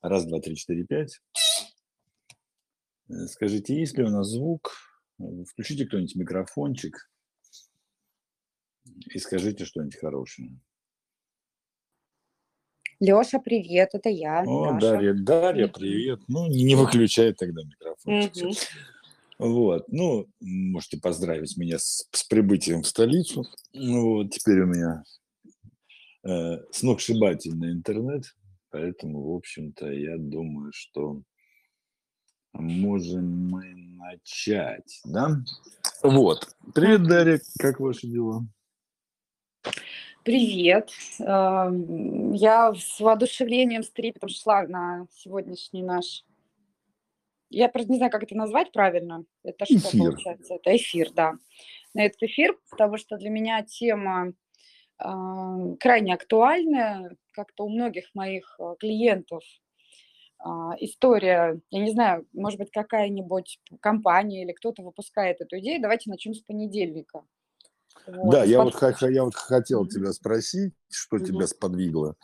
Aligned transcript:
Раз, 0.00 0.26
два, 0.26 0.40
три, 0.40 0.56
четыре, 0.56 0.84
пять. 0.84 1.20
Э, 3.08 3.26
скажите, 3.26 3.78
есть 3.78 3.96
ли 3.96 4.04
у 4.04 4.10
нас 4.10 4.28
звук? 4.28 4.72
Включите 5.50 5.86
кто-нибудь 5.86 6.14
микрофончик 6.14 7.10
и 9.06 9.18
скажите 9.18 9.64
что-нибудь 9.64 9.96
хорошее. 9.96 10.60
Леша, 13.00 13.38
привет, 13.38 13.90
это 13.92 14.08
я. 14.08 14.42
О, 14.42 14.72
Даша. 14.72 14.80
Дарья, 14.80 15.14
Дарья, 15.14 15.68
привет. 15.68 16.20
Ну, 16.28 16.46
не, 16.48 16.64
не 16.64 16.74
выключай 16.74 17.32
тогда 17.32 17.62
микрофончик. 17.62 18.46
Угу. 18.46 19.50
Вот, 19.50 19.86
ну, 19.88 20.26
можете 20.40 20.98
поздравить 20.98 21.56
меня 21.56 21.78
с, 21.78 22.08
с 22.10 22.24
прибытием 22.24 22.82
в 22.82 22.88
столицу. 22.88 23.44
Ну, 23.72 24.14
вот, 24.14 24.30
теперь 24.30 24.62
у 24.62 24.66
меня 24.66 25.04
э, 26.24 26.58
сногсшибательный 26.72 27.70
интернет, 27.70 28.24
поэтому, 28.70 29.32
в 29.32 29.36
общем-то, 29.36 29.90
я 29.90 30.16
думаю, 30.18 30.72
что 30.74 31.22
можем 32.52 33.48
мы 33.48 33.74
начать, 33.74 35.00
да? 35.04 35.36
Вот. 36.02 36.48
Привет, 36.74 37.04
Дарья, 37.04 37.40
как 37.58 37.80
ваши 37.80 38.06
дела? 38.06 38.46
Привет. 40.24 40.90
Я 41.18 42.72
с 42.74 43.00
воодушевлением, 43.00 43.82
с 43.82 43.90
трепетом 43.90 44.28
шла 44.28 44.62
на 44.62 45.06
сегодняшний 45.12 45.82
наш... 45.82 46.24
Я 47.50 47.68
просто 47.68 47.92
не 47.92 47.96
знаю, 47.96 48.12
как 48.12 48.24
это 48.24 48.34
назвать 48.34 48.72
правильно. 48.72 49.24
Это 49.42 49.64
что 49.64 49.76
эфир. 49.76 50.12
получается? 50.12 50.54
Это 50.54 50.76
эфир, 50.76 51.10
да. 51.12 51.34
На 51.94 52.04
этот 52.04 52.22
эфир, 52.24 52.58
потому 52.70 52.98
что 52.98 53.16
для 53.16 53.30
меня 53.30 53.62
тема 53.62 54.34
крайне 54.98 56.14
актуальная. 56.14 57.16
Как-то 57.32 57.64
у 57.64 57.68
многих 57.68 58.06
моих 58.14 58.56
а, 58.58 58.74
клиентов 58.76 59.44
э, 60.44 60.48
история, 60.80 61.60
я 61.70 61.80
не 61.80 61.92
знаю, 61.92 62.26
может 62.32 62.58
быть, 62.58 62.72
какая-нибудь 62.72 63.60
компания 63.80 64.42
или 64.42 64.52
кто-то 64.52 64.82
выпускает 64.82 65.40
эту 65.40 65.58
идею. 65.60 65.80
Давайте 65.80 66.10
начнем 66.10 66.34
с 66.34 66.40
понедельника. 66.40 67.22
Вот. 68.06 68.32
Да, 68.32 68.44
я 68.44 68.62
вот, 68.62 68.74
я 69.02 69.24
вот 69.24 69.34
хотел 69.34 69.86
тебя 69.86 70.12
спросить, 70.12 70.72
что 70.90 71.16
угу. 71.16 71.26
тебя 71.26 71.46
сподвигло 71.46 72.16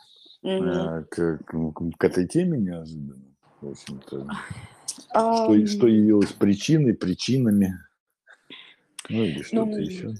э, 0.43 1.03
к, 1.09 1.37
к, 1.37 1.73
к 1.97 2.03
этой 2.03 2.27
теме 2.27 2.57
неожиданно. 2.57 3.35
В 3.61 3.69
общем-то, 3.69 4.27
а, 5.09 5.45
что, 5.45 5.65
что 5.67 5.87
явилось 5.87 6.31
причиной, 6.33 6.93
причинами, 6.93 7.79
ну 9.09 9.23
или 9.23 9.41
что-то 9.41 9.65
ну, 9.65 9.77
еще. 9.77 10.13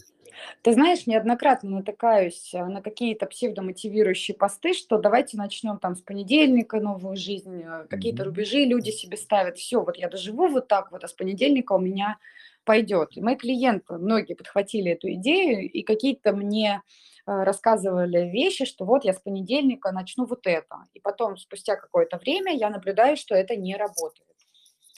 Ты 0.62 0.74
знаешь, 0.74 1.08
неоднократно 1.08 1.70
натыкаюсь 1.70 2.54
э, 2.54 2.66
на 2.66 2.82
какие-то 2.82 3.26
псевдомотивирующие 3.26 4.36
посты, 4.36 4.74
что 4.74 4.98
давайте 4.98 5.38
начнем 5.38 5.78
там 5.78 5.96
с 5.96 6.02
понедельника 6.02 6.80
новую 6.80 7.16
жизнь, 7.16 7.62
э, 7.64 7.86
какие-то 7.90 8.24
mm-hmm. 8.24 8.26
рубежи 8.26 8.66
люди 8.66 8.90
себе 8.90 9.18
ставят, 9.18 9.58
все, 9.58 9.82
вот 9.84 9.98
я 9.98 10.10
доживу 10.10 10.48
вот 10.48 10.68
так 10.68 10.92
вот, 10.92 11.04
а 11.04 11.08
с 11.08 11.14
понедельника 11.14 11.74
у 11.74 11.80
меня 11.80 12.18
пойдет. 12.66 13.16
И 13.16 13.22
мои 13.22 13.36
клиенты, 13.36 13.94
многие 13.94 14.34
подхватили 14.34 14.92
эту 14.92 15.12
идею 15.14 15.70
и 15.70 15.84
какие-то 15.84 16.34
мне 16.34 16.82
э, 17.26 17.44
рассказывали 17.44 18.30
вещи, 18.30 18.66
что 18.66 18.86
вот 18.86 19.06
я 19.06 19.14
с 19.14 19.20
понедельника 19.20 19.92
начну 19.92 20.26
вот 20.26 20.48
это. 20.48 20.86
И 20.94 21.00
потом, 21.00 21.38
спустя 21.38 21.76
какое-то 21.76 22.18
время, 22.18 22.54
я 22.54 22.70
наблюдаю, 22.70 23.16
что 23.18 23.36
это 23.36 23.56
не 23.56 23.76
работает. 23.76 24.28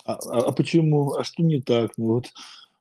А, 0.05 0.13
а, 0.13 0.47
а 0.47 0.51
почему? 0.53 1.13
А 1.13 1.23
что 1.23 1.43
не 1.43 1.61
так? 1.61 1.91
Ну, 1.97 2.13
вот 2.13 2.27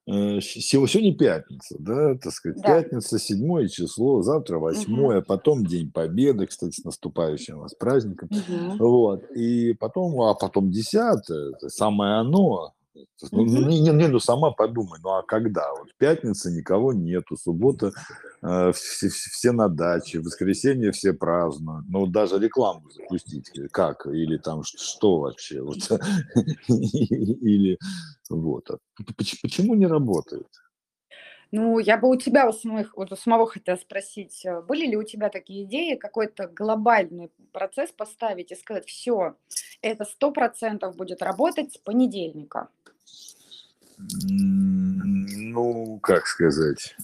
сегодня 0.07 1.17
пятница, 1.17 1.77
да, 1.81 2.15
так 2.15 2.33
сказать, 2.33 2.63
да. 2.63 2.81
пятница, 2.81 3.19
седьмое 3.19 3.67
число, 3.69 4.23
завтра 4.23 4.59
восьмое, 4.59 5.19
угу. 5.19 5.27
потом 5.27 5.67
День 5.67 5.91
Победы, 5.91 6.47
кстати, 6.47 6.81
с 6.81 6.85
наступающим 6.85 7.59
вас 7.59 7.75
праздником, 7.75 8.29
угу. 8.31 8.77
вот, 8.79 9.31
и 9.33 9.73
потом, 9.75 10.21
а 10.23 10.35
потом 10.35 10.71
десятое, 10.71 11.53
самое 11.69 12.21
оно, 12.21 12.73
ну, 13.33 13.45
не, 13.45 13.81
не, 13.81 13.91
не, 13.91 14.09
ну 14.09 14.21
сама 14.21 14.51
подумай, 14.51 14.99
ну 15.03 15.11
а 15.11 15.23
когда? 15.23 15.73
Вот 15.75 15.95
пятница 15.99 16.51
никого 16.51 16.93
нету, 16.93 17.37
суббота 17.37 17.93
э, 18.43 18.73
все, 18.73 19.09
все 19.09 19.53
на 19.53 19.69
даче, 19.69 20.21
воскресенье 20.21 20.93
все 20.93 21.13
празднуют. 21.13 21.87
Ну 21.89 22.07
даже 22.07 22.39
рекламу 22.39 22.91
запустить 22.91 23.51
как? 23.71 24.07
Или 24.07 24.37
там 24.37 24.63
что 24.65 25.21
вообще? 25.21 25.63
Вот. 25.63 25.79
Или 26.69 27.79
вот. 28.31 28.71
А 28.71 28.79
почему 29.17 29.75
не 29.75 29.87
работает? 29.87 30.47
Ну, 31.53 31.79
я 31.79 31.97
бы 31.97 32.11
у 32.11 32.17
тебя 32.17 32.49
у 32.49 32.53
самых, 32.53 32.97
вот 32.97 33.13
у 33.13 33.17
самого 33.17 33.47
хотела 33.47 33.77
спросить, 33.77 34.45
э, 34.45 34.61
были 34.63 34.87
ли 34.87 34.97
у 34.97 35.05
тебя 35.05 35.29
такие 35.29 35.65
идеи, 35.65 35.95
какой-то 35.95 36.49
глобальный 36.49 37.31
процесс 37.53 37.93
поставить 37.93 38.51
и 38.51 38.57
сказать, 38.57 38.87
все, 38.87 39.37
это 39.81 40.05
сто 40.05 40.33
процентов 40.33 40.97
будет 40.97 41.23
работать 41.23 41.73
с 41.73 41.79
понедельника? 41.79 42.69
Ну, 43.99 45.99
как 46.03 46.27
сказать? 46.27 46.95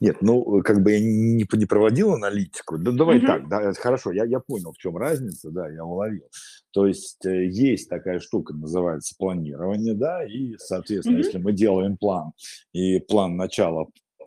Нет, 0.00 0.22
ну, 0.22 0.62
как 0.62 0.82
бы 0.82 0.92
я 0.92 1.00
не, 1.00 1.46
не 1.50 1.66
проводил 1.66 2.14
аналитику. 2.14 2.78
Да, 2.78 2.92
давай 2.92 3.18
угу. 3.18 3.26
так, 3.26 3.48
да, 3.48 3.72
хорошо, 3.74 4.12
я, 4.12 4.24
я 4.24 4.40
понял, 4.40 4.72
в 4.72 4.78
чем 4.78 4.96
разница, 4.96 5.50
да, 5.50 5.68
я 5.68 5.84
уловил. 5.84 6.28
То 6.70 6.86
есть 6.86 7.24
э, 7.26 7.46
есть 7.46 7.88
такая 7.88 8.20
штука, 8.20 8.54
называется 8.54 9.14
планирование, 9.18 9.94
да, 9.94 10.24
и, 10.24 10.56
соответственно, 10.58 11.18
угу. 11.18 11.24
если 11.24 11.38
мы 11.38 11.52
делаем 11.52 11.96
план, 11.96 12.32
и 12.72 13.00
план 13.00 13.36
начала 13.36 13.86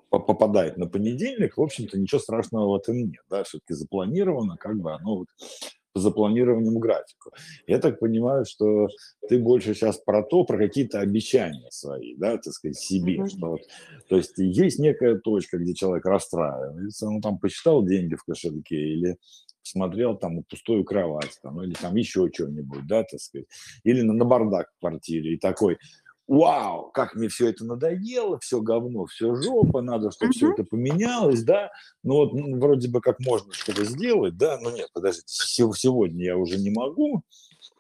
попадает 0.10 0.78
на 0.78 0.88
понедельник, 0.88 1.58
в 1.58 1.62
общем-то, 1.62 2.00
ничего 2.00 2.20
страшного 2.20 2.72
в 2.72 2.76
этом 2.76 2.98
нет, 2.98 3.24
да, 3.30 3.44
все-таки 3.44 3.74
запланировано, 3.74 4.58
как 4.58 4.80
бы 4.80 4.94
оно 4.94 5.20
вот 5.20 5.28
по 5.94 6.00
запланированному 6.00 6.80
графику. 6.80 7.32
Я 7.68 7.80
так 7.80 8.00
понимаю, 8.00 8.46
что 8.46 8.88
ты 9.28 9.40
больше 9.40 9.74
сейчас 9.74 9.98
про 9.98 10.24
то, 10.24 10.44
про 10.44 10.58
какие-то 10.58 11.00
обещания 11.00 11.68
свои, 11.72 12.16
да, 12.16 12.38
так 12.38 12.54
сказать, 12.54 12.78
себе. 12.78 13.18
Mm-hmm. 13.18 13.30
Что 13.30 13.48
вот, 13.50 13.62
то 14.08 14.18
есть 14.18 14.38
есть 14.38 14.80
некая 14.80 15.16
точка, 15.16 15.58
где 15.58 15.74
человек 15.74 16.06
расстраивается, 16.06 17.08
он 17.08 17.22
там 17.22 17.40
посчитал 17.40 17.86
деньги 17.86 18.16
в 18.16 18.24
кошельке 18.24 18.76
или 18.76 19.18
смотрел 19.64 20.18
там 20.18 20.44
пустую 20.44 20.84
кровать, 20.84 21.38
там, 21.42 21.62
или 21.62 21.74
там 21.74 21.96
еще 21.96 22.30
что-нибудь, 22.34 22.88
да, 22.88 23.04
так 23.04 23.20
сказать, 23.20 23.48
или 23.84 24.02
на, 24.02 24.14
на 24.14 24.26
бардак 24.26 24.70
в 24.76 24.80
квартире, 24.80 25.34
и 25.34 25.38
такой, 25.38 25.78
вау, 26.30 26.92
как 26.92 27.16
мне 27.16 27.28
все 27.28 27.50
это 27.50 27.66
надоело, 27.66 28.38
все 28.40 28.62
говно, 28.62 29.08
все 29.08 29.34
жопа, 29.34 29.82
надо, 29.82 30.12
чтобы 30.12 30.30
uh-huh. 30.30 30.36
все 30.36 30.52
это 30.52 30.64
поменялось, 30.64 31.44
да, 31.44 31.72
ну 32.04 32.18
вот 32.18 32.34
вроде 32.34 32.88
бы 32.88 33.02
как 33.02 33.20
можно 33.20 33.52
что-то 33.52 33.84
сделать, 33.84 34.38
да, 34.38 34.60
но 34.62 34.70
нет, 34.70 34.90
подождите, 34.94 35.26
сегодня 35.28 36.24
я 36.24 36.38
уже 36.38 36.60
не 36.60 36.70
могу, 36.70 37.24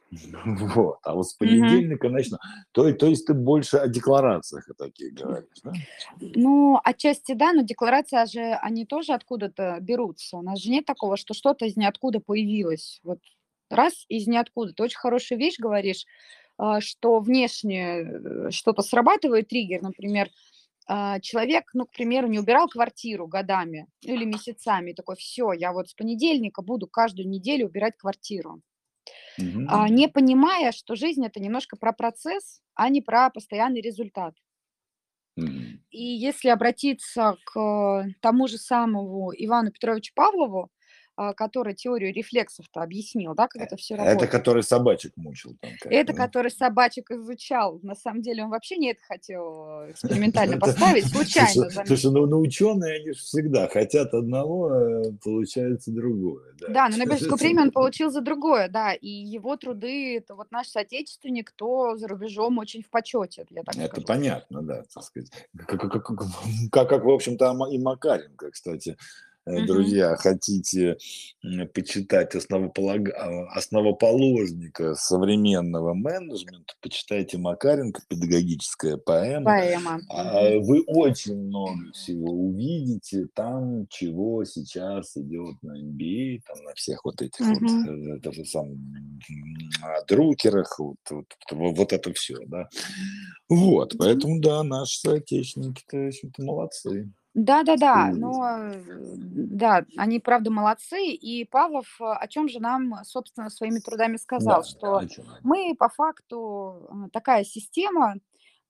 вот, 0.45 0.97
а 1.03 1.13
вот 1.13 1.27
с 1.27 1.35
понедельника 1.35 2.07
uh-huh. 2.07 2.11
начну. 2.11 2.37
То, 2.71 2.91
то 2.91 3.05
есть 3.05 3.27
ты 3.27 3.35
больше 3.35 3.77
о 3.77 3.87
декларациях 3.87 4.67
таких 4.75 5.13
говоришь, 5.13 5.59
да? 5.63 5.71
Ну, 6.19 6.79
отчасти 6.83 7.33
да, 7.33 7.53
но 7.53 7.61
декларации 7.61 8.25
же, 8.25 8.41
они 8.63 8.87
тоже 8.87 9.13
откуда-то 9.13 9.77
берутся. 9.79 10.37
У 10.37 10.41
нас 10.41 10.59
же 10.59 10.71
нет 10.71 10.85
такого, 10.85 11.16
что 11.16 11.35
что-то 11.35 11.66
из 11.66 11.77
ниоткуда 11.77 12.19
появилось. 12.19 12.99
Вот 13.03 13.19
раз 13.69 14.05
из 14.09 14.25
ниоткуда. 14.25 14.73
Ты 14.73 14.81
очень 14.81 14.97
хорошую 14.97 15.37
вещь 15.37 15.59
говоришь, 15.59 16.05
что 16.80 17.20
внешне 17.20 18.02
э, 18.02 18.52
что-то 18.52 18.81
срабатывает, 18.81 19.47
триггер, 19.47 19.81
например, 19.81 20.30
а, 20.88 21.20
человек, 21.20 21.70
ну, 21.74 21.86
к 21.86 21.92
примеру, 21.92 22.28
не 22.28 22.40
убирал 22.40 22.68
квартиру 22.68 23.28
годами 23.28 23.88
или 24.02 24.25
месяцами, 24.25 24.94
такой, 24.94 25.16
все, 25.16 25.53
я 25.53 25.72
вот 25.72 25.90
с 25.90 25.94
понедельника 25.94 26.62
буду 26.62 26.88
каждую 26.88 27.30
неделю 27.30 27.68
убирать 27.68 27.96
квартиру. 27.96 28.62
Mm-hmm. 29.40 29.90
Не 29.90 30.09
понимая, 30.09 30.72
что 30.72 30.96
жизнь 30.96 31.25
это 31.25 31.40
немножко 31.40 31.78
про 31.78 31.94
процесс, 31.94 32.62
а 32.74 32.90
не 32.90 33.02
про 33.02 33.30
постоянный 33.30 33.81
результат. 33.81 34.34
И 35.38 36.03
если 36.03 36.50
обратиться 36.50 37.38
к 37.46 38.06
тому 38.20 38.47
же 38.47 38.58
самому 38.58 39.31
Ивану 39.36 39.72
Петровичу 39.72 40.12
Павлову, 40.16 40.64
а, 40.64 40.67
который 41.35 41.73
теорию 41.73 42.13
рефлексов-то 42.13 42.81
объяснил, 42.81 43.35
да, 43.35 43.47
как 43.47 43.61
э, 43.61 43.66
это 43.66 43.75
все 43.75 43.95
работает. 43.95 44.21
Это 44.21 44.31
который 44.31 44.63
собачек 44.63 45.11
мучил. 45.17 45.57
Там, 45.59 45.71
это 45.83 46.13
который 46.13 46.49
собачек 46.49 47.11
изучал. 47.11 47.79
На 47.83 47.95
самом 47.95 48.21
деле 48.21 48.43
он 48.45 48.49
вообще 48.49 48.77
не 48.77 48.91
это 48.91 49.01
хотел 49.03 49.81
э, 49.83 49.91
экспериментально 49.91 50.57
поставить, 50.59 51.07
случайно. 51.11 51.69
Слушай, 51.85 52.11
ну, 52.11 52.25
ну 52.25 52.39
ученые, 52.39 53.01
они 53.01 53.11
же 53.11 53.19
всегда 53.19 53.67
хотят 53.67 54.13
одного, 54.13 54.67
а 54.67 55.03
получается 55.21 55.91
другое. 55.91 56.53
Да, 56.69 56.87
но 56.89 56.97
Нобелевскую 56.97 57.37
премию 57.37 57.63
он 57.63 57.71
получил 57.71 58.11
за 58.11 58.21
другое, 58.21 58.69
да, 58.69 58.93
и 58.93 59.09
его 59.09 59.57
труды, 59.57 60.17
это 60.17 60.35
вот 60.35 60.51
наш 60.51 60.67
соотечественник, 60.67 61.49
кто 61.49 61.97
за 61.97 62.07
рубежом 62.07 62.57
очень 62.57 62.81
в 62.81 62.89
почете, 62.89 63.45
я 63.49 63.63
так 63.63 63.75
Это 63.75 64.01
понятно, 64.01 64.61
да, 64.61 64.83
так 64.93 65.03
сказать. 65.03 65.31
Как, 66.71 67.03
в 67.03 67.09
общем-то, 67.09 67.57
и 67.71 67.77
Макаренко, 67.77 68.51
кстати, 68.51 68.97
Угу. 69.49 69.66
Друзья, 69.66 70.16
хотите 70.16 70.97
почитать 71.73 72.35
основополаг... 72.35 73.09
А, 73.09 73.46
основоположника 73.55 74.93
современного 74.96 75.93
менеджмента, 75.93 76.75
почитайте 76.81 77.37
Макаренко 77.37 78.01
«Педагогическая 78.07 78.97
поэма». 78.97 79.46
Поэма. 79.46 79.99
А, 80.09 80.59
вы 80.59 80.84
очень 80.85 81.35
много 81.35 81.91
всего 81.93 82.31
увидите 82.31 83.28
там, 83.34 83.87
чего 83.90 84.46
сейчас 84.46 85.17
идет 85.17 85.55
на 85.63 85.81
MBA, 85.81 86.41
там, 86.45 86.63
на 86.63 86.73
всех 86.75 87.03
вот 87.05 87.22
этих 87.22 87.41
угу. 87.41 87.67
вот, 87.67 88.17
это 88.17 88.31
же 88.31 88.45
сам, 88.45 88.78
друкерах, 90.07 90.78
вот, 90.79 90.97
вот, 91.09 91.25
вот 91.52 91.93
это 91.93 92.13
все, 92.13 92.37
да. 92.45 92.69
Вот, 93.47 93.95
поэтому, 93.97 94.40
да, 94.40 94.63
наши 94.63 94.99
соотечественники-то, 94.99 96.11
в 97.28 97.28
общем-то, 97.35 97.97
молодцы. 97.97 97.99
Да-да-да, 97.99 98.11
но 98.14 98.72
да, 99.05 99.85
они 99.97 100.20
правда 100.20 100.52
молодцы. 100.52 101.09
И 101.14 101.46
Павлов 101.46 101.97
э, 102.02 102.05
о 102.05 102.28
чем 102.28 102.49
же 102.49 102.59
нам, 102.59 103.03
собственно, 103.03 103.49
своими 103.49 103.79
трудами 103.79 104.17
сказал, 104.17 104.61
Да, 104.61 104.64
что 104.64 105.03
мы 105.43 105.76
по 105.78 105.90
факту 105.90 106.90
э, 107.08 107.09
такая 107.14 107.43
система, 107.43 108.16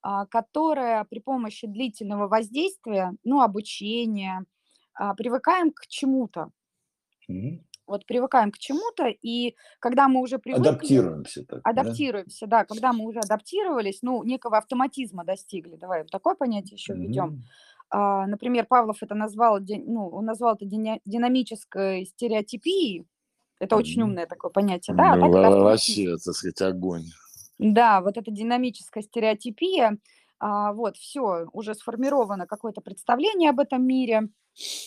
а, 0.02 0.26
которая 0.28 1.04
при 1.06 1.20
помощи 1.20 1.68
длительного 1.68 2.28
воздействия, 2.28 3.14
ну, 3.24 3.42
обучения, 3.42 4.46
а, 4.94 5.14
привыкаем 5.16 5.72
к 5.72 5.88
чему-то. 5.88 6.52
Мгм. 7.28 7.60
Вот 7.88 8.06
привыкаем 8.06 8.52
к 8.52 8.58
чему-то, 8.60 9.08
и 9.08 9.56
когда 9.80 10.08
мы 10.08 10.22
уже 10.22 10.38
привыкли, 10.38 10.60
Адаптируемся 10.60 11.44
так, 11.46 11.64
да? 11.64 11.72
адаптируемся, 11.72 12.48
да, 12.48 12.64
когда 12.66 12.94
мы 12.94 13.06
уже 13.06 13.20
адаптировались, 13.20 14.00
ну, 14.04 14.24
некого 14.24 14.58
автоматизма 14.60 15.26
достигли, 15.26 15.76
давай 15.76 16.06
такое 16.06 16.36
понятие 16.36 16.76
еще 16.76 16.94
введем. 16.94 17.30
Мгм. 17.30 17.44
А, 17.92 18.28
например, 18.28 18.66
Павлов 18.66 18.98
это 19.02 19.16
назвал, 19.16 19.60
ну, 19.60 20.08
он 20.10 20.26
назвал 20.26 20.56
это 20.56 20.66
динамической 20.66 22.06
стереотипией. 22.06 23.06
Это 23.60 23.76
очень 23.76 24.02
умное 24.04 24.26
такое 24.26 24.52
понятие, 24.52 24.96
да, 24.96 25.14
а 25.14 25.16
Ну, 25.16 25.22
так 25.24 25.30
это 25.32 25.40
во- 25.40 25.48
автоматизм. 25.48 25.64
вообще, 26.12 26.24
так 26.24 26.34
сказать, 26.36 26.62
огонь. 26.62 27.06
Да, 27.58 28.00
вот 28.02 28.16
эта 28.18 28.32
динамическая 28.32 29.04
стереотипия, 29.04 29.98
а, 30.40 30.72
вот, 30.72 30.96
все, 30.96 31.48
уже 31.52 31.74
сформировано 31.76 32.48
какое-то 32.48 32.80
представление 32.80 33.50
об 33.50 33.60
этом 33.60 33.86
мире. 33.86 34.30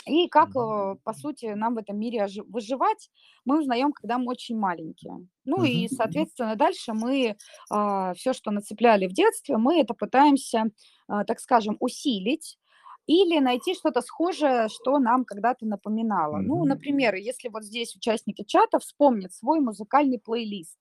И 0.07 0.29
как, 0.29 0.51
э, 0.57 0.97
по 1.03 1.13
сути, 1.15 1.47
нам 1.55 1.75
в 1.75 1.79
этом 1.79 1.99
мире 1.99 2.27
выживать, 2.49 3.11
мы 3.45 3.61
узнаем, 3.61 3.93
когда 3.93 4.19
мы 4.19 4.27
очень 4.27 4.59
маленькие. 4.59 5.27
Ну 5.45 5.63
и, 5.65 5.89
соответственно, 5.89 6.57
дальше 6.57 6.93
мы 6.95 7.37
все, 7.69 8.33
что 8.33 8.51
нацепляли 8.51 9.07
в 9.07 9.13
детстве, 9.13 9.57
мы 9.59 9.81
это 9.81 9.95
пытаемся, 9.95 10.65
а, 11.09 11.25
так 11.25 11.41
скажем, 11.41 11.77
усилить 11.81 12.59
или 13.07 13.39
найти 13.41 13.75
что-то 13.75 14.01
схожее, 14.03 14.69
что 14.69 14.99
нам 14.99 15.25
когда-то 15.25 15.67
напоминало. 15.67 16.41
Ну, 16.43 16.65
Мгм. 16.65 16.67
например, 16.67 17.15
если 17.15 17.49
вот 17.49 17.65
здесь 17.65 17.95
участники 17.97 18.45
чата 18.45 18.79
вспомнят 18.79 19.33
свой 19.35 19.61
музыкальный 19.61 20.19
плейлист, 20.21 20.79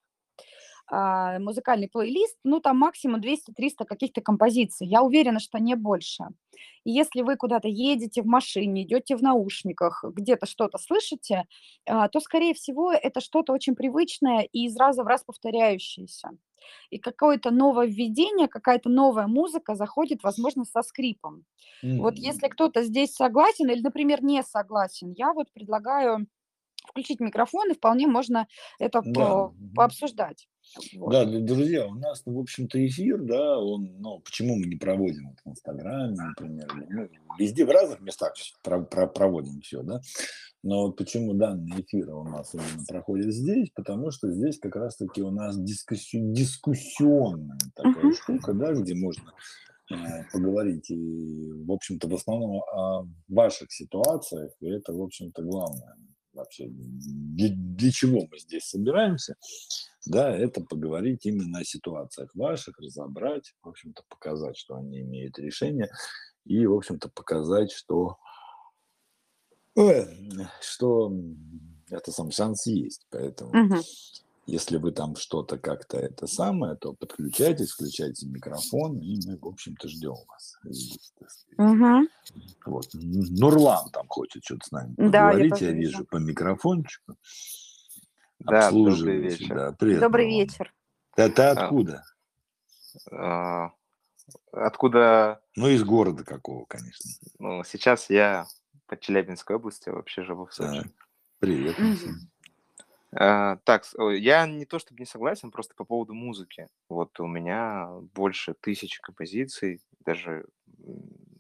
музыкальный 0.91 1.87
плейлист, 1.87 2.37
ну, 2.43 2.59
там 2.59 2.77
максимум 2.77 3.21
200-300 3.21 3.85
каких-то 3.85 4.21
композиций. 4.21 4.87
Я 4.87 5.01
уверена, 5.03 5.39
что 5.39 5.57
не 5.57 5.75
больше. 5.75 6.25
И 6.83 6.91
если 6.91 7.21
вы 7.21 7.37
куда-то 7.37 7.67
едете 7.67 8.21
в 8.21 8.25
машине, 8.25 8.83
идете 8.83 9.15
в 9.15 9.21
наушниках, 9.21 10.03
где-то 10.03 10.45
что-то 10.45 10.77
слышите, 10.77 11.45
а, 11.87 12.09
то, 12.09 12.19
скорее 12.19 12.53
всего, 12.53 12.91
это 12.91 13.21
что-то 13.21 13.53
очень 13.53 13.75
привычное 13.75 14.41
и 14.51 14.65
из 14.65 14.75
раза 14.77 15.03
в 15.03 15.07
раз 15.07 15.23
повторяющееся. 15.23 16.31
И 16.89 16.99
какое-то 16.99 17.51
нововведение, 17.51 18.47
какая-то 18.47 18.89
новая 18.89 19.27
музыка 19.27 19.75
заходит, 19.75 20.23
возможно, 20.23 20.65
со 20.65 20.81
скрипом. 20.83 21.45
Вот 21.81 22.15
если 22.17 22.47
кто-то 22.47 22.83
здесь 22.83 23.13
согласен 23.13 23.69
или, 23.69 23.81
например, 23.81 24.23
не 24.23 24.43
согласен, 24.43 25.13
я 25.17 25.33
вот 25.33 25.51
предлагаю 25.53 26.27
включить 26.87 27.19
микрофон, 27.19 27.71
и 27.71 27.75
вполне 27.75 28.07
можно 28.07 28.47
это 28.79 29.01
Да. 29.03 29.11
по- 29.13 29.53
пообсуждать. 29.75 30.47
Вот. 30.95 31.11
Да, 31.11 31.25
друзья, 31.25 31.87
у 31.87 31.95
нас, 31.95 32.23
ну, 32.25 32.35
в 32.35 32.39
общем-то, 32.39 32.85
эфир, 32.85 33.21
да, 33.23 33.57
он, 33.59 33.95
ну, 33.99 34.19
почему 34.19 34.55
мы 34.55 34.67
не 34.67 34.75
проводим 34.77 35.29
это 35.31 35.41
в 35.43 35.49
Инстаграме, 35.51 36.15
например, 36.15 36.67
ну, 36.89 37.07
везде, 37.37 37.65
в 37.65 37.69
разных 37.69 37.99
местах 38.01 38.33
про- 38.63 38.81
про- 38.83 39.07
проводим 39.07 39.59
все, 39.61 39.81
да, 39.83 40.01
но 40.63 40.83
вот 40.87 40.97
почему 40.97 41.33
данный 41.33 41.81
эфир 41.81 42.13
у 42.13 42.23
нас 42.23 42.53
именно 42.53 42.85
проходит 42.87 43.33
здесь, 43.33 43.69
потому 43.73 44.11
что 44.11 44.31
здесь 44.31 44.59
как 44.59 44.75
раз-таки 44.75 45.21
у 45.21 45.31
нас 45.31 45.57
дискуссию, 45.59 46.31
дискуссионная 46.31 47.57
такая 47.75 48.05
Мгм. 48.05 48.13
штука, 48.13 48.53
да, 48.53 48.73
где 48.73 48.95
можно 48.95 49.33
э, 49.89 50.23
поговорить 50.31 50.89
и, 50.89 51.51
в 51.65 51.69
общем-то, 51.71 52.07
в 52.07 52.13
основном 52.13 52.61
о 52.71 53.05
ваших 53.27 53.73
ситуациях, 53.73 54.51
и 54.61 54.69
это, 54.69 54.93
в 54.93 55.01
общем-то, 55.01 55.41
главное 55.41 55.97
вообще, 56.33 56.67
для, 56.69 57.49
для 57.53 57.91
чего 57.91 58.27
мы 58.29 58.39
здесь 58.39 58.65
собираемся, 58.65 59.35
да, 60.05 60.35
это 60.35 60.61
поговорить 60.61 61.25
именно 61.25 61.59
о 61.59 61.63
ситуациях 61.63 62.33
ваших, 62.35 62.79
разобрать, 62.79 63.53
в 63.61 63.69
общем-то, 63.69 64.03
показать, 64.09 64.57
что 64.57 64.75
они 64.75 65.01
имеют 65.01 65.37
решение, 65.37 65.91
и, 66.45 66.65
в 66.65 66.73
общем-то, 66.73 67.09
показать, 67.09 67.71
что, 67.71 68.17
э, 69.77 70.05
что 70.61 71.11
это 71.89 72.11
сам 72.11 72.31
шанс 72.31 72.65
есть. 72.65 73.05
Поэтому, 73.11 73.51
Мгм. 73.53 73.81
Если 74.51 74.75
вы 74.77 74.91
там 74.91 75.15
что-то 75.15 75.57
как-то 75.57 75.97
это 75.97 76.27
самое, 76.27 76.75
то 76.75 76.93
подключайтесь, 76.93 77.71
включайте 77.71 78.25
микрофон, 78.27 78.99
и 78.99 79.17
мы, 79.25 79.37
в 79.37 79.47
общем-то, 79.47 79.87
ждем 79.87 80.15
вас. 80.27 80.57
Мгм. 81.57 82.09
Вот. 82.65 82.87
Нурлан 82.93 83.89
там 83.91 84.07
хочет 84.09 84.43
что-то 84.43 84.67
с 84.67 84.71
нами 84.71 84.93
Да, 84.97 85.05
я 85.05 85.09
поговорить, 85.29 85.49
тоже 85.51 85.65
я 85.65 85.71
вижу. 85.71 86.05
по 86.05 86.17
микрофончику. 86.17 87.15
Да, 88.39 88.71
добрый 88.71 89.17
вечер. 89.19 89.55
да. 89.55 89.71
Привет, 89.71 90.01
Добрый 90.01 90.25
Нурлан. 90.25 90.41
вечер. 90.47 90.73
Ты, 91.15 91.29
ты 91.29 91.41
А, 91.43 91.51
откуда? 91.51 92.03
а, 93.11 93.71
Откуда, 94.51 95.41
Ну, 95.55 95.67
из 95.69 95.83
города 95.83 96.23
какого, 96.25 96.65
конечно. 96.65 97.09
ну, 97.39 97.63
сейчас 97.63 98.09
я 98.09 98.45
по 98.87 98.97
Челябинской 98.97 99.55
области, 99.55 99.89
вообще 99.89 100.23
живу 100.23 100.45
в 100.45 100.53
Сочи. 100.53 100.83
Так, 100.83 100.91
привет, 101.39 101.79
Максим. 101.79 102.29
А, 103.13 103.57
так, 103.65 103.83
ой, 103.97 104.21
я 104.21 104.45
не 104.47 104.65
то 104.65 104.79
чтобы 104.79 104.99
не 105.01 105.05
согласен, 105.05 105.51
просто 105.51 105.75
по 105.75 105.83
поводу 105.83 106.13
музыки. 106.13 106.67
Вот 106.89 107.19
у 107.19 107.27
меня 107.27 107.89
больше 108.13 108.53
тысячи 108.61 109.01
композиций, 109.01 109.81
даже 110.05 110.45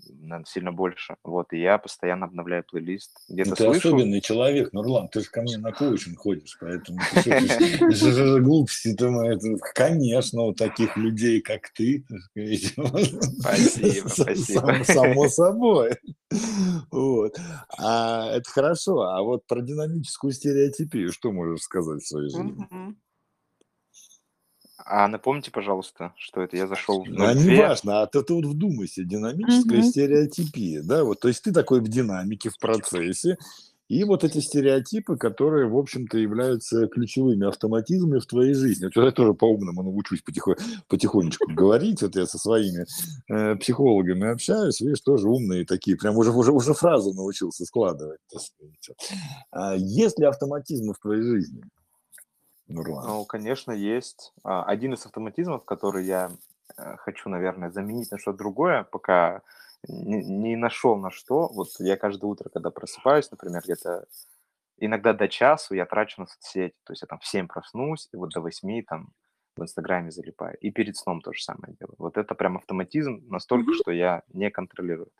наверное, 0.09 0.45
сильно 0.45 0.71
больше. 0.71 1.15
Вот, 1.23 1.53
и 1.53 1.59
я 1.59 1.77
постоянно 1.77 2.25
обновляю 2.25 2.63
плейлист. 2.63 3.11
Ну, 3.27 3.35
Где-то 3.35 3.55
ты 3.55 3.63
слышу, 3.63 3.89
особенный 3.89 4.21
человек, 4.21 4.73
Нурлан, 4.73 5.07
ты 5.09 5.21
же 5.21 5.29
ко 5.29 5.41
мне 5.41 5.57
на 5.57 5.71
коучинг 5.71 6.17
ходишь, 6.19 6.57
поэтому 6.59 6.99
глупости-то 8.41 9.11
конечно, 9.73 10.41
у 10.43 10.53
таких 10.53 10.95
людей, 10.97 11.41
как 11.41 11.69
ты, 11.73 12.05
Спасибо, 13.39 14.07
спасибо. 14.09 14.83
само 14.83 15.29
собой. 15.29 15.91
Вот. 16.91 17.37
А 17.77 18.31
это 18.31 18.49
хорошо, 18.49 19.01
а 19.01 19.21
вот 19.21 19.45
про 19.47 19.61
динамическую 19.61 20.33
стереотипию 20.33 21.11
что 21.11 21.31
можешь 21.31 21.61
сказать 21.61 22.01
в 22.01 22.07
своей 22.07 22.29
жизни? 22.29 22.65
А 24.85 25.07
напомните, 25.07 25.51
пожалуйста, 25.51 26.13
что 26.17 26.41
это? 26.41 26.57
Я 26.57 26.67
зашел 26.67 27.03
в 27.03 27.07
Ну, 27.07 27.25
а 27.25 27.33
02. 27.33 27.43
не 27.43 27.57
важно, 27.57 28.01
а 28.01 28.07
ты, 28.07 28.21
ты 28.23 28.33
вот 28.33 28.45
вдумайся, 28.45 29.03
динамическая 29.03 29.79
Мгм. 29.79 29.89
стереотипия, 29.89 30.81
да, 30.83 31.03
вот, 31.03 31.19
то 31.19 31.27
есть 31.27 31.43
ты 31.43 31.51
такой 31.51 31.81
в 31.81 31.87
динамике, 31.87 32.49
в 32.49 32.57
процессе, 32.57 33.37
и 33.89 34.05
вот 34.05 34.23
эти 34.23 34.37
стереотипы, 34.39 35.17
которые, 35.17 35.67
в 35.67 35.77
общем-то, 35.77 36.17
являются 36.17 36.87
ключевыми 36.87 37.45
автоматизмами 37.45 38.19
в 38.19 38.25
твоей 38.25 38.53
жизни. 38.53 38.85
Вот 38.85 39.03
я 39.03 39.11
тоже 39.11 39.33
по-умному 39.33 39.83
научусь 39.83 40.23
потихо- 40.25 40.55
потихонечку 40.87 41.51
говорить, 41.51 42.01
вот 42.01 42.15
я 42.15 42.25
со 42.25 42.37
своими 42.37 42.85
э, 43.29 43.55
психологами 43.57 44.31
общаюсь, 44.31 44.79
видишь, 44.79 45.01
тоже 45.01 45.27
умные 45.27 45.65
такие, 45.65 45.97
прям 45.97 46.15
уже, 46.15 46.31
уже, 46.31 46.53
уже 46.53 46.73
фразу 46.73 47.13
научился 47.13 47.65
складывать. 47.65 48.19
А 49.51 49.75
есть 49.75 50.17
ли 50.19 50.25
автоматизмы 50.25 50.93
в 50.93 50.99
твоей 50.99 51.21
жизни, 51.23 51.61
Нурлан? 52.73 53.07
Ну, 53.07 53.25
конечно, 53.25 53.71
есть. 53.71 54.33
А, 54.43 54.63
Один 54.63 54.93
из 54.93 55.05
автоматизмов, 55.05 55.65
который 55.65 56.05
я 56.05 56.31
э, 56.77 56.97
хочу, 56.97 57.29
наверное, 57.29 57.71
заменить 57.71 58.11
на 58.11 58.17
что-то 58.17 58.37
другое, 58.37 58.83
пока 58.83 59.41
не, 59.87 60.23
не 60.23 60.55
нашел 60.55 60.95
на 60.97 61.11
что. 61.11 61.47
Вот 61.47 61.69
я 61.79 61.97
каждое 61.97 62.27
утро, 62.27 62.49
когда 62.49 62.69
просыпаюсь, 62.69 63.31
например, 63.31 63.61
где-то 63.63 64.05
иногда 64.77 65.13
до 65.13 65.27
часу 65.27 65.75
я 65.75 65.85
трачу 65.85 66.21
на 66.21 66.27
соцсети. 66.27 66.75
То 66.83 66.93
есть 66.93 67.01
я 67.01 67.07
там 67.07 67.19
в 67.19 67.25
7 67.25 67.47
проснусь, 67.47 68.09
и 68.11 68.17
вот 68.17 68.29
до 68.29 68.41
8 68.41 68.83
там 68.83 69.13
в 69.55 69.61
Инстаграме 69.61 70.11
залипаю. 70.11 70.57
И 70.57 70.71
перед 70.71 70.97
сном 70.97 71.21
то 71.21 71.33
же 71.33 71.41
самое 71.41 71.75
делаю. 71.79 71.95
Вот 71.97 72.17
это 72.17 72.35
прям 72.35 72.57
автоматизм 72.57 73.23
настолько, 73.27 73.73
что 73.73 73.91
я 73.91 74.23
не 74.33 74.49
контролирую. 74.49 75.11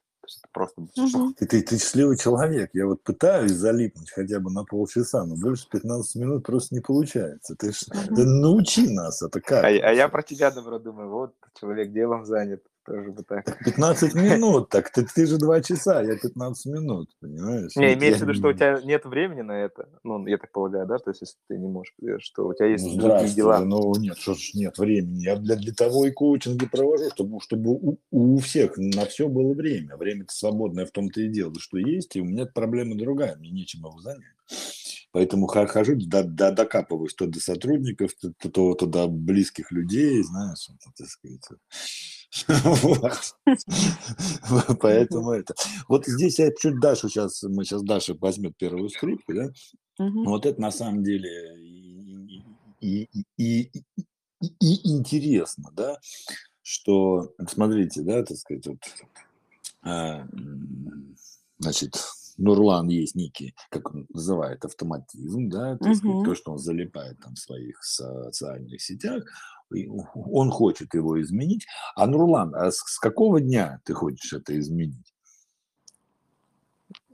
Просто... 0.52 0.82
Мгм. 0.98 1.34
Ты, 1.34 1.46
ты, 1.48 1.62
ты 1.62 1.78
счастливый 1.78 2.18
человек. 2.18 2.70
Я 2.74 2.86
вот 2.86 3.04
пытаюсь 3.04 3.52
залипнуть 3.54 4.12
хотя 4.12 4.40
бы 4.40 4.52
на 4.52 4.64
полчаса, 4.64 5.26
но 5.26 5.36
больше 5.36 5.68
15 5.70 6.16
минут 6.16 6.46
просто 6.46 6.76
не 6.76 6.82
получается. 6.82 7.56
Ты, 7.56 7.72
ж- 7.72 7.88
Мгм. 7.90 8.16
ты 8.16 8.26
научи 8.26 8.88
нас, 8.90 9.22
это 9.22 9.42
как? 9.42 9.64
А, 9.64 9.68
а 9.68 9.92
я 9.94 10.08
про 10.10 10.22
тебя, 10.24 10.52
добро, 10.52 10.80
думаю, 10.80 11.10
вот 11.10 11.34
человек 11.60 11.92
делом 11.92 12.26
занят, 12.26 12.62
Тоже 12.92 13.12
бы 13.12 13.24
так. 13.24 13.58
15 13.64 14.16
минут, 14.16 14.68
так 14.68 14.92
ты, 14.92 15.06
ты 15.06 15.26
же 15.26 15.38
2 15.38 15.62
часа, 15.62 16.02
я 16.02 16.18
15 16.18 16.66
минут, 16.66 17.10
понимаешь? 17.22 17.74
Не, 17.78 17.94
имеется 17.94 18.26
в 18.26 18.28
виду, 18.28 18.34
что 18.38 18.50
у 18.50 18.54
тебя 18.54 18.82
нет 18.84 19.06
времени 19.06 19.42
на 19.42 19.54
это. 19.54 19.88
Ну, 20.04 20.28
я 20.28 20.38
так 20.38 20.52
полагаю, 20.52 20.86
да? 20.88 20.98
То 20.98 21.12
есть, 21.12 21.22
если 21.22 21.38
ты 21.48 21.58
не 21.58 21.70
можешь, 21.70 21.94
э, 22.02 22.20
что 22.20 22.48
у 22.48 22.54
тебя 22.54 22.66
есть 22.66 22.86
Ну, 22.86 22.96
другие 23.02 23.34
дела. 23.34 23.60
ну 23.62 23.96
нет, 23.96 24.18
что 24.18 24.34
ж 24.34 24.52
нет 24.56 24.78
времени. 24.78 25.22
Я 25.24 25.38
для, 25.38 25.56
для 25.56 25.72
того 25.74 26.06
и 26.06 26.12
коучинги 26.12 26.66
провожу, 26.66 27.10
чтобы, 27.14 27.40
чтобы 27.40 27.70
у, 27.72 27.98
у 28.12 28.38
всех 28.40 28.74
на 28.76 29.06
все 29.06 29.30
было 29.30 29.54
время. 29.54 29.96
Время-то 29.96 30.34
свободное 30.34 30.86
в 30.86 30.92
том-то 30.92 31.22
и 31.22 31.30
дело, 31.30 31.54
что 31.60 31.78
есть, 31.78 32.18
и 32.18 32.22
у 32.22 32.26
меня 32.26 32.46
проблема 32.46 32.96
другая, 32.98 33.38
мне 33.38 33.52
нечем 33.52 33.80
его 33.86 34.02
занять. 34.02 34.26
Поэтому 35.14 35.48
хожу, 35.48 35.96
до, 35.96 36.24
до- 36.24 36.52
докапываюсь 36.52 37.14
то 37.14 37.26
до 37.26 37.40
сотрудников, 37.40 38.12
то, 38.22 38.34
то, 38.38 38.50
то- 38.50 38.74
то 38.74 38.86
до 38.86 39.08
близких 39.08 39.72
людей, 39.72 40.22
знаешь, 40.24 40.68
вот, 40.70 40.94
так 40.98 41.08
сказать. 41.08 41.42
Поэтому 44.80 45.32
это. 45.32 45.54
Вот 45.88 46.06
здесь 46.06 46.40
я 46.40 46.52
чуть 46.54 46.80
Дашу 46.80 47.10
сейчас, 47.10 47.44
мы 47.44 47.66
сейчас 47.66 47.84
Даша 47.84 48.16
возьмет 48.16 48.58
первую 48.58 48.90
скрипку, 48.90 49.34
да? 49.34 49.50
Вот 49.98 50.46
это 50.46 50.60
на 50.62 50.72
самом 50.72 51.04
деле 51.04 51.58
и, 52.82 53.72
интересно, 54.60 55.70
да, 55.74 55.98
что, 56.64 57.34
смотрите, 57.48 58.02
да, 58.02 58.24
так 58.24 58.38
сказать, 58.38 58.66
вот, 58.68 58.80
а, 59.84 60.28
значит, 61.60 61.96
Нурлан 62.38 62.88
есть 62.88 63.16
некий, 63.16 63.54
как 63.70 63.94
он 63.94 64.08
называет, 64.10 64.66
автоматизм, 64.66 65.50
да, 65.50 65.78
так 65.78 65.96
сказать, 65.96 66.16
Мгм. 66.18 66.26
то, 66.26 66.36
что 66.36 66.52
он 66.54 66.58
залипает 66.58 67.20
там 67.20 67.36
в 67.36 67.40
своих 67.40 67.84
социальных 67.84 68.82
сетях, 68.82 69.24
он 70.16 70.50
хочет 70.52 70.94
его 70.94 71.22
изменить. 71.22 71.66
А 71.96 72.08
Нурлан, 72.08 72.54
а 72.56 72.72
с, 72.72 72.78
с 72.78 73.00
какого 73.00 73.40
дня 73.42 73.80
ты 73.86 73.94
хочешь 73.94 74.34
это 74.34 74.58
изменить? 74.60 75.14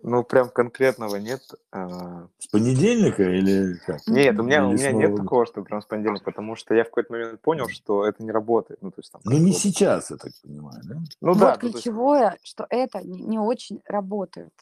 Ну, 0.04 0.24
прям 0.24 0.50
конкретного 0.50 1.16
нет. 1.18 1.42
а, 1.72 2.28
С 2.38 2.48
понедельника 2.48 3.24
или 3.24 3.74
как? 3.86 4.00
Нет, 4.08 4.40
у 4.40 4.44
меня, 4.44 4.66
у 4.66 4.72
меня 4.72 4.92
нет 4.92 5.12
года? 5.12 5.24
такого, 5.24 5.46
что 5.46 5.64
прям 5.64 5.82
с 5.82 5.86
понедельника, 5.86 6.24
потому 6.24 6.56
что 6.56 6.74
я 6.76 6.84
в 6.84 6.88
какой-то 6.88 7.12
момент 7.12 7.42
понял, 7.42 7.68
что 7.68 8.06
это 8.06 8.24
не 8.24 8.32
работает. 8.32 8.82
Ну, 8.82 8.92
то 8.92 9.00
есть 9.02 9.12
там 9.12 9.22
Ну, 9.26 9.38
не 9.38 9.52
вот- 9.52 9.58
сейчас, 9.60 10.12
я 10.12 10.18
так 10.18 10.32
понимаю, 10.44 10.82
да? 10.86 10.96
Ну 11.20 11.30
Вот 11.30 11.40
да, 11.40 11.54
ну, 11.56 11.60
то 11.60 11.66
есть- 11.68 11.74
ключевое, 11.84 12.38
что 12.44 12.66
это 12.70 13.02
не, 13.04 13.22
не 13.24 13.40
очень 13.40 13.82
работает. 13.86 14.54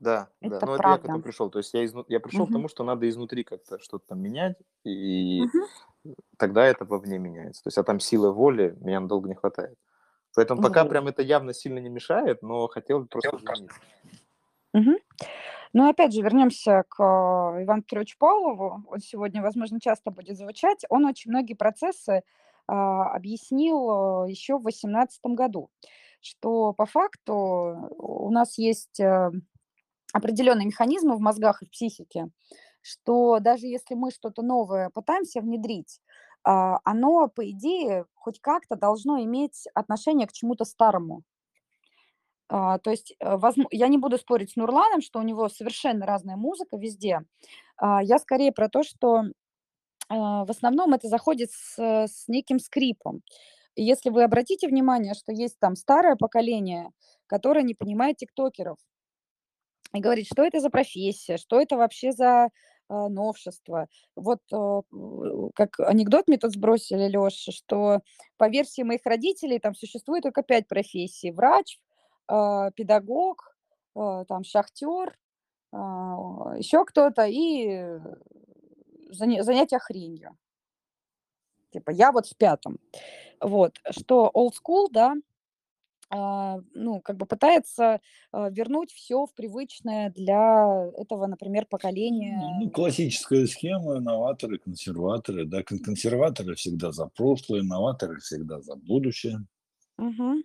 да, 0.00 0.28
Это 0.40 0.60
да. 0.60 0.66
Ну, 0.66 0.72
это 0.72 0.72
я 0.72 0.76
к 0.76 0.78
правда. 0.78 1.04
этому 1.08 1.22
пришел. 1.22 1.50
То 1.50 1.58
есть 1.58 1.74
я, 1.74 1.84
изну- 1.84 2.04
я 2.08 2.20
пришел 2.20 2.46
к 2.46 2.50
Мгм. 2.50 2.54
тому, 2.54 2.68
что 2.68 2.84
надо 2.84 3.08
изнутри 3.08 3.42
как-то 3.44 3.78
что-то 3.78 4.06
там 4.08 4.20
менять, 4.20 4.56
и 4.84 5.42
Мгм. 5.42 5.66
Тогда 6.36 6.64
это 6.64 6.84
вовне 6.84 7.18
меняется. 7.18 7.62
То 7.62 7.68
есть, 7.68 7.78
а 7.78 7.82
там 7.82 8.00
силы 8.00 8.32
воли 8.32 8.76
меня 8.80 9.00
надолго 9.00 9.28
не 9.28 9.34
хватает. 9.34 9.76
Поэтому 10.34 10.62
пока 10.62 10.82
Вот. 10.82 10.90
прям 10.90 11.06
это 11.06 11.22
явно 11.22 11.52
сильно 11.54 11.78
не 11.78 11.88
мешает, 11.88 12.42
но 12.42 12.66
хотел 12.68 13.00
бы 13.00 13.06
просто 13.06 13.36
изменить. 13.36 13.70
Мгм. 14.72 14.96
Ну, 15.72 15.88
опять 15.88 16.12
же, 16.12 16.22
вернемся 16.22 16.84
к 16.88 17.02
э, 17.02 17.64
Ивану 17.64 17.82
Петровичу 17.82 18.16
Павлову. 18.18 18.84
Он 18.88 18.98
сегодня, 19.00 19.42
возможно, 19.42 19.80
часто 19.80 20.10
будет 20.10 20.36
звучать. 20.36 20.84
Он 20.88 21.04
очень 21.04 21.30
многие 21.30 21.54
процессы 21.54 22.22
а, 22.66 23.14
объяснил 23.14 24.24
э, 24.24 24.30
еще 24.30 24.56
в 24.56 24.62
2018 24.62 25.20
году, 25.26 25.70
что 26.20 26.72
по 26.72 26.86
факту 26.86 27.88
у 27.98 28.30
нас 28.30 28.56
есть 28.56 29.00
э, 29.00 29.30
определенные 30.12 30.66
механизмы 30.66 31.16
в 31.16 31.20
мозгах 31.20 31.62
и 31.62 31.66
в 31.66 31.70
психике, 31.70 32.30
что 32.84 33.38
даже 33.40 33.66
если 33.66 33.94
мы 33.94 34.10
что-то 34.10 34.42
новое 34.42 34.90
пытаемся 34.90 35.40
внедрить, 35.40 36.00
а, 36.44 36.80
оно, 36.84 37.28
по 37.28 37.50
идее, 37.50 38.04
хоть 38.14 38.40
как-то 38.40 38.76
должно 38.76 39.18
иметь 39.22 39.66
отношение 39.74 40.26
к 40.26 40.32
чему-то 40.32 40.64
старому. 40.66 41.22
А, 42.48 42.78
то 42.78 42.90
есть, 42.90 43.14
э, 43.20 43.38
я 43.70 43.88
не 43.88 43.96
буду 43.98 44.18
спорить 44.18 44.52
с 44.52 44.56
Нурланом, 44.56 45.00
что 45.00 45.18
у 45.18 45.22
него 45.22 45.48
совершенно 45.48 46.04
разная 46.06 46.36
музыка 46.36 46.76
везде. 46.76 47.22
А, 47.78 48.02
я 48.02 48.18
скорее 48.18 48.52
про 48.52 48.68
то, 48.68 48.82
что 48.82 49.22
в 50.10 50.46
основном 50.50 50.92
это 50.92 51.08
заходит 51.08 51.50
с, 51.50 51.78
э, 51.78 52.06
с 52.08 52.28
неким 52.28 52.58
скрипом. 52.58 53.22
Если 53.76 54.10
вы 54.10 54.22
обратите 54.24 54.68
внимание, 54.68 55.14
что 55.14 55.32
есть 55.32 55.58
там 55.58 55.76
старое 55.76 56.16
поколение, 56.16 56.90
которое 57.26 57.62
не 57.64 57.74
понимает 57.74 58.18
тиктокеров 58.18 58.78
и 59.94 60.00
говорит, 60.00 60.26
что 60.26 60.42
это 60.42 60.60
за 60.60 60.70
профессия, 60.70 61.36
что 61.36 61.60
это 61.60 61.76
вообще 61.76 62.12
за 62.12 62.50
а, 62.88 63.08
новшество. 63.08 63.88
Вот 64.16 64.40
а, 64.52 64.82
как 65.54 65.80
анекдот 65.80 66.28
мне 66.28 66.38
тут 66.38 66.52
сбросили, 66.52 67.08
Леша, 67.08 67.52
что 67.52 68.00
по 68.36 68.48
версии 68.48 68.82
моих 68.82 69.04
родителей 69.04 69.58
там 69.58 69.74
существует 69.74 70.22
только 70.22 70.42
пять 70.42 70.68
профессий. 70.68 71.32
Врач, 71.32 71.80
а, 72.28 72.70
педагог, 72.72 73.56
там 73.94 74.42
шахтер, 74.42 75.16
еще 75.72 76.84
кто-то 76.84 77.26
и 77.26 77.68
э, 77.68 78.00
заня- 79.10 79.42
занятия 79.42 79.78
хренью. 79.78 80.36
Типа 81.70 81.90
я 81.90 82.10
вот 82.12 82.26
в 82.26 82.36
пятом. 82.36 82.78
Вот, 83.40 83.78
что 83.90 84.30
old 84.34 84.52
school, 84.52 84.88
да, 84.90 85.14
ну, 86.74 87.00
как 87.00 87.16
бы 87.16 87.26
пытается 87.26 88.00
а, 88.32 88.50
вернуть 88.50 88.92
все 88.92 89.26
в 89.26 89.34
привычное 89.34 90.10
для 90.10 90.90
этого, 90.96 91.26
например, 91.26 91.66
поколения. 91.66 92.40
Ну, 92.60 92.70
классическая 92.70 93.46
схема, 93.46 94.00
новаторы, 94.00 94.58
консерваторы. 94.58 95.44
Да, 95.44 95.62
кон- 95.62 95.78
консерваторы 95.78 96.54
всегда 96.54 96.92
за 96.92 97.06
прошлое, 97.06 97.62
новаторы 97.62 98.18
всегда 98.20 98.60
за 98.60 98.76
будущее. 98.76 99.44
Мгм. 99.98 100.42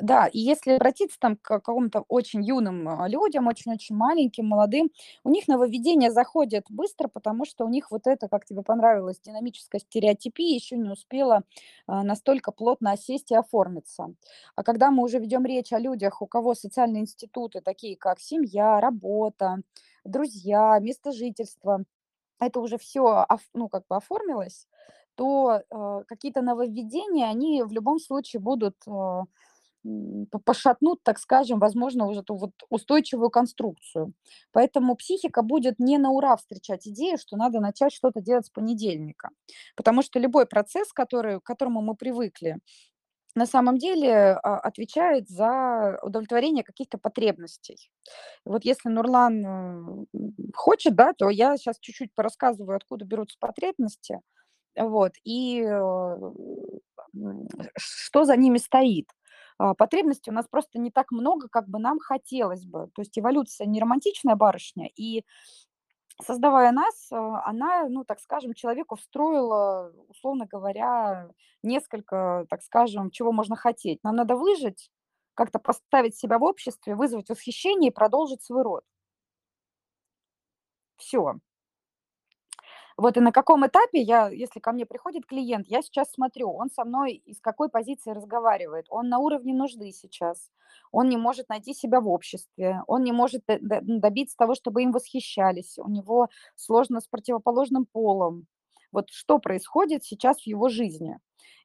Да, 0.00 0.26
и 0.28 0.38
если 0.40 0.72
обратиться 0.72 1.18
там 1.20 1.36
к 1.36 1.42
какому-то 1.42 2.04
очень 2.08 2.44
юным 2.44 2.88
а, 2.88 3.08
людям, 3.08 3.46
очень-очень 3.48 3.96
маленьким, 3.96 4.46
молодым, 4.48 4.90
у 5.24 5.30
них 5.30 5.48
нововведения 5.48 6.10
заходят 6.10 6.64
быстро, 6.70 7.08
потому 7.08 7.44
что 7.46 7.66
у 7.66 7.70
них 7.70 7.90
вот 7.90 8.06
это, 8.06 8.28
как 8.28 8.46
тебе 8.46 8.62
понравилось, 8.62 9.20
динамическая 9.20 9.80
стереотипия 9.80 10.54
еще 10.54 10.76
не 10.78 10.90
успела 10.90 11.44
а, 11.86 12.04
настолько 12.04 12.52
плотно 12.52 12.92
осесть 12.92 13.30
и 13.32 13.36
оформиться. 13.36 14.14
А 14.56 14.64
когда 14.64 14.90
мы 14.90 15.04
уже 15.04 15.18
ведем 15.20 15.46
речь 15.46 15.72
о 15.72 15.78
людях, 15.80 16.22
у 16.22 16.26
кого 16.26 16.54
социальные 16.54 17.02
институты, 17.02 17.60
такие 17.62 17.96
как 17.96 18.20
семья, 18.20 18.80
работа, 18.80 19.58
друзья, 20.04 20.78
место 20.80 21.12
жительства, 21.12 21.84
это 22.40 22.60
уже 22.60 22.78
все 22.78 23.26
ну, 23.54 23.68
как 23.68 23.86
бы 23.88 23.96
оформилось, 23.96 24.68
то 25.20 25.60
э, 25.70 26.04
какие-то 26.08 26.40
нововведения, 26.40 27.26
они 27.26 27.62
в 27.62 27.72
любом 27.72 27.98
случае 27.98 28.40
будут 28.40 28.76
э, 28.86 29.20
пошатнут, 30.46 31.02
так 31.02 31.18
скажем, 31.18 31.58
возможно, 31.58 32.06
уже 32.06 32.20
эту 32.20 32.36
вот 32.36 32.52
устойчивую 32.70 33.28
конструкцию. 33.28 34.14
Поэтому 34.50 34.96
психика 34.96 35.42
будет 35.42 35.78
не 35.78 35.98
на 35.98 36.10
ура 36.10 36.36
встречать 36.38 36.88
идею, 36.88 37.18
что 37.18 37.36
надо 37.36 37.60
начать 37.60 37.92
что-то 37.92 38.22
делать 38.22 38.46
с 38.46 38.50
понедельника. 38.50 39.28
Потому 39.76 40.00
что 40.00 40.18
любой 40.18 40.46
процесс, 40.46 40.90
который, 40.90 41.38
к 41.38 41.42
которому 41.42 41.82
мы 41.82 41.94
привыкли, 41.94 42.56
на 43.34 43.44
самом 43.44 43.76
деле 43.76 44.32
а, 44.42 44.58
отвечает 44.58 45.28
за 45.28 45.98
удовлетворение 46.02 46.64
каких-то 46.64 46.96
потребностей. 46.96 47.90
Вот 48.46 48.64
если 48.64 48.88
Нурлан 48.88 49.44
э, 49.46 50.06
хочет, 50.54 50.94
да, 50.94 51.12
то 51.12 51.28
я 51.28 51.58
сейчас 51.58 51.78
чуть-чуть 51.78 52.14
порассказываю, 52.14 52.76
откуда 52.76 53.04
берутся 53.04 53.36
потребности, 53.38 54.20
вот, 54.76 55.12
и 55.24 55.64
что 57.76 58.24
за 58.24 58.36
ними 58.36 58.58
стоит. 58.58 59.08
А, 59.58 59.74
Потребностей 59.74 60.30
у 60.30 60.34
нас 60.34 60.46
просто 60.48 60.78
не 60.78 60.90
так 60.90 61.10
много, 61.12 61.48
как 61.48 61.68
бы 61.68 61.78
нам 61.78 61.98
хотелось 61.98 62.64
бы. 62.64 62.88
То 62.94 63.02
есть 63.02 63.18
эволюция 63.18 63.66
не 63.66 63.80
романтичная 63.80 64.36
барышня, 64.36 64.88
и 64.96 65.24
создавая 66.22 66.72
нас, 66.72 67.10
а, 67.12 67.42
она, 67.46 67.88
ну, 67.88 68.04
так 68.04 68.20
скажем, 68.20 68.54
человеку 68.54 68.96
встроила, 68.96 69.92
условно 70.08 70.46
говоря, 70.46 71.30
несколько, 71.62 72.46
так 72.50 72.62
скажем, 72.62 73.10
чего 73.10 73.32
можно 73.32 73.56
хотеть. 73.56 74.02
Нам 74.04 74.16
надо 74.16 74.36
выжить, 74.36 74.90
как-то 75.34 75.58
поставить 75.58 76.16
себя 76.16 76.38
в 76.38 76.42
обществе, 76.44 76.94
вызвать 76.94 77.30
восхищение 77.30 77.90
и 77.90 77.94
продолжить 77.94 78.42
свой 78.42 78.62
род. 78.62 78.84
Все. 80.96 81.40
Вот 83.00 83.16
и 83.16 83.20
на 83.20 83.32
каком 83.32 83.66
этапе 83.66 84.02
я, 84.02 84.28
если 84.28 84.60
ко 84.60 84.72
мне 84.72 84.84
приходит 84.84 85.24
клиент, 85.24 85.66
я 85.68 85.80
сейчас 85.80 86.12
смотрю, 86.12 86.52
он 86.52 86.68
со 86.68 86.84
мной 86.84 87.14
из 87.14 87.40
какой 87.40 87.70
позиции 87.70 88.10
разговаривает. 88.10 88.84
Он 88.90 89.08
на 89.08 89.18
уровне 89.20 89.54
нужды 89.54 89.90
сейчас. 89.90 90.50
Он 90.92 91.08
не 91.08 91.16
может 91.16 91.48
найти 91.48 91.72
себя 91.72 92.02
в 92.02 92.08
обществе. 92.08 92.82
Он 92.86 93.02
не 93.02 93.12
может 93.12 93.42
добиться 93.46 94.36
того, 94.36 94.54
чтобы 94.54 94.82
им 94.82 94.92
восхищались. 94.92 95.78
У 95.78 95.88
него 95.88 96.28
сложно 96.56 97.00
с 97.00 97.06
противоположным 97.06 97.86
полом. 97.86 98.46
Вот 98.92 99.08
что 99.08 99.38
происходит 99.38 100.04
сейчас 100.04 100.42
в 100.42 100.46
его 100.46 100.68
жизни. 100.68 101.18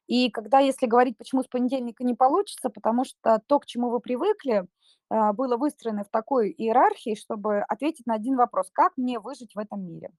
И 0.06 0.30
когда, 0.30 0.60
если 0.60 0.86
говорить, 0.86 1.18
почему 1.18 1.42
с 1.42 1.48
понедельника 1.48 2.02
не 2.02 2.14
получится, 2.14 2.70
потому 2.70 3.04
что 3.04 3.42
то, 3.46 3.58
к 3.58 3.66
чему 3.66 3.90
вы 3.90 4.00
привыкли, 4.00 4.64
а, 5.10 5.34
было 5.34 5.58
выстроено 5.58 6.04
в 6.04 6.08
такой 6.08 6.50
иерархии, 6.50 7.14
чтобы 7.14 7.58
ответить 7.60 8.06
на 8.06 8.14
один 8.14 8.36
вопрос, 8.36 8.70
как 8.72 8.96
мне 8.96 9.20
выжить 9.20 9.54
в 9.54 9.58
этом 9.58 9.84
мире 9.86 10.12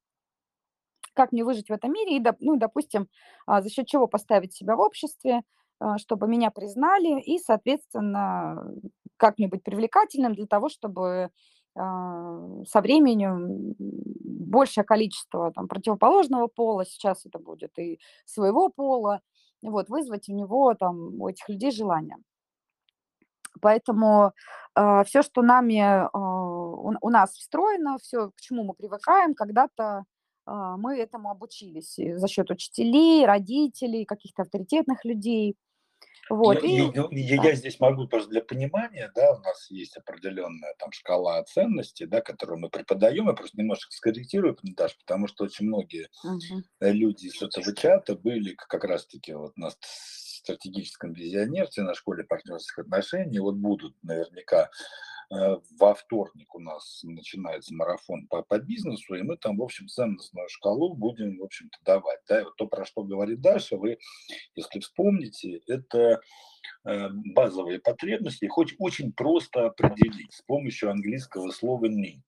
как 1.17 1.31
мне 1.31 1.43
выжить 1.43 1.69
в 1.69 1.73
этом 1.73 1.91
мире 1.91 2.17
и, 2.17 2.23
ну, 2.39 2.57
допустим, 2.57 3.07
а, 3.47 3.61
за 3.61 3.69
счет 3.69 3.87
чего 3.87 4.07
поставить 4.07 4.53
себя 4.53 4.75
в 4.75 4.79
обществе, 4.79 5.41
а, 5.79 5.97
чтобы 5.97 6.27
меня 6.27 6.51
признали 6.51 7.19
и, 7.19 7.39
соответственно, 7.39 8.71
как 9.17 9.39
мне 9.39 9.47
быть 9.47 9.63
привлекательным 9.63 10.35
для 10.35 10.45
того, 10.45 10.69
чтобы 10.69 11.31
а, 11.75 12.63
со 12.67 12.81
временем 12.81 13.73
большее 13.79 14.83
количество 14.83 15.51
там, 15.51 15.67
противоположного 15.67 16.47
пола, 16.47 16.85
сейчас 16.85 17.25
это 17.25 17.39
будет 17.39 17.77
и 17.79 17.99
своего 18.25 18.69
пола, 18.69 19.21
вот, 19.63 19.89
вызвать 19.89 20.29
у 20.29 20.35
него, 20.35 20.75
там, 20.75 21.19
у 21.19 21.27
этих 21.27 21.49
людей 21.49 21.71
желание. 21.71 22.17
Поэтому 23.59 24.33
э, 24.75 25.03
все, 25.05 25.23
что 25.23 25.41
нами, 25.41 25.79
э, 25.79 26.07
у, 26.13 26.93
у 27.01 27.09
нас 27.09 27.31
встроено, 27.33 27.97
все, 27.97 28.29
к 28.29 28.39
чему 28.39 28.63
мы 28.63 28.75
привыкаем, 28.75 29.33
когда-то 29.33 30.03
мы 30.47 30.97
этому 30.97 31.29
обучились 31.29 31.95
за 31.97 32.27
счет 32.27 32.49
учителей, 32.49 33.25
родителей, 33.25 34.05
каких-то 34.05 34.43
авторитетных 34.43 35.03
людей. 35.05 35.55
Вот, 36.29 36.61
и, 36.63 36.67
и, 36.67 37.19
я, 37.21 37.41
да. 37.41 37.49
я 37.49 37.55
здесь 37.55 37.79
могу 37.79 38.05
просто 38.07 38.29
для 38.29 38.41
понимания, 38.41 39.09
да, 39.15 39.31
у 39.31 39.39
нас 39.39 39.69
есть 39.69 39.95
определенная 39.95 40.73
там 40.77 40.91
шкала 40.91 41.41
ценностей, 41.43 42.05
да, 42.05 42.19
которую 42.21 42.59
мы 42.59 42.69
преподаем, 42.69 43.27
я 43.27 43.33
просто 43.33 43.57
немножко 43.57 43.93
скорректирую, 43.93 44.57
даже 44.61 44.95
потому 44.99 45.27
что 45.27 45.45
очень 45.45 45.67
многие 45.67 46.09
угу. 46.23 46.63
люди 46.81 47.27
из 47.27 47.41
этого 47.41 47.73
чата 47.73 48.15
были 48.15 48.55
как 48.55 48.83
раз-таки 48.83 49.33
вот 49.33 49.57
на 49.57 49.69
стратегическом 49.79 51.13
визионерстве 51.13 51.83
на 51.83 51.93
школе 51.93 52.23
партнерских 52.23 52.79
отношений, 52.79 53.39
вот 53.39 53.55
будут 53.55 53.95
наверняка 54.03 54.69
во 55.29 55.93
вторник 55.93 56.55
у 56.55 56.59
нас 56.59 57.01
начинается 57.03 57.73
марафон 57.73 58.27
по, 58.27 58.43
по 58.43 58.59
бизнесу, 58.59 59.15
и 59.15 59.23
мы 59.23 59.37
там, 59.37 59.57
в 59.57 59.63
общем, 59.63 59.87
ценностную 59.87 60.47
шкалу 60.47 60.93
будем, 60.93 61.39
в 61.39 61.43
общем-то, 61.43 61.77
давать. 61.83 62.19
Да? 62.29 62.41
И 62.41 62.43
вот 62.45 62.55
то, 62.55 62.67
про 62.67 62.85
что 62.85 63.03
говорит 63.03 63.41
Даша, 63.41 63.77
вы, 63.77 63.97
если 64.55 64.79
вспомните, 64.79 65.61
это 65.67 66.21
э, 66.85 67.09
базовые 67.09 67.79
потребности, 67.79 68.45
их 68.45 68.57
очень, 68.57 69.11
просто 69.11 69.67
определить 69.67 70.33
с 70.33 70.41
помощью 70.43 70.91
английского 70.91 71.51
слова 71.51 71.87
need. 71.87 72.23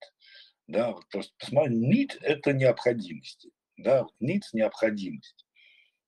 Да, 0.68 0.92
вот 0.92 1.08
просто 1.10 1.34
посмотрите, 1.40 1.80
need– 1.80 2.20
это 2.22 2.54
необходимости. 2.54 3.50
Да, 3.78 4.06
needs– 4.22 4.48
необходимость 4.54 5.46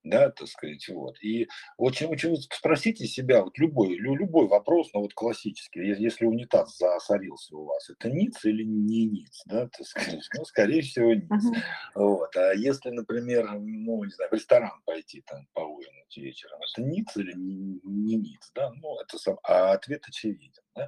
да, 0.03 0.29
так 0.31 0.47
сказать, 0.47 0.87
вот. 0.89 1.15
И 1.21 1.47
очень, 1.77 2.07
очень 2.07 2.35
спросите 2.37 3.05
себя, 3.05 3.43
вот 3.43 3.57
любой, 3.57 3.95
любой 3.95 4.47
вопрос, 4.47 4.89
ну 4.93 5.01
вот 5.01 5.13
классический, 5.13 5.81
если 5.81 6.25
унитаз 6.25 6.77
засорился 6.77 7.55
у 7.55 7.65
вас, 7.65 7.89
это 7.89 8.09
ниц 8.09 8.43
или 8.45 8.63
не 8.63 9.05
ниц, 9.05 9.41
да, 9.45 9.67
так 9.67 9.85
сказать, 9.85 10.27
ну, 10.37 10.45
скорее 10.45 10.81
всего, 10.81 11.13
ниц. 11.13 11.29
Uh-huh. 11.29 11.61
Вот. 11.95 12.35
А 12.35 12.53
если, 12.53 12.89
например, 12.89 13.51
ну, 13.53 14.03
не 14.03 14.11
знаю, 14.11 14.31
в 14.31 14.33
ресторан 14.33 14.81
пойти 14.85 15.21
там 15.21 15.47
поужинать 15.53 16.17
вечером, 16.17 16.59
это 16.61 16.81
ниц 16.81 17.15
или 17.15 17.33
не, 17.33 17.79
не 17.83 18.15
ниц, 18.15 18.51
да, 18.55 18.71
ну, 18.81 18.99
это 18.99 19.17
сам, 19.17 19.37
а 19.43 19.73
ответ 19.73 20.03
очевиден. 20.07 20.61
Да? 20.75 20.87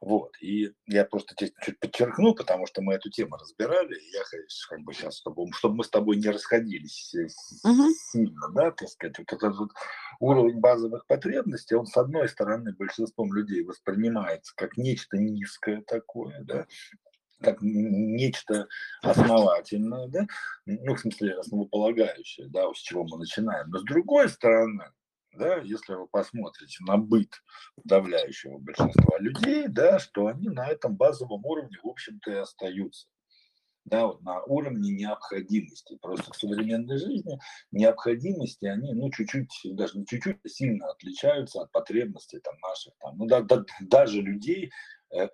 Вот. 0.00 0.36
И 0.40 0.70
я 0.86 1.04
просто 1.04 1.34
чуть 1.36 1.78
подчеркну, 1.80 2.34
потому 2.34 2.66
что 2.66 2.82
мы 2.82 2.94
эту 2.94 3.10
тему 3.10 3.36
разбирали, 3.36 3.94
и 3.98 4.10
я 4.12 4.22
как 4.68 4.80
бы 4.82 4.92
сейчас, 4.92 5.18
чтобы, 5.18 5.50
чтобы 5.52 5.76
мы 5.76 5.84
с 5.84 5.90
тобой 5.90 6.16
не 6.16 6.28
расходились 6.28 7.14
uh-huh. 7.14 7.90
сильно, 8.12 8.43
да, 8.50 8.70
так 8.70 8.88
сказать, 8.88 9.18
вот 9.18 9.32
этот 9.32 9.56
вот 9.56 9.70
уровень 10.20 10.60
базовых 10.60 11.06
потребностей, 11.06 11.74
он, 11.74 11.86
с 11.86 11.96
одной 11.96 12.28
стороны, 12.28 12.72
большинством 12.72 13.32
людей 13.34 13.64
воспринимается 13.64 14.52
как 14.56 14.76
нечто 14.76 15.16
низкое 15.18 15.82
такое, 15.82 16.42
да, 16.42 16.66
как 17.40 17.58
нечто 17.60 18.68
основательное, 19.02 20.08
да, 20.08 20.26
ну, 20.66 20.94
в 20.94 21.00
смысле, 21.00 21.38
основополагающее, 21.38 22.48
да, 22.48 22.72
с 22.72 22.78
чего 22.78 23.04
мы 23.04 23.18
начинаем. 23.18 23.70
Но 23.70 23.78
с 23.78 23.84
другой 23.84 24.28
стороны, 24.28 24.84
да, 25.32 25.56
если 25.56 25.94
вы 25.94 26.06
посмотрите 26.06 26.76
на 26.84 26.96
быт 26.96 27.42
подавляющего 27.76 28.58
большинства 28.58 29.18
людей, 29.18 29.66
да, 29.68 29.98
что 29.98 30.28
они 30.28 30.48
на 30.48 30.68
этом 30.68 30.94
базовом 30.96 31.44
уровне, 31.44 31.76
в 31.82 31.88
общем-то, 31.88 32.30
и 32.30 32.36
остаются. 32.36 33.08
Да, 33.84 34.06
вот 34.06 34.22
на 34.22 34.42
уровне 34.44 34.92
необходимости. 34.92 35.98
Просто 36.00 36.32
в 36.32 36.36
современной 36.36 36.98
жизни 36.98 37.38
необходимости, 37.70 38.64
они, 38.64 38.94
ну, 38.94 39.10
чуть-чуть, 39.10 39.50
даже 39.76 39.98
не 39.98 40.06
чуть-чуть, 40.06 40.38
а 40.42 40.48
сильно 40.48 40.90
отличаются 40.90 41.62
от 41.62 41.72
потребностей 41.72 42.40
там 42.40 42.54
наших, 42.60 42.94
там, 42.98 43.18
ну, 43.18 43.26
да, 43.26 43.42
да, 43.42 43.62
даже 43.80 44.22
людей 44.22 44.72
э, 45.10 45.24
э, 45.24 45.28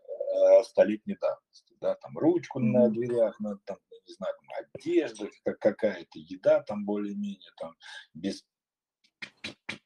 столетней 0.64 1.16
давности, 1.20 1.76
да, 1.80 1.94
там, 1.94 2.18
ручку 2.18 2.58
на 2.58 2.88
дверях, 2.88 3.38
на, 3.38 3.56
там, 3.66 3.78
не 4.08 4.14
знаю, 4.14 4.34
там, 4.40 4.66
одежда, 4.74 5.28
как 5.44 5.58
какая-то 5.60 6.18
еда 6.18 6.60
там 6.62 6.84
более-менее, 6.84 7.50
там, 7.56 7.76
без 8.14 8.44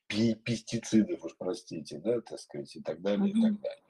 пестицидов, 0.08 1.24
уж 1.24 1.36
простите, 1.36 1.98
да, 1.98 2.20
так 2.20 2.38
сказать, 2.38 2.74
и 2.76 2.80
так 2.80 3.02
далее, 3.02 3.32
mm-hmm. 3.32 3.38
и 3.38 3.42
так 3.42 3.60
далее. 3.60 3.82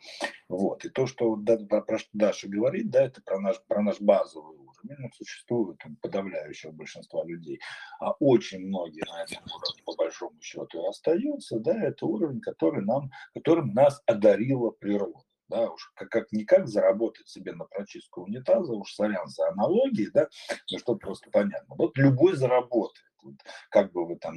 Вот. 0.49 0.85
И 0.85 0.89
то, 0.89 1.07
что, 1.07 1.37
да, 1.37 1.59
про, 1.59 1.83
про 1.83 1.99
что 1.99 2.09
Даша 2.13 2.49
говорит, 2.49 2.91
да, 2.91 3.05
это 3.05 3.23
про 3.23 3.39
наш, 3.39 3.63
про 3.67 3.83
наш 3.83 4.01
базовый 4.01 4.64
он 4.93 5.13
существует 5.13 5.81
у 5.85 5.95
подавляющего 6.03 6.73
большинства 6.73 7.25
людей, 7.25 7.61
а 8.01 8.13
очень 8.21 8.67
многие 8.67 9.05
на 9.11 9.23
этом 9.23 9.43
уровне, 9.45 9.83
по 9.85 9.95
большому 9.97 10.41
счету, 10.41 10.85
и 10.85 10.89
остаются, 10.89 11.59
да, 11.59 11.75
это 11.83 12.07
уровень, 12.07 12.41
который 12.41 12.85
нам, 12.85 13.11
которым 13.35 13.73
нас 13.73 14.03
одарила 14.07 14.71
природа. 14.71 15.25
Да, 15.49 15.71
уж 15.71 15.93
как, 15.95 16.09
как 16.09 16.33
никак 16.33 16.67
заработать 16.69 17.29
себе 17.29 17.53
на 17.53 17.67
прочистку 17.67 18.23
унитаза, 18.23 18.73
уж 18.73 18.95
сорян 18.95 19.29
за 19.29 19.49
аналогии, 19.49 20.09
да, 20.13 20.29
ну 20.71 20.79
что 20.79 20.97
просто 20.97 21.31
понятно. 21.31 21.75
Вот 21.77 21.99
любой 21.99 22.35
заработает, 22.35 23.13
вот, 23.23 23.35
как 23.71 23.93
бы 23.93 24.07
вы 24.07 24.17
там 24.17 24.35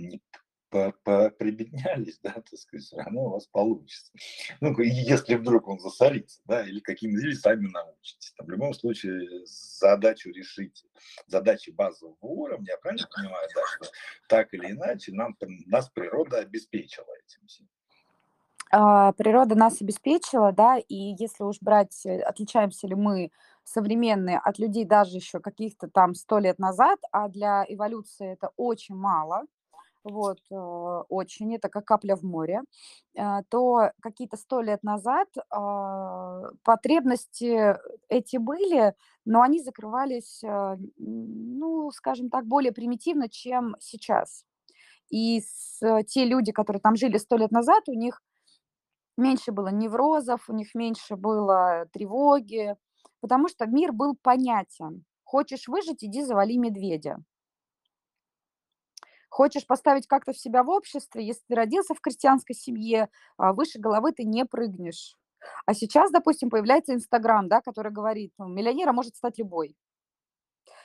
ни 0.72 1.30
прибеднялись, 1.30 2.20
да, 2.24 2.32
так 2.32 2.58
сказать, 2.58 2.86
все 2.86 2.98
равно 2.98 3.26
у 3.26 3.30
вас 3.32 3.48
получится. 3.48 4.12
Ну, 4.62 4.78
если 4.80 5.36
вдруг 5.36 5.68
он 5.68 5.80
засорится, 5.80 6.42
да, 6.46 6.68
или 6.68 6.80
каким 6.80 7.12
или 7.12 7.34
сами 7.34 7.68
научитесь. 7.68 8.34
Там, 8.38 8.48
в 8.48 8.50
любом 8.50 8.74
случае 8.74 9.46
задачу 9.46 10.30
решите. 10.30 10.88
Задачи 11.28 11.70
базового 11.72 12.18
уровня, 12.22 12.72
я 12.72 12.78
правильно 12.78 13.08
понимаю, 13.16 13.48
да, 13.56 13.62
что 13.76 13.92
так 14.28 14.54
или 14.54 14.72
иначе 14.72 15.12
нам, 15.14 15.36
нас 15.66 15.90
природа 15.90 16.40
обеспечила 16.40 17.08
этим 17.26 17.48
всем. 17.48 17.68
А, 18.70 19.14
природа 19.14 19.56
нас 19.56 19.82
обеспечила, 19.82 20.52
да, 20.52 20.78
и 20.78 21.16
если 21.18 21.44
уж 21.44 21.58
брать, 21.62 22.06
э, 22.06 22.20
отличаемся 22.20 22.88
ли 22.88 22.96
мы 22.96 23.32
современные 23.64 24.40
от 24.40 24.60
людей 24.60 24.86
даже 24.86 25.16
еще 25.16 25.40
каких-то 25.40 25.88
там 25.88 26.16
сто 26.16 26.40
лет 26.40 26.60
назад, 26.60 27.00
а 27.12 27.30
для 27.30 27.66
эволюции 27.68 28.34
это 28.34 28.52
очень 28.58 28.96
мало, 28.96 29.44
вот, 30.10 30.40
э, 30.52 30.56
очень, 31.10 31.56
это 31.56 31.70
как 31.70 31.86
капля 31.86 32.16
в 32.16 32.24
море, 32.24 32.62
э, 33.16 33.42
то 33.50 33.92
какие-то 34.02 34.38
сто 34.38 34.62
лет 34.62 34.84
назад 34.84 35.28
а, 35.50 36.44
потребности 36.64 37.76
эти 38.10 38.38
были, 38.38 38.94
но 39.26 39.42
они 39.42 39.62
закрывались, 39.62 40.44
э, 40.44 40.78
ну, 40.98 41.92
скажем 41.92 42.30
так, 42.30 42.46
более 42.46 42.72
примитивно, 42.72 43.30
чем 43.30 43.76
сейчас. 43.80 44.46
И 45.10 45.42
с, 45.42 46.04
те 46.04 46.26
люди, 46.26 46.52
которые 46.52 46.82
там 46.82 46.96
жили 46.96 47.18
сто 47.18 47.38
лет 47.38 47.52
назад, 47.52 47.84
у 47.88 47.94
них 47.94 48.22
меньше 49.18 49.52
было 49.52 49.70
неврозов, 49.70 50.50
у 50.50 50.54
них 50.54 50.76
меньше 50.76 51.16
было 51.16 51.88
тревоги, 51.92 52.76
потому 53.22 53.48
что 53.48 53.66
мир 53.66 53.92
был 53.92 54.16
понятен. 54.22 55.06
Хочешь 55.24 55.68
выжить, 55.68 56.04
иди 56.04 56.24
завали 56.24 56.58
медведя. 56.58 57.18
Хочешь 59.30 59.68
поставить 59.68 60.08
как-то 60.08 60.34
в 60.34 60.38
себя 60.38 60.64
в 60.64 60.70
обществе, 60.70 61.26
если 61.26 61.44
ты 61.48 61.56
родился 61.56 61.94
в 61.94 62.02
крестьянской 62.02 62.56
семье, 62.56 63.10
а, 63.38 63.54
выше 63.54 63.80
головы 63.80 64.12
ты 64.14 64.24
не 64.24 64.46
прыгнешь. 64.46 65.16
А 65.66 65.74
сейчас, 65.74 66.12
допустим, 66.12 66.50
появляется 66.50 66.94
Инстаграм, 66.94 67.48
да, 67.48 67.62
который 67.62 67.92
говорит, 67.92 68.34
ну, 68.38 68.48
миллионера 68.48 68.94
может 68.94 69.16
стать 69.16 69.38
любой. 69.38 69.76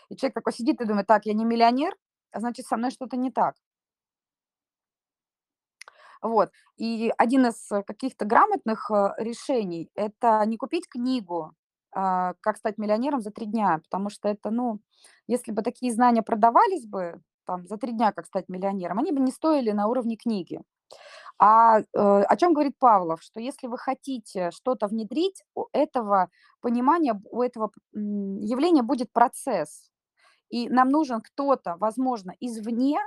И 0.09 0.16
человек 0.16 0.35
такой 0.35 0.52
сидит 0.52 0.81
и 0.81 0.85
думает, 0.85 1.07
так, 1.07 1.24
я 1.26 1.33
не 1.35 1.44
миллионер, 1.44 1.96
а 2.33 2.40
значит, 2.40 2.66
со 2.66 2.76
мной 2.76 2.90
что-то 2.90 3.16
не 3.16 3.31
так. 3.31 3.55
Вот. 6.20 6.52
И 6.76 7.12
один 7.18 7.46
из 7.46 7.68
каких-то 7.87 8.24
грамотных 8.24 8.90
э, 8.90 9.14
решений– 9.18 9.90
это 9.94 10.44
не 10.46 10.57
купить 10.57 10.88
книгу, 10.88 11.52
а, 11.94 12.35
как 12.40 12.57
стать 12.57 12.78
миллионером 12.78 13.20
за 13.20 13.31
три 13.31 13.46
дня, 13.46 13.81
потому 13.85 14.09
что 14.09 14.28
это, 14.28 14.50
ну, 14.50 14.81
если 15.26 15.52
бы 15.52 15.62
такие 15.62 15.92
знания 15.92 16.22
продавались 16.22 16.87
бы, 16.87 17.20
там, 17.44 17.66
за 17.66 17.76
три 17.76 17.92
дня, 17.92 18.12
как 18.12 18.26
стать 18.26 18.48
миллионером, 18.48 18.98
они 18.98 19.12
бы 19.12 19.20
не 19.20 19.33
стоили 19.33 19.70
на 19.72 19.87
уровне 19.88 20.16
книги. 20.16 20.61
А 21.38 21.81
э, 21.81 21.83
о 21.92 22.37
чем 22.37 22.52
говорит 22.52 22.78
Павлов? 22.78 23.22
Что 23.22 23.40
если 23.40 23.66
вы 23.66 23.78
хотите 23.78 24.50
что-то 24.50 24.87
внедрить, 24.87 25.42
у 25.55 25.66
этого 25.72 26.28
понимания, 26.61 27.20
у 27.31 27.42
этого 27.42 27.72
явления 27.92 28.83
будет 28.83 29.12
процесс. 29.12 29.90
И 30.50 30.68
нам 30.68 30.90
нужен 30.90 31.20
кто-то, 31.20 31.76
возможно, 31.78 32.35
извне, 32.40 32.98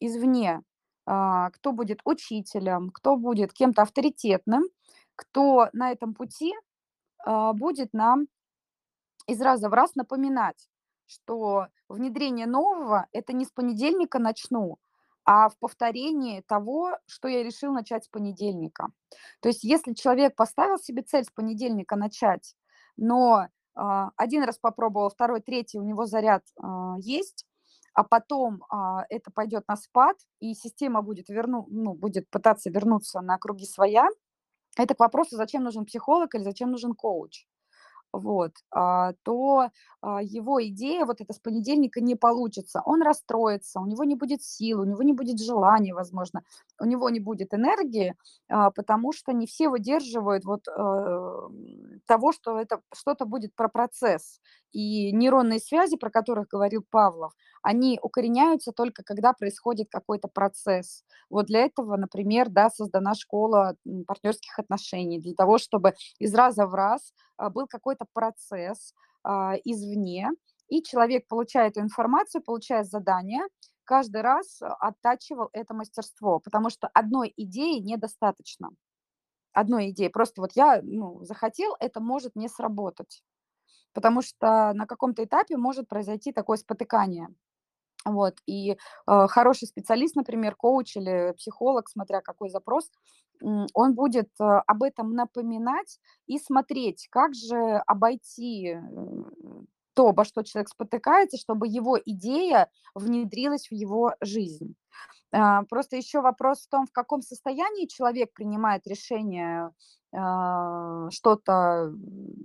извне, 0.00 0.62
э, 1.06 1.50
кто 1.52 1.72
будет 1.72 2.00
учителем, 2.04 2.90
кто 2.90 3.16
будет 3.16 3.52
кем-то 3.52 3.82
авторитетным, 3.82 4.64
кто 5.16 5.68
на 5.72 5.90
этом 5.90 6.14
пути 6.14 6.54
э, 7.26 7.52
будет 7.52 7.92
нам 7.92 8.28
из 9.26 9.40
раза 9.40 9.68
в 9.68 9.74
раз 9.74 9.94
напоминать, 9.94 10.68
что 11.06 11.66
внедрение 11.92 12.46
нового– 12.46 13.06
это 13.12 13.32
не 13.32 13.44
с 13.44 13.50
понедельника 13.50 14.18
начну, 14.18 14.78
а 15.24 15.48
в 15.48 15.56
повторении 15.58 16.40
того, 16.40 16.98
что 17.06 17.28
я 17.28 17.42
решил 17.42 17.72
начать 17.72 18.04
с 18.04 18.08
понедельника. 18.08 18.88
То 19.40 19.48
есть 19.48 19.62
если 19.64 19.94
человек 19.94 20.34
поставил 20.34 20.78
себе 20.78 21.02
цель 21.02 21.24
с 21.24 21.30
понедельника 21.30 21.96
начать, 21.96 22.54
но 22.96 23.46
а, 23.74 24.10
один 24.16 24.42
раз 24.42 24.58
попробовал, 24.58 25.10
второй, 25.10 25.40
третий, 25.40 25.78
у 25.78 25.84
него 25.84 26.06
заряд 26.06 26.42
а, 26.60 26.96
есть, 26.98 27.46
а 27.94 28.04
потом 28.04 28.64
а, 28.68 29.04
это 29.08 29.30
пойдет 29.30 29.68
на 29.68 29.76
спад, 29.76 30.16
и 30.40 30.54
система 30.54 31.02
будет, 31.02 31.28
верну, 31.28 31.66
ну, 31.70 31.94
будет 31.94 32.28
пытаться 32.30 32.70
вернуться 32.70 33.20
на 33.20 33.38
круги 33.38 33.66
своя, 33.66 34.08
это 34.76 34.94
к 34.94 35.00
вопросу, 35.00 35.36
зачем 35.36 35.62
нужен 35.62 35.84
психолог 35.84 36.34
или 36.34 36.42
зачем 36.42 36.70
нужен 36.70 36.94
коуч 36.94 37.46
вот, 38.12 38.52
а, 38.70 39.12
то 39.22 39.68
а, 40.00 40.22
его 40.22 40.62
идея 40.66 41.04
вот 41.06 41.20
это 41.20 41.32
с 41.32 41.38
понедельника 41.38 42.00
не 42.00 42.14
получится. 42.14 42.82
Он 42.84 43.02
расстроится, 43.02 43.80
у 43.80 43.86
него 43.86 44.04
не 44.04 44.16
будет 44.16 44.42
сил, 44.42 44.80
у 44.80 44.84
него 44.84 45.02
не 45.02 45.12
будет 45.12 45.40
желания, 45.40 45.94
возможно, 45.94 46.42
у 46.80 46.84
него 46.84 47.08
не 47.10 47.20
будет 47.20 47.54
энергии, 47.54 48.14
а, 48.48 48.70
потому 48.70 49.12
что 49.12 49.32
не 49.32 49.46
все 49.46 49.68
выдерживают 49.68 50.44
вот 50.44 50.64
того, 52.06 52.32
что 52.32 52.58
это 52.60 52.80
что-то 52.94 53.24
будет 53.24 53.54
про 53.54 53.68
процесс. 53.68 54.40
И 54.72 55.12
нейронные 55.12 55.58
связи, 55.60 55.96
про 55.96 56.10
которых 56.10 56.48
говорил 56.48 56.84
Павлов, 56.90 57.32
они 57.62 57.98
укореняются 58.02 58.72
только 58.72 59.02
когда 59.02 59.32
происходит 59.32 59.88
какой-то 59.90 60.28
процесс. 60.28 61.04
Вот 61.30 61.46
для 61.46 61.60
этого, 61.60 61.96
например, 61.96 62.48
да, 62.48 62.70
создана 62.70 63.14
школа 63.14 63.76
партнерских 64.06 64.58
отношений, 64.58 65.20
для 65.20 65.34
того, 65.34 65.58
чтобы 65.58 65.94
из 66.18 66.34
раза 66.34 66.66
в 66.66 66.74
раз 66.74 67.12
а, 67.36 67.50
был 67.50 67.66
какой-то 67.66 68.06
процесс 68.12 68.94
а, 69.24 69.54
извне, 69.64 70.30
и 70.68 70.82
человек, 70.82 71.26
получая 71.28 71.68
эту 71.68 71.80
информацию, 71.80 72.42
получая 72.42 72.82
задание, 72.82 73.42
каждый 73.84 74.22
раз 74.22 74.60
оттачивал 74.60 75.50
это 75.52 75.74
мастерство, 75.74 76.40
потому 76.40 76.70
что 76.70 76.88
одной 76.94 77.32
идеи 77.36 77.78
недостаточно. 77.78 78.70
Одной 79.52 79.90
идеи. 79.90 80.08
Просто 80.08 80.40
вот 80.40 80.52
я 80.54 80.80
ну, 80.82 81.22
захотел, 81.24 81.76
это 81.78 82.00
может 82.00 82.36
не 82.36 82.48
сработать. 82.48 83.22
Потому 83.92 84.22
что 84.22 84.72
на 84.72 84.86
каком-то 84.86 85.22
этапе 85.24 85.58
может 85.58 85.88
произойти 85.88 86.32
такое 86.32 86.56
спотыкание. 86.56 87.28
Вот, 88.04 88.34
и 88.46 88.72
э, 88.72 88.76
хороший 89.06 89.68
специалист, 89.68 90.16
например, 90.16 90.56
коуч 90.56 90.96
или 90.96 91.32
психолог, 91.36 91.88
смотря 91.88 92.20
какой 92.20 92.50
запрос, 92.50 92.90
он 93.40 93.94
будет 93.94 94.28
э, 94.40 94.44
об 94.44 94.82
этом 94.82 95.14
напоминать 95.14 95.98
и 96.26 96.38
смотреть, 96.38 97.08
как 97.10 97.34
же 97.34 97.82
обойти 97.86 98.76
то, 99.94 100.08
обо 100.08 100.24
что 100.24 100.42
человек 100.42 100.68
спотыкается, 100.68 101.36
чтобы 101.36 101.68
его 101.68 101.98
идея 102.04 102.68
внедрилась 102.94 103.68
в 103.68 103.72
его 103.74 104.14
жизнь. 104.20 104.74
Э, 105.32 105.62
просто 105.68 105.96
еще 105.96 106.20
вопрос 106.20 106.62
в 106.66 106.68
том, 106.68 106.86
в 106.86 106.92
каком 106.92 107.22
состоянии 107.22 107.86
человек 107.86 108.32
принимает 108.32 108.86
решение 108.86 109.70
э, 110.12 111.08
что-то 111.10 111.92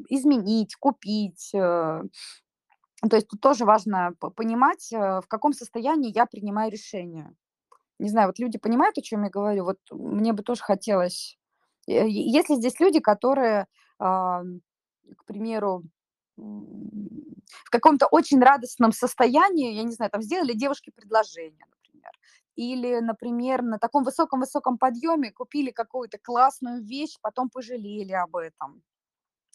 изменить, 0.10 0.76
купить, 0.76 1.52
э, 1.54 2.02
то 3.02 3.16
есть 3.16 3.28
тут 3.28 3.42
тоже 3.42 3.66
важно 3.66 4.14
понимать, 4.36 4.92
э, 4.92 5.22
в 5.22 5.28
каком 5.28 5.54
состоянии 5.54 6.12
я 6.14 6.26
принимаю 6.26 6.72
решение. 6.72 7.32
Не 8.00 8.10
знаю, 8.10 8.28
вот 8.28 8.40
люди 8.40 8.58
понимают, 8.58 8.98
о 8.98 9.02
чем 9.02 9.24
я 9.24 9.30
говорю? 9.30 9.66
Вот 9.66 9.80
мне 9.92 10.34
бы 10.34 10.44
тоже 10.44 10.62
хотелось... 10.64 11.38
Э, 11.88 12.08
есть 12.08 12.50
ли 12.50 12.56
здесь 12.56 12.80
люди, 12.80 13.00
которые, 13.00 13.68
к 14.00 15.26
примеру, 15.26 15.84
в 16.38 17.70
каком-то 17.72 18.08
очень 18.08 18.40
радостном 18.40 18.92
состоянии, 18.92 19.74
я 19.74 19.84
не 19.84 19.94
знаю, 19.94 20.12
там 20.12 20.22
сделали 20.22 20.54
девушке 20.54 20.92
предложение, 20.92 21.66
например, 21.70 22.12
или, 22.56 23.00
например, 23.00 23.64
на 23.64 23.80
таком 23.80 24.04
высоком-высоком 24.04 24.78
подъеме 24.78 25.32
купили 25.32 25.72
какую-то 25.72 26.18
классную 26.20 26.84
вещь, 26.84 27.18
потом 27.22 27.50
пожалели 27.50 28.14
об 28.14 28.36
этом. 28.36 28.84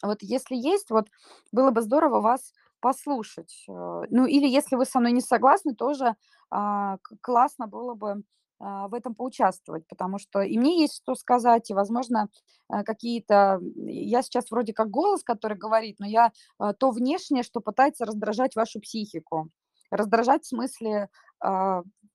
Вот 0.03 0.23
если 0.23 0.57
есть, 0.57 0.91
вот 0.91 1.09
было 1.53 1.71
бы 1.71 1.83
здорово 1.83 2.21
вас 2.21 2.53
послушать. 2.83 3.65
Э, 3.69 4.03
ну, 4.11 4.27
или 4.27 4.47
если 4.47 4.77
вы 4.77 4.85
со 4.85 5.01
мной 5.01 5.13
не 5.13 5.23
согласны, 5.23 5.75
тоже 5.75 6.17
а, 6.51 6.99
классно 7.23 7.67
было 7.67 7.95
бы 7.95 8.23
а, 8.61 8.89
в 8.89 8.95
этом 8.95 9.15
поучаствовать, 9.15 9.87
потому 9.89 10.19
что 10.19 10.43
и 10.43 10.59
мне 10.59 10.81
есть 10.83 10.97
что 10.97 11.15
сказать, 11.15 11.71
и, 11.71 11.75
возможно, 11.75 12.29
э, 12.73 12.85
какие-то... 12.85 13.59
Я 13.87 14.23
сейчас 14.23 14.51
вроде 14.51 14.73
как 14.75 14.91
голос, 14.91 15.25
который 15.25 15.57
говорит, 15.57 15.97
но 15.99 16.07
я 16.07 16.31
а, 16.59 16.75
то 16.75 16.91
внешнее, 16.91 17.43
что 17.43 17.61
пытается 17.61 18.05
раздражать 18.05 18.55
вашу 18.55 18.81
психику. 18.81 19.49
Раздражать 19.91 20.45
в 20.45 20.49
смысле 20.49 21.09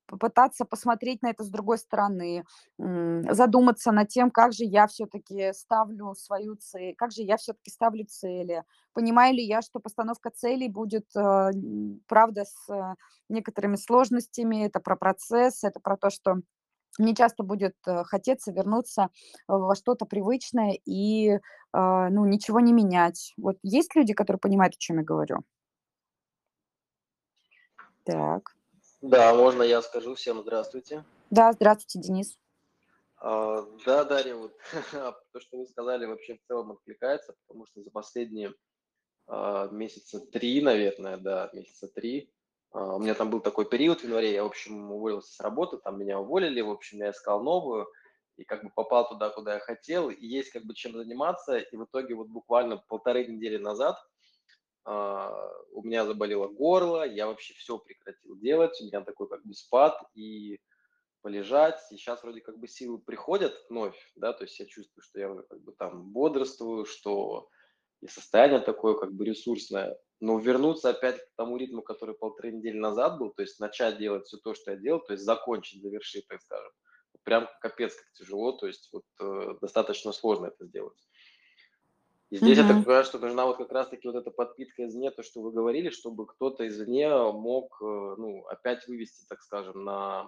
попытаться 0.08 0.64
посмотреть 0.64 1.22
на 1.22 1.28
это 1.30 1.44
с 1.44 1.48
другой 1.48 1.78
стороны, 1.78 2.44
задуматься 2.78 3.92
над 3.92 4.08
тем, 4.08 4.30
как 4.30 4.52
же 4.52 4.64
я 4.64 4.86
все-таки 4.86 5.52
ставлю 5.52 6.14
свою 6.14 6.56
цель, 6.56 6.94
как 6.96 7.12
же 7.12 7.22
я 7.22 7.36
все-таки 7.36 7.70
ставлю 7.70 8.06
цели, 8.06 8.64
понимаю 8.94 9.34
ли 9.34 9.44
я, 9.44 9.60
что 9.62 9.80
постановка 9.80 10.30
целей 10.30 10.68
будет, 10.68 11.04
э, 11.14 11.50
правда, 12.06 12.44
с 12.44 12.72
э, 12.72 12.94
некоторыми 13.28 13.76
сложностями, 13.76 14.66
это 14.66 14.80
про 14.80 14.96
процесс, 14.96 15.62
это 15.62 15.78
про 15.78 15.96
то, 15.96 16.10
что 16.10 16.36
мне 16.98 17.14
часто 17.14 17.42
будет 17.42 17.76
э, 17.86 18.04
хотеться 18.04 18.50
вернуться 18.50 19.10
во 19.46 19.74
что-то 19.76 20.06
привычное 20.06 20.78
и 20.84 21.38
ну, 21.74 22.24
ничего 22.24 22.60
не 22.60 22.72
менять. 22.72 23.34
Вот 23.36 23.58
есть 23.62 23.94
люди, 23.94 24.14
которые 24.14 24.40
понимают, 24.40 24.74
о 24.74 24.78
чем 24.78 24.96
я 24.96 25.04
говорю? 25.04 25.44
Так. 28.04 28.57
Да, 29.00 29.32
можно 29.34 29.62
я 29.62 29.80
скажу. 29.82 30.14
Всем 30.16 30.40
здравствуйте. 30.42 31.04
Да, 31.30 31.52
здравствуйте, 31.52 32.00
Денис. 32.00 32.36
А, 33.20 33.64
да, 33.86 34.04
Дарья, 34.04 34.34
вот 34.34 34.56
то, 34.92 35.40
что 35.40 35.58
вы 35.58 35.66
сказали, 35.66 36.06
вообще 36.06 36.34
в 36.36 36.42
целом 36.48 36.72
откликается, 36.72 37.34
потому 37.46 37.66
что 37.66 37.82
за 37.82 37.90
последние 37.90 38.54
а, 39.26 39.68
месяца 39.68 40.20
три, 40.20 40.60
наверное, 40.62 41.16
да, 41.16 41.50
месяца 41.52 41.88
три, 41.88 42.32
а, 42.72 42.96
у 42.96 42.98
меня 43.00 43.14
там 43.14 43.30
был 43.30 43.40
такой 43.40 43.68
период 43.68 44.00
в 44.00 44.04
январе, 44.04 44.32
я, 44.32 44.42
в 44.42 44.48
общем, 44.48 44.90
уволился 44.90 45.32
с 45.32 45.40
работы, 45.40 45.78
там 45.78 45.98
меня 45.98 46.18
уволили, 46.18 46.60
в 46.60 46.70
общем, 46.70 46.98
я 46.98 47.10
искал 47.10 47.42
новую, 47.42 47.88
и 48.36 48.44
как 48.44 48.64
бы 48.64 48.70
попал 48.70 49.08
туда, 49.08 49.30
куда 49.30 49.54
я 49.54 49.60
хотел, 49.60 50.10
и 50.10 50.26
есть 50.26 50.50
как 50.50 50.64
бы 50.64 50.74
чем 50.74 50.92
заниматься, 50.92 51.58
и 51.58 51.76
в 51.76 51.84
итоге 51.84 52.14
вот 52.14 52.28
буквально 52.28 52.78
полторы 52.88 53.26
недели 53.26 53.58
назад 53.58 53.96
а, 53.96 54.08
у 54.88 55.82
меня 55.82 56.06
заболело 56.06 56.48
горло, 56.48 57.06
я 57.06 57.26
вообще 57.26 57.54
все 57.54 57.78
прекратил 57.78 58.36
делать, 58.36 58.80
у 58.80 58.84
меня 58.84 59.02
такой 59.02 59.28
как 59.28 59.44
бы 59.44 59.54
спад 59.54 60.00
и 60.14 60.58
полежать, 61.20 61.80
и 61.90 61.96
сейчас 61.96 62.22
вроде 62.22 62.40
как 62.40 62.58
бы 62.58 62.68
силы 62.68 62.98
приходят 62.98 63.54
вновь, 63.68 63.96
да, 64.16 64.32
то 64.32 64.44
есть 64.44 64.58
я 64.58 64.66
чувствую, 64.66 65.02
что 65.02 65.18
я 65.18 65.30
уже 65.30 65.42
как 65.42 65.60
бы 65.62 65.72
там 65.72 66.10
бодрствую, 66.12 66.84
что 66.84 67.48
и 68.00 68.06
состояние 68.06 68.60
такое 68.60 68.94
как 68.94 69.12
бы 69.12 69.24
ресурсное, 69.24 69.98
но 70.20 70.38
вернуться 70.38 70.90
опять 70.90 71.18
к 71.18 71.34
тому 71.36 71.56
ритму, 71.56 71.82
который 71.82 72.14
полторы 72.14 72.52
недели 72.52 72.78
назад 72.78 73.18
был, 73.18 73.30
то 73.30 73.42
есть 73.42 73.58
начать 73.60 73.98
делать 73.98 74.26
все 74.26 74.38
то, 74.38 74.54
что 74.54 74.70
я 74.70 74.76
делал, 74.76 75.00
то 75.00 75.12
есть 75.12 75.24
закончить, 75.24 75.82
завершить, 75.82 76.26
так 76.28 76.40
скажем, 76.40 76.70
прям 77.24 77.48
капец 77.60 77.94
как 77.94 78.12
тяжело, 78.12 78.52
то 78.52 78.66
есть 78.66 78.88
вот 78.92 79.04
э, 79.20 79.54
достаточно 79.60 80.12
сложно 80.12 80.46
это 80.46 80.64
сделать. 80.64 80.98
И 82.30 82.36
здесь 82.36 82.58
я 82.58 82.64
так 82.64 82.84
понимаю, 82.84 83.04
что 83.04 83.18
нужна 83.18 83.46
вот 83.46 83.56
как 83.56 83.72
раз-таки 83.72 84.06
вот 84.06 84.16
эта 84.16 84.30
подпитка 84.30 84.86
извне, 84.86 85.10
то, 85.10 85.22
что 85.22 85.40
вы 85.40 85.50
говорили, 85.50 85.88
чтобы 85.88 86.26
кто-то 86.26 86.66
извне 86.68 87.08
мог, 87.32 87.78
э, 87.80 87.84
ну, 88.18 88.44
опять 88.46 88.86
вывести, 88.86 89.24
так 89.28 89.40
скажем, 89.42 89.84
на 89.84 90.26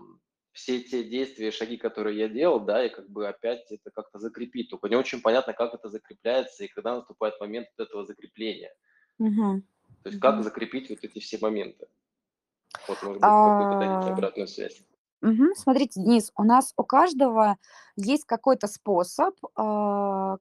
все 0.53 0.81
те 0.81 1.05
действия, 1.05 1.51
шаги, 1.51 1.77
которые 1.77 2.19
я 2.19 2.29
делал, 2.29 2.61
да, 2.61 2.85
и 2.85 2.89
как 2.89 3.09
бы 3.11 3.29
опять 3.29 3.71
это 3.71 3.91
как-то 3.91 4.19
закрепить. 4.19 4.71
Только 4.71 4.89
не 4.89 4.97
очень 4.97 5.21
понятно, 5.21 5.53
как 5.53 5.75
это 5.75 5.89
закрепляется 5.91 6.65
и 6.65 6.69
когда 6.69 6.97
наступает 6.97 7.39
момент 7.39 7.69
вот 7.77 7.87
этого 7.87 8.05
закрепления. 8.07 8.75
Мгм. 9.19 9.63
То 10.03 10.11
есть 10.11 10.19
как 10.21 10.41
Мгм. 10.41 10.43
закрепить 10.43 10.91
вот 10.91 10.99
эти 11.05 11.21
все 11.21 11.39
моменты. 11.39 11.89
Вот, 12.87 13.03
может 13.03 13.23
быть, 13.25 13.41
какую-то 13.41 13.77
дадите 13.77 14.11
А, 14.11 14.13
обратную 14.13 14.49
связь. 14.49 14.85
мгм. 15.23 15.55
Смотрите, 15.57 16.01
Денис, 16.03 16.33
у 16.37 16.45
нас 16.45 16.73
у 16.77 16.85
каждого 16.85 17.59
есть 17.97 18.25
какой-то 18.27 18.67
способ, 18.67 19.35
а, 19.57 20.39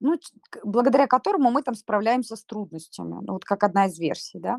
ну, 0.00 0.14
благодаря 0.64 1.06
которому 1.06 1.50
мы 1.50 1.62
там 1.62 1.74
справляемся 1.74 2.36
с 2.36 2.44
трудностями. 2.44 3.18
Ну, 3.22 3.34
вот 3.34 3.44
как 3.44 3.64
одна 3.64 3.86
из 3.86 3.98
версий, 3.98 4.38
да. 4.38 4.58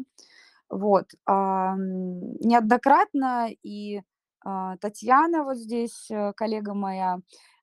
Вот. 0.69 1.05
А, 1.25 1.75
неоднократно 1.77 3.49
и 3.63 4.01
а, 4.45 4.77
Татьяна 4.77 5.43
вот 5.43 5.57
здесь, 5.57 6.09
э, 6.11 6.33
коллега 6.33 6.73
моя, 6.73 7.19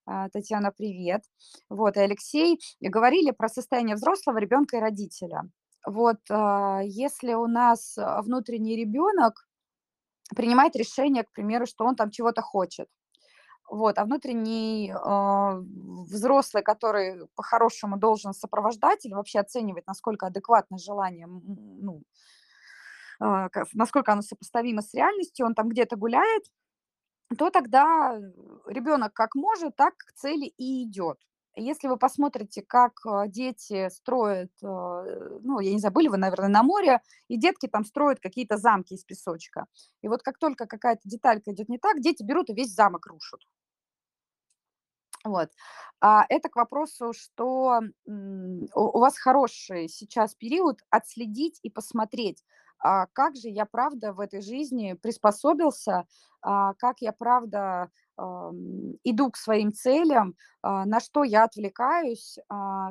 а, 0.07 0.29
Татьяна, 0.31 0.73
привет. 0.77 1.23
Вот, 1.71 1.97
и 1.97 2.01
Алексей 2.01 2.61
говорили 2.81 3.31
про 3.31 3.49
состояние 3.49 3.97
взрослого 3.97 4.39
ребенка 4.39 4.77
и 4.77 4.81
родителя. 4.81 5.43
Вот, 5.87 6.19
если 6.29 7.35
у 7.35 7.47
нас 7.47 7.97
внутренний 7.97 8.75
ребенок 8.75 9.47
принимает 10.35 10.75
решение, 10.75 11.23
к 11.23 11.31
примеру, 11.31 11.67
что 11.67 11.85
он 11.85 11.95
там 11.95 12.11
чего-то 12.11 12.43
хочет, 12.43 12.89
вот, 13.69 13.99
а 13.99 14.05
внутренний 14.05 14.93
э, 14.93 15.63
взрослый, 16.09 16.63
который 16.63 17.27
по-хорошему 17.35 17.97
должен 17.99 18.33
сопровождать 18.33 19.05
или 19.05 19.15
вообще 19.15 19.41
оценивать, 19.41 19.87
насколько 19.87 20.27
адекватно 20.27 20.79
желание, 20.79 21.27
ну, 21.27 22.03
э, 23.21 23.49
насколько 23.73 24.13
оно 24.13 24.23
сопоставимо 24.23 24.83
с 24.83 24.95
реальностью, 24.95 25.47
он 25.47 25.55
там 25.55 25.69
где-то 25.69 25.97
гуляет, 25.97 26.45
то 27.37 27.51
тогда 27.51 28.17
ребенок 28.67 29.13
как 29.15 29.35
может, 29.35 29.75
так 29.75 29.97
к 29.97 30.13
цели 30.13 30.53
и 30.57 30.85
идет. 30.85 31.19
Если 31.59 31.89
вы 31.89 31.97
посмотрите, 31.97 32.63
как 32.63 33.01
э, 33.05 33.29
дети 33.29 33.89
строят, 33.89 34.53
ну, 34.63 35.59
я 35.59 35.73
не 35.73 35.79
знаю, 35.81 35.93
были 35.93 36.09
вы, 36.09 36.19
наверное, 36.19 36.49
на 36.49 36.63
море, 36.63 37.01
и 37.29 37.37
детки 37.37 37.67
там 37.67 37.85
строят 37.85 38.21
какие-то 38.21 38.59
замки 38.59 38.95
из 38.95 39.05
песочка. 39.05 39.67
И 40.03 40.09
вот 40.09 40.23
как 40.23 40.39
только 40.39 40.67
какая-то 40.67 41.03
деталька 41.05 41.53
идет 41.53 41.69
не 41.69 41.79
так, 41.79 42.01
дети 42.01 42.23
берут 42.23 42.51
и 42.51 42.55
весь 42.55 42.75
замок 42.75 43.07
рушат. 43.07 43.41
Вот. 45.27 45.51
А 46.01 46.25
это 46.29 46.49
к 46.49 46.57
вопросу, 46.57 47.13
что 47.13 47.81
у 48.07 48.99
вас 48.99 49.19
хороший 49.19 49.89
сейчас 49.89 50.35
период 50.35 50.81
отследить 50.91 51.59
и 51.63 51.71
посмотреть, 51.71 52.45
а 52.79 53.07
как 53.13 53.37
же 53.37 53.49
я 53.49 53.67
правда 53.67 54.13
в 54.13 54.21
этой 54.21 54.41
жизни 54.43 54.93
приспособился, 54.95 56.07
а 56.43 56.75
как 56.75 57.01
я 57.01 57.13
правда 57.13 57.91
иду 59.05 59.31
к 59.31 59.37
своим 59.37 59.73
целям, 59.73 60.37
а, 60.63 60.87
на 60.87 61.01
что 61.01 61.23
я 61.25 61.45
отвлекаюсь, 61.45 62.39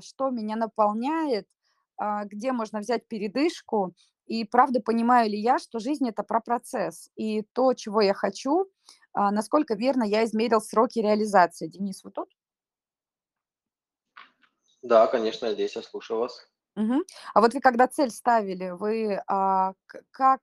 что 0.01 0.29
меня 0.29 0.55
наполняет, 0.55 1.47
где 2.25 2.51
можно 2.51 2.79
взять 2.79 3.07
передышку, 3.07 3.93
и 4.27 4.43
правда 4.43 4.81
понимаю 4.81 5.29
ли 5.29 5.39
я, 5.39 5.57
что 5.59 5.79
жизнь 5.79 6.07
это 6.09 6.23
про 6.23 6.41
процесс, 6.41 7.09
и 7.15 7.43
то, 7.53 7.73
чего 7.73 8.01
я 8.01 8.13
хочу, 8.13 8.65
насколько 9.15 9.75
верно 9.75 10.04
я 10.04 10.23
измерил 10.25 10.62
сроки 10.62 10.99
реализации. 10.99 11.67
Денис, 11.67 12.04
вы 12.04 12.12
тут? 12.12 12.30
Да, 14.82 15.08
конечно, 15.08 15.51
здесь, 15.51 15.75
я 15.75 15.82
слушаю 15.82 16.19
вас. 16.19 16.47
Мгм. 16.75 17.04
А 17.34 17.41
вот 17.41 17.54
вы 17.54 17.62
когда 17.62 17.88
цель 17.88 18.12
ставили, 18.12 18.69
вы, 18.69 19.21
а, 19.28 19.73
как, 20.12 20.41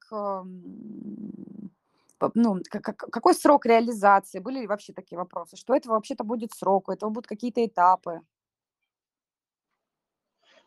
ну, 2.35 2.61
как 2.71 2.97
какой 2.97 3.35
срок 3.35 3.67
реализации? 3.67 4.39
Были 4.39 4.61
ли 4.61 4.67
вообще 4.67 4.93
такие 4.93 5.19
вопросы? 5.19 5.57
Что 5.57 5.75
это 5.75 5.91
вообще-то 5.91 6.25
будет 6.25 6.53
срок, 6.53 6.89
у 6.89 6.93
этого 6.93 7.11
будут 7.11 7.27
какие-то 7.27 7.65
этапы? 7.65 8.21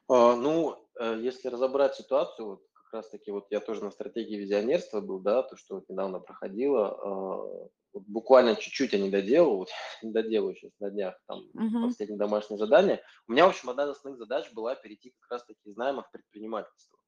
А, 0.07 0.35
ну, 0.35 0.77
э, 0.99 1.17
если 1.21 1.47
разобрать 1.47 1.95
ситуацию, 1.95 2.47
вот 2.47 2.61
как 2.73 2.93
раз 2.93 3.09
таки 3.09 3.31
вот 3.31 3.47
я 3.49 3.59
тоже 3.59 3.83
на 3.83 3.89
стратегии 3.91 4.35
визионерства 4.35 5.01
был, 5.01 5.19
да, 5.19 5.41
то, 5.41 5.57
что 5.57 5.75
вот 5.75 5.89
недавно 5.89 6.19
проходило, 6.19 6.87
а, 6.87 7.69
вот 7.95 8.03
буквально 8.07 8.55
чуть-чуть 8.55 8.93
я 8.93 8.99
не 8.99 9.09
доделал, 9.09 9.57
вот 9.57 9.69
не 10.03 10.11
доделаю 10.11 10.55
сейчас 10.55 10.71
на 10.79 10.91
днях 10.91 11.19
там 11.27 11.41
Мгм. 11.53 11.87
последнее 11.87 12.19
домашнее 12.19 12.57
задание. 12.59 13.01
У 13.27 13.31
меня, 13.31 13.47
в 13.47 13.49
общем, 13.49 13.69
одна 13.69 13.85
из 13.85 13.89
основных 13.89 14.19
задач 14.19 14.51
была 14.53 14.75
перейти 14.75 15.11
как 15.19 15.31
раз-таки 15.31 15.61
из 15.63 15.75
найма 15.75 16.03
в 16.03 16.11
предпринимательство. 16.11 16.99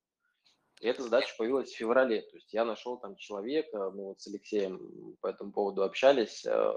И 0.80 0.88
эта 0.88 1.04
задача 1.04 1.34
появилась 1.38 1.72
в 1.72 1.76
феврале. 1.76 2.22
То 2.22 2.38
есть 2.38 2.54
я 2.54 2.64
нашел 2.64 2.98
там 3.00 3.16
человека, 3.16 3.90
мы 3.92 4.06
вот 4.06 4.22
с 4.22 4.28
Алексеем 4.28 5.16
по 5.22 5.28
этому 5.28 5.52
поводу 5.52 5.84
общались, 5.84 6.46
э, 6.46 6.74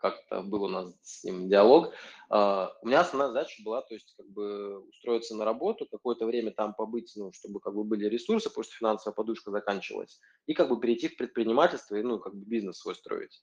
как-то 0.00 0.42
был 0.42 0.64
у 0.64 0.68
нас 0.68 0.92
с 1.02 1.24
ним 1.24 1.48
диалог. 1.48 1.92
А, 2.28 2.72
у 2.82 2.86
меня 2.86 3.00
основная 3.00 3.28
задача 3.28 3.62
была, 3.64 3.82
то 3.82 3.94
есть 3.94 4.14
как 4.16 4.26
бы 4.26 4.80
устроиться 4.88 5.36
на 5.36 5.44
работу, 5.44 5.86
какое-то 5.90 6.26
время 6.26 6.52
там 6.52 6.74
побыть, 6.74 7.12
ну, 7.16 7.32
чтобы 7.32 7.60
как 7.60 7.74
бы 7.74 7.84
были 7.84 8.06
ресурсы, 8.06 8.48
потому 8.48 8.64
что 8.64 8.74
финансовая 8.74 9.14
подушка 9.14 9.50
заканчивалась, 9.50 10.20
и 10.46 10.54
как 10.54 10.68
бы 10.68 10.80
перейти 10.80 11.08
в 11.08 11.16
предпринимательство 11.16 11.96
и, 11.96 12.02
ну, 12.02 12.18
как 12.18 12.34
бы 12.34 12.44
бизнес 12.44 12.78
свой 12.78 12.94
строить. 12.94 13.42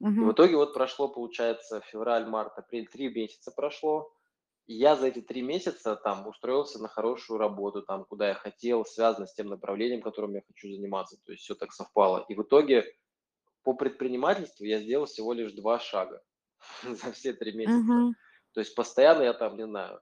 И 0.00 0.04
в 0.04 0.32
итоге 0.32 0.56
вот 0.56 0.74
прошло, 0.74 1.08
получается, 1.08 1.80
февраль, 1.90 2.26
март, 2.26 2.56
апрель, 2.56 2.86
три 2.86 3.08
месяца 3.08 3.50
прошло. 3.50 4.12
И 4.68 4.74
я 4.74 4.94
за 4.94 5.08
эти 5.08 5.20
три 5.20 5.42
месяца 5.42 5.96
там 5.96 6.28
устроился 6.28 6.80
на 6.80 6.88
хорошую 6.88 7.38
работу, 7.38 7.82
там, 7.82 8.04
куда 8.04 8.28
я 8.28 8.34
хотел, 8.34 8.84
связано 8.84 9.26
с 9.26 9.34
тем 9.34 9.48
направлением, 9.48 10.02
которым 10.02 10.34
я 10.34 10.42
хочу 10.46 10.70
заниматься. 10.70 11.16
То 11.24 11.32
есть 11.32 11.42
все 11.42 11.54
так 11.56 11.72
совпало. 11.72 12.24
И 12.28 12.34
в 12.34 12.42
итоге 12.42 12.84
по 13.68 13.74
предпринимательству 13.74 14.64
я 14.64 14.80
сделал 14.80 15.04
всего 15.04 15.34
лишь 15.34 15.52
два 15.52 15.78
шага 15.78 16.22
за 16.82 17.12
все 17.12 17.34
три 17.34 17.52
месяца. 17.52 17.76
Мгм. 17.76 18.14
То 18.54 18.60
есть 18.60 18.74
постоянно 18.74 19.24
я 19.24 19.34
там, 19.34 19.58
не 19.58 19.66
знаю, 19.66 20.00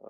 э, 0.00 0.06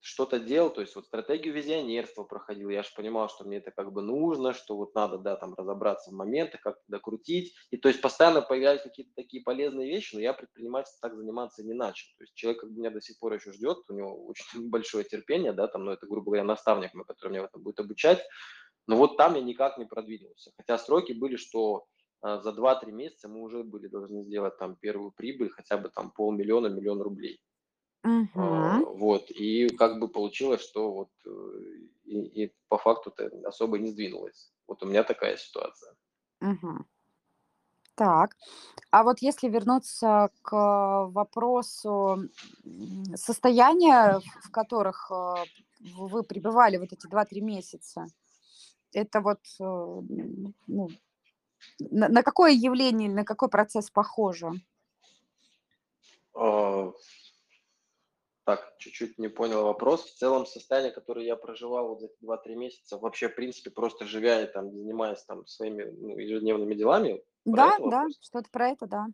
что-то 0.00 0.40
делал, 0.40 0.70
то 0.70 0.80
есть 0.80 0.96
вот 0.96 1.04
стратегию 1.04 1.52
визионерства 1.52 2.24
проходил, 2.24 2.70
я 2.70 2.82
же 2.82 2.88
понимал, 2.96 3.28
что 3.28 3.44
мне 3.44 3.58
это 3.58 3.70
как 3.70 3.92
бы 3.92 4.00
нужно, 4.00 4.54
что 4.54 4.76
вот 4.78 4.94
надо, 4.94 5.18
да, 5.18 5.36
там 5.36 5.52
разобраться 5.52 6.10
в 6.10 6.14
моментах, 6.14 6.62
как 6.62 6.78
докрутить, 6.88 7.54
и 7.70 7.76
то 7.76 7.88
есть 7.90 8.00
постоянно 8.00 8.40
появлялись 8.40 8.80
какие-то 8.80 9.12
такие 9.14 9.42
полезные 9.42 9.90
вещи, 9.90 10.14
но 10.14 10.22
я 10.22 10.32
предпринимательством 10.32 11.10
так 11.10 11.18
заниматься 11.18 11.64
не 11.64 11.74
начал, 11.74 12.06
то 12.16 12.24
есть 12.24 12.32
человек 12.34 12.62
как 12.62 12.70
бы 12.70 12.78
меня 12.78 12.90
до 12.90 13.02
сих 13.02 13.18
пор 13.18 13.34
еще 13.34 13.52
ждет, 13.52 13.76
у 13.90 13.92
него 13.92 14.26
очень 14.26 14.46
большое 14.70 15.04
терпение, 15.04 15.52
да, 15.52 15.66
там, 15.66 15.84
ну 15.84 15.90
это, 15.90 16.06
грубо 16.06 16.26
говоря, 16.30 16.44
наставник 16.44 16.94
мой, 16.94 17.04
который 17.04 17.32
меня 17.32 17.42
в 17.42 17.46
этом 17.46 17.62
будет 17.62 17.78
обучать, 17.78 18.24
но 18.86 18.96
вот 18.96 19.18
там 19.18 19.34
я 19.34 19.42
никак 19.42 19.76
не 19.76 19.84
продвинулся, 19.84 20.52
хотя 20.56 20.78
сроки 20.78 21.12
были, 21.12 21.36
что 21.36 21.76
а, 21.76 21.82
за 22.22 22.52
2-3 22.52 22.92
месяца 22.92 23.28
мы 23.28 23.40
уже 23.40 23.62
были 23.62 23.88
должны 23.88 24.22
сделать 24.22 24.58
там 24.58 24.76
первую 24.76 25.10
прибыль, 25.10 25.50
хотя 25.50 25.76
бы 25.76 25.88
там 25.88 26.10
полмиллиона, 26.10 26.68
миллион 26.68 27.02
рублей. 27.02 27.40
А, 28.34 28.80
вот, 28.80 29.30
и 29.30 29.68
как 29.76 29.98
бы 29.98 30.08
получилось, 30.08 30.60
что 30.60 30.92
вот 30.92 31.10
э, 31.24 31.30
и, 32.04 32.44
и 32.44 32.54
по 32.68 32.78
факту 32.78 33.12
это 33.16 33.48
особо 33.48 33.78
не 33.78 33.88
сдвинулось. 33.88 34.52
Вот 34.66 34.82
у 34.82 34.86
меня 34.86 35.02
такая 35.04 35.36
ситуация. 35.36 35.94
Мгм. 36.40 36.86
Так, 37.94 38.36
а 38.90 39.04
вот 39.04 39.20
если 39.20 39.48
вернуться 39.48 40.28
к 40.42 41.06
вопросу 41.08 42.28
состояния, 43.14 44.20
в 44.44 44.50
которых 44.50 45.10
э, 45.10 45.34
вы 45.96 46.22
пребывали 46.22 46.76
вот 46.76 46.92
эти 46.92 47.06
2-3 47.06 47.40
месяца, 47.40 48.06
это 48.92 49.20
вот, 49.22 49.40
э, 49.60 49.64
ну, 50.66 50.88
на, 51.78 52.08
на 52.08 52.22
какое 52.22 52.52
явление, 52.52 53.10
на 53.10 53.24
какой 53.24 53.48
процесс 53.48 53.90
похоже? 53.90 54.52
А, 56.34 56.92
так, 58.44 58.74
чуть-чуть 58.78 59.18
не 59.18 59.28
понял 59.28 59.64
вопрос. 59.64 60.04
В 60.04 60.14
целом 60.14 60.46
состояние, 60.46 60.92
которое 60.92 61.26
я 61.26 61.36
проживал 61.36 61.88
вот 61.88 62.00
за 62.00 62.06
эти 62.06 62.24
2-3 62.24 62.54
месяца, 62.54 62.98
вообще, 62.98 63.28
в 63.28 63.34
принципе, 63.34 63.70
просто 63.70 64.06
живя 64.06 64.42
и 64.42 64.46
там, 64.46 64.70
занимаясь 64.70 65.24
там 65.24 65.46
своими 65.46 65.84
ну, 65.84 66.16
ежедневными 66.16 66.74
делами. 66.74 67.24
Да, 67.44 67.76
да, 67.78 68.06
что-то 68.20 68.48
про 68.50 68.68
это, 68.68 68.86
да. 68.86 69.06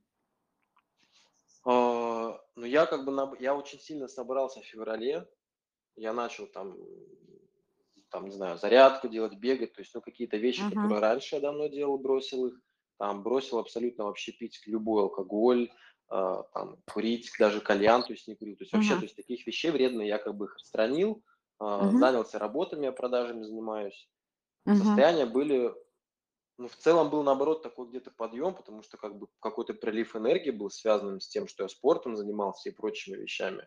А, 1.65 2.41
ну, 2.57 2.67
я 2.67 2.87
как 2.87 3.05
бы, 3.05 3.37
я 3.41 3.55
очень 3.55 3.79
сильно 3.79 4.09
собрался 4.09 4.61
в 4.61 4.67
феврале. 4.67 5.27
Я 5.97 6.13
начал 6.13 6.47
там 6.47 6.77
там, 8.13 8.27
не 8.27 8.31
знаю, 8.31 8.59
зарядку 8.59 9.09
делать, 9.09 9.35
бегать, 9.35 9.73
то 9.73 9.81
есть, 9.81 9.95
ну, 9.95 10.03
какие-то 10.03 10.37
вещи, 10.37 10.61
uh-huh. 10.61 10.71
которые 10.71 11.01
раньше 11.01 11.37
я 11.37 11.41
давно 11.41 11.67
делал, 11.67 11.99
бросил 11.99 12.47
их, 12.47 12.61
там, 12.99 13.23
бросил 13.23 13.59
абсолютно 13.59 14.05
вообще 14.05 14.33
пить 14.33 14.61
любой 14.67 15.05
алкоголь, 15.05 15.71
э, 16.11 16.43
там, 16.53 16.77
курить, 16.93 17.33
даже 17.39 17.61
кальян, 17.61 18.03
то 18.03 18.13
есть, 18.13 18.29
не 18.29 18.37
курил, 18.37 18.57
то 18.57 18.65
есть, 18.65 18.73
вообще, 18.73 18.93
uh-huh. 18.93 18.99
то 18.99 19.03
есть, 19.05 19.17
таких 19.17 19.47
вещей 19.47 19.71
вредных 19.71 20.07
я 20.07 20.19
как 20.19 20.37
бы 20.37 20.45
их 20.45 20.57
отстранил, 20.57 21.25
э, 21.59 21.65
uh-huh. 21.65 21.99
занялся 21.99 22.39
работами, 22.39 22.85
я 22.85 22.93
продажами 22.93 23.43
занимаюсь, 23.43 24.09
uh-huh. 24.69 24.77
состояния 24.77 25.25
были, 25.25 25.75
ну, 26.59 26.69
в 26.69 26.77
целом 26.77 27.09
был, 27.09 27.23
наоборот, 27.23 27.63
такой 27.63 27.89
где-то 27.89 28.11
подъем, 28.11 28.55
потому 28.55 28.83
что, 28.83 28.99
как 28.99 29.17
бы, 29.19 29.27
какой-то 29.41 29.73
прилив 29.73 30.15
энергии 30.15 30.51
был 30.51 30.71
связан 30.71 31.19
с 31.19 31.29
тем, 31.29 31.49
что 31.49 31.63
я 31.63 31.69
спортом 31.71 32.17
занимался 32.17 32.69
и 32.69 32.73
прочими 32.73 33.17
вещами, 33.17 33.67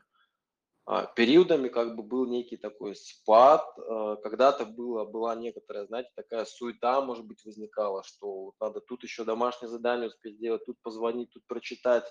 периодами 1.15 1.67
как 1.67 1.95
бы 1.95 2.03
был 2.03 2.27
некий 2.27 2.57
такой 2.57 2.95
спад, 2.95 3.65
а, 3.77 4.17
когда-то 4.17 4.65
было, 4.65 5.03
была 5.03 5.33
некоторая, 5.33 5.87
знаете, 5.87 6.11
такая 6.15 6.45
суета, 6.45 7.01
может 7.01 7.25
быть, 7.25 7.43
возникала, 7.43 8.03
что 8.03 8.53
надо 8.59 8.81
тут 8.81 9.03
еще 9.03 9.23
домашнее 9.23 9.69
задание 9.69 10.09
успеть 10.09 10.35
сделать, 10.35 10.63
тут 10.65 10.77
позвонить, 10.83 11.31
тут 11.31 11.43
прочитать, 11.47 12.05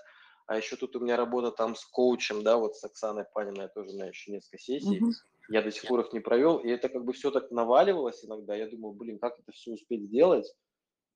а 0.47 0.57
еще 0.57 0.75
тут 0.75 0.97
у 0.97 1.01
меня 1.01 1.17
работа 1.17 1.53
там 1.53 1.77
с 1.77 1.85
коучем, 1.85 2.43
да, 2.43 2.57
вот 2.57 2.77
с 2.77 2.83
Оксаной 2.83 3.25
Паниной, 3.33 3.69
тоже 3.69 3.91
знаю 3.91 4.11
еще 4.11 4.33
несколько 4.33 4.59
сессий, 4.59 5.01
uh-huh. 5.01 5.13
я 5.51 5.63
до 5.63 5.71
сих 5.71 5.87
пор 5.87 6.01
их 6.01 6.13
не 6.13 6.21
провел, 6.21 6.59
и 6.59 6.69
это 6.69 6.89
как 6.89 7.05
бы 7.05 7.13
все 7.13 7.31
так 7.31 7.53
наваливалось 7.53 8.25
иногда, 8.25 8.57
я 8.57 8.69
думал, 8.69 8.93
блин, 8.95 9.21
как 9.21 9.39
это 9.39 9.53
все 9.53 9.71
успеть 9.71 10.03
сделать, 10.03 10.53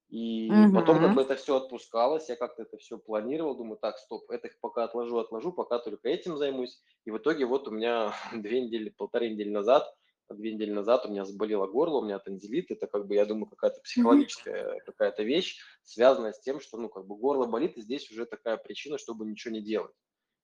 и 0.08 0.50
угу. 0.50 0.74
потом 0.74 1.00
как 1.00 1.14
бы 1.14 1.22
это 1.22 1.36
все 1.36 1.56
отпускалось, 1.56 2.30
я 2.30 2.36
как-то 2.36 2.62
это 2.62 2.78
все 2.78 2.96
планировал, 2.98 3.56
думаю, 3.56 3.76
так, 3.76 3.98
стоп, 3.98 4.30
это 4.30 4.48
пока 4.60 4.84
отложу, 4.84 5.18
отложу, 5.18 5.52
пока 5.52 5.78
только 5.78 6.08
этим 6.08 6.38
займусь. 6.38 6.80
И 7.04 7.10
в 7.10 7.18
итоге 7.18 7.44
вот 7.44 7.68
у 7.68 7.70
меня 7.70 8.12
две 8.32 8.62
недели, 8.62 8.88
полторы 8.88 9.28
недели 9.28 9.50
назад, 9.50 9.86
две 10.30 10.54
недели 10.54 10.72
назад 10.72 11.04
у 11.04 11.10
меня 11.10 11.26
заболело 11.26 11.66
горло, 11.66 11.98
у 11.98 12.04
меня 12.04 12.18
танзелит, 12.18 12.70
это 12.70 12.86
как 12.86 13.06
бы, 13.06 13.14
я 13.16 13.26
думаю, 13.26 13.46
какая-то 13.46 13.80
психологическая 13.82 14.76
угу. 14.76 14.80
какая-то 14.86 15.22
вещь, 15.24 15.58
связанная 15.82 16.32
с 16.32 16.40
тем, 16.40 16.60
что, 16.60 16.78
ну, 16.78 16.88
как 16.88 17.06
бы 17.06 17.14
горло 17.16 17.46
болит, 17.46 17.76
и 17.76 17.82
здесь 17.82 18.10
уже 18.10 18.24
такая 18.24 18.56
причина, 18.56 18.96
чтобы 18.96 19.26
ничего 19.26 19.52
не 19.52 19.60
делать. 19.60 19.94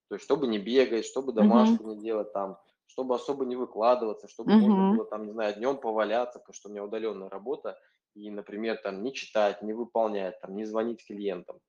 То 0.09 0.15
есть, 0.15 0.25
чтобы 0.25 0.45
не 0.45 0.59
бегать, 0.59 1.07
чтобы 1.07 1.33
домашку 1.33 1.85
угу. 1.85 1.93
не 1.93 2.01
делать 2.03 2.31
там, 2.33 2.59
чтобы 2.85 3.15
особо 3.15 3.45
не 3.45 3.55
выкладываться, 3.55 4.27
чтобы 4.27 4.55
угу. 4.55 4.67
можно 4.67 4.95
было 4.95 5.05
там, 5.05 5.25
не 5.25 5.31
знаю, 5.31 5.55
днем 5.55 5.77
поваляться, 5.77 6.37
потому 6.37 6.53
что 6.53 6.69
у 6.69 6.71
меня 6.71 6.83
удаленная 6.83 7.29
работа, 7.29 7.79
и, 8.15 8.31
например, 8.31 8.77
там 8.77 9.03
не 9.03 9.13
читать, 9.13 9.61
не 9.61 9.73
выполнять, 9.73 10.41
там, 10.41 10.55
не 10.55 10.65
звонить 10.65 11.05
клиентам. 11.05 11.59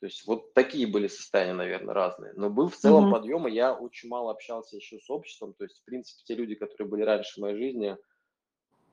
То 0.00 0.06
есть 0.06 0.26
вот 0.26 0.54
такие 0.54 0.86
были 0.86 1.08
состояния, 1.08 1.54
наверное, 1.54 1.94
разные. 1.94 2.32
Но 2.34 2.48
был 2.48 2.68
в 2.68 2.76
целом 2.76 3.08
mm-hmm. 3.08 3.12
подъем, 3.12 3.48
и 3.48 3.52
я 3.52 3.74
очень 3.74 4.08
мало 4.08 4.30
общался 4.30 4.76
еще 4.76 4.98
с 4.98 5.10
обществом. 5.10 5.54
То 5.54 5.64
есть, 5.64 5.80
в 5.80 5.84
принципе, 5.84 6.22
те 6.24 6.34
люди, 6.34 6.54
которые 6.54 6.88
были 6.88 7.02
раньше 7.02 7.34
в 7.34 7.42
моей 7.42 7.56
жизни, 7.56 7.96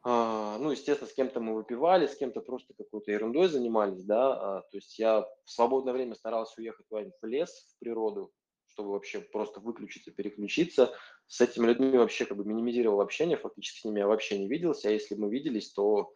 А, 0.05 0.57
ну, 0.59 0.71
естественно, 0.71 1.09
с 1.09 1.13
кем-то 1.13 1.39
мы 1.39 1.55
выпивали, 1.55 2.07
с 2.07 2.17
кем-то 2.17 2.41
просто 2.41 2.73
какой-то 2.73 3.11
ерундой 3.11 3.47
занимались, 3.47 4.03
да. 4.03 4.33
А, 4.33 4.61
то 4.61 4.77
есть 4.77 4.99
я 4.99 5.21
в 5.21 5.49
свободное 5.49 5.93
время 5.93 6.15
старался 6.15 6.59
уехать 6.59 6.85
в 6.89 7.25
лес, 7.25 7.73
в 7.73 7.79
природу, 7.79 8.31
чтобы 8.67 8.89
вообще 8.89 9.21
просто 9.21 9.61
выключиться, 9.61 10.11
переключиться. 10.11 10.93
С 11.27 11.39
этими 11.39 11.67
людьми 11.67 11.97
вообще 11.97 12.25
как 12.25 12.37
бы 12.37 12.43
минимизировал 12.43 12.99
общение, 12.99 13.37
фактически 13.37 13.79
с 13.79 13.85
ними 13.85 13.99
я 13.99 14.07
вообще 14.07 14.37
не 14.37 14.49
виделся. 14.49 14.89
А 14.89 14.91
если 14.91 15.15
мы 15.15 15.29
виделись, 15.29 15.71
то, 15.71 16.11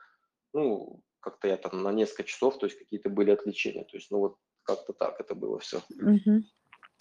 ну, 0.58 1.02
как-то 1.20 1.48
я 1.48 1.58
там 1.58 1.84
на 1.84 1.92
несколько 1.92 2.24
часов, 2.24 2.58
то 2.58 2.66
есть 2.66 2.78
какие-то 2.78 3.10
были 3.10 3.32
отвлечения. 3.32 3.84
То 3.84 3.98
есть, 3.98 4.12
ну, 4.12 4.20
вот 4.20 4.38
как-то 4.64 4.94
так 4.94 5.20
это 5.20 5.36
было 5.36 5.60
все. 5.60 5.82
Мгм. 5.90 6.46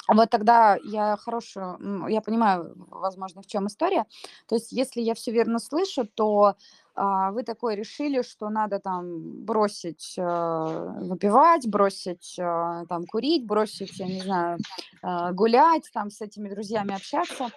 Вот 0.08 0.30
тогда 0.30 0.78
я 0.84 1.16
хорошую, 1.16 2.06
я 2.08 2.20
понимаю, 2.20 2.74
возможно, 2.76 3.42
в 3.42 3.46
чем 3.46 3.66
история. 3.66 4.04
То 4.46 4.54
есть, 4.54 4.70
если 4.70 5.00
я 5.00 5.14
все 5.14 5.32
верно 5.32 5.58
слышу, 5.58 6.06
то 6.06 6.54
а, 6.94 7.32
вы 7.32 7.42
такое 7.42 7.74
решили, 7.74 8.22
что 8.22 8.48
надо 8.48 8.78
там 8.78 9.44
бросить 9.44 10.14
а, 10.16 10.94
выпивать, 11.00 11.66
бросить 11.66 12.36
а, 12.38 12.86
там 12.86 13.04
курить, 13.06 13.46
бросить, 13.46 13.98
я 13.98 14.06
не 14.06 14.20
знаю, 14.20 14.58
а, 15.02 15.32
гулять, 15.32 15.90
там 15.92 16.10
с 16.10 16.20
этими 16.20 16.48
друзьями 16.50 16.94
общаться. 16.94 17.48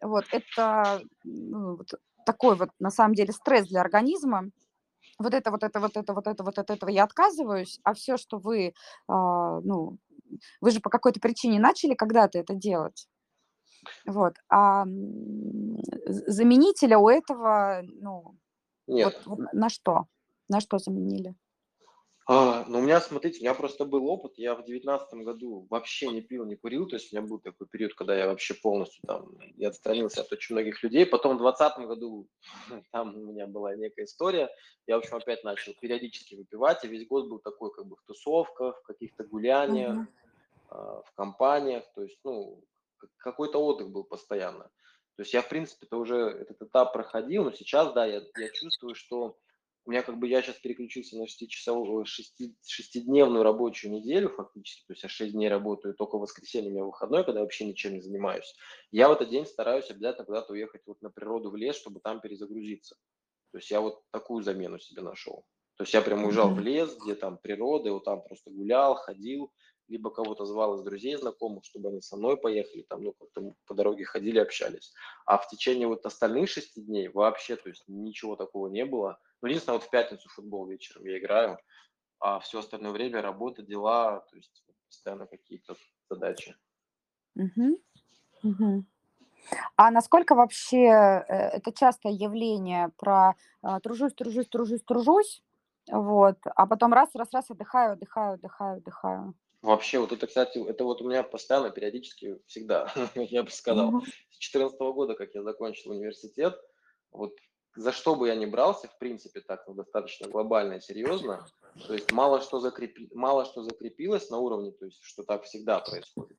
Вот 0.00 0.24
это 0.32 1.02
ну, 1.24 1.76
вот 1.76 1.90
такой 2.24 2.56
вот 2.56 2.70
на 2.78 2.90
самом 2.90 3.14
деле 3.14 3.32
стресс 3.32 3.66
для 3.68 3.80
организма. 3.80 4.50
Вот 5.18 5.34
это, 5.34 5.50
вот 5.50 5.62
это, 5.62 5.80
вот 5.80 5.96
это, 5.96 6.14
вот 6.14 6.26
это, 6.26 6.44
вот 6.44 6.58
от 6.58 6.70
этого 6.70 6.90
я 6.90 7.04
отказываюсь, 7.04 7.80
а 7.82 7.94
все, 7.94 8.16
что 8.16 8.38
вы, 8.38 8.74
а, 9.08 9.60
ну, 9.60 9.98
вы 10.60 10.70
же 10.70 10.80
по 10.80 10.90
какой-то 10.90 11.20
причине 11.20 11.58
начали 11.58 11.94
когда-то 11.94 12.38
это 12.38 12.54
делать. 12.54 13.08
Вот. 14.06 14.34
А 14.48 14.84
заменителя 16.06 16.98
у 16.98 17.08
этого, 17.08 17.82
ну, 17.84 18.36
Нет. 18.86 19.20
вот 19.24 19.52
на 19.52 19.68
что? 19.68 20.06
На 20.48 20.60
что 20.60 20.78
заменили? 20.78 21.34
А, 22.30 22.66
ну, 22.68 22.80
у 22.80 22.82
меня, 22.82 23.00
смотрите, 23.00 23.38
у 23.38 23.42
меня 23.42 23.54
просто 23.54 23.86
был 23.86 24.06
опыт. 24.06 24.34
Я 24.36 24.54
в 24.54 24.62
девятнадцатом 24.62 25.24
году 25.24 25.66
вообще 25.70 26.08
не 26.08 26.20
пил, 26.20 26.44
не 26.44 26.56
курил. 26.56 26.86
То 26.86 26.96
есть 26.96 27.10
у 27.10 27.16
меня 27.16 27.26
был 27.26 27.38
такой 27.38 27.66
период, 27.66 27.94
когда 27.94 28.14
я 28.14 28.26
вообще 28.26 28.52
полностью 28.52 29.02
там, 29.06 29.30
я 29.56 29.68
отстранился 29.68 30.20
от 30.20 30.30
очень 30.30 30.54
многих 30.54 30.82
людей. 30.82 31.06
Потом 31.06 31.36
в 31.36 31.38
двадцатом 31.38 31.86
году 31.86 32.28
там 32.92 33.16
у 33.16 33.32
меня 33.32 33.46
была 33.46 33.74
некая 33.76 34.04
история. 34.04 34.50
Я, 34.86 34.96
в 34.96 34.98
общем, 34.98 35.16
опять 35.16 35.42
начал 35.42 35.72
периодически 35.80 36.34
выпивать. 36.34 36.84
И 36.84 36.88
весь 36.88 37.08
год 37.08 37.30
был 37.30 37.38
такой 37.38 37.72
как 37.72 37.86
бы 37.86 37.96
в 37.96 38.02
тусовках, 38.02 38.78
в 38.78 38.82
каких-то 38.82 39.24
гуляниях, 39.24 40.06
а, 40.68 41.00
в 41.00 41.12
компаниях. 41.14 41.84
То 41.94 42.02
есть, 42.02 42.20
ну, 42.24 42.62
какой-то 43.16 43.58
отдых 43.58 43.88
был 43.88 44.04
постоянно. 44.04 44.64
То 45.16 45.22
есть 45.22 45.32
я, 45.32 45.40
в 45.40 45.48
принципе-то 45.48 45.96
уже 45.96 46.16
этот 46.16 46.60
этап 46.60 46.92
проходил, 46.92 47.44
но 47.44 47.52
сейчас, 47.52 47.90
да, 47.94 48.04
я, 48.04 48.20
я 48.36 48.50
чувствую, 48.50 48.94
что 48.94 49.38
у 49.88 49.92
меня 49.92 50.02
как 50.02 50.18
бы 50.18 50.28
я 50.28 50.42
сейчас 50.42 50.56
переключился 50.58 51.16
на 51.16 51.26
6-часовую, 51.26 52.04
6, 52.04 52.36
шестидневную 52.66 53.42
рабочую 53.42 53.92
неделю 53.92 54.28
фактически, 54.28 54.84
то 54.86 54.92
есть 54.92 55.02
я 55.02 55.08
6 55.08 55.32
дней 55.32 55.48
работаю, 55.48 55.94
только 55.94 56.18
в 56.18 56.20
воскресенье 56.20 56.70
у 56.70 56.74
меня 56.74 56.84
выходной, 56.84 57.24
когда 57.24 57.40
я 57.40 57.44
вообще 57.44 57.64
ничем 57.66 57.94
не 57.94 58.02
занимаюсь. 58.02 58.54
Я 58.92 59.08
в 59.08 59.12
этот 59.12 59.30
день 59.30 59.46
стараюсь 59.46 59.90
обязательно 59.90 60.26
куда-то 60.26 60.52
уехать 60.52 60.82
вот 60.86 61.02
на 61.02 61.10
природу 61.10 61.50
в 61.50 61.56
лес, 61.56 61.76
чтобы 61.76 62.00
там 62.00 62.20
перезагрузиться. 62.20 62.96
То 63.52 63.58
есть 63.58 63.70
я 63.70 63.80
вот 63.80 64.02
такую 64.10 64.42
замену 64.42 64.78
себе 64.78 65.02
нашел. 65.02 65.46
То 65.76 65.84
есть 65.84 65.94
я 65.94 66.02
прям 66.02 66.24
уезжал 66.24 66.54
в 66.54 66.58
Мгм. 66.58 66.60
лес, 66.60 66.96
где 67.02 67.14
там 67.14 67.38
природа, 67.38 67.92
вот 67.92 68.04
там 68.04 68.22
просто 68.24 68.50
гулял, 68.50 68.94
ходил, 68.96 69.52
либо 69.88 70.10
кого-то 70.10 70.44
звал 70.44 70.76
из 70.76 70.82
друзей, 70.82 71.16
знакомых, 71.16 71.64
чтобы 71.64 71.88
они 71.88 72.00
со 72.00 72.16
мной 72.16 72.36
поехали, 72.36 72.82
там, 72.82 73.02
ну, 73.02 73.12
как-то 73.12 73.54
по 73.66 73.74
дороге 73.74 74.04
ходили, 74.04 74.38
общались. 74.38 74.92
А 75.26 75.38
в 75.38 75.48
течение 75.48 75.88
вот 75.88 76.04
остальных 76.06 76.48
шести 76.50 76.82
дней 76.82 77.08
вообще, 77.08 77.56
то 77.56 77.68
есть 77.68 77.84
ничего 77.88 78.36
такого 78.36 78.68
не 78.68 78.84
было. 78.84 79.18
Ну, 79.42 79.48
единственное, 79.48 79.78
вот 79.78 79.86
в 79.86 79.90
пятницу 79.90 80.28
футбол 80.28 80.66
вечером 80.66 81.04
я 81.06 81.18
играю, 81.18 81.58
а 82.20 82.40
все 82.40 82.60
остальное 82.60 82.92
время 82.92 83.22
работа, 83.22 83.62
дела, 83.62 84.20
то 84.30 84.36
есть 84.36 84.64
постоянно 84.88 85.26
какие-то 85.26 85.76
задачи. 86.10 86.56
Мгм. 87.34 87.76
Мгм. 88.42 88.86
А 89.76 89.90
насколько 89.90 90.34
вообще 90.34 90.86
э, 90.86 91.24
это 91.58 91.72
частое 91.72 92.12
явление 92.12 92.90
про 92.98 93.34
а, 93.62 93.80
тружусь, 93.80 94.14
тружусь, 94.14 94.48
тружусь, 94.48 94.82
тружусь, 94.82 95.42
вот, 95.90 96.38
а 96.44 96.66
потом 96.66 96.92
раз, 96.92 97.10
раз, 97.14 97.28
раз, 97.32 97.50
отдыхаю, 97.50 97.92
отдыхаю, 97.92 98.34
отдыхаю, 98.34 98.78
отдыхаю. 98.78 99.34
Вообще, 99.62 99.98
вот 99.98 100.12
это, 100.12 100.26
кстати, 100.26 100.58
это 100.58 100.84
вот 100.84 101.02
у 101.02 101.08
меня 101.08 101.22
постоянно, 101.22 101.70
периодически, 101.70 102.38
всегда, 102.46 102.92
я 103.14 103.42
бы 103.42 103.50
сказал, 103.50 103.88
Мгм. 103.88 104.02
с 104.02 104.38
2014 104.38 104.80
года, 104.92 105.14
как 105.14 105.34
я 105.34 105.42
закончил 105.42 105.90
университет, 105.90 106.60
вот 107.10 107.34
за 107.74 107.92
что 107.92 108.14
бы 108.14 108.28
я 108.28 108.34
ни 108.36 108.46
брался, 108.46 108.88
в 108.88 108.98
принципе, 108.98 109.40
так 109.40 109.66
ну, 109.66 109.74
достаточно 109.74 110.28
глобально 110.28 110.74
и 110.74 110.80
серьезно, 110.80 111.44
то 111.86 111.92
есть 111.92 112.12
мало 112.12 112.40
что, 112.40 112.60
закрепи, 112.60 113.08
мало 113.12 113.44
что 113.44 113.62
закрепилось 113.62 114.30
на 114.30 114.38
уровне, 114.38 114.72
то 114.72 114.84
есть 114.86 115.02
что 115.02 115.22
так 115.24 115.44
всегда 115.44 115.80
происходит, 115.80 116.38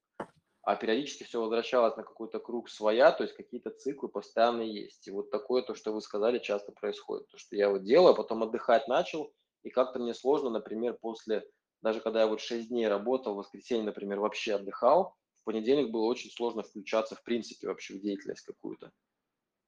а 0.62 0.76
периодически 0.76 1.24
все 1.24 1.42
возвращалось 1.42 1.98
на 1.98 2.04
какой-то 2.04 2.40
круг 2.40 2.70
своя, 2.70 3.12
то 3.12 3.24
есть 3.24 3.36
какие-то 3.36 3.72
циклы 3.72 4.10
постоянно 4.10 4.62
есть. 4.62 5.08
И 5.08 5.12
вот 5.12 5.32
такое, 5.32 5.64
то, 5.64 5.74
что 5.74 5.94
вы 5.94 6.02
сказали, 6.02 6.40
часто 6.40 6.72
происходит. 6.74 7.28
То, 7.30 7.38
что 7.38 7.56
я 7.56 7.70
вот 7.70 7.84
делаю, 7.84 8.12
а 8.12 8.16
потом 8.16 8.44
отдыхать 8.44 8.88
начал, 8.88 9.34
и 9.64 9.70
как-то 9.70 10.00
мне 10.00 10.14
сложно, 10.14 10.50
например, 10.50 10.98
после, 11.02 11.44
даже 11.82 12.02
когда 12.02 12.22
я 12.22 12.28
вот 12.28 12.42
6 12.42 12.70
дней 12.70 12.88
работал, 12.88 13.34
в 13.34 13.38
воскресенье, 13.38 13.86
например, 13.86 14.20
вообще 14.20 14.56
отдыхал, 14.56 15.16
в 15.36 15.44
понедельник 15.46 15.92
было 15.92 16.06
очень 16.06 16.30
сложно 16.30 16.64
включаться 16.64 17.16
в 17.16 17.24
принципе 17.24 17.68
вообще 17.68 17.96
в 17.96 18.02
деятельность 18.02 18.46
какую-то. 18.46 18.92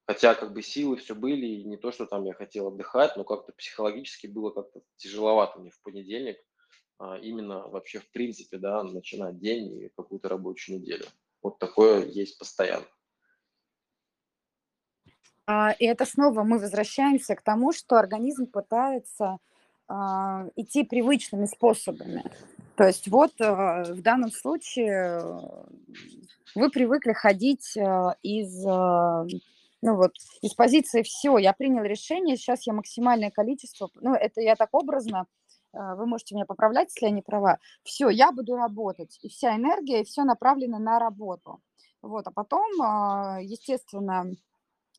Хотя 0.05 0.35
как 0.35 0.53
бы 0.53 0.61
силы 0.61 0.97
все 0.97 1.15
были, 1.15 1.45
и 1.45 1.63
не 1.63 1.77
то, 1.77 1.91
что 1.91 2.05
там 2.05 2.25
я 2.25 2.33
хотел 2.33 2.67
отдыхать, 2.67 3.15
но 3.15 3.23
как-то 3.23 3.53
психологически 3.53 4.27
было 4.27 4.51
как-то 4.51 4.81
тяжеловато 4.97 5.59
мне 5.59 5.69
в 5.69 5.81
понедельник 5.81 6.37
а, 6.99 7.17
именно 7.17 7.67
вообще 7.67 7.99
в 7.99 8.11
принципе, 8.11 8.57
да, 8.57 8.83
начинать 8.83 9.39
день 9.39 9.83
и 9.83 9.89
какую-то 9.89 10.29
рабочую 10.29 10.79
неделю. 10.79 11.05
Вот 11.41 11.59
такое 11.59 12.05
есть 12.05 12.37
постоянно. 12.37 12.85
А, 15.47 15.71
и 15.71 15.85
это 15.85 16.05
снова 16.05 16.43
мы 16.43 16.59
возвращаемся 16.59 17.35
к 17.35 17.41
тому, 17.41 17.73
что 17.73 17.97
организм 17.97 18.45
пытается 18.45 19.37
идти 20.55 20.83
привычными 20.83 21.45
способами. 21.45 22.23
То 22.75 22.87
есть 22.87 23.07
вот 23.07 23.33
а, 23.39 23.83
в 23.83 24.01
данном 24.01 24.31
случае 24.31 25.19
э, 25.21 25.39
вы 26.55 26.69
привыкли 26.69 27.13
ходить 27.13 27.77
а, 27.77 28.15
из, 28.23 28.65
а, 28.65 29.25
ну 29.81 29.95
вот, 29.95 30.13
из 30.41 30.53
позиции 30.53 31.03
«все, 31.03 31.37
я 31.37 31.53
принял 31.53 31.83
решение, 31.83 32.37
сейчас 32.37 32.65
я 32.65 32.73
максимальное 32.73 33.29
количество», 33.29 33.89
ну 33.95 34.15
это 34.15 34.41
я 34.41 34.55
так 34.55 34.69
образно, 34.71 35.27
а, 35.73 35.95
вы 35.95 36.05
можете 36.05 36.33
меня 36.33 36.45
поправлять, 36.45 36.89
если 36.89 37.05
я 37.05 37.11
не 37.11 37.21
права, 37.21 37.59
все, 37.83 38.09
я 38.09 38.31
буду 38.31 38.55
работать, 38.55 39.19
и 39.21 39.29
вся 39.29 39.55
энергия, 39.55 40.01
и 40.01 40.05
все 40.05 40.23
направлено 40.23 40.79
на 40.79 40.97
работу. 40.97 41.61
Вот, 42.01 42.25
а 42.25 42.31
потом, 42.31 42.65
а, 42.81 43.39
естественно, 43.41 44.25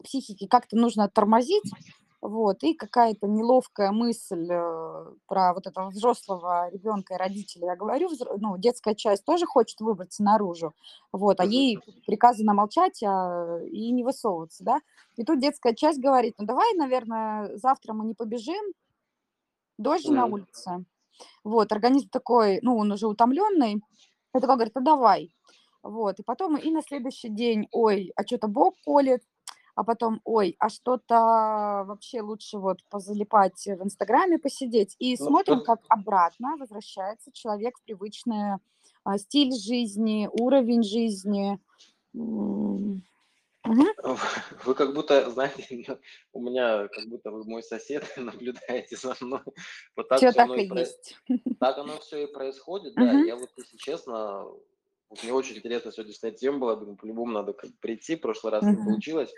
психике 0.05 0.47
как-то 0.47 0.77
нужно 0.77 1.09
тормозить, 1.09 1.71
вот, 2.23 2.63
и 2.63 2.73
какая-то 2.73 3.27
неловкая 3.27 3.91
мысль 3.91 4.47
э, 4.49 5.07
про 5.27 5.53
вот 5.55 5.67
этого 5.67 5.91
взрослого 5.91 6.71
ребенка 6.71 7.15
и 7.15 7.17
родителя, 7.17 7.67
я 7.71 7.77
говорю, 7.77 8.11
ну, 8.39 8.57
детская 8.57 8.95
часть 8.95 9.25
тоже 9.25 9.45
хочет 9.45 9.81
выбраться 9.81 10.23
наружу, 10.23 10.73
вот, 11.11 11.41
а 11.41 11.45
ей 11.45 11.81
приказано 12.07 12.55
молчать 12.55 13.03
а, 13.03 13.59
и 13.65 13.91
не 13.91 14.05
высовываться, 14.05 14.63
да, 14.63 14.81
и 15.17 15.25
тут 15.25 15.41
детская 15.41 15.75
часть 15.75 15.99
говорит, 15.99 16.37
ну, 16.39 16.47
давай, 16.47 16.73
наверное, 16.75 17.57
завтра 17.57 17.93
мы 17.93 18.05
не 18.05 18.15
побежим, 18.15 18.73
дождь 19.77 20.05
же 20.05 20.13
на 20.13 20.27
улице, 20.27 20.85
вот, 21.43 21.73
организм 21.73 22.09
такой, 22.09 22.61
ну, 22.63 22.77
он 22.77 22.93
уже 22.93 23.09
утомленный, 23.09 23.83
такой 24.31 24.55
говорит, 24.55 24.77
ну, 24.77 24.83
давай, 24.83 25.35
вот, 25.83 26.21
и 26.21 26.23
потом 26.23 26.57
и 26.57 26.71
на 26.71 26.83
следующий 26.83 27.31
день, 27.31 27.67
ой, 27.73 28.13
а 28.15 28.25
что-то 28.25 28.47
бок 28.47 28.77
колет, 28.85 29.25
а 29.75 29.85
потом, 29.85 30.21
ой, 30.25 30.57
а 30.59 30.69
что-то 30.69 31.15
вообще 31.87 32.21
лучше 32.21 32.59
вот 32.59 32.79
позалипать 32.91 33.65
в 33.67 33.83
Инстаграме, 33.83 34.39
посидеть. 34.39 34.97
И 34.99 35.17
Ну, 35.19 35.27
смотрим, 35.27 35.63
как 35.63 35.81
обратно 35.89 36.57
возвращается 36.59 37.33
человек 37.33 37.79
в 37.79 37.83
привычный 37.85 38.59
а, 39.05 39.19
стиль 39.19 39.53
жизни, 39.53 40.29
уровень 40.33 40.83
жизни. 40.83 41.59
Мгм. 42.13 43.03
вы 44.65 44.75
как 44.75 44.95
будто, 44.95 45.31
знаете, 45.31 45.99
у 46.33 46.43
меня 46.43 46.89
как 46.89 47.09
будто 47.09 47.31
вы 47.31 47.45
мой 47.45 47.63
сосед, 47.63 48.05
наблюдаете 48.17 48.97
за 48.97 49.17
мной. 49.21 49.41
Вот 49.97 50.09
так 50.09 50.19
все 50.19 50.33
так 50.33 50.47
оно 50.47 50.57
и 50.57 50.69
про- 50.69 50.81
есть. 50.81 51.17
так 51.61 51.79
оно 51.79 51.99
все 52.01 52.25
и 52.25 52.33
происходит, 52.33 52.95
да. 52.95 53.13
Я 53.13 53.37
вот, 53.37 53.51
если 53.57 53.77
честно, 53.79 54.47
мне 55.23 55.33
очень 55.33 55.57
интересно 55.57 55.93
сегодняшняя 55.93 56.33
тема 56.33 56.59
была, 56.59 56.77
думаю, 56.77 56.97
по-любому 56.97 57.33
надо 57.33 57.55
прийти, 57.81 58.17
в 58.17 58.21
прошлый 58.21 58.53
раз 58.53 58.65
не 58.65 58.73
Мгм. 58.73 58.85
получилось. 58.85 59.33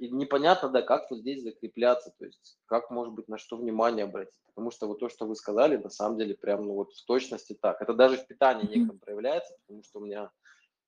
И 0.00 0.08
непонятно, 0.08 0.70
да, 0.70 0.80
как 0.80 1.10
вот 1.10 1.20
здесь 1.20 1.42
закрепляться, 1.42 2.10
то 2.18 2.24
есть 2.24 2.58
как, 2.64 2.90
может 2.90 3.12
быть, 3.12 3.28
на 3.28 3.36
что 3.36 3.58
внимание 3.58 4.04
обратить. 4.04 4.40
Потому 4.46 4.70
что 4.70 4.86
вот 4.86 4.98
то, 4.98 5.10
что 5.10 5.26
вы 5.26 5.36
сказали, 5.36 5.76
на 5.76 5.90
самом 5.90 6.16
деле 6.16 6.34
прям, 6.34 6.64
ну 6.64 6.72
вот 6.72 6.94
в 6.94 7.04
точности 7.04 7.52
так. 7.52 7.82
Это 7.82 7.92
даже 7.92 8.16
в 8.16 8.26
питании 8.26 8.78
неком 8.78 8.98
проявляется, 8.98 9.54
потому 9.60 9.84
что 9.84 9.98
у 9.98 10.06
меня, 10.06 10.30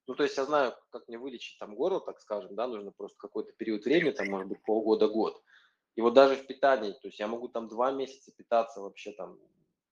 ну 0.07 0.15
то 0.15 0.23
есть 0.23 0.39
я 0.39 0.47
знаю, 0.47 0.73
как 0.89 1.07
мне 1.09 1.19
вылечить 1.19 1.59
там 1.59 1.75
горло, 1.75 2.01
так 2.01 2.21
скажем, 2.21 2.55
да, 2.55 2.67
нужно 2.67 2.91
просто 2.91 3.19
какой-то 3.19 3.53
период 3.53 3.85
времени, 3.85 4.13
там 4.13 4.29
может 4.29 4.49
быть 4.49 4.63
полгода-год. 4.65 5.43
И 5.95 6.01
вот 6.01 6.15
даже 6.15 6.37
в 6.37 6.47
питании, 6.47 6.93
то 6.93 7.09
есть 7.09 7.19
я 7.19 7.27
могу 7.27 7.49
там 7.49 7.69
два 7.69 7.93
месяца 7.93 8.33
питаться 8.35 8.81
вообще 8.81 9.13
там 9.13 9.39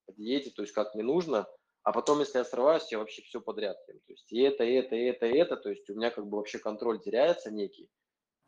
по 0.07 0.13
диете, 0.15 0.51
то 0.51 0.63
есть 0.63 0.73
как 0.73 0.95
мне 0.95 1.05
нужно, 1.05 1.47
а 1.83 1.93
потом, 1.93 2.21
если 2.21 2.39
я 2.39 2.45
срываюсь, 2.45 2.91
я 2.91 2.99
вообще 2.99 3.21
все 3.21 3.43
подряд 3.43 3.77
ем. 3.87 4.01
То 4.07 4.13
есть 4.13 4.33
и 4.33 4.41
это, 4.41 4.65
и 4.65 4.73
это, 4.73 4.97
и 4.97 5.05
это, 5.05 5.27
и 5.27 5.37
это, 5.37 5.57
то 5.57 5.69
есть 5.69 5.91
у 5.91 5.95
меня 5.95 6.11
как 6.11 6.27
бы 6.27 6.39
вообще 6.39 6.59
контроль 6.59 7.03
теряется 7.03 7.51
некий. 7.51 7.91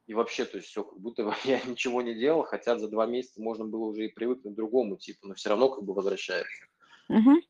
И 0.07 0.15
вообще, 0.15 0.45
то 0.45 0.57
есть 0.59 0.69
все, 0.69 0.85
как 0.85 0.99
будто 0.99 1.25
бы 1.25 1.35
я 1.45 1.61
ничего 1.65 2.03
не 2.03 2.15
делал, 2.15 2.43
хотя 2.45 2.79
за 2.79 2.89
два 2.89 3.07
месяца 3.07 3.41
можно 3.41 3.65
было 3.65 3.87
уже 3.87 4.07
и 4.07 4.13
привыкнуть 4.13 4.55
к 4.55 4.57
другому 4.57 4.97
типу, 4.97 5.27
но 5.27 5.35
все 5.35 5.51
равно 5.51 5.69
как 5.69 5.85
бы 5.85 5.95
возвращается. 5.95 6.67
Мгм. 7.09 7.41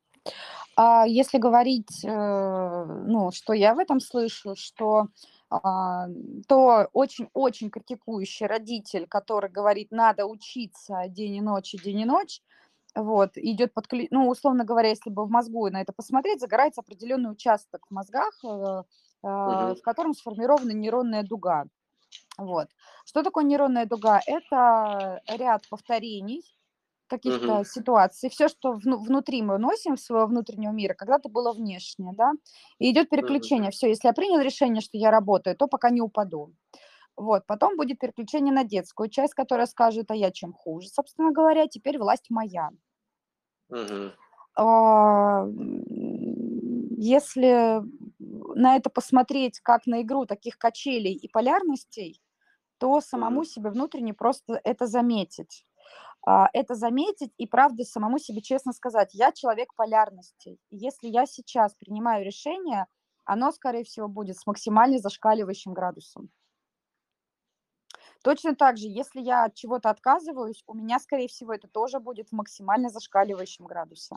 А 0.76 1.06
если 1.06 1.38
говорить, 1.38 2.04
э, 2.04 2.08
ну, 2.08 3.30
что 3.32 3.52
я 3.52 3.74
в 3.74 3.78
этом 3.78 4.00
слышу, 4.00 4.54
что 4.56 5.08
а, 5.50 6.06
то 6.48 6.88
очень-очень 6.94 7.70
критикующий 7.70 8.46
родитель, 8.46 9.06
который 9.06 9.50
говорит, 9.50 9.90
надо 9.90 10.24
учиться 10.24 11.04
день 11.08 11.34
и 11.36 11.40
ночь, 11.42 11.74
и 11.74 11.78
день 11.78 12.00
и 12.00 12.04
ночь, 12.06 12.40
вот, 12.94 13.36
идет 13.36 13.74
под, 13.74 13.86
ну, 14.10 14.28
условно 14.28 14.64
говоря, 14.64 14.88
если 14.88 15.10
бы 15.10 15.26
в 15.26 15.30
мозгу 15.30 15.68
на 15.68 15.82
это 15.82 15.92
посмотреть, 15.92 16.40
загорается 16.40 16.80
определенный 16.80 17.32
участок 17.32 17.86
в 17.86 17.90
мозгах, 17.92 18.32
Мгм. 18.42 19.76
в 19.76 19.82
котором 19.82 20.14
сформирована 20.14 20.72
нейронная 20.72 21.22
дуга. 21.22 21.66
Вот. 22.38 22.68
Что 23.04 23.22
такое 23.22 23.44
нейронная 23.44 23.86
дуга? 23.86 24.20
Это 24.26 25.20
ряд 25.28 25.68
повторений 25.68 26.42
каких-то 27.08 27.62
Мгм. 27.64 27.64
ситуаций. 27.64 28.30
Все, 28.30 28.48
что 28.48 28.72
вну- 28.72 28.98
внутри 28.98 29.42
мы 29.42 29.58
носим 29.58 29.98
своего 29.98 30.26
внутреннего 30.26 30.72
мира, 30.72 30.94
когда-то 30.94 31.28
было 31.28 31.52
внешнее, 31.52 32.12
да, 32.16 32.32
и 32.78 32.90
идет 32.90 33.10
переключение. 33.10 33.70
Все, 33.70 33.88
если 33.88 34.08
я 34.08 34.14
принял 34.14 34.40
решение, 34.40 34.80
что 34.80 34.96
я 34.96 35.10
работаю, 35.10 35.54
то 35.56 35.66
пока 35.68 35.90
не 35.90 36.00
упаду. 36.00 36.54
Вот, 37.16 37.46
потом 37.46 37.76
будет 37.76 37.98
переключение 38.00 38.54
на 38.54 38.64
детскую 38.64 39.10
часть, 39.10 39.34
которая 39.34 39.66
скажет, 39.66 40.10
а 40.10 40.16
я 40.16 40.30
чем 40.32 40.52
хуже, 40.54 40.88
собственно 40.88 41.32
говоря, 41.32 41.66
теперь 41.68 41.98
власть 41.98 42.26
моя. 42.30 42.70
А, 44.54 45.44
м, 45.44 46.88
Если 46.98 47.82
на 48.54 48.76
это 48.76 48.88
посмотреть 48.90 49.58
как 49.60 49.86
на 49.86 50.02
игру 50.02 50.24
таких 50.26 50.56
качелей 50.58 51.14
и 51.14 51.28
полярностей, 51.28 52.21
то 52.82 53.00
самому 53.00 53.44
себе 53.44 53.70
внутренне 53.70 54.12
просто 54.12 54.60
это 54.64 54.88
заметить. 54.88 55.64
А, 56.26 56.48
Это 56.54 56.74
заметить 56.74 57.32
и 57.38 57.46
правда 57.46 57.84
самому 57.84 58.18
себе 58.18 58.42
честно 58.42 58.72
сказать, 58.72 59.14
я 59.14 59.32
человек 59.32 59.74
полярностей. 59.76 60.58
И 60.70 60.76
если 60.78 61.08
я 61.08 61.26
сейчас 61.26 61.74
принимаю 61.76 62.24
решение, 62.26 62.86
оно, 63.24 63.52
скорее 63.52 63.84
всего, 63.84 64.08
будет 64.08 64.36
с 64.38 64.46
максимально 64.46 64.98
зашкаливающим 64.98 65.74
градусом. 65.74 66.30
Точно 68.22 68.54
так 68.56 68.78
же, 68.78 68.86
если 68.88 69.20
я 69.20 69.44
от 69.44 69.54
чего-то 69.54 69.90
отказываюсь, 69.90 70.62
у 70.66 70.74
меня, 70.74 70.98
скорее 70.98 71.28
всего, 71.28 71.52
это 71.52 71.68
тоже 71.68 72.00
будет 72.00 72.28
в 72.30 72.32
максимально 72.32 72.88
зашкаливающем 72.88 73.66
градусе. 73.66 74.16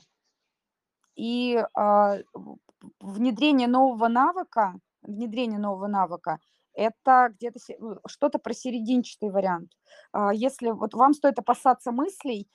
И 1.15 1.63
в- 1.73 2.57
внедрение 2.99 3.67
нового 3.67 4.07
навыка, 4.07 4.79
внедрение 5.01 5.59
нового 5.59 5.87
навыка, 5.87 6.39
это 6.75 7.29
где-то 7.35 7.59
ну, 7.79 7.99
что-то 8.07 8.39
про 8.39 8.53
серединчатый 8.53 9.31
вариант. 9.31 9.71
А, 10.11 10.33
Если 10.33 10.69
вот 10.71 10.93
вам 10.93 11.13
стоит 11.13 11.39
опасаться 11.39 11.91
мыслей, 11.91 12.47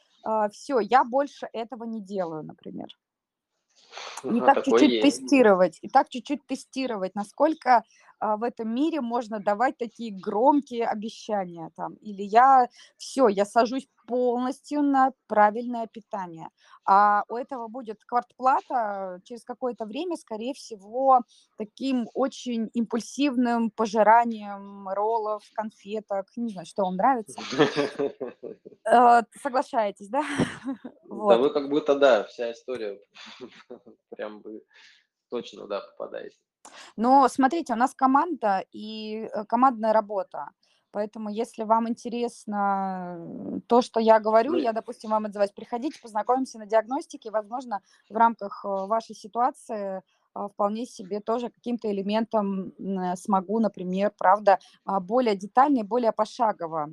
все, 0.53 0.81
я 0.81 1.03
больше 1.05 1.49
этого 1.53 1.85
не 1.85 2.03
делаю, 2.03 2.43
например. 2.45 2.89
И 4.29 4.41
Ага, 4.41 4.43
так 4.43 4.62
чуть-чуть 4.62 5.01
тестировать, 5.01 5.79
и 5.83 5.89
так 5.89 6.09
чуть-чуть 6.09 6.47
тестировать, 6.47 7.14
насколько 7.14 7.79
а, 7.79 7.83
в 8.21 8.43
этом 8.43 8.75
мире 8.75 9.01
можно 9.01 9.41
давать 9.41 9.79
такие 9.79 10.12
громкие 10.12 10.87
обещания 10.87 11.71
там. 11.77 11.95
Или 11.95 12.23
я 12.23 12.68
все, 12.97 13.29
я 13.29 13.45
сажусь 13.45 13.89
полностью 14.07 14.83
на 14.83 15.12
правильное 15.29 15.87
питание. 15.87 16.49
А 16.85 17.23
у 17.29 17.37
этого 17.37 17.68
будет 17.68 18.05
квартплата 18.05 19.21
через 19.25 19.45
какое-то 19.45 19.85
время, 19.85 20.16
скорее 20.16 20.53
всего, 20.53 21.21
таким 21.57 22.09
очень 22.14 22.71
импульсивным 22.75 23.71
пожиранием 23.71 24.89
роллов, 24.89 25.45
конфеток, 25.55 26.27
не 26.37 26.51
знаю, 26.51 26.66
что 26.66 26.85
вам 26.85 26.97
нравится. 26.97 27.41
Э, 28.91 29.23
Соглашаетесь, 29.41 30.09
да? 30.09 30.25
Да 31.05 31.39
вы 31.39 31.51
как 31.51 31.68
будто, 31.68 31.95
да, 31.95 32.25
вся 32.25 32.51
история 32.51 32.99
прям 34.11 34.41
вы 34.41 34.62
точно, 35.29 35.66
да, 35.68 35.81
попадаете. 35.81 36.37
Но 36.97 37.29
смотрите, 37.29 37.73
у 37.73 37.77
нас 37.77 37.95
команда 37.95 38.65
и 38.73 39.29
э, 39.33 39.45
командная 39.45 39.93
работа. 39.93 40.51
Поэтому, 40.93 41.31
если 41.31 41.63
вам 41.63 41.89
интересно 41.89 43.17
м, 43.19 43.61
то, 43.63 43.81
что 43.83 44.01
я 44.01 44.19
говорю, 44.19 44.53
Ну, 44.53 44.59
я, 44.59 44.73
допустим, 44.73 45.11
вам 45.11 45.27
отзываюсь, 45.27 45.53
приходите, 45.53 46.01
познакомимся 46.03 46.59
на 46.59 46.67
диагностике. 46.67 47.31
Возможно, 47.31 47.81
в 48.09 48.17
рамках 48.17 48.65
э, 48.65 48.69
вашей 48.69 49.15
ситуации 49.15 50.03
вполне 50.33 50.87
себе 50.87 51.21
тоже 51.21 51.49
каким-то 51.51 51.91
элементом 51.91 52.73
э, 52.79 53.17
смогу, 53.17 53.59
например, 53.59 54.13
правда, 54.17 54.61
а, 54.85 55.01
более 55.01 55.35
детально 55.35 55.81
и 55.81 55.83
более 55.83 56.13
пошагово 56.13 56.91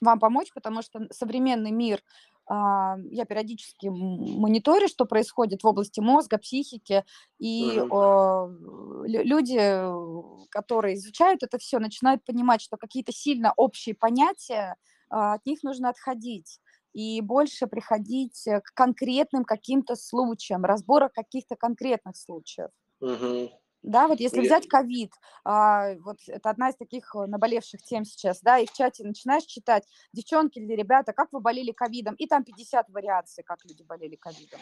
вам 0.00 0.18
помочь, 0.20 0.52
потому 0.54 0.82
что 0.82 1.06
современный 1.10 1.70
мир, 1.70 2.02
я 2.48 3.24
периодически 3.24 3.88
мониторю, 3.88 4.88
что 4.88 5.04
происходит 5.04 5.62
в 5.62 5.66
области 5.66 6.00
мозга, 6.00 6.38
психики, 6.38 7.04
и 7.38 7.82
а, 7.90 8.46
лю- 8.46 9.24
люди, 9.24 10.48
которые 10.50 10.94
изучают 10.96 11.42
это 11.42 11.58
все, 11.58 11.78
начинают 11.78 12.24
понимать, 12.24 12.60
что 12.60 12.76
какие-то 12.76 13.12
сильно 13.12 13.52
общие 13.56 13.94
понятия, 13.94 14.76
а, 15.10 15.34
от 15.34 15.46
них 15.46 15.62
нужно 15.62 15.88
отходить 15.90 16.60
и 16.92 17.20
больше 17.20 17.66
приходить 17.66 18.44
к 18.44 18.74
конкретным 18.74 19.44
каким-то 19.44 19.96
случаям, 19.96 20.64
разбора 20.64 21.10
каких-то 21.12 21.56
конкретных 21.56 22.16
случаев. 22.16 22.70
Мгм. 23.00 23.48
Да, 23.82 24.08
вот 24.08 24.18
если 24.18 24.40
взять 24.40 24.66
ковид, 24.68 25.12
а, 25.44 25.94
вот 26.04 26.18
это 26.26 26.50
одна 26.50 26.70
из 26.70 26.76
таких 26.76 27.14
э, 27.14 27.26
наболевших 27.26 27.82
тем 27.82 28.04
сейчас, 28.04 28.40
да, 28.40 28.58
и 28.58 28.66
в 28.66 28.72
чате 28.72 29.04
начинаешь 29.04 29.44
читать, 29.44 29.86
девчонки 30.12 30.58
или 30.58 30.72
ребята, 30.72 31.12
как 31.12 31.28
вы 31.32 31.40
болели 31.40 31.70
ковидом, 31.70 32.14
и 32.16 32.26
там 32.26 32.42
50 32.42 32.88
вариаций, 32.88 33.44
как 33.44 33.64
люди 33.64 33.84
болели 33.84 34.16
ковидом. 34.16 34.58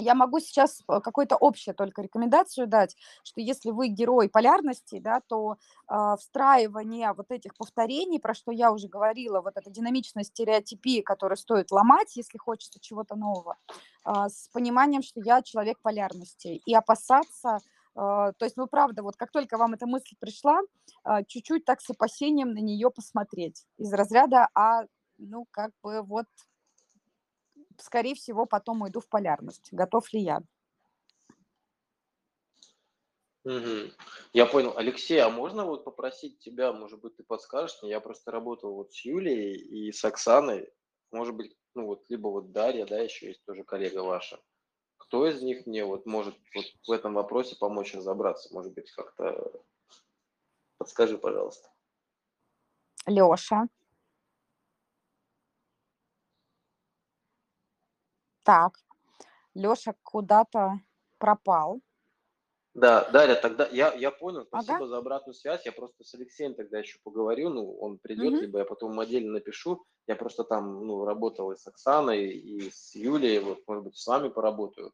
Я 0.00 0.14
могу 0.14 0.38
сейчас 0.38 0.80
э, 0.88 1.00
какую-то 1.00 1.36
общую 1.40 1.74
только 1.74 2.02
рекомендацию 2.02 2.68
дать, 2.68 2.96
что 3.24 3.40
если 3.40 3.72
вы 3.72 3.88
герой 3.88 4.28
полярности, 4.28 5.00
да, 5.00 5.20
то 5.26 5.56
а, 5.88 6.16
встраивание 6.16 7.12
вот 7.14 7.32
этих 7.32 7.56
повторений, 7.56 8.20
про 8.20 8.32
что 8.32 8.52
я 8.52 8.70
уже 8.70 8.86
говорила, 8.86 9.40
вот 9.40 9.56
эта 9.56 9.70
динамичная 9.70 10.22
стереотипия, 10.22 11.02
которую 11.02 11.36
стоит 11.36 11.72
ломать, 11.72 12.14
если 12.14 12.38
хочется 12.38 12.78
чего-то 12.78 13.16
нового, 13.16 13.56
а, 14.04 14.28
с 14.28 14.48
пониманием, 14.52 15.02
что 15.02 15.20
я 15.20 15.42
человек 15.42 15.80
полярности, 15.82 16.62
и 16.64 16.74
опасаться, 16.74 17.58
то 17.94 18.34
есть, 18.40 18.56
ну, 18.56 18.66
правда, 18.66 19.02
вот 19.02 19.16
как 19.16 19.30
только 19.30 19.56
вам 19.58 19.74
эта 19.74 19.86
мысль 19.86 20.14
пришла, 20.20 20.60
а, 21.02 21.24
чуть-чуть 21.24 21.64
так 21.64 21.80
с 21.80 21.90
опасением 21.90 22.52
на 22.52 22.60
нее 22.60 22.90
посмотреть 22.90 23.64
из 23.76 23.92
разряда, 23.92 24.48
а, 24.54 24.82
ну, 25.18 25.46
как 25.50 25.72
бы 25.82 26.02
вот 26.02 26.26
скорее 27.80 28.14
всего, 28.14 28.46
потом 28.46 28.82
уйду 28.82 29.00
в 29.00 29.08
полярность. 29.08 29.68
Готов 29.72 30.12
ли 30.12 30.20
я? 30.20 30.40
Мгм. 33.44 33.92
Я 34.32 34.46
понял. 34.46 34.76
Алексей, 34.76 35.18
а 35.18 35.30
можно 35.30 35.64
вот 35.64 35.84
попросить 35.84 36.38
тебя, 36.38 36.72
может 36.72 37.00
быть, 37.00 37.16
ты 37.16 37.22
подскажешь 37.22 37.78
мне? 37.82 37.92
Я 37.92 38.00
просто 38.00 38.30
работал 38.30 38.74
вот 38.74 38.92
с 38.92 39.04
Юлией 39.04 39.56
и 39.56 39.92
с 39.92 40.04
Оксаной. 40.04 40.68
Может 41.12 41.34
быть, 41.34 41.56
ну 41.74 41.86
вот, 41.86 42.04
либо 42.08 42.28
вот 42.28 42.52
Дарья, 42.52 42.84
да, 42.84 42.98
еще 42.98 43.28
есть 43.28 43.42
тоже 43.46 43.64
коллега 43.64 44.02
ваша. 44.02 44.38
Кто 45.08 45.26
из 45.26 45.40
них 45.40 45.66
мне 45.66 45.86
вот 45.86 46.04
может 46.04 46.36
вот 46.54 46.66
в 46.86 46.92
этом 46.92 47.14
вопросе 47.14 47.56
помочь 47.56 47.94
разобраться? 47.94 48.52
Может 48.52 48.74
быть, 48.74 48.90
как-то 48.90 49.62
подскажи, 50.76 51.16
пожалуйста. 51.16 51.70
Леша. 53.06 53.68
Так, 58.42 58.78
Леша 59.54 59.94
куда-то 60.02 60.80
пропал. 61.16 61.80
Да, 62.74 63.08
Дарья, 63.10 63.34
тогда 63.34 63.66
я, 63.66 63.92
я 63.94 64.10
понял, 64.10 64.44
спасибо 64.44 64.86
Ага. 64.86 64.88
за 64.88 64.98
обратную 64.98 65.34
связь. 65.34 65.64
Я 65.66 65.72
просто 65.72 66.04
с 66.04 66.14
Алексеем 66.14 66.54
тогда 66.54 66.78
еще 66.78 66.98
поговорю, 67.02 67.48
ну, 67.50 67.76
он 67.78 67.98
придет, 67.98 68.34
Мгм. 68.34 68.40
либо 68.40 68.58
я 68.60 68.64
потом 68.64 68.92
ему 68.92 69.00
отдельно 69.00 69.32
напишу. 69.32 69.84
Я 70.06 70.16
просто 70.16 70.44
там, 70.44 70.86
ну, 70.86 71.04
работал 71.04 71.50
и 71.50 71.56
с 71.56 71.66
Оксаной, 71.66 72.28
и 72.30 72.70
с 72.70 72.94
Юлией, 72.94 73.40
вот, 73.40 73.60
может 73.66 73.84
быть, 73.84 73.96
с 73.96 74.06
вами 74.06 74.28
поработаю. 74.28 74.90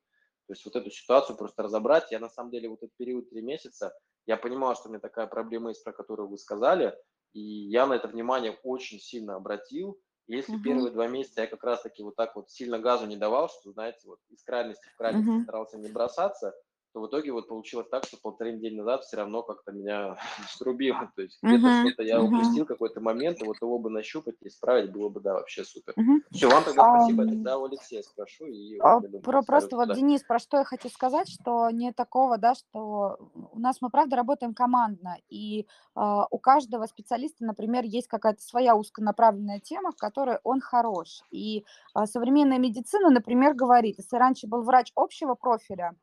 То 0.47 0.53
есть 0.53 0.65
вот 0.65 0.77
эту 0.77 0.91
ситуацию 0.91 1.37
просто 1.37 1.63
разобрать. 1.63 2.11
Я, 2.11 2.21
на 2.21 2.29
самом 2.29 2.51
деле, 2.51 2.69
вот 2.69 2.83
этот 2.83 2.97
период 2.97 3.29
три 3.31 3.43
месяца, 3.43 3.95
я 4.27 4.37
понимал, 4.37 4.75
что 4.77 4.89
у 4.89 4.91
меня 4.93 5.01
такая 5.01 5.27
проблема 5.27 5.71
есть, 5.71 5.85
про 5.85 5.93
которую 5.93 6.29
вы 6.29 6.39
сказали, 6.39 6.97
и 7.33 7.41
я 7.41 7.87
на 7.87 7.95
это 7.95 8.09
внимание 8.09 8.59
очень 8.63 8.99
сильно 8.99 9.35
обратил. 9.37 10.01
Если 10.27 10.57
Мгм. 10.57 10.57
первые 10.57 10.91
два 10.93 11.07
месяца 11.07 11.43
я 11.43 11.47
как 11.47 11.63
раз-таки 11.65 12.03
вот 12.03 12.17
так 12.17 12.35
вот 12.37 12.51
сильно 12.51 12.79
газу 12.79 13.07
не 13.07 13.17
давал, 13.17 13.49
что, 13.51 13.73
знаете, 13.73 14.07
вот 14.09 14.21
из 14.31 14.43
крайности 14.43 14.89
в 14.89 14.97
крайность 14.97 15.29
Мгм. 15.29 15.41
старался 15.43 15.77
не 15.77 15.89
бросаться, 15.89 16.55
то 16.95 17.01
в 17.01 17.09
итоге 17.09 17.33
вот 17.33 17.49
получилось 17.49 17.89
так, 17.91 18.05
что 18.05 18.17
полторы 18.23 18.53
недели 18.53 18.77
назад 18.77 19.03
все 19.05 19.17
равно 19.17 19.43
как-то 19.43 19.73
меня 19.73 20.17
срубило. 20.49 21.11
То 21.17 21.23
есть 21.23 21.41
где-то 21.43 21.69
Мгм, 21.69 21.71
что-то 21.71 22.05
я 22.05 22.23
мгм. 22.23 22.23
упустил 22.23 22.67
какой-то 22.67 23.01
момент, 23.01 23.43
и 23.43 23.45
вот 23.45 23.57
его 23.61 23.79
бы 23.81 23.91
нащупать 23.91 24.37
и 24.41 24.47
исправить 24.49 24.93
было 24.93 25.09
бы, 25.09 25.21
да, 25.21 25.35
вообще 25.35 25.65
супер. 25.65 25.97
Мгм. 25.97 26.23
Все, 26.31 26.49
вам 26.49 26.65
тогда 26.65 26.85
спасибо, 26.85 27.25
Ам, 27.25 27.31
тогда 27.31 27.59
у 27.59 27.65
Алексея 27.65 28.03
спрошу, 28.03 28.47
и 28.47 28.81
вот, 28.81 28.97
я 29.01 29.09
думаю, 29.09 29.25
Про, 29.25 29.43
просто 29.43 29.77
вот, 29.77 29.89
туда. 29.89 29.95
Денис, 29.95 30.23
про 30.23 30.39
что 30.39 30.59
я 30.59 30.65
хочу 30.65 30.89
сказать, 30.91 31.29
что 31.29 31.71
не 31.71 31.93
такого, 31.93 32.37
да, 32.37 32.55
что 32.55 33.17
у 33.53 33.59
нас 33.59 33.79
мы, 33.81 33.89
правда, 33.91 34.17
работаем 34.17 34.53
командно, 34.55 35.17
и 35.31 35.67
а, 35.95 36.27
у 36.31 36.39
каждого 36.39 36.87
специалиста, 36.87 37.45
например, 37.45 37.85
есть 37.85 38.07
какая-то 38.07 38.43
своя 38.43 38.77
узконаправленная 38.77 39.61
тема, 39.61 39.93
в 39.93 39.97
которой 39.97 40.39
он 40.45 40.61
хорош. 40.61 41.25
И 41.31 41.65
а, 41.95 42.07
современная 42.07 42.59
медицина, 42.59 43.09
например, 43.11 43.55
говорит, 43.55 43.97
если 43.99 44.17
раньше 44.19 44.47
был 44.47 44.63
врач 44.63 44.93
общего 44.95 45.35
профиля, 45.35 45.95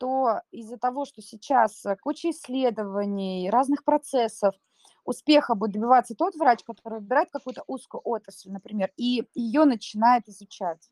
то 0.00 0.40
из-за 0.50 0.78
того, 0.78 1.04
что 1.04 1.20
сейчас 1.20 1.84
э, 1.84 1.94
куча 2.02 2.30
исследований, 2.30 3.50
разных 3.50 3.84
процессов, 3.84 4.54
успеха 5.04 5.54
будет 5.54 5.72
добиваться 5.72 6.14
тот 6.14 6.34
врач, 6.36 6.64
который 6.64 7.00
выбирает 7.00 7.30
какую-то 7.30 7.62
узкую 7.66 8.00
отрасль, 8.04 8.50
например, 8.50 8.90
и 8.96 9.28
ее 9.34 9.66
начинает 9.66 10.26
изучать. 10.26 10.90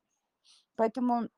Поэтому 0.76 1.28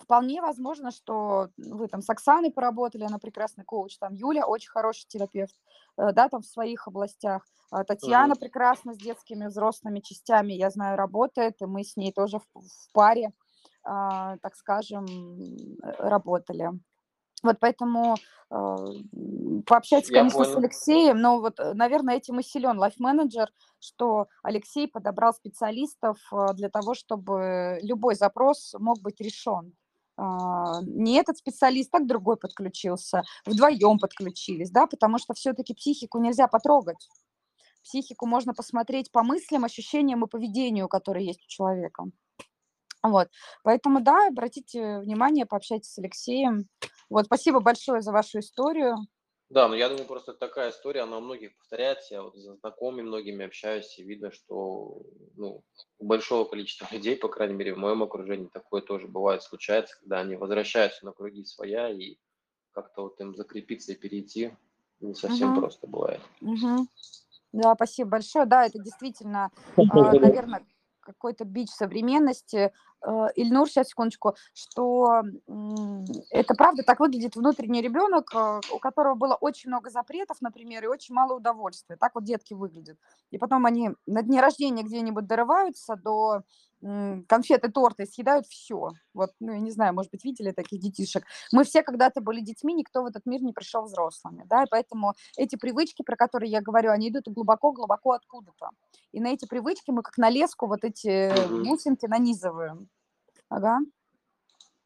вполне 0.00 0.40
возможно, 0.40 0.92
что 0.92 1.48
вы 1.56 1.88
там 1.88 2.00
с 2.00 2.08
Оксаной 2.08 2.52
поработали, 2.52 3.02
она 3.02 3.18
прекрасный 3.18 3.64
коуч, 3.64 3.98
там 3.98 4.14
Юля 4.14 4.46
очень 4.46 4.70
хороший 4.70 5.06
терапевт, 5.08 5.54
э, 5.98 6.12
да, 6.12 6.28
там 6.28 6.42
в 6.42 6.46
своих 6.46 6.86
областях. 6.86 7.44
А 7.72 7.82
Татьяна 7.82 8.34
Мгм. 8.34 8.40
прекрасно 8.40 8.94
с 8.94 8.98
детскими 8.98 9.46
взрослыми 9.46 9.98
частями, 9.98 10.52
я 10.52 10.70
знаю, 10.70 10.96
работает, 10.96 11.60
и 11.60 11.66
мы 11.66 11.82
с 11.82 11.96
ней 11.96 12.12
тоже 12.12 12.38
в, 12.38 12.44
в 12.54 12.92
паре, 12.92 13.32
а, 13.82 14.36
так 14.38 14.54
скажем, 14.54 15.06
э, 15.06 16.08
работали. 16.08 16.70
Вот 17.42 17.58
поэтому 17.60 18.16
э, 18.50 18.54
м, 18.54 19.62
пообщайтесь, 19.66 20.10
Я 20.10 20.20
конечно, 20.20 20.44
с 20.44 20.48
понял. 20.48 20.58
Алексеем, 20.58 21.20
но 21.20 21.40
вот, 21.40 21.60
э, 21.60 21.74
наверное, 21.74 22.16
этим 22.16 22.40
и 22.40 22.42
силен 22.42 22.78
лайф-менеджер, 22.78 23.52
что 23.78 24.26
Алексей 24.42 24.88
подобрал 24.88 25.34
специалистов 25.34 26.18
э, 26.32 26.54
для 26.54 26.70
того, 26.70 26.94
чтобы 26.94 27.78
любой 27.82 28.14
запрос 28.14 28.74
мог 28.78 29.00
быть 29.00 29.20
решен. 29.20 29.74
А, 30.18 30.80
Не 30.82 31.18
этот 31.18 31.36
специалист, 31.36 31.90
так 31.90 32.06
другой 32.06 32.36
подключился, 32.38 33.22
вдвоем 33.44 33.98
подключились, 33.98 34.70
да, 34.70 34.86
потому 34.86 35.18
что 35.18 35.34
все-таки 35.34 35.74
психику 35.74 36.18
нельзя 36.18 36.48
потрогать. 36.48 37.08
Психику 37.84 38.26
можно 38.26 38.54
посмотреть 38.54 39.12
по 39.12 39.22
мыслям, 39.22 39.64
ощущениям 39.64 40.24
и 40.24 40.28
поведению, 40.28 40.88
которые 40.88 41.26
есть 41.26 41.44
у 41.44 41.48
человека. 41.48 42.04
Вот, 43.02 43.28
поэтому, 43.62 44.00
да, 44.00 44.26
обратите 44.28 45.00
внимание, 45.00 45.46
пообщайтесь 45.46 45.92
с 45.92 45.98
Алексеем. 45.98 46.66
Вот, 47.10 47.26
спасибо 47.26 47.60
большое 47.60 48.00
за 48.02 48.12
вашу 48.12 48.38
историю. 48.40 48.96
Да, 49.48 49.68
но 49.68 49.76
я 49.76 49.88
думаю, 49.88 50.06
просто 50.06 50.34
такая 50.34 50.70
история, 50.70 51.02
она 51.02 51.18
у 51.18 51.20
многих 51.20 51.56
повторяется. 51.56 52.14
Я 52.14 52.22
вот 52.22 52.36
с 52.36 52.40
знакомыми 52.60 53.02
многими 53.06 53.44
общаюсь, 53.46 53.96
и 53.98 54.02
видно, 54.02 54.32
что 54.32 55.02
ну, 55.36 55.62
у 55.98 56.04
большого 56.06 56.48
количества 56.48 56.88
людей, 56.92 57.16
по 57.16 57.28
крайней 57.28 57.54
мере, 57.54 57.74
в 57.74 57.78
моем 57.78 58.02
окружении 58.02 58.48
такое 58.48 58.82
тоже 58.82 59.06
бывает, 59.06 59.42
случается, 59.42 59.96
когда 60.00 60.18
они 60.20 60.34
возвращаются 60.34 61.04
на 61.04 61.12
круги 61.12 61.44
своя, 61.44 61.90
и 61.90 62.16
как-то 62.72 63.02
вот 63.02 63.20
им 63.20 63.36
закрепиться 63.36 63.92
и 63.92 63.96
перейти 63.96 64.56
не 65.00 65.14
совсем 65.14 65.52
Мгм. 65.52 65.54
просто 65.54 65.86
бывает. 65.86 66.22
Мгм. 66.40 66.88
Да, 67.52 67.74
спасибо 67.74 68.10
большое. 68.10 68.46
Да, 68.46 68.66
это 68.66 68.78
действительно, 68.78 69.50
наверное, 70.20 70.66
какой-то 71.06 71.44
бич 71.44 71.70
современности. 71.70 72.72
Э, 73.06 73.28
Ильнур, 73.36 73.68
сейчас, 73.68 73.88
секундочку, 73.88 74.34
что 74.52 75.22
это 76.30 76.54
правда 76.54 76.82
так 76.82 77.00
выглядит 77.00 77.36
внутренний 77.36 77.80
ребенок, 77.80 78.34
э, 78.34 78.60
у 78.72 78.78
которого 78.78 79.14
было 79.14 79.34
очень 79.34 79.70
много 79.70 79.90
запретов, 79.90 80.38
например, 80.40 80.84
и 80.84 80.88
очень 80.88 81.14
мало 81.14 81.34
удовольствия. 81.34 81.96
Так 81.96 82.14
вот 82.14 82.24
детки 82.24 82.54
выглядят. 82.54 82.98
И 83.30 83.38
потом 83.38 83.66
они 83.66 83.90
на 84.06 84.22
дне 84.22 84.40
рождения 84.40 84.82
где-нибудь 84.82 85.26
дорываются 85.26 85.96
до 85.96 86.42
конфеты, 87.28 87.70
торта 87.70 88.04
и 88.04 88.06
съедают 88.06 88.46
все. 88.46 88.90
Вот, 89.14 89.30
ну, 89.40 89.52
я 89.52 89.60
не 89.60 89.70
знаю, 89.70 89.94
может 89.94 90.10
быть, 90.10 90.24
видели 90.24 90.52
таких 90.52 90.80
детишек. 90.80 91.24
Мы 91.52 91.64
все 91.64 91.82
когда-то 91.82 92.20
были 92.20 92.40
детьми, 92.40 92.74
никто 92.74 93.02
в 93.02 93.06
этот 93.06 93.26
мир 93.26 93.42
не 93.42 93.52
пришел 93.52 93.84
взрослыми, 93.84 94.44
да, 94.46 94.64
и 94.64 94.66
поэтому 94.70 95.14
эти 95.36 95.56
привычки, 95.56 96.02
про 96.02 96.16
которые 96.16 96.50
я 96.50 96.60
говорю, 96.60 96.90
они 96.90 97.08
идут 97.10 97.28
глубоко-глубоко 97.28 98.12
откуда-то. 98.12 98.70
И 99.12 99.20
на 99.20 99.28
эти 99.28 99.46
привычки 99.46 99.90
мы 99.90 100.02
как 100.02 100.18
на 100.18 100.30
леску 100.30 100.66
вот 100.66 100.84
эти 100.84 101.32
бусинки 101.64 102.06
нанизываем. 102.06 102.88
Ага. 103.48 103.78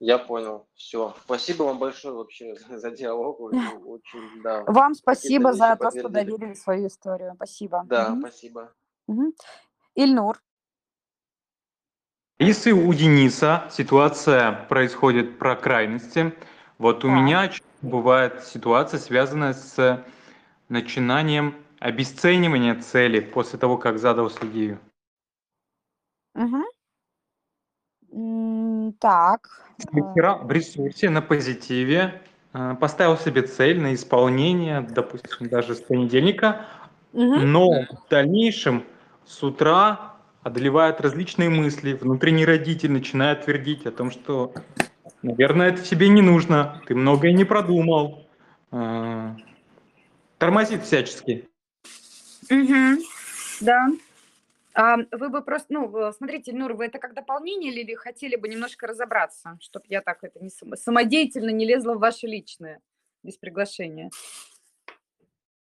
Я 0.01 0.18
понял. 0.18 0.66
Все. 0.74 1.14
Спасибо 1.24 1.64
вам 1.64 1.78
большое 1.78 2.14
вообще 2.14 2.55
за 2.70 2.90
диалог. 2.90 3.40
Очень, 3.84 4.42
да. 4.42 4.64
Вам 4.64 4.94
спасибо 4.94 5.53
за 5.53 5.76
то, 5.76 5.90
что 5.90 6.09
доверили 6.09 6.55
свою 6.55 6.86
историю. 6.86 7.34
Спасибо. 7.36 7.84
Да, 7.86 8.11
Мгм. 8.12 8.20
спасибо. 8.20 8.74
Мгм. 9.07 9.32
Ильнур. 9.94 10.40
Если 12.41 12.72
у 12.72 12.95
Дениса 12.95 13.68
ситуация 13.70 14.53
происходит 14.70 15.38
про 15.38 15.57
крайности, 15.57 16.34
вот 16.78 17.05
у 17.05 17.09
Так. 17.09 17.18
меня 17.18 17.51
бывает 17.82 18.45
ситуация, 18.45 18.99
связанная 18.99 19.53
с 19.53 20.03
начинанием 20.70 21.55
обесценивания 21.80 22.80
цели 22.80 23.20
после 23.20 23.59
того, 23.59 23.76
как 23.76 23.99
задался 23.99 24.38
идею. 24.47 24.80
Мгм. 26.34 26.64
М, 28.11 28.95
Так. 28.99 29.62
э, 29.93 30.01
Вчера 30.12 30.36
в 30.36 30.51
ресурсе 30.51 31.11
на 31.11 31.20
позитиве 31.20 32.22
э, 32.55 32.74
поставил 32.80 33.18
себе 33.18 33.43
цель 33.43 33.78
на 33.82 33.93
исполнение, 33.93 34.80
допустим, 34.80 35.51
даже 35.51 35.74
с 35.74 35.80
понедельника, 35.82 36.64
мгм. 37.12 37.53
но 37.53 37.68
в 37.82 38.09
дальнейшем 38.09 38.84
с 39.26 39.43
утра 39.43 40.09
одолевают 40.43 41.01
различные 41.01 41.51
мысли, 41.51 41.93
внутренний 41.93 42.45
родитель 42.45 42.93
начинает 42.93 43.45
твердить 43.45 43.86
о 43.86 43.93
том, 43.93 44.11
что, 44.11 44.55
наверное, 45.22 45.68
это 45.68 45.82
тебе 45.82 46.09
не 46.09 46.22
нужно, 46.22 46.82
ты 46.86 46.95
многое 46.95 47.32
не 47.32 47.45
продумал, 47.45 48.26
э, 48.72 49.34
тормозит 50.38 50.84
всячески. 50.84 51.49
Мгм. 52.49 52.99
Да. 53.61 53.88
А, 54.72 54.97
вы 55.11 55.28
бы 55.28 55.43
просто, 55.43 55.66
ну, 55.70 56.12
смотрите, 56.16 56.53
Ильнур, 56.53 56.74
вы 56.74 56.86
это 56.86 56.99
как 56.99 57.14
дополнение 57.14 57.72
или 57.72 57.95
хотели 57.95 58.36
бы 58.36 58.49
немножко 58.49 58.86
разобраться, 58.86 59.59
чтобы 59.61 59.84
я 59.88 60.01
так 60.01 60.18
это 60.22 60.43
не 60.43 60.49
само- 60.49 60.76
самодеятельно 60.76 61.51
не 61.51 61.66
лезла 61.66 61.95
в 61.95 61.99
ваше 61.99 62.26
личное 62.26 62.80
без 63.22 63.36
приглашения? 63.36 64.11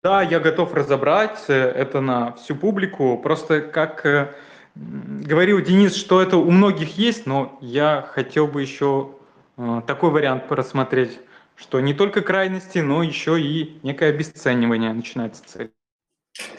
Да, 0.03 0.21
я 0.21 0.39
готов 0.39 0.73
разобрать 0.73 1.43
э, 1.49 1.53
это 1.53 1.99
на 1.99 2.33
всю 2.33 2.55
публику. 2.55 3.17
Просто 3.17 3.61
как 3.61 4.05
э, 4.05 4.33
говорил 4.79 5.61
Денис, 5.61 5.95
что 5.95 6.21
это 6.21 6.37
у 6.37 6.49
многих 6.51 6.97
есть, 6.97 7.25
но 7.25 7.57
я 7.61 8.01
хотел 8.01 8.47
бы 8.47 8.61
еще 8.61 9.15
э, 9.57 9.81
такой 9.85 10.11
вариант 10.11 10.47
порассмотреть, 10.47 11.19
что 11.55 11.79
не 11.79 11.93
только 11.93 12.21
крайности, 12.21 12.79
но 12.79 13.03
еще 13.03 13.39
и 13.39 13.79
некое 13.83 14.09
обесценивание 14.09 14.93
начинается 14.93 15.43
цель. 15.45 15.71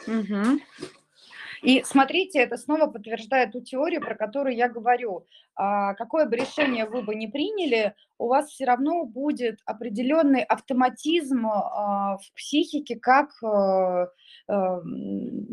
Мгм. 0.06 0.60
И 1.62 1.82
смотрите, 1.84 2.38
это 2.38 2.56
снова 2.56 2.86
подтверждает 2.86 3.52
ту 3.52 3.60
теорию, 3.60 4.00
про 4.00 4.14
которую 4.14 4.56
я 4.56 4.68
говорю. 4.68 5.26
А, 5.54 5.94
Какое 5.94 6.26
бы 6.26 6.36
решение 6.36 6.86
вы 6.86 7.02
бы 7.02 7.14
не 7.14 7.28
приняли, 7.28 7.94
у 8.18 8.28
вас 8.28 8.48
все 8.48 8.64
равно 8.64 9.04
будет 9.04 9.60
определенный 9.66 10.42
автоматизм 10.42 11.46
а, 11.46 12.16
в 12.16 12.32
психике, 12.34 12.96
как, 12.96 13.30
эм, 14.48 15.48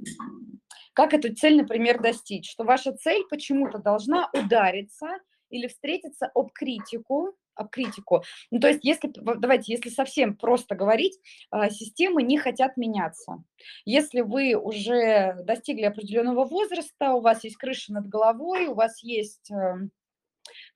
как 0.97 1.13
эту 1.13 1.31
цель, 1.35 1.57
например, 1.57 2.01
достичь. 2.01 2.49
Что 2.49 2.63
ваша 2.63 2.91
цель 2.91 3.23
почему-то 3.29 3.77
должна 3.77 4.31
удариться 4.33 5.19
или 5.51 5.67
встретиться 5.67 6.31
об 6.33 6.51
критику, 6.51 7.35
об 7.53 7.69
критику. 7.69 8.23
Ну, 8.49 8.59
то 8.59 8.69
есть, 8.69 8.79
если, 8.83 9.13
давайте, 9.15 9.73
если 9.73 9.91
совсем 9.91 10.35
просто 10.35 10.73
говорить, 10.73 11.19
а, 11.51 11.69
системы 11.69 12.23
не 12.23 12.39
хотят 12.39 12.77
меняться. 12.77 13.43
Если 13.85 14.21
вы 14.21 14.55
уже 14.55 15.35
достигли 15.43 15.83
определенного 15.83 16.45
возраста, 16.45 17.11
у 17.11 17.21
вас 17.21 17.43
есть 17.43 17.57
крыша 17.57 17.93
над 17.93 18.07
головой, 18.07 18.65
у 18.65 18.73
вас 18.73 19.03
есть 19.03 19.51
эм, 19.51 19.91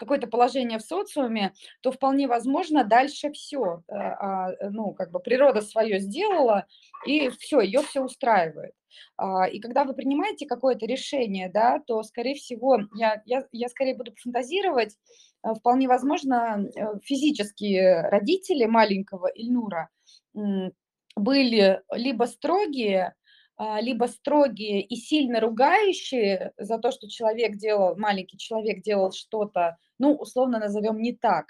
какое-то 0.01 0.27
положение 0.27 0.79
в 0.79 0.81
социуме, 0.81 1.53
то 1.81 1.91
вполне 1.91 2.27
возможно 2.27 2.83
дальше 2.83 3.31
все, 3.31 3.83
ну, 4.69 4.93
как 4.93 5.11
бы 5.11 5.19
природа 5.19 5.61
свое 5.61 5.99
сделала, 5.99 6.65
и 7.05 7.29
все, 7.29 7.61
ее 7.61 7.81
все 7.81 8.01
устраивает. 8.01 8.73
А, 9.17 9.47
И 9.47 9.59
когда 9.59 9.83
вы 9.83 9.93
принимаете 9.93 10.45
какое-то 10.45 10.85
решение, 10.85 11.49
да, 11.49 11.79
то, 11.85 12.03
скорее 12.03 12.35
всего, 12.35 12.79
я, 12.95 13.21
я, 13.25 13.45
я 13.51 13.69
скорее 13.69 13.95
буду 13.95 14.13
фантазировать, 14.21 14.95
а, 15.41 15.53
вполне 15.53 15.87
возможно, 15.87 16.65
э, 16.75 16.99
физические 17.03 18.09
родители 18.09 18.65
маленького 18.65 19.27
Ильнура 19.27 19.89
были 21.15 21.81
либо 21.91 22.23
строгие, 22.23 23.15
а, 23.57 23.81
либо 23.81 24.05
строгие 24.05 24.81
и 24.81 24.95
сильно 24.95 25.39
ругающие 25.39 26.53
за 26.57 26.77
то, 26.77 26.91
что 26.91 27.09
человек 27.09 27.57
делал, 27.57 27.97
маленький 27.97 28.37
человек 28.37 28.81
делал 28.81 29.11
что-то, 29.11 29.77
ну, 30.01 30.15
условно 30.15 30.59
назовем 30.59 30.99
не 30.99 31.13
так. 31.13 31.45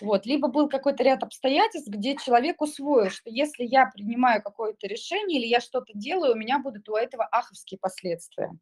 Вот. 0.00 0.26
Либо 0.26 0.48
был 0.48 0.68
какой-то 0.68 1.02
ряд 1.02 1.24
обстоятельств, 1.24 1.88
где 1.88 2.16
человек 2.16 2.62
усвоил, 2.62 3.10
что 3.10 3.28
если 3.30 3.64
я 3.64 3.90
принимаю 3.92 4.40
какое-то 4.42 4.86
решение 4.86 5.40
или 5.40 5.46
я 5.46 5.60
что-то 5.60 5.92
делаю, 5.94 6.34
у 6.34 6.38
меня 6.38 6.60
будут 6.60 6.88
у 6.88 6.94
этого 6.94 7.24
аховские 7.24 7.78
последствия. 7.80 8.52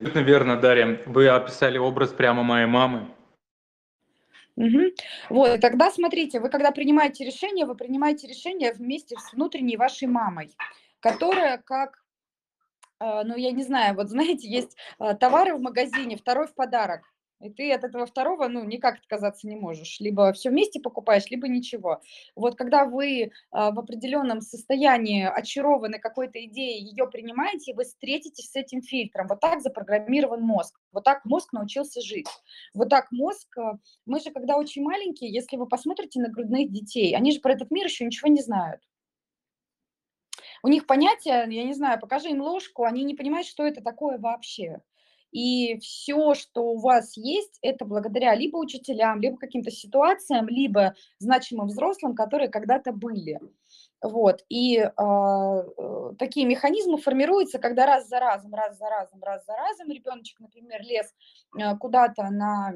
Абсолютно 0.00 0.18
верно, 0.20 0.60
Дарья. 0.60 1.00
Вы 1.06 1.28
описали 1.28 1.78
образ 1.78 2.12
прямо 2.12 2.42
моей 2.42 2.66
мамы. 2.66 3.08
Угу. 4.56 4.80
Вот, 5.30 5.60
тогда 5.60 5.90
смотрите, 5.90 6.40
вы 6.40 6.48
когда 6.48 6.72
принимаете 6.72 7.24
решение, 7.24 7.66
вы 7.66 7.76
принимаете 7.76 8.26
решение 8.26 8.72
вместе 8.72 9.16
с 9.16 9.32
внутренней 9.32 9.76
вашей 9.76 10.08
мамой, 10.08 10.50
которая 11.00 11.58
как, 11.58 12.02
ну 13.00 13.36
я 13.36 13.52
не 13.52 13.62
знаю, 13.62 13.94
вот 13.94 14.08
знаете, 14.08 14.48
есть 14.48 14.76
э, 14.98 15.14
товары 15.14 15.54
в 15.54 15.60
магазине, 15.60 16.16
второй 16.16 16.46
в 16.46 16.54
подарок. 16.54 17.02
И 17.40 17.50
ты 17.50 17.70
от 17.72 17.84
этого 17.84 18.06
второго, 18.06 18.48
ну, 18.48 18.64
никак 18.64 18.96
отказаться 18.96 19.46
не 19.46 19.56
можешь. 19.56 20.00
Либо 20.00 20.32
все 20.32 20.50
вместе 20.50 20.80
покупаешь, 20.80 21.26
либо 21.30 21.48
ничего. 21.48 22.00
Вот 22.34 22.56
когда 22.56 22.86
вы 22.86 23.30
а, 23.50 23.72
в 23.72 23.78
определенном 23.78 24.40
состоянии 24.40 25.24
очарованы 25.24 25.98
какой-то 25.98 26.42
идеей, 26.46 26.82
ее 26.82 27.06
принимаете, 27.06 27.74
вы 27.74 27.84
встретитесь 27.84 28.50
с 28.50 28.56
этим 28.56 28.80
фильтром. 28.80 29.26
Вот 29.28 29.40
так 29.40 29.60
запрограммирован 29.60 30.40
мозг. 30.40 30.80
Вот 30.92 31.04
так 31.04 31.24
мозг 31.26 31.52
научился 31.52 32.00
жить. 32.00 32.28
Вот 32.74 32.88
так 32.88 33.12
мозг... 33.12 33.46
А, 33.58 33.74
мы 34.06 34.20
же, 34.20 34.30
когда 34.30 34.56
очень 34.56 34.82
маленькие, 34.82 35.30
если 35.30 35.56
вы 35.56 35.66
посмотрите 35.66 36.20
на 36.20 36.28
грудных 36.28 36.72
детей, 36.72 37.14
они 37.14 37.32
же 37.32 37.40
про 37.40 37.52
этот 37.52 37.70
мир 37.70 37.84
еще 37.84 38.06
ничего 38.06 38.30
не 38.30 38.40
знают. 38.40 38.80
У 40.66 40.68
них 40.68 40.84
понятие, 40.84 41.46
я 41.48 41.62
не 41.62 41.74
знаю, 41.74 42.00
покажи 42.00 42.30
им 42.30 42.42
ложку, 42.42 42.82
они 42.82 43.04
не 43.04 43.14
понимают, 43.14 43.46
что 43.46 43.64
это 43.64 43.84
такое 43.84 44.18
вообще. 44.18 44.80
И 45.30 45.78
все, 45.78 46.34
что 46.34 46.72
у 46.72 46.78
вас 46.80 47.16
есть, 47.16 47.60
это 47.62 47.84
благодаря 47.84 48.34
либо 48.34 48.56
учителям, 48.56 49.20
либо 49.20 49.36
каким-то 49.36 49.70
ситуациям, 49.70 50.48
либо 50.48 50.96
значимым 51.20 51.68
взрослым, 51.68 52.16
которые 52.16 52.48
когда-то 52.48 52.90
были. 52.90 53.38
Вот. 54.02 54.44
И 54.48 54.78
а, 54.78 55.62
э, 55.62 56.14
такие 56.18 56.44
механизмы 56.46 56.98
формируются, 56.98 57.60
когда 57.60 57.86
раз 57.86 58.08
за 58.08 58.18
разом, 58.18 58.52
раз 58.52 58.76
за 58.76 58.88
разом, 58.88 59.22
раз 59.22 59.44
за 59.46 59.54
разом 59.54 59.88
ребеночек, 59.88 60.40
например, 60.40 60.82
лез 60.82 61.14
э, 61.56 61.76
куда-то 61.76 62.24
на 62.30 62.74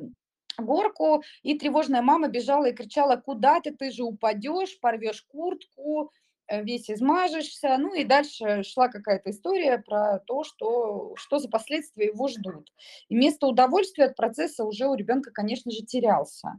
горку, 0.59 1.25
и 1.43 1.59
тревожная 1.59 2.03
мама 2.03 2.29
бежала 2.29 2.67
и 2.67 2.73
кричала, 2.73 3.17
куда 3.17 3.61
ты, 3.61 3.73
ты 3.73 3.91
же 3.91 4.05
упадешь, 4.05 4.79
порвешь 4.79 5.23
куртку, 5.23 6.13
весь 6.51 6.91
измажешься. 6.91 7.77
Ну 7.79 7.95
и 7.95 8.05
дальше 8.05 8.63
шла 8.63 8.89
какая-то 8.89 9.31
история 9.31 9.79
про 9.79 10.19
то, 10.21 10.45
что, 10.45 11.15
что 11.17 11.39
за 11.39 11.49
последствия 11.49 12.07
его 12.07 12.29
ждут. 12.29 12.73
И 13.09 13.15
место 13.15 13.47
удовольствия 13.47 14.07
от 14.07 14.17
процесса 14.17 14.65
уже 14.65 14.87
у 14.87 14.95
ребенка, 14.95 15.31
конечно 15.31 15.71
же, 15.71 15.85
терялся. 15.85 16.59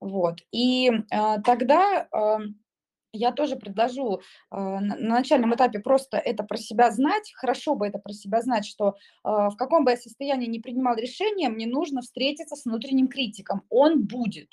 Вот. 0.00 0.40
И 0.52 0.90
э, 0.90 1.42
тогда 1.42 2.06
э, 2.12 2.38
я 3.12 3.32
тоже 3.32 3.56
предложу 3.56 4.16
э, 4.18 4.56
на 4.56 4.96
начальном 4.96 5.54
этапе 5.54 5.78
просто 5.78 6.18
это 6.18 6.44
про 6.44 6.58
себя 6.58 6.90
знать. 6.90 7.32
Хорошо 7.34 7.74
бы 7.74 7.86
это 7.86 7.98
про 7.98 8.12
себя 8.12 8.42
знать, 8.42 8.66
что 8.66 8.90
э, 8.90 8.92
в 9.24 9.56
каком 9.56 9.84
бы 9.84 9.92
я 9.92 9.96
состоянии 9.96 10.46
не 10.46 10.60
принимал 10.60 10.96
решение, 10.96 11.48
мне 11.48 11.66
нужно 11.66 12.02
встретиться 12.02 12.56
с 12.56 12.64
внутренним 12.64 13.08
критиком. 13.08 13.62
Он 13.70 14.04
будет 14.04 14.50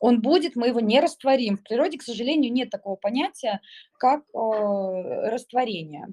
он 0.00 0.22
будет, 0.22 0.56
мы 0.56 0.68
его 0.68 0.80
не 0.80 0.98
растворим. 0.98 1.58
В 1.58 1.62
природе, 1.62 1.98
к 1.98 2.02
сожалению, 2.02 2.52
нет 2.52 2.70
такого 2.70 2.96
понятия, 2.96 3.60
как 3.98 4.22
э, 4.22 5.30
растворение. 5.30 6.08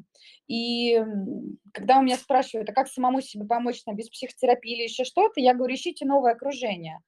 И 0.48 1.02
когда 1.74 2.00
у 2.00 2.04
меня 2.04 2.18
спрашивают, 2.18 2.70
а 2.70 2.74
как 2.74 2.90
самому 2.90 3.22
себе 3.22 3.46
помочь 3.46 3.82
там, 3.84 3.96
без 3.96 4.10
психотерапии 4.10 4.76
или 4.76 4.84
еще 4.84 5.06
что-то, 5.06 5.40
я 5.40 5.54
говорю, 5.54 5.74
ищите 5.74 6.06
новое 6.06 6.34
окружение. 6.34 7.00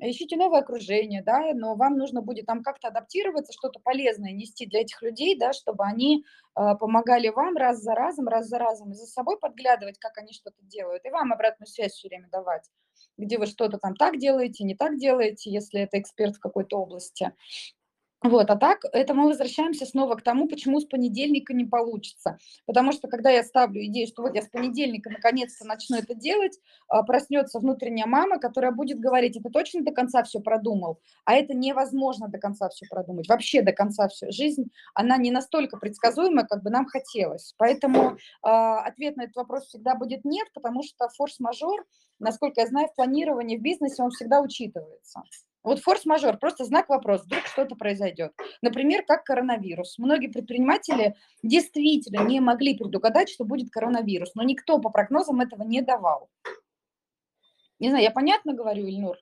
Ищите 0.00 0.36
новое 0.36 0.60
окружение, 0.60 1.22
да, 1.22 1.52
но 1.54 1.76
вам 1.76 1.96
нужно 1.96 2.20
будет 2.20 2.46
там 2.46 2.64
как-то 2.64 2.88
адаптироваться, 2.88 3.52
что-то 3.52 3.78
полезное 3.78 4.32
нести 4.32 4.66
для 4.66 4.80
этих 4.80 5.00
людей, 5.02 5.38
да, 5.38 5.52
чтобы 5.52 5.84
они 5.84 6.24
э, 6.56 6.74
помогали 6.80 7.28
вам 7.28 7.56
раз 7.56 7.80
за 7.80 7.94
разом, 7.94 8.26
раз 8.26 8.48
за 8.48 8.58
разом, 8.58 8.90
и 8.90 8.94
за 8.94 9.06
собой 9.06 9.38
подглядывать, 9.38 9.98
как 10.00 10.18
они 10.18 10.32
что-то 10.32 10.56
делают, 10.62 11.04
и 11.04 11.10
вам 11.10 11.32
обратную 11.32 11.68
связь 11.68 11.92
все 11.92 12.08
время 12.08 12.28
давать 12.28 12.68
где 13.18 13.38
вы 13.38 13.46
что-то 13.46 13.78
там 13.78 13.94
так 13.94 14.18
делаете, 14.18 14.64
не 14.64 14.74
так 14.74 14.98
делаете, 14.98 15.50
если 15.50 15.80
это 15.80 16.00
эксперт 16.00 16.36
в 16.36 16.40
какой-то 16.40 16.78
области. 16.78 17.32
Вот, 18.24 18.48
а 18.48 18.56
так, 18.56 18.86
это 18.94 19.12
мы 19.12 19.26
возвращаемся 19.26 19.84
снова 19.84 20.14
к 20.14 20.22
тому, 20.22 20.48
почему 20.48 20.80
с 20.80 20.86
понедельника 20.86 21.52
не 21.52 21.66
получится. 21.66 22.38
Потому 22.64 22.92
что, 22.92 23.06
когда 23.06 23.28
я 23.28 23.44
ставлю 23.44 23.84
идею, 23.84 24.06
что 24.06 24.22
вот 24.22 24.34
я 24.34 24.40
с 24.40 24.48
понедельника 24.48 25.10
наконец-то 25.10 25.66
начну 25.66 25.98
это 25.98 26.14
делать, 26.14 26.58
а, 26.88 27.02
проснется 27.02 27.58
внутренняя 27.58 28.06
мама, 28.06 28.38
которая 28.38 28.72
будет 28.72 28.98
говорить, 28.98 29.36
это 29.36 29.50
точно 29.50 29.82
до 29.82 29.92
конца 29.92 30.22
все 30.22 30.40
продумал, 30.40 31.00
а 31.26 31.34
это 31.34 31.52
невозможно 31.52 32.28
до 32.28 32.38
конца 32.38 32.70
все 32.70 32.86
продумать, 32.88 33.28
вообще 33.28 33.60
до 33.60 33.72
конца 33.72 34.08
все. 34.08 34.30
Жизнь, 34.30 34.70
она 34.94 35.18
не 35.18 35.30
настолько 35.30 35.76
предсказуемая, 35.76 36.46
как 36.46 36.62
бы 36.62 36.70
нам 36.70 36.86
хотелось. 36.86 37.52
Поэтому 37.58 38.12
э, 38.12 38.48
ответ 38.48 39.18
на 39.18 39.24
этот 39.24 39.36
вопрос 39.36 39.66
всегда 39.66 39.96
будет 39.96 40.24
нет, 40.24 40.48
потому 40.54 40.82
что 40.82 41.10
форс-мажор, 41.10 41.84
насколько 42.18 42.62
я 42.62 42.68
знаю, 42.68 42.88
в 42.88 42.94
планировании 42.94 43.58
в 43.58 43.62
бизнесе 43.62 44.02
он 44.02 44.12
всегда 44.12 44.40
учитывается. 44.40 45.20
Вот 45.64 45.80
форс-мажор, 45.80 46.36
просто 46.36 46.64
знак 46.66 46.90
вопрос, 46.90 47.24
вдруг 47.24 47.46
что-то 47.46 47.74
произойдет. 47.74 48.32
Например, 48.60 49.02
как 49.02 49.24
коронавирус. 49.24 49.98
Многие 49.98 50.28
предприниматели 50.28 51.16
действительно 51.42 52.22
не 52.22 52.40
могли 52.40 52.76
предугадать, 52.76 53.30
что 53.30 53.46
будет 53.46 53.70
коронавирус, 53.70 54.34
но 54.34 54.42
никто 54.42 54.78
по 54.78 54.90
прогнозам 54.90 55.40
этого 55.40 55.62
не 55.62 55.80
давал. 55.80 56.28
Не 57.80 57.88
знаю, 57.88 58.04
я 58.04 58.10
понятно 58.10 58.52
говорю, 58.52 58.86
Ильнур? 58.86 59.16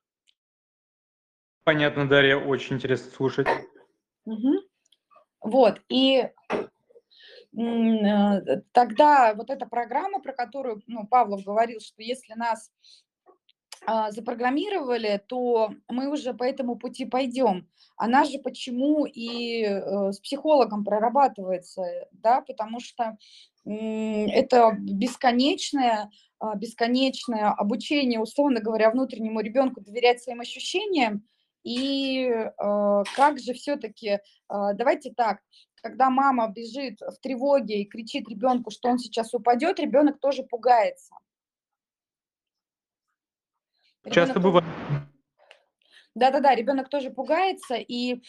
Понятно, 1.62 2.08
Дарья, 2.08 2.36
очень 2.36 2.76
интересно 2.76 3.12
слушать. 3.12 3.46
Угу. 4.24 4.52
Вот, 5.42 5.80
и 5.88 6.28
э, 7.56 8.62
тогда 8.72 9.34
вот 9.34 9.48
эта 9.48 9.66
программа, 9.66 10.20
про 10.20 10.32
которую 10.32 10.82
ну, 10.88 11.06
Павлов 11.06 11.44
говорил, 11.44 11.78
что 11.80 12.02
если 12.02 12.34
нас 12.34 12.72
запрограммировали, 13.86 15.20
то 15.26 15.74
мы 15.88 16.08
уже 16.08 16.34
по 16.34 16.44
этому 16.44 16.76
пути 16.76 17.04
пойдем. 17.04 17.68
Она 17.96 18.24
же 18.24 18.38
почему 18.38 19.06
и 19.06 19.62
э, 19.64 20.12
с 20.12 20.20
психологом 20.20 20.84
прорабатывается, 20.84 21.82
да, 22.12 22.40
потому 22.40 22.80
что 22.80 23.16
это 23.64 24.76
бесконечное, 24.80 26.10
а, 26.40 26.56
бесконечное 26.56 27.50
обучение, 27.50 28.18
условно 28.18 28.60
говоря, 28.60 28.90
внутреннему 28.90 29.40
ребенку 29.40 29.80
доверять 29.80 30.20
своим 30.20 30.40
ощущениям. 30.40 31.24
И 31.62 32.24
э, 32.26 32.52
как 32.58 33.38
же 33.38 33.52
все-таки, 33.52 34.18
а, 34.48 34.72
давайте 34.72 35.12
так, 35.12 35.38
когда 35.80 36.10
мама 36.10 36.48
бежит 36.48 37.00
в 37.00 37.20
тревоге 37.20 37.82
и 37.82 37.84
кричит 37.84 38.28
ребенку, 38.28 38.70
что 38.72 38.88
он 38.88 38.98
сейчас 38.98 39.32
упадет, 39.32 39.78
ребенок 39.78 40.18
тоже 40.18 40.42
пугается. 40.42 41.14
Часто 44.10 44.40
бывает. 44.40 44.64
Да-да-да, 46.14 46.54
ребенок 46.54 46.88
тоже 46.88 47.10
пугается, 47.10 47.74
и 47.76 48.22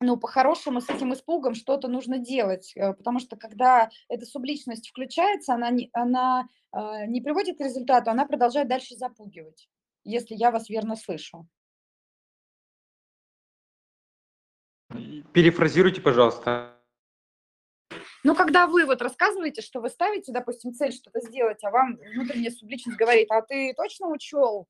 ну, 0.00 0.16
по-хорошему 0.16 0.80
с 0.80 0.88
этим 0.88 1.12
испугом 1.12 1.54
что-то 1.54 1.88
нужно 1.88 2.18
делать, 2.18 2.72
э, 2.74 2.92
потому 2.92 3.20
что 3.20 3.36
когда 3.36 3.88
эта 4.08 4.26
субличность 4.26 4.88
включается, 4.88 5.54
она 5.54 5.70
не, 5.70 5.90
она, 5.92 6.48
э, 6.72 7.06
не 7.06 7.20
приводит 7.20 7.58
к 7.58 7.60
результату, 7.60 8.10
она 8.10 8.26
продолжает 8.26 8.68
дальше 8.68 8.96
запугивать, 8.96 9.68
если 10.02 10.34
я 10.34 10.50
вас 10.50 10.68
верно 10.68 10.96
слышу. 10.96 11.48
Перефразируйте, 15.32 16.00
пожалуйста. 16.00 16.74
Ну, 18.22 18.34
когда 18.34 18.66
вы 18.66 18.86
вот 18.86 19.02
рассказываете, 19.02 19.60
что 19.60 19.80
вы 19.80 19.90
ставите, 19.90 20.32
допустим, 20.32 20.72
цель 20.72 20.92
что-то 20.92 21.20
сделать, 21.20 21.62
а 21.62 21.70
вам 21.70 21.96
внутренняя 22.14 22.50
субличность 22.50 22.98
говорит, 22.98 23.30
а 23.30 23.42
ты 23.42 23.74
точно 23.76 24.08
учел, 24.08 24.66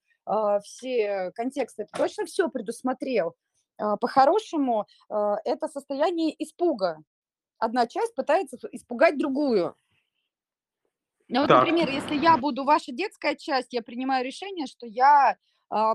все 0.65 1.33
контексты, 1.35 1.85
ты 1.85 1.99
точно 1.99 2.25
все 2.25 2.49
предусмотрел. 2.49 3.35
А, 3.77 3.97
по-хорошему, 3.97 4.87
а, 5.09 5.37
это 5.45 5.69
состояние 5.69 6.35
испуга. 6.43 6.99
Одна 7.59 7.87
часть 7.87 8.15
пытается 8.15 8.59
испугать 8.73 9.19
другую. 9.19 9.75
Ну, 11.29 11.41
вот, 11.41 11.51
например, 11.51 11.89
если 11.89 12.17
я 12.17 12.37
буду 12.37 12.65
ваша 12.65 12.93
детская 12.93 13.35
часть, 13.35 13.73
я 13.73 13.83
принимаю 13.83 14.25
решение, 14.25 14.67
что 14.67 14.87
я 14.87 15.37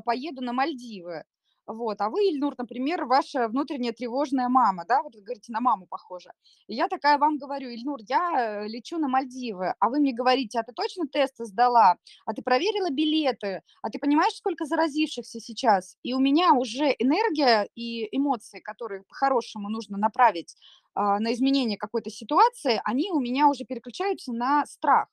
поеду 0.04 0.42
на 0.42 0.52
Мальдивы. 0.52 1.24
Вот. 1.70 2.02
А 2.02 2.10
вы, 2.10 2.24
Ильнур, 2.24 2.56
например, 2.58 3.06
ваша 3.06 3.48
внутренняя 3.48 3.94
тревожная 3.94 4.50
мама, 4.50 4.86
да, 4.88 5.04
вот 5.04 5.14
вы 5.14 5.22
говорите, 5.22 5.52
на 5.52 5.62
маму 5.62 5.86
похожа. 5.86 6.32
И 6.66 6.74
я 6.74 6.88
такая 6.88 7.20
вам 7.20 7.38
говорю, 7.38 7.70
Ильнур, 7.70 8.00
я 8.08 8.64
э, 8.64 8.68
лечу 8.68 8.98
на 8.98 9.08
Мальдивы, 9.08 9.76
а 9.80 9.90
вы 9.90 10.00
мне 10.00 10.12
говорите, 10.12 10.60
а 10.60 10.64
ты 10.64 10.74
точно 10.74 11.08
тесты 11.08 11.46
сдала? 11.46 11.98
А 12.26 12.34
ты 12.34 12.42
проверила 12.42 12.90
билеты? 12.90 13.62
А 13.84 13.92
ты 13.92 14.00
понимаешь, 14.00 14.34
сколько 14.34 14.66
заразившихся 14.66 15.40
сейчас? 15.40 15.96
И 16.02 16.16
у 16.16 16.20
меня 16.20 16.54
уже 16.54 16.96
энергия 16.98 17.70
и 17.76 18.10
эмоции, 18.18 18.62
которые 18.62 19.04
по-хорошему 19.04 19.70
нужно 19.70 20.00
направить 20.00 20.56
а, 20.96 21.20
на 21.20 21.32
изменение 21.34 21.78
какой-то 21.78 22.10
ситуации, 22.10 22.82
они 22.84 23.12
у 23.12 23.20
меня 23.20 23.48
уже 23.48 23.64
переключаются 23.64 24.34
на 24.34 24.66
страх. 24.66 25.08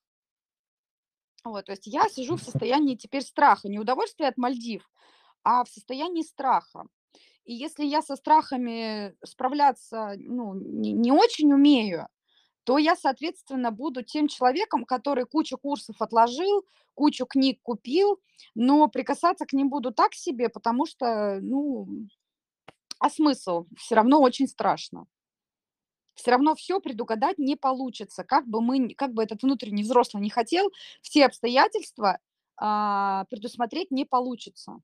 Вот, 1.44 1.66
то 1.66 1.72
есть 1.72 1.86
я 1.86 2.08
сижу 2.08 2.36
в 2.36 2.42
состоянии 2.42 2.96
теперь 2.96 3.22
страха, 3.22 3.68
неудовольствия 3.68 4.28
от 4.28 4.38
Мальдив, 4.38 4.88
а 5.46 5.62
в 5.62 5.68
состоянии 5.68 6.22
страха. 6.22 6.86
И 7.44 7.54
если 7.54 7.84
я 7.84 8.02
со 8.02 8.16
страхами 8.16 9.14
справляться 9.24 10.14
ну, 10.18 10.54
не, 10.54 10.92
не 10.92 11.12
очень 11.12 11.52
умею, 11.52 12.08
то 12.64 12.78
я, 12.78 12.96
соответственно, 12.96 13.70
буду 13.70 14.02
тем 14.02 14.26
человеком, 14.26 14.84
который 14.84 15.24
кучу 15.24 15.56
курсов 15.56 16.02
отложил, 16.02 16.66
кучу 16.94 17.26
книг 17.26 17.60
купил, 17.62 18.20
но 18.56 18.88
прикасаться 18.88 19.46
к 19.46 19.52
ним 19.52 19.70
буду 19.70 19.92
так 19.92 20.14
себе, 20.14 20.48
потому 20.48 20.84
что, 20.84 21.38
ну, 21.40 21.86
а 22.98 23.08
смысл? 23.08 23.66
Все 23.76 23.94
равно 23.94 24.20
очень 24.20 24.48
страшно. 24.48 25.06
Все 26.14 26.32
равно 26.32 26.56
все 26.56 26.80
предугадать 26.80 27.38
не 27.38 27.54
получится. 27.54 28.24
Как 28.24 28.48
бы 28.48 28.60
мы, 28.60 28.94
как 28.94 29.12
бы 29.12 29.22
этот 29.22 29.44
внутренний 29.44 29.84
взрослый 29.84 30.24
не 30.24 30.30
хотел, 30.30 30.72
все 31.02 31.26
обстоятельства 31.26 32.18
а, 32.56 33.26
предусмотреть 33.26 33.92
не 33.92 34.04
получится. 34.04 34.80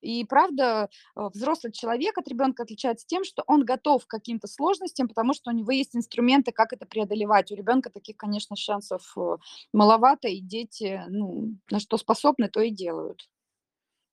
И 0.00 0.24
правда, 0.24 0.88
э, 1.16 1.20
взрослый 1.32 1.72
человек 1.72 2.18
от 2.18 2.28
ребенка 2.28 2.62
отличается 2.62 3.06
тем, 3.06 3.24
что 3.24 3.42
он 3.46 3.64
готов 3.64 4.06
к 4.06 4.10
каким-то 4.10 4.46
сложностям, 4.46 5.08
потому 5.08 5.34
что 5.34 5.50
у 5.50 5.54
него 5.54 5.72
есть 5.72 5.96
инструменты, 5.96 6.52
как 6.52 6.72
это 6.72 6.86
преодолевать. 6.86 7.50
У 7.50 7.56
ребенка 7.56 7.90
таких, 7.90 8.16
конечно, 8.16 8.56
шансов 8.56 9.12
э, 9.16 9.36
маловато, 9.72 10.28
и 10.28 10.40
дети, 10.40 11.02
ну, 11.08 11.54
на 11.70 11.80
что 11.80 11.96
способны, 11.96 12.48
то 12.48 12.60
и 12.60 12.70
делают. 12.70 13.28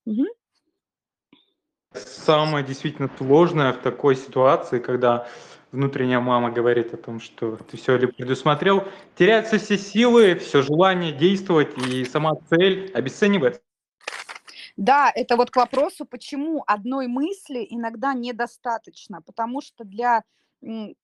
Угу. 0.06 0.24
Самое 1.94 2.64
действительно 2.64 3.08
сложное 3.16 3.72
в 3.72 3.80
такой 3.80 4.16
ситуации, 4.16 4.80
когда 4.80 5.28
внутренняя 5.70 6.20
мама 6.20 6.50
говорит 6.50 6.94
о 6.94 6.96
том, 6.96 7.20
что 7.20 7.56
ты 7.56 7.76
все 7.76 7.96
ли 7.96 8.06
предусмотрел, 8.06 8.84
теряются 9.16 9.58
все 9.58 9.78
силы, 9.78 10.36
все 10.36 10.62
желание 10.62 11.12
действовать, 11.12 11.76
и 11.88 12.04
сама 12.04 12.32
цель 12.48 12.90
обесценивается. 12.94 13.60
Да, 14.76 15.10
это 15.14 15.36
вот 15.36 15.50
к 15.50 15.56
вопросу, 15.56 16.04
почему 16.04 16.64
одной 16.66 17.06
мысли 17.06 17.64
иногда 17.70 18.12
недостаточно, 18.12 19.22
потому 19.22 19.60
что 19.60 19.84
для, 19.84 20.24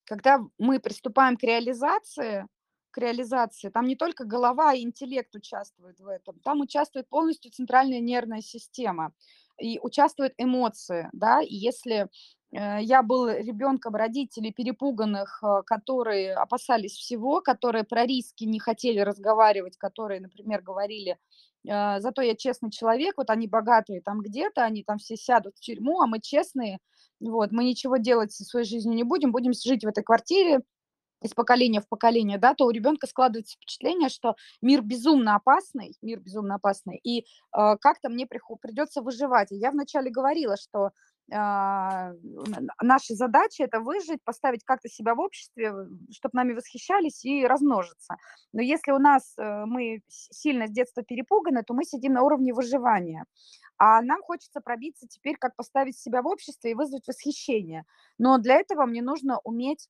когда 0.05 0.41
мы 0.59 0.81
приступаем 0.81 1.37
к 1.37 1.43
реализации, 1.45 2.47
к 2.91 2.99
реализации, 2.99 3.69
там 3.69 3.87
не 3.87 3.95
только 3.95 4.25
голова 4.25 4.75
и 4.75 4.83
интеллект 4.83 5.33
участвуют 5.37 6.01
в 6.01 6.09
этом, 6.09 6.41
там 6.41 6.61
участвует 6.61 7.09
полностью 7.09 7.53
центральная 7.53 8.01
нервная 8.01 8.41
система 8.41 9.13
и 9.61 9.79
участвуют 9.81 10.33
эмоции, 10.37 11.09
да, 11.13 11.41
и 11.41 11.55
если 11.55 12.09
э, 12.53 12.83
я 12.83 13.03
был 13.05 13.29
ребенком 13.29 13.95
родителей 13.95 14.53
перепуганных, 14.53 15.41
э, 15.45 15.63
которые 15.65 16.35
опасались 16.35 16.95
всего, 16.97 17.41
которые 17.41 17.85
про 17.85 18.05
риски 18.05 18.43
не 18.45 18.59
хотели 18.59 18.99
разговаривать, 18.99 19.77
которые, 19.77 20.21
например, 20.21 20.61
говорили, 20.63 21.19
зато 21.65 22.23
я 22.23 22.35
честный 22.37 22.71
человек, 22.71 23.15
вот 23.17 23.31
они 23.31 23.47
богатые 23.47 24.01
там 24.01 24.21
где-то, 24.21 24.65
они 24.65 24.83
там 24.85 24.99
все 24.99 25.17
сядут 25.17 25.57
в 25.57 25.61
тюрьму, 25.61 26.01
а 26.01 26.07
мы 26.07 26.21
честные, 26.21 26.79
вот, 27.21 27.53
мы 27.53 27.65
ничего 27.65 27.99
делать 27.99 28.33
со 28.33 28.45
своей 28.45 28.67
жизнью 28.67 28.95
не 28.95 29.05
будем, 29.05 29.33
будем 29.33 29.53
жить 29.53 29.85
в 29.85 29.89
этой 29.89 30.03
квартире, 30.03 30.61
из 31.23 31.35
поколения 31.35 31.81
в 31.81 31.89
поколение, 31.89 32.39
да, 32.39 32.55
то 32.55 32.65
у 32.65 32.71
ребенка 32.71 33.07
складывается 33.07 33.57
впечатление, 33.57 34.09
что 34.09 34.37
мир 34.63 34.83
безумно 34.83 35.35
опасный, 35.35 35.95
мир 36.03 36.21
безумно 36.21 36.55
опасный, 36.55 36.99
и 37.03 37.21
э, 37.21 37.25
как-то 37.53 38.09
мне 38.09 38.27
придется 38.27 39.03
выживать. 39.03 39.53
И 39.53 39.57
я 39.57 39.71
вначале 39.71 40.11
говорила, 40.11 40.57
что 40.57 40.87
а, 40.87 40.91
наша 41.31 43.15
задача 43.15 43.65
это 43.65 43.81
выжить, 43.81 44.23
поставить 44.25 44.65
как-то 44.65 44.89
себя 44.89 45.15
в 45.15 45.21
обществе, 45.21 45.73
чтобы 46.11 46.33
нами 46.33 46.55
восхищались 46.55 47.25
и 47.25 47.47
размножиться. 47.47 48.17
Но 48.53 48.63
если 48.63 48.93
у 48.93 48.99
нас 48.99 49.35
э, 49.39 49.65
мы 49.65 50.03
сильно 50.09 50.67
с 50.67 50.71
детства 50.71 51.03
перепуганы, 51.03 51.63
то 51.63 51.75
мы 51.75 51.85
сидим 51.85 52.15
на 52.15 52.23
уровне 52.23 52.53
выживания. 52.53 53.25
А 53.79 54.03
нам 54.03 54.23
хочется 54.23 54.61
пробиться 54.61 55.07
теперь, 55.09 55.37
как 55.37 55.57
поставить 55.57 55.99
себя 55.99 56.23
в 56.23 56.27
обществе 56.27 56.73
и 56.73 56.75
вызвать 56.75 57.07
восхищение. 57.07 57.85
Но 58.19 58.39
для 58.39 58.57
этого 58.57 58.85
мне 58.85 59.01
нужно 59.01 59.39
уметь 59.45 59.89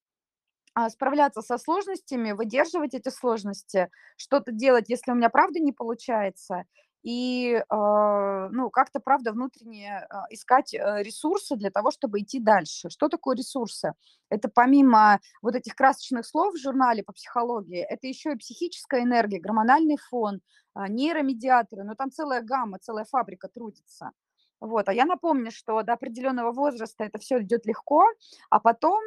а, 0.74 0.88
справляться 0.90 1.42
со 1.42 1.58
сложностями, 1.58 2.32
выдерживать 2.32 2.94
эти 2.94 3.08
сложности, 3.08 3.90
что-то 4.16 4.52
делать, 4.52 4.88
если 4.88 5.10
у 5.10 5.14
меня 5.14 5.28
правда 5.28 5.58
не 5.58 5.72
получается, 5.72 6.64
и, 7.02 7.54
э, 7.54 8.48
ну, 8.50 8.70
как-то, 8.70 9.00
правда, 9.00 9.32
внутренне 9.32 10.06
э, 10.08 10.14
искать 10.30 10.74
э, 10.74 11.02
ресурсы 11.02 11.56
для 11.56 11.70
того, 11.70 11.90
чтобы 11.90 12.20
идти 12.20 12.40
дальше. 12.40 12.90
Что 12.90 13.08
такое 13.08 13.36
ресурсы? 13.36 13.94
Это 14.28 14.48
помимо 14.48 15.20
вот 15.42 15.54
этих 15.54 15.74
красочных 15.74 16.26
слов 16.26 16.54
в 16.54 16.60
журнале 16.60 17.02
по 17.02 17.12
психологии, 17.12 17.80
это 17.80 18.06
еще 18.06 18.32
и 18.32 18.36
психическая 18.36 19.02
энергия, 19.02 19.40
гормональный 19.40 19.96
фон, 19.96 20.40
нейромедиаторы, 20.74 21.84
ну, 21.84 21.94
там 21.94 22.10
целая 22.10 22.42
гамма, 22.42 22.78
целая 22.78 23.04
фабрика 23.04 23.48
трудится. 23.48 24.12
Вот. 24.60 24.88
А 24.88 24.92
я 24.92 25.06
напомню, 25.06 25.50
что 25.50 25.82
до 25.82 25.94
определенного 25.94 26.52
возраста 26.52 27.04
это 27.04 27.18
все 27.18 27.40
идет 27.42 27.64
легко, 27.64 28.04
а 28.50 28.60
потом 28.60 29.00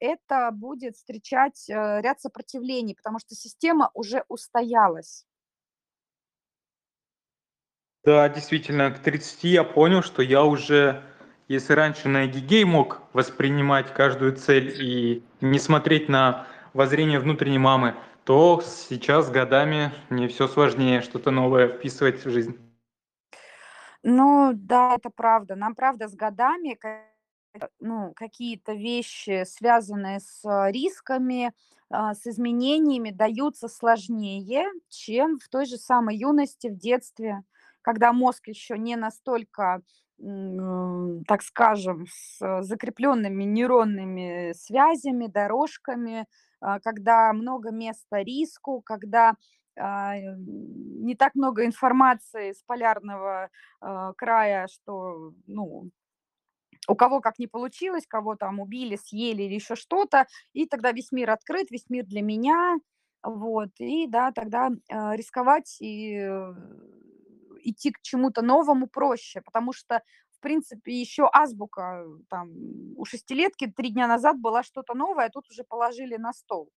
это 0.00 0.50
будет 0.52 0.96
встречать 0.96 1.70
э, 1.70 2.00
ряд 2.02 2.20
сопротивлений, 2.20 2.96
потому 2.96 3.20
что 3.20 3.34
система 3.36 3.90
уже 3.94 4.24
устоялась. 4.28 5.24
Да, 8.04 8.28
действительно, 8.28 8.90
к 8.90 9.00
30 9.00 9.48
я 9.48 9.64
понял, 9.64 10.02
что 10.02 10.22
я 10.22 10.44
уже, 10.44 11.02
если 11.48 11.72
раньше 11.74 12.08
на 12.08 12.26
эгигей 12.26 12.64
мог 12.64 13.02
воспринимать 13.12 13.92
каждую 13.92 14.36
цель 14.36 14.74
и 14.80 15.22
не 15.40 15.58
смотреть 15.58 16.08
на 16.08 16.46
воззрение 16.74 17.18
внутренней 17.18 17.58
мамы, 17.58 17.94
то 18.24 18.62
сейчас 18.64 19.30
годами 19.30 19.92
мне 20.10 20.28
все 20.28 20.48
сложнее 20.48 21.00
что-то 21.02 21.30
новое 21.30 21.68
вписывать 21.68 22.24
в 22.24 22.30
жизнь. 22.30 22.58
Ну 24.02 24.52
да, 24.54 24.94
это 24.94 25.10
правда. 25.10 25.56
Нам, 25.56 25.74
правда, 25.74 26.08
с 26.08 26.14
годами 26.14 26.78
ну, 27.80 28.12
какие-то 28.14 28.72
вещи, 28.72 29.44
связанные 29.44 30.20
с 30.20 30.42
рисками, 30.70 31.52
а, 31.90 32.14
с 32.14 32.26
изменениями, 32.26 33.10
даются 33.10 33.68
сложнее, 33.68 34.66
чем 34.88 35.38
в 35.38 35.48
той 35.48 35.66
же 35.66 35.76
самой 35.76 36.16
юности, 36.16 36.68
в 36.68 36.76
детстве 36.76 37.42
когда 37.88 38.12
мозг 38.12 38.48
еще 38.48 38.76
не 38.76 38.96
настолько 38.96 39.80
так 41.26 41.42
скажем, 41.42 42.06
с 42.10 42.62
закрепленными 42.62 43.44
нейронными 43.44 44.52
связями, 44.52 45.26
дорожками, 45.28 46.26
а, 46.60 46.80
когда 46.80 47.32
много 47.32 47.70
места 47.70 48.18
риску, 48.18 48.82
когда 48.82 49.36
а, 49.78 50.16
не 50.18 51.14
так 51.14 51.34
много 51.36 51.64
информации 51.64 52.52
с 52.52 52.62
полярного 52.64 53.48
а, 53.80 54.12
края, 54.14 54.66
что, 54.66 55.32
ну, 55.46 55.88
у 56.88 56.94
кого 56.94 57.20
как 57.20 57.38
не 57.38 57.46
получилось, 57.46 58.06
кого 58.06 58.34
там 58.34 58.60
убили, 58.60 58.96
съели 58.96 59.44
или 59.44 59.54
еще 59.54 59.76
что-то, 59.76 60.26
и 60.52 60.66
тогда 60.66 60.92
весь 60.92 61.12
мир 61.12 61.30
открыт, 61.30 61.70
весь 61.70 61.88
мир 61.88 62.04
для 62.04 62.20
меня, 62.22 62.76
вот, 63.22 63.70
и 63.78 64.08
да, 64.08 64.32
тогда 64.32 64.70
рисковать 64.88 65.76
и 65.80 66.16
э, 66.18 66.54
идти 67.62 67.90
к 67.90 68.00
чему-то 68.02 68.42
новому 68.42 68.86
проще, 68.86 69.40
потому 69.40 69.72
что, 69.72 70.02
в 70.30 70.40
принципе, 70.40 70.92
еще 70.92 71.28
азбука 71.32 72.04
там 72.28 72.50
у 72.96 73.04
шестилетки 73.04 73.66
три 73.66 73.90
дня 73.90 74.06
назад 74.06 74.38
была 74.38 74.62
что-то 74.62 74.94
новое, 74.94 75.26
а 75.26 75.30
тут 75.30 75.48
уже 75.50 75.64
положили 75.64 76.16
на 76.16 76.32
стол. 76.32 76.70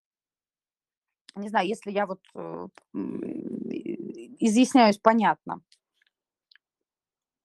Не 1.35 1.49
знаю, 1.49 1.67
если 1.67 1.91
я 1.91 2.05
вот 2.05 2.19
э, 2.35 2.67
изъясняюсь 4.39 4.97
понятно. 4.97 5.61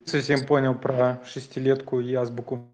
Совсем 0.05 0.47
понял 0.47 0.75
про 0.79 1.25
шестилетку 1.25 2.01
и 2.01 2.15
азбуку. 2.15 2.73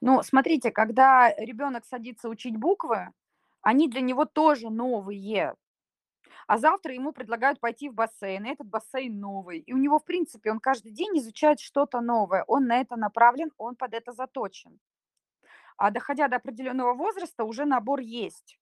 Ну, 0.00 0.22
смотрите, 0.22 0.70
когда 0.70 1.32
ребенок 1.36 1.84
садится 1.84 2.28
учить 2.28 2.56
буквы, 2.56 3.10
они 3.62 3.88
для 3.88 4.00
него 4.00 4.24
тоже 4.24 4.68
новые 4.68 5.54
а 6.52 6.58
завтра 6.58 6.92
ему 6.92 7.12
предлагают 7.12 7.60
пойти 7.60 7.88
в 7.88 7.94
бассейн, 7.94 8.44
и 8.44 8.50
этот 8.50 8.66
бассейн 8.66 9.18
новый. 9.18 9.60
И 9.60 9.72
у 9.72 9.78
него, 9.78 9.98
в 9.98 10.04
принципе, 10.04 10.50
он 10.50 10.60
каждый 10.60 10.92
день 10.92 11.16
изучает 11.16 11.60
что-то 11.60 12.02
новое, 12.02 12.44
он 12.46 12.66
на 12.66 12.78
это 12.78 12.96
направлен, 12.96 13.52
он 13.56 13.74
под 13.74 13.94
это 13.94 14.12
заточен. 14.12 14.78
А 15.78 15.90
доходя 15.90 16.28
до 16.28 16.36
определенного 16.36 16.92
возраста, 16.92 17.44
уже 17.44 17.64
набор 17.64 18.00
есть. 18.00 18.58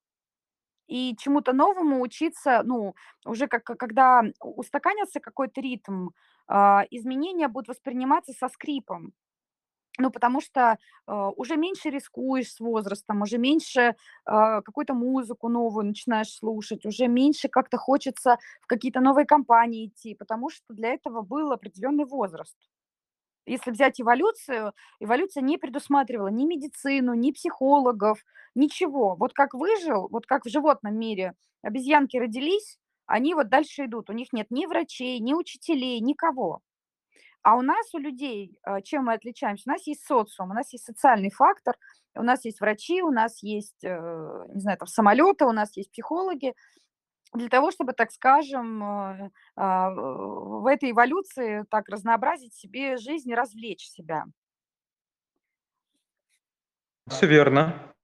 И 0.87 1.17
чему-то 1.17 1.53
новому 1.53 2.01
учиться, 2.01 2.63
ну, 2.65 2.95
уже 3.27 3.49
как, 3.49 3.65
когда 3.65 4.23
устаканился 4.39 5.19
какой-то 5.19 5.61
ритм, 5.61 6.11
а, 6.47 6.85
изменения 6.93 7.49
будут 7.49 7.71
восприниматься 7.71 8.33
со 8.33 8.49
скрипом. 8.49 9.15
Ну, 9.99 10.11
потому 10.11 10.41
что 10.41 10.79
э, 11.07 11.13
уже 11.37 11.57
меньше 11.57 11.91
рискуешь 11.91 12.53
с 12.53 12.61
возрастом, 12.61 13.23
уже 13.23 13.39
меньше 13.39 13.81
э, 13.81 13.93
какую-то 14.25 14.95
музыку 14.95 15.49
новую 15.49 15.87
начинаешь 15.87 16.33
слушать, 16.33 16.87
уже 16.87 17.07
меньше 17.09 17.49
как-то 17.49 17.77
хочется 17.77 18.39
в 18.63 18.67
какие-то 18.67 19.01
новые 19.01 19.27
компании 19.27 19.87
идти, 19.89 20.15
потому 20.15 20.49
что 20.49 20.73
для 20.75 20.91
этого 20.95 21.23
был 21.23 21.53
определенный 21.53 22.05
возраст. 22.07 22.57
Если 23.47 23.71
взять 23.73 24.01
эволюцию, 24.01 24.73
эволюция 25.01 25.43
не 25.43 25.59
предусматривала 25.59 26.29
ни 26.29 26.45
медицину, 26.47 27.15
ни 27.15 27.33
психологов, 27.33 28.25
ничего. 28.55 29.17
Вот 29.17 29.33
как 29.35 29.55
выжил, 29.55 30.09
вот 30.11 30.27
как 30.27 30.45
в 30.47 30.51
животном 30.51 30.97
мире 30.99 31.35
обезьянки 31.63 32.17
родились, 32.17 32.79
они 33.07 33.35
вот 33.35 33.49
дальше 33.49 33.87
идут. 33.87 34.11
У 34.11 34.13
них 34.13 34.33
нет 34.33 34.49
ни 34.51 34.67
врачей, 34.67 35.19
ни 35.21 35.35
учителей, 35.35 36.01
никого. 36.01 36.61
А 37.43 37.57
у 37.57 37.63
нас, 37.63 37.95
у 37.95 37.99
людей, 37.99 38.59
а, 38.63 38.83
чем 38.83 39.05
мы 39.05 39.15
отличаемся? 39.15 39.65
У 39.67 39.73
нас 39.73 39.87
есть 39.87 40.05
социум, 40.05 40.51
у 40.51 40.55
нас 40.55 40.73
есть 40.73 40.85
социальный 40.85 41.31
фактор, 41.31 41.77
у 42.15 42.23
нас 42.23 42.45
есть 42.45 42.61
врачи, 42.61 43.03
у 43.03 43.11
нас 43.11 43.43
есть, 43.43 43.83
э, 43.83 44.45
не 44.53 44.61
знаю, 44.61 44.79
там, 44.79 44.89
самолеты, 44.89 45.47
у 45.47 45.53
нас 45.53 45.77
есть 45.77 45.91
психологи, 45.91 46.55
для 47.33 47.49
того, 47.49 47.71
чтобы, 47.71 47.93
так 47.93 48.11
скажем, 48.11 48.83
э, 48.83 49.31
а, 49.57 49.91
в 49.91 50.67
этой 50.67 50.91
эволюции 50.91 51.65
так 51.71 51.89
разнообразить 51.89 52.55
себе 52.55 52.97
жизнь 52.97 53.31
и 53.31 53.35
развлечь 53.35 53.89
себя. 53.89 54.25
Все 57.09 57.27
верно. 57.27 57.95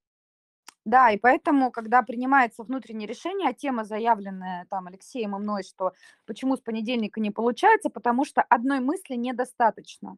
Да, 0.87 1.11
и 1.11 1.19
поэтому, 1.19 1.73
когда 1.73 2.03
принимается 2.03 2.63
внутреннее 2.63 3.09
решение, 3.09 3.49
а 3.49 3.53
тема, 3.53 3.85
заявленная 3.85 4.67
там 4.71 4.87
Алексеем 4.87 5.35
и 5.35 5.39
мной, 5.41 5.65
что 5.65 5.93
почему 6.27 6.57
с 6.57 6.61
понедельника 6.61 7.21
не 7.21 7.33
получается, 7.33 7.91
потому 7.91 8.25
что 8.25 8.43
одной 8.43 8.79
мысли 8.79 9.15
недостаточно. 9.17 10.17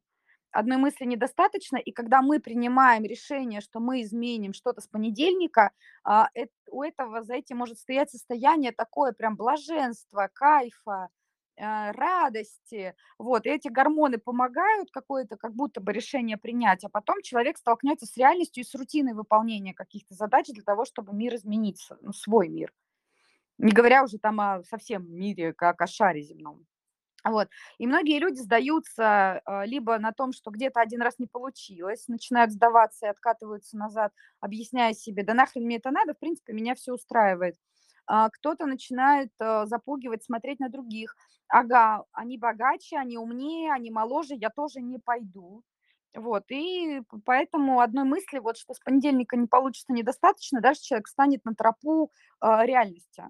Одной 0.52 0.78
мысли 0.78 1.04
недостаточно, 1.06 1.76
и 1.78 1.92
когда 1.92 2.22
мы 2.22 2.40
принимаем 2.40 3.04
решение, 3.04 3.60
что 3.62 3.80
мы 3.80 4.02
изменим 4.02 4.52
что-то 4.54 4.80
с 4.82 4.88
понедельника, 4.88 5.72
а, 6.04 6.28
у 6.70 6.82
этого 6.82 7.22
за 7.22 7.34
этим 7.36 7.58
может 7.58 7.78
стоять 7.78 8.10
состояние 8.10 8.72
такое 8.72 9.12
прям 9.12 9.36
блаженства, 9.36 10.30
кайфа, 10.34 11.08
радости, 11.60 12.94
вот, 13.18 13.46
и 13.46 13.50
эти 13.50 13.68
гормоны 13.68 14.18
помогают 14.18 14.90
какое-то 14.90 15.36
как 15.36 15.54
будто 15.54 15.80
бы 15.80 15.92
решение 15.92 16.36
принять, 16.36 16.84
а 16.84 16.88
потом 16.88 17.22
человек 17.22 17.58
столкнется 17.58 18.06
с 18.06 18.16
реальностью 18.16 18.62
и 18.62 18.66
с 18.66 18.74
рутиной 18.74 19.14
выполнения 19.14 19.74
каких-то 19.74 20.14
задач 20.14 20.46
для 20.48 20.62
того, 20.62 20.84
чтобы 20.84 21.12
мир 21.14 21.34
изменить, 21.34 21.80
с- 21.80 21.96
ну, 22.00 22.12
свой 22.12 22.48
мир. 22.48 22.72
Не 23.58 23.72
говоря 23.72 24.04
уже 24.04 24.18
там 24.18 24.40
о 24.40 24.62
совсем 24.64 25.10
мире, 25.12 25.52
как 25.52 25.80
о 25.82 25.86
шаре 25.86 26.22
земном. 26.22 26.66
Вот. 27.24 27.48
И 27.78 27.86
многие 27.86 28.20
люди 28.20 28.40
сдаются 28.40 29.42
э, 29.46 29.66
либо 29.66 29.98
на 29.98 30.12
том, 30.12 30.32
что 30.32 30.50
где-то 30.50 30.80
один 30.80 31.02
раз 31.02 31.18
не 31.18 31.26
получилось, 31.26 32.08
начинают 32.08 32.52
сдаваться 32.52 33.06
и 33.06 33.10
откатываются 33.10 33.76
назад, 33.76 34.12
объясняя 34.40 34.94
себе, 34.94 35.24
да 35.24 35.34
нахрен 35.34 35.64
мне 35.64 35.76
это 35.76 35.90
надо, 35.90 36.14
в 36.14 36.18
принципе, 36.18 36.52
меня 36.52 36.74
все 36.76 36.94
устраивает. 36.94 37.56
А 38.08 38.30
Кто-то 38.30 38.66
начинает 38.66 39.30
э, 39.38 39.66
запугивать, 39.66 40.24
смотреть 40.24 40.60
на 40.60 40.68
других. 40.68 41.14
Ага, 41.48 42.04
они 42.12 42.38
богаче, 42.38 42.96
они 42.96 43.18
умнее, 43.18 43.72
они 43.72 43.90
моложе, 43.90 44.34
я 44.34 44.50
тоже 44.50 44.80
не 44.80 44.98
пойду. 44.98 45.62
Вот, 46.14 46.44
и 46.50 47.02
поэтому 47.24 47.80
одной 47.80 48.04
мысли, 48.04 48.38
вот 48.38 48.56
что 48.56 48.74
с 48.74 48.80
понедельника 48.80 49.36
не 49.36 49.46
получится 49.46 49.92
недостаточно, 49.92 50.60
даже 50.60 50.80
человек 50.80 51.06
станет 51.06 51.44
на 51.44 51.54
тропу 51.54 52.10
э, 52.42 52.64
реальности 52.64 53.24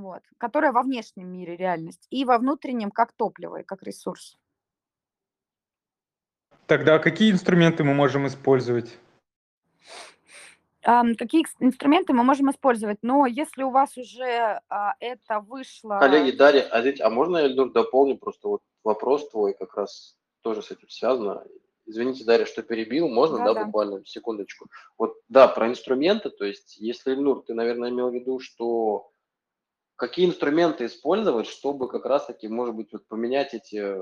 вот, 0.00 0.22
которая 0.38 0.72
во 0.72 0.82
внешнем 0.82 1.28
мире 1.28 1.56
реальность, 1.56 2.06
и 2.10 2.24
во 2.24 2.38
внутреннем 2.38 2.90
как 2.90 3.12
топливо 3.12 3.60
и 3.60 3.64
как 3.64 3.82
ресурс. 3.82 4.38
Тогда 6.66 6.98
какие 6.98 7.30
инструменты 7.30 7.84
мы 7.84 7.94
можем 7.94 8.26
использовать? 8.26 8.98
Какие 10.86 11.44
инструменты 11.58 12.12
мы 12.12 12.22
можем 12.22 12.48
использовать? 12.50 12.98
Но 13.02 13.26
если 13.26 13.64
у 13.64 13.70
вас 13.70 13.96
уже 13.96 14.60
а, 14.68 14.94
это 15.00 15.40
вышло... 15.40 15.98
Коллеги, 15.98 16.36
Дарья, 16.36 16.62
а, 16.70 16.80
здесь- 16.80 17.00
а 17.00 17.10
можно 17.10 17.38
я, 17.38 17.46
Эльнур, 17.46 17.72
дополню 17.72 18.16
просто 18.16 18.46
вот 18.46 18.62
вопрос 18.84 19.28
твой 19.30 19.54
как 19.54 19.76
раз 19.76 20.16
тоже 20.42 20.62
с 20.62 20.70
этим 20.70 20.88
связано. 20.88 21.44
Извините, 21.86 22.24
Дарья, 22.24 22.46
что 22.46 22.62
перебил, 22.62 23.08
можно, 23.08 23.38
да, 23.38 23.44
Да-да. 23.46 23.64
буквально 23.64 24.06
секундочку. 24.06 24.68
Вот, 24.96 25.16
да, 25.28 25.48
про 25.48 25.68
инструменты, 25.68 26.30
то 26.30 26.44
есть, 26.44 26.76
если, 26.78 27.10
Эльнур, 27.12 27.42
ты, 27.42 27.54
наверное, 27.54 27.90
имел 27.90 28.10
в 28.10 28.14
виду, 28.14 28.38
что 28.38 29.10
какие 29.96 30.26
инструменты 30.26 30.86
использовать, 30.86 31.48
чтобы 31.48 31.88
как 31.88 32.06
раз-таки, 32.06 32.46
может 32.46 32.76
быть, 32.76 32.92
вот 32.92 33.08
поменять 33.08 33.54
эти 33.54 33.96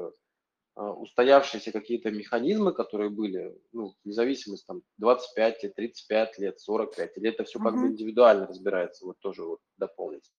устоявшиеся 0.76 1.72
какие-то 1.72 2.10
механизмы, 2.10 2.72
которые 2.72 3.10
были, 3.10 3.56
ну, 3.72 3.94
вне 4.04 4.12
зависимости, 4.12 4.66
там, 4.66 4.82
25 4.98 5.62
лет, 5.62 5.74
35 5.74 6.38
лет, 6.38 6.60
45, 6.60 7.16
или 7.16 7.28
это 7.30 7.44
все 7.44 7.58
как 7.60 7.74
бы 7.74 7.86
индивидуально 7.86 8.46
разбирается, 8.46 9.04
вот 9.04 9.18
тоже 9.20 9.44
вот 9.44 9.60
дополнить. 9.76 10.30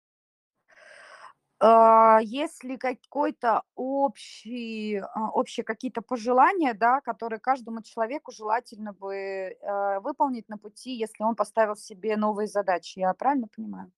А, 1.60 2.20
Если 2.22 2.76
какой-то 2.76 3.64
общий, 3.76 4.98
а, 4.98 5.30
общие 5.32 5.64
какие-то 5.64 6.02
пожелания, 6.02 6.74
да, 6.74 7.00
которые 7.02 7.40
каждому 7.40 7.82
человеку 7.82 8.32
желательно 8.32 8.92
бы 8.92 9.16
э, 9.16 10.00
выполнить 10.02 10.50
на 10.50 10.58
пути, 10.58 10.92
если 10.92 11.24
он 11.24 11.36
поставил 11.36 11.76
себе 11.76 12.18
новые 12.18 12.48
задачи. 12.48 13.00
Я 13.00 13.14
правильно 13.14 13.48
понимаю? 13.56 13.92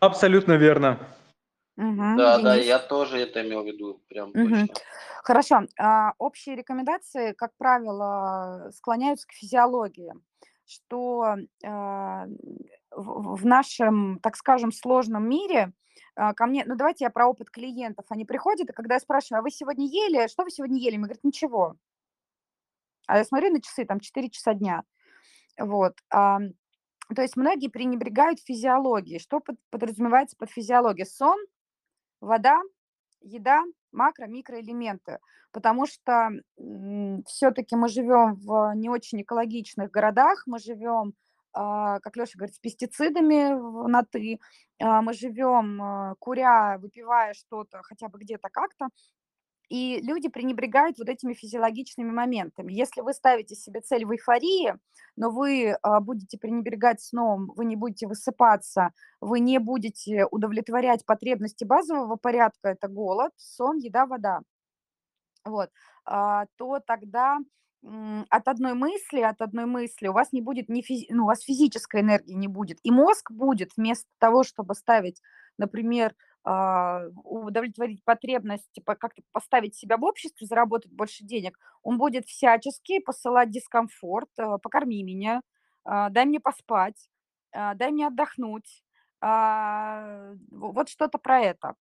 Абсолютно 0.00 0.56
верно. 0.56 0.98
Мгм, 1.78 2.16
Да, 2.16 2.38
да, 2.42 2.54
Денис? 2.54 2.66
я 2.66 2.78
тоже 2.80 3.20
это 3.20 3.40
имел 3.46 3.62
в 3.62 3.66
виду, 3.66 4.02
прям 4.08 4.30
Мгм. 4.34 4.66
точно. 4.66 4.74
Хорошо. 5.22 5.60
А, 5.78 6.12
Общие 6.18 6.56
рекомендации, 6.56 7.32
как 7.34 7.52
правило, 7.56 8.70
склоняются 8.74 9.28
к 9.28 9.32
физиологии, 9.32 10.12
что 10.66 11.36
а, 11.64 12.26
в 12.90 13.36
в 13.36 13.46
нашем, 13.46 14.18
так 14.20 14.34
скажем, 14.36 14.72
сложном 14.72 15.28
мире 15.28 15.72
а, 16.16 16.34
ко 16.34 16.46
мне, 16.46 16.64
ну 16.66 16.74
давайте 16.74 17.04
я 17.04 17.10
про 17.10 17.28
опыт 17.28 17.48
клиентов, 17.48 18.06
они 18.08 18.24
приходят, 18.24 18.68
и 18.68 18.72
когда 18.72 18.94
я 18.94 19.00
спрашиваю, 19.00 19.38
а 19.38 19.42
вы 19.42 19.50
сегодня 19.52 19.86
ели, 19.86 20.26
что 20.26 20.42
вы 20.42 20.50
сегодня 20.50 20.80
ели? 20.80 20.96
Мне 20.96 21.04
говорят, 21.04 21.22
ничего. 21.22 21.76
А 23.06 23.18
я 23.18 23.24
смотрю 23.24 23.50
на 23.52 23.62
часы, 23.62 23.84
там 23.84 24.00
4 24.00 24.28
часа 24.30 24.52
дня. 24.52 24.82
Вот. 25.60 25.94
а, 26.12 26.38
То 27.14 27.22
есть 27.22 27.36
многие 27.36 27.68
пренебрегают 27.68 28.40
физиологией. 28.40 29.20
Что 29.20 29.38
под- 29.38 29.60
подразумевается 29.70 30.36
под 30.36 30.50
физиологией? 30.50 31.06
Сон, 31.06 31.38
вода, 32.20 32.60
еда, 33.20 33.62
макро, 33.92 34.26
микроэлементы. 34.26 35.18
Потому 35.52 35.86
что 35.86 36.30
все-таки 37.26 37.74
мы 37.76 37.88
живем 37.88 38.34
в 38.34 38.74
не 38.74 38.90
очень 38.90 39.22
экологичных 39.22 39.90
городах, 39.90 40.42
мы 40.46 40.58
живем, 40.58 41.14
а, 41.52 42.00
как 42.00 42.16
Леша 42.16 42.32
говорит, 42.36 42.54
с 42.54 42.58
пестицидами 42.58 43.88
на 43.88 44.02
«ты», 44.02 44.38
а, 44.80 45.02
мы 45.02 45.14
живем, 45.14 45.82
а, 45.82 46.14
куря, 46.18 46.78
выпивая 46.78 47.32
что-то 47.34 47.80
хотя 47.82 48.08
бы 48.08 48.18
где-то 48.18 48.48
как-то, 48.50 48.88
и 49.68 50.00
люди 50.00 50.28
пренебрегают 50.28 50.98
вот 50.98 51.08
этими 51.08 51.34
физиологичными 51.34 52.10
моментами. 52.10 52.72
Если 52.72 53.00
вы 53.00 53.12
ставите 53.12 53.54
себе 53.54 53.80
цель 53.80 54.04
в 54.04 54.12
эйфории, 54.12 54.74
но 55.16 55.30
вы 55.30 55.76
а, 55.82 56.00
будете 56.00 56.38
пренебрегать 56.38 57.00
сном, 57.02 57.52
вы 57.56 57.64
не 57.64 57.76
будете 57.76 58.06
высыпаться, 58.06 58.90
вы 59.20 59.40
не 59.40 59.58
будете 59.58 60.26
удовлетворять 60.30 61.04
потребности 61.04 61.64
базового 61.64 62.16
порядка, 62.16 62.70
это 62.70 62.88
голод, 62.88 63.32
сон, 63.36 63.78
еда, 63.78 64.06
вода, 64.06 64.40
вот, 65.44 65.70
а, 66.04 66.46
то 66.56 66.80
тогда 66.80 67.38
от 68.28 68.48
одной 68.48 68.74
мысли, 68.74 69.20
от 69.20 69.40
одной 69.40 69.66
мысли 69.66 70.08
у 70.08 70.12
вас 70.12 70.32
не 70.32 70.40
будет 70.42 70.68
ни 70.68 70.80
физи- 70.82 71.06
ну, 71.10 71.24
у 71.24 71.26
вас 71.26 71.42
физической 71.42 72.00
энергии 72.00 72.32
не 72.32 72.48
будет, 72.48 72.78
и 72.82 72.90
мозг 72.90 73.30
будет 73.30 73.70
вместо 73.76 74.08
того, 74.18 74.42
чтобы 74.42 74.74
ставить, 74.74 75.22
например, 75.58 76.14
удовлетворить 77.24 78.04
потребность, 78.04 78.70
по- 78.84 78.94
как-то 78.96 79.22
поставить 79.32 79.76
себя 79.76 79.96
в 79.96 80.04
обществе, 80.04 80.46
заработать 80.46 80.92
больше 80.92 81.24
денег, 81.24 81.58
он 81.82 81.98
будет 81.98 82.26
всячески 82.26 83.00
посылать 83.00 83.50
дискомфорт, 83.50 84.30
э, 84.38 84.58
покорми 84.62 85.02
меня, 85.02 85.42
а, 85.84 86.10
дай 86.10 86.24
мне 86.26 86.40
поспать, 86.40 87.08
а, 87.52 87.74
дай 87.74 87.90
мне 87.92 88.06
отдохнуть, 88.08 88.84
а, 89.20 90.32
вот 90.50 90.88
что-то 90.88 91.18
про 91.18 91.40
это. 91.40 91.74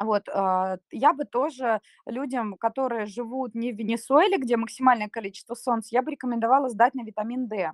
Вот, 0.00 0.28
а, 0.28 0.78
я 0.90 1.12
бы 1.12 1.24
тоже 1.24 1.80
людям, 2.06 2.56
которые 2.56 3.06
живут 3.06 3.54
не 3.54 3.72
в 3.72 3.76
Венесуэле, 3.76 4.38
где 4.38 4.56
максимальное 4.56 5.08
количество 5.08 5.54
солнца, 5.54 5.90
я 5.92 6.02
бы 6.02 6.10
рекомендовала 6.10 6.68
сдать 6.68 6.94
на 6.94 7.04
витамин 7.04 7.46
D, 7.48 7.62
а, 7.64 7.72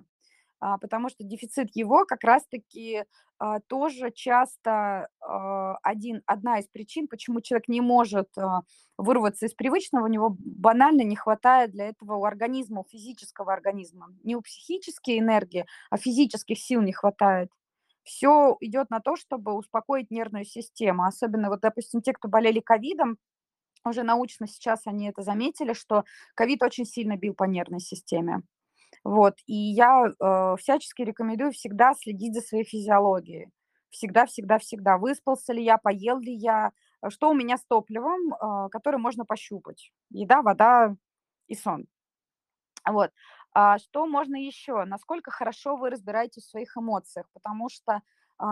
потому 0.79 1.09
что 1.09 1.23
дефицит 1.23 1.69
его 1.73 2.05
как 2.05 2.23
раз-таки 2.23 3.05
а, 3.43 3.59
тоже 3.61 4.11
часто 4.11 5.09
а, 5.19 5.75
один, 5.81 6.21
одна 6.27 6.59
из 6.59 6.67
причин, 6.67 7.07
почему 7.07 7.41
человек 7.41 7.67
не 7.67 7.81
может 7.81 8.29
а, 8.37 8.61
вырваться 8.99 9.47
из 9.47 9.55
привычного, 9.55 10.05
у 10.05 10.09
него 10.09 10.37
банально 10.37 11.01
не 11.01 11.15
хватает 11.15 11.71
для 11.71 11.87
этого 11.89 12.17
у 12.17 12.25
организма, 12.25 12.81
у 12.81 12.83
физического 12.83 13.51
организма. 13.51 14.09
Не 14.23 14.35
у 14.35 14.41
психической 14.41 15.17
энергии, 15.17 15.65
а 15.89 15.97
физических 15.97 16.59
сил 16.59 16.81
не 16.81 16.93
хватает 16.93 17.49
все 18.03 18.57
идет 18.61 18.89
на 18.89 18.99
то, 18.99 19.15
чтобы 19.15 19.53
успокоить 19.53 20.09
нервную 20.09 20.43
систему. 20.43 21.05
Особенно 21.05 21.49
вот, 21.49 21.61
допустим, 21.61 22.01
те, 22.01 22.13
кто 22.13 22.27
болели 22.27 22.59
ковидом, 22.59 23.17
уже 23.85 24.03
научно 24.03 24.47
сейчас 24.47 24.81
они 24.85 25.09
это 25.09 25.21
заметили, 25.21 25.73
что 25.73 26.03
ковид 26.35 26.63
очень 26.63 26.85
сильно 26.85 27.15
бил 27.15 27.33
по 27.33 27.43
нервной 27.43 27.79
системе. 27.79 28.41
Вот, 29.03 29.35
и 29.47 29.55
я 29.55 30.05
э, 30.07 30.55
всячески 30.59 31.01
рекомендую 31.01 31.51
всегда 31.53 31.93
следить 31.95 32.35
за 32.35 32.41
своей 32.41 32.65
физиологией. 32.65 33.49
Всегда, 33.89 34.25
всегда, 34.25 34.59
всегда. 34.59 34.97
Выспался 34.97 35.53
ли 35.53 35.63
я, 35.63 35.77
поел 35.77 36.19
ли 36.19 36.33
я, 36.33 36.71
э, 37.01 37.09
что 37.09 37.31
у 37.31 37.33
меня 37.33 37.57
с 37.57 37.65
топливом, 37.65 38.33
э, 38.33 38.69
которое 38.69 38.97
можно 38.99 39.25
пощупать. 39.25 39.91
Еда, 40.11 40.41
вода 40.43 40.95
и 41.47 41.55
сон. 41.55 41.85
Вот. 42.85 43.11
А 43.53 43.79
что 43.79 44.05
можно 44.05 44.35
еще? 44.35 44.85
Насколько 44.85 45.31
хорошо 45.31 45.75
вы 45.75 45.89
разбираетесь 45.89 46.43
в 46.43 46.49
своих 46.49 46.77
эмоциях? 46.77 47.27
Потому 47.33 47.69
что 47.69 48.01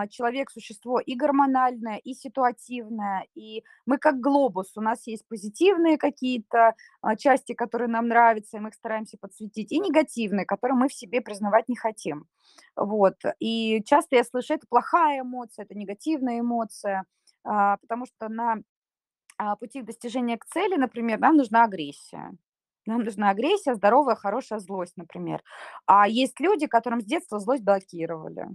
человек– 0.09 0.51
существо 0.51 0.99
и 0.99 1.15
гормональное, 1.15 1.97
и 1.97 2.13
ситуативное, 2.13 3.25
и 3.35 3.63
мы 3.85 3.97
как 3.97 4.19
глобус, 4.19 4.77
у 4.77 4.81
нас 4.81 5.07
есть 5.07 5.27
позитивные 5.27 5.97
какие-то 5.97 6.75
а, 7.01 7.15
части, 7.15 7.53
которые 7.53 7.87
нам 7.87 8.07
нравятся, 8.07 8.57
и 8.57 8.59
мы 8.59 8.69
их 8.69 8.75
стараемся 8.75 9.17
подсветить, 9.19 9.71
и 9.71 9.79
негативные, 9.79 10.45
которые 10.45 10.77
мы 10.77 10.89
в 10.89 10.93
себе 10.93 11.21
признавать 11.21 11.69
не 11.69 11.75
хотим. 11.75 12.27
Вот. 12.75 13.15
И 13.39 13.83
часто 13.85 14.15
я 14.15 14.23
слышу, 14.23 14.53
это 14.53 14.65
плохая 14.69 15.21
эмоция, 15.21 15.65
это 15.65 15.75
негативная 15.75 16.39
эмоция, 16.39 17.05
а, 17.43 17.77
потому 17.77 18.05
что 18.05 18.29
на 18.29 18.57
пути 19.59 19.81
к 19.81 19.85
достижению 19.85 20.37
к 20.37 20.45
цели, 20.45 20.75
например, 20.75 21.17
нам 21.19 21.37
нужна 21.37 21.63
агрессия. 21.63 22.33
Нам 22.85 23.03
нужна 23.03 23.29
агрессия, 23.29 23.75
здоровая, 23.75 24.15
хорошая 24.15 24.59
злость, 24.59 24.97
например. 24.97 25.43
А 25.85 26.07
есть 26.07 26.39
люди, 26.39 26.67
которым 26.67 27.01
с 27.01 27.05
детства 27.05 27.39
злость 27.39 27.63
блокировали. 27.63 28.47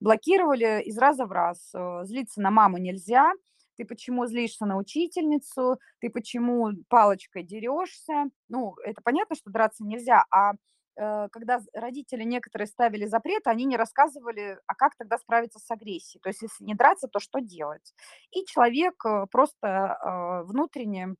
Блокировали 0.00 0.82
из 0.82 0.96
раза 0.98 1.26
в 1.26 1.32
раз. 1.32 1.70
Э, 1.74 2.04
злиться 2.04 2.40
на 2.40 2.50
маму 2.50 2.78
нельзя. 2.78 3.32
Ты 3.76 3.84
почему 3.84 4.26
злишься 4.26 4.66
на 4.66 4.76
учительницу? 4.76 5.78
Ты 6.00 6.10
почему 6.10 6.70
палочкой 6.88 7.42
дерешься? 7.42 8.26
Ну, 8.48 8.74
это 8.84 9.02
понятно, 9.02 9.34
что 9.34 9.50
драться 9.50 9.84
нельзя. 9.84 10.24
А 10.30 10.52
э, 10.96 11.28
когда 11.30 11.60
родители 11.74 12.22
некоторые 12.22 12.68
ставили 12.68 13.06
запреты, 13.06 13.50
они 13.50 13.64
не 13.64 13.76
рассказывали, 13.76 14.58
а 14.66 14.74
как 14.74 14.96
тогда 14.96 15.18
справиться 15.18 15.58
с 15.58 15.70
агрессией. 15.70 16.20
То 16.22 16.28
есть, 16.28 16.42
если 16.42 16.64
не 16.64 16.74
драться, 16.74 17.08
то 17.08 17.18
что 17.18 17.40
делать? 17.40 17.94
И 18.30 18.44
человек 18.46 19.04
э, 19.04 19.26
просто 19.30 20.44
внутренне 20.46 21.16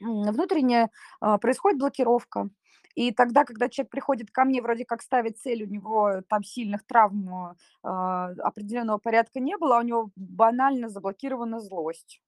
внутренне 0.00 0.90
а, 1.20 1.38
происходит 1.38 1.78
блокировка. 1.78 2.50
И 2.94 3.12
тогда, 3.12 3.44
когда 3.44 3.68
человек 3.68 3.90
приходит 3.90 4.30
ко 4.30 4.44
мне, 4.44 4.60
вроде 4.60 4.84
как 4.84 5.02
ставит 5.02 5.38
цель, 5.38 5.62
у 5.62 5.66
него 5.66 6.22
там 6.28 6.42
сильных 6.42 6.84
травм 6.84 7.56
а, 7.82 8.30
определенного 8.38 8.98
порядка 8.98 9.40
не 9.40 9.56
было, 9.56 9.78
у 9.78 9.82
него 9.82 10.10
банально 10.16 10.88
заблокирована 10.88 11.60
злость. 11.60 12.20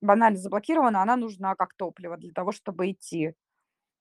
Банально 0.00 0.38
заблокирована, 0.38 1.02
она 1.02 1.16
нужна 1.16 1.54
как 1.54 1.74
топливо 1.74 2.16
для 2.16 2.32
того, 2.32 2.52
чтобы 2.52 2.90
идти. 2.90 3.34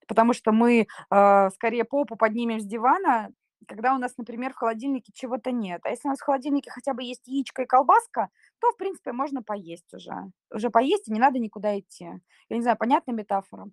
Потому 0.07 0.33
что 0.33 0.51
мы 0.51 0.85
э, 1.09 1.49
скорее 1.51 1.85
попу 1.85 2.17
поднимем 2.17 2.59
с 2.59 2.65
дивана, 2.65 3.29
когда 3.67 3.95
у 3.95 3.97
нас, 3.97 4.17
например, 4.17 4.53
в 4.53 4.57
холодильнике 4.57 5.11
чего-то 5.13 5.51
нет. 5.51 5.81
А 5.83 5.89
если 5.89 6.07
у 6.07 6.11
нас 6.11 6.19
в 6.19 6.23
холодильнике 6.23 6.71
хотя 6.71 6.93
бы 6.93 7.03
есть 7.03 7.27
яичко 7.27 7.63
и 7.63 7.65
колбаска, 7.65 8.29
то, 8.59 8.71
в 8.71 8.77
принципе, 8.77 9.11
можно 9.11 9.43
поесть 9.43 9.93
уже. 9.93 10.13
Уже 10.51 10.69
поесть, 10.69 11.07
и 11.07 11.13
не 11.13 11.19
надо 11.19 11.39
никуда 11.39 11.77
идти. 11.79 12.05
Я 12.49 12.55
не 12.55 12.61
знаю, 12.61 12.77
понятная 12.77 13.15
метафора? 13.15 13.69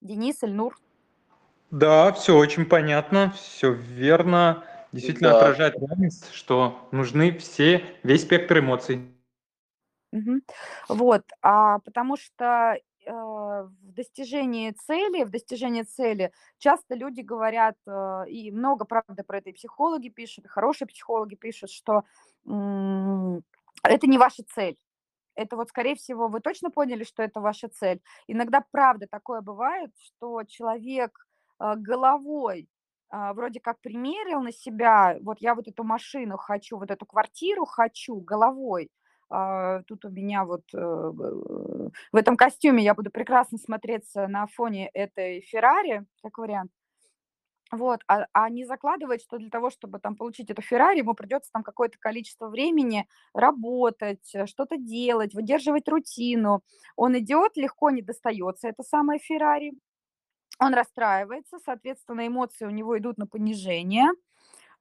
Денис, 0.00 0.42
Эльнур? 0.42 0.76
Да, 1.70 2.12
все 2.12 2.36
очень 2.36 2.66
понятно, 2.66 3.30
все 3.32 3.72
верно. 3.72 4.64
Действительно 4.92 5.30
Да. 5.30 5.36
отражает 5.38 5.74
реальность, 5.76 6.32
что 6.32 6.88
нужны 6.90 7.38
все, 7.38 7.84
весь 8.02 8.22
спектр 8.22 8.58
эмоций. 8.58 9.14
Мгм. 10.10 10.42
Вот, 10.88 11.22
а, 11.40 11.78
потому 11.80 12.16
что 12.16 12.76
в 13.64 13.92
достижении 13.92 14.70
цели, 14.72 15.24
в 15.24 15.30
достижении 15.30 15.82
цели 15.82 16.32
часто 16.58 16.94
люди 16.94 17.20
говорят, 17.20 17.76
э, 17.86 18.24
и 18.28 18.50
много, 18.50 18.84
правда, 18.84 19.24
про 19.24 19.38
это 19.38 19.50
и 19.50 19.52
психологи 19.52 20.08
пишут, 20.08 20.44
и 20.46 20.48
хорошие 20.48 20.88
психологи 20.88 21.34
пишут, 21.34 21.70
что 21.70 22.04
это 22.44 24.06
не 24.06 24.18
ваша 24.18 24.42
цель. 24.54 24.76
Это 25.34 25.56
вот, 25.56 25.68
скорее 25.68 25.94
всего, 25.94 26.28
вы 26.28 26.40
точно 26.40 26.70
поняли, 26.70 27.04
что 27.04 27.22
это 27.22 27.40
ваша 27.40 27.68
цель. 27.68 28.00
Иногда, 28.26 28.64
правда, 28.70 29.06
такое 29.10 29.40
бывает, 29.40 29.90
что 29.98 30.42
человек 30.44 31.26
э, 31.60 31.74
головой 31.76 32.68
вроде 33.12 33.58
как 33.58 33.80
примерил 33.80 34.40
на 34.40 34.52
себя, 34.52 35.18
вот 35.22 35.40
я 35.40 35.56
вот 35.56 35.66
эту 35.66 35.82
машину 35.82 36.36
хочу, 36.36 36.78
вот 36.78 36.92
эту 36.92 37.06
квартиру 37.06 37.64
хочу 37.64 38.14
головой, 38.20 38.88
тут 39.86 40.04
у 40.04 40.10
меня 40.10 40.44
вот 40.44 40.62
э, 40.74 40.78
в 40.78 42.16
этом 42.16 42.36
костюме 42.36 42.82
я 42.82 42.94
буду 42.94 43.10
прекрасно 43.10 43.58
смотреться 43.58 44.26
на 44.28 44.46
фоне 44.46 44.88
этой 44.92 45.40
Феррари, 45.42 46.04
как 46.22 46.38
вариант. 46.38 46.70
Вот, 47.72 48.00
а, 48.08 48.26
а 48.32 48.50
не 48.50 48.64
закладывать, 48.64 49.22
что 49.22 49.38
для 49.38 49.48
того, 49.48 49.70
чтобы 49.70 50.00
там 50.00 50.16
получить 50.16 50.50
эту 50.50 50.60
Феррари, 50.60 50.98
ему 50.98 51.14
придется 51.14 51.50
там 51.52 51.62
какое-то 51.62 51.98
количество 52.00 52.48
времени 52.48 53.06
работать, 53.32 54.34
э, 54.34 54.46
что-то 54.46 54.76
делать, 54.76 55.34
выдерживать 55.34 55.88
рутину. 55.88 56.62
Он 56.96 57.16
идет, 57.18 57.56
легко 57.56 57.90
не 57.90 58.02
достается, 58.02 58.68
это 58.68 58.82
самая 58.82 59.20
Феррари. 59.20 59.72
Он 60.60 60.74
расстраивается, 60.74 61.58
соответственно, 61.64 62.26
эмоции 62.26 62.66
у 62.66 62.70
него 62.70 62.98
идут 62.98 63.18
на 63.18 63.26
понижение. 63.26 64.08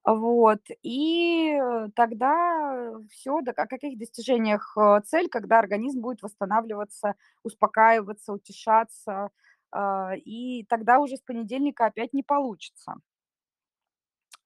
Вот, 0.06 0.62
и 0.82 1.52
э, 1.52 1.90
тогда 1.96 2.94
все, 3.12 3.40
о 3.40 3.68
каких 3.68 4.00
достижениях 4.00 4.76
э, 4.78 5.02
цель, 5.06 5.30
когда 5.30 5.60
организм 5.60 6.02
будет 6.02 6.22
восстанавливаться, 6.24 7.16
успокаиваться, 7.44 8.34
утешаться, 8.34 9.30
а, 9.72 10.14
и 10.16 10.64
тогда 10.66 11.00
уже 11.00 11.18
с 11.18 11.22
понедельника 11.22 11.86
опять 11.86 12.14
не 12.14 12.24
получится. 12.24 12.96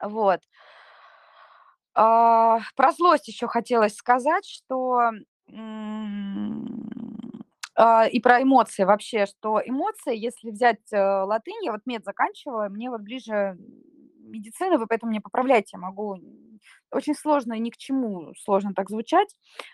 Вот. 0.02 0.42
А, 1.96 2.60
про 2.76 2.92
злость 2.92 3.28
еще 3.28 3.48
хотелось 3.48 3.96
сказать, 3.96 4.46
что 4.46 5.12
а, 7.76 8.08
и 8.08 8.20
про 8.20 8.42
эмоции 8.42 8.84
вообще, 8.84 9.26
что 9.26 9.62
эмоции, 9.64 10.16
если 10.18 10.52
взять 10.52 10.92
э, 10.92 10.98
латынь, 11.00 11.64
я 11.64 11.72
вот 11.72 11.82
мед 11.86 12.04
заканчиваю, 12.04 12.72
мне 12.72 12.90
вот 12.90 13.02
ближе 13.02 13.58
медицины, 14.34 14.78
вы 14.78 14.88
поэтому 14.88 15.12
меня 15.12 15.22
поправляйте, 15.22 15.72
я 15.74 15.80
могу 15.80 16.18
очень 16.92 17.16
сложно 17.16 17.54
и 17.54 17.60
ни 17.60 17.70
к 17.70 17.78
чему 17.78 18.34
сложно 18.36 18.74
так 18.74 18.90
звучать, 18.90 19.30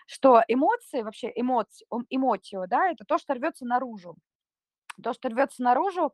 что 0.06 0.42
эмоции, 0.48 1.02
вообще 1.02 1.32
эмоции, 1.34 1.86
эмотио, 2.10 2.66
да, 2.66 2.90
это 2.90 3.04
то, 3.04 3.18
что 3.18 3.34
рвется 3.34 3.64
наружу. 3.66 4.16
То, 5.02 5.12
что 5.14 5.28
рвется 5.28 5.62
наружу, 5.62 6.12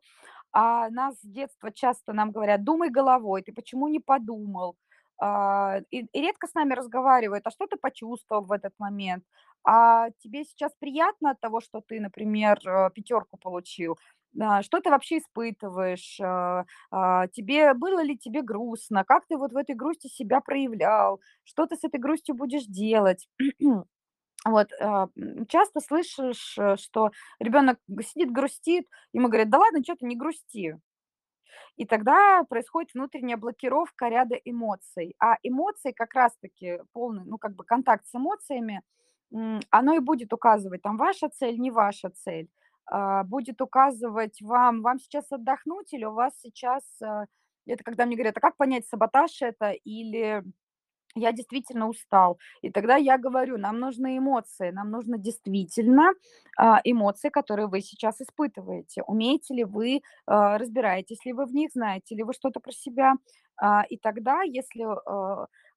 а 0.53 0.89
нас 0.91 1.17
с 1.19 1.23
детства 1.25 1.71
часто 1.71 2.13
нам 2.13 2.31
говорят, 2.31 2.63
думай 2.63 2.89
головой, 2.89 3.43
ты 3.43 3.53
почему 3.53 3.87
не 3.87 3.99
подумал? 3.99 4.77
А, 5.19 5.79
и, 5.91 6.05
и 6.13 6.21
редко 6.21 6.47
с 6.47 6.53
нами 6.55 6.73
разговаривают, 6.73 7.47
а 7.47 7.51
что 7.51 7.67
ты 7.67 7.77
почувствовал 7.77 8.43
в 8.45 8.51
этот 8.51 8.73
момент? 8.79 9.23
А 9.65 10.09
тебе 10.19 10.45
сейчас 10.45 10.73
приятно 10.79 11.31
от 11.31 11.39
того, 11.41 11.61
что 11.61 11.81
ты, 11.81 11.99
например, 11.99 12.59
э, 12.67 12.89
пятерку 12.95 13.37
получил? 13.37 13.97
А, 14.39 14.61
что 14.63 14.79
ты 14.81 14.89
вообще 14.89 15.17
испытываешь? 15.19 16.19
А, 16.21 16.65
а, 16.91 17.27
тебе 17.27 17.73
было 17.73 18.01
ли 18.03 18.17
тебе 18.17 18.41
грустно? 18.41 19.03
Как 19.03 19.25
ты 19.27 19.37
вот 19.37 19.51
в 19.53 19.57
этой 19.57 19.75
грусти 19.75 20.07
себя 20.07 20.41
проявлял? 20.41 21.19
Что 21.43 21.65
ты 21.65 21.75
с 21.75 21.83
этой 21.83 21.99
грустью 21.99 22.35
будешь 22.35 22.65
делать? 22.65 23.27
Вот, 24.45 24.69
часто 25.49 25.81
слышишь, 25.81 26.55
э, 26.57 26.77
что 26.77 27.11
ребенок 27.39 27.79
сидит, 28.01 28.31
грустит, 28.31 28.87
ему 29.11 29.27
говорят, 29.27 29.49
да 29.49 29.57
ладно, 29.57 29.83
что 29.83 29.95
ты 29.97 30.05
не 30.05 30.15
грусти. 30.15 30.77
И 31.75 31.85
тогда 31.85 32.43
происходит 32.49 32.93
внутренняя 32.93 33.37
блокировка 33.37 34.07
ряда 34.07 34.35
эмоций. 34.35 35.15
А 35.19 35.37
эмоции 35.43 35.91
как 35.91 36.13
раз-таки 36.13 36.79
полный, 36.93 37.23
ну, 37.25 37.37
как 37.37 37.55
бы 37.55 37.63
контакт 37.63 38.05
с 38.07 38.15
эмоциями, 38.15 38.81
оно 39.69 39.93
и 39.95 39.99
будет 39.99 40.33
указывать, 40.33 40.81
там, 40.81 40.97
ваша 40.97 41.29
цель, 41.29 41.59
не 41.59 41.71
ваша 41.71 42.09
цель. 42.09 42.49
А, 42.89 43.23
будет 43.23 43.61
указывать 43.61 44.41
вам, 44.41 44.81
вам 44.81 44.99
сейчас 44.99 45.25
отдохнуть 45.31 45.93
или 45.93 46.05
у 46.05 46.13
вас 46.13 46.33
сейчас, 46.41 46.83
а, 47.01 47.25
это 47.65 47.83
когда 47.83 48.05
мне 48.05 48.15
говорят, 48.15 48.37
а 48.37 48.41
как 48.41 48.55
понять, 48.55 48.85
саботаж 48.87 49.41
это 49.41 49.71
или 49.71 50.43
я 51.15 51.31
действительно 51.31 51.89
устал. 51.89 52.39
И 52.61 52.69
тогда 52.71 52.95
я 52.95 53.17
говорю, 53.17 53.57
нам 53.57 53.79
нужны 53.79 54.19
эмоции, 54.19 54.69
нам 54.69 54.91
нужно 54.91 55.17
действительно 55.17 56.11
а, 56.57 56.79
эмоции, 56.83 57.29
которые 57.29 57.67
вы 57.67 57.81
сейчас 57.81 58.21
испытываете. 58.21 59.03
Умеете 59.03 59.53
ли 59.55 59.63
вы, 59.63 60.01
разбираетесь 60.27 61.25
ли 61.25 61.33
вы 61.33 61.45
в 61.45 61.53
них, 61.53 61.71
знаете 61.73 62.15
ли 62.15 62.23
вы 62.23 62.33
что-то 62.33 62.59
про 62.59 62.71
себя. 62.71 63.15
И 63.89 63.97
тогда, 63.97 64.43
если 64.43 64.85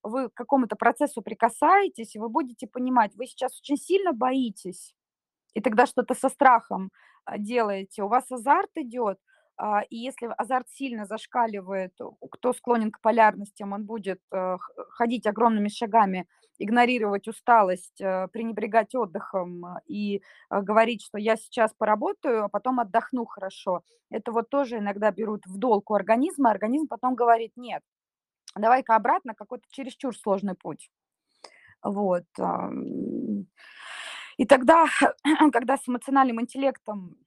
вы 0.02 0.28
к 0.28 0.34
какому-то 0.34 0.76
процессу 0.76 1.22
прикасаетесь, 1.22 2.16
вы 2.16 2.28
будете 2.28 2.66
понимать, 2.66 3.14
вы 3.16 3.26
сейчас 3.26 3.58
очень 3.60 3.78
сильно 3.78 4.12
боитесь, 4.12 4.94
и 5.54 5.60
тогда 5.60 5.86
что-то 5.86 6.14
со 6.14 6.28
страхом 6.28 6.90
а, 7.24 7.38
делаете, 7.38 8.02
у 8.02 8.08
вас 8.08 8.30
азарт 8.30 8.70
идет, 8.76 9.18
а, 9.62 9.82
и 9.90 9.96
если 9.96 10.26
азарт 10.38 10.68
сильно 10.70 11.04
зашкаливает, 11.04 11.92
кто 12.30 12.52
склонен 12.54 12.90
к 12.90 13.00
полярностям, 13.02 13.72
он 13.72 13.84
будет 13.84 14.20
э, 14.32 14.56
ходить 14.88 15.26
огромными 15.26 15.68
шагами, 15.68 16.26
игнорировать 16.58 17.28
усталость, 17.28 18.00
э, 18.00 18.28
пренебрегать 18.32 18.94
отдыхом 18.94 19.66
и 19.86 20.22
э, 20.50 20.62
говорить, 20.62 21.02
что 21.02 21.18
я 21.18 21.36
сейчас 21.36 21.74
поработаю, 21.76 22.44
а 22.44 22.48
потом 22.48 22.80
отдохну 22.80 23.26
хорошо. 23.26 23.82
Это 24.10 24.32
вот 24.32 24.48
тоже 24.48 24.78
иногда 24.78 25.10
берут 25.10 25.44
в 25.44 25.58
долг 25.58 25.90
у 25.90 25.94
организма, 25.94 26.50
организм 26.50 26.88
потом 26.88 27.14
говорит, 27.14 27.52
нет, 27.56 27.82
давай-ка 28.56 28.96
обратно, 28.96 29.34
какой-то 29.34 29.64
чересчур 29.70 30.16
сложный 30.16 30.54
путь. 30.54 30.90
Вот. 31.82 32.24
И 34.40 34.46
тогда, 34.46 34.86
когда 35.52 35.76
с 35.76 35.86
эмоциональным 35.86 36.40
интеллектом 36.40 37.18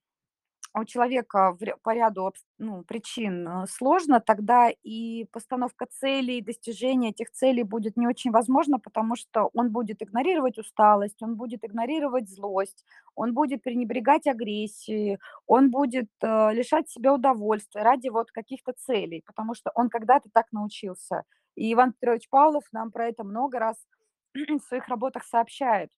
у 0.73 0.83
человека 0.83 1.55
по 1.83 1.93
ряду 1.93 2.33
ну, 2.57 2.83
причин 2.83 3.47
э, 3.47 3.67
сложно, 3.67 4.19
тогда 4.19 4.71
и 4.71 5.25
постановка 5.31 5.85
целей, 5.85 6.41
достижение 6.41 7.11
этих 7.11 7.29
целей 7.29 7.61
будет 7.61 7.97
не 7.97 8.07
очень 8.07 8.31
возможно, 8.31 8.79
потому 8.79 9.15
что 9.15 9.51
он 9.53 9.69
будет 9.71 10.01
игнорировать 10.01 10.57
усталость, 10.57 11.21
он 11.21 11.35
будет 11.35 11.63
игнорировать 11.63 12.27
злость, 12.27 12.83
он 13.13 13.35
будет 13.35 13.61
пренебрегать 13.61 14.25
агрессией, 14.25 15.19
он 15.45 15.69
будет 15.69 16.09
э, 16.23 16.51
лишать 16.51 16.89
себя 16.89 17.13
удовольствия 17.13 17.83
ради 17.83 18.09
вот 18.09 18.31
каких-то 18.31 18.73
целей, 18.73 19.21
потому 19.23 19.53
что 19.53 19.69
он 19.75 19.89
когда-то 19.89 20.29
так 20.33 20.51
научился. 20.51 21.25
И 21.55 21.71
Иван 21.73 21.93
Петрович 21.93 22.27
Павлов 22.27 22.63
нам 22.71 22.89
про 22.89 23.05
это 23.09 23.23
много 23.23 23.59
раз 23.59 23.77
в 24.33 24.61
своих 24.67 24.87
работах 24.87 25.25
сообщает. 25.25 25.91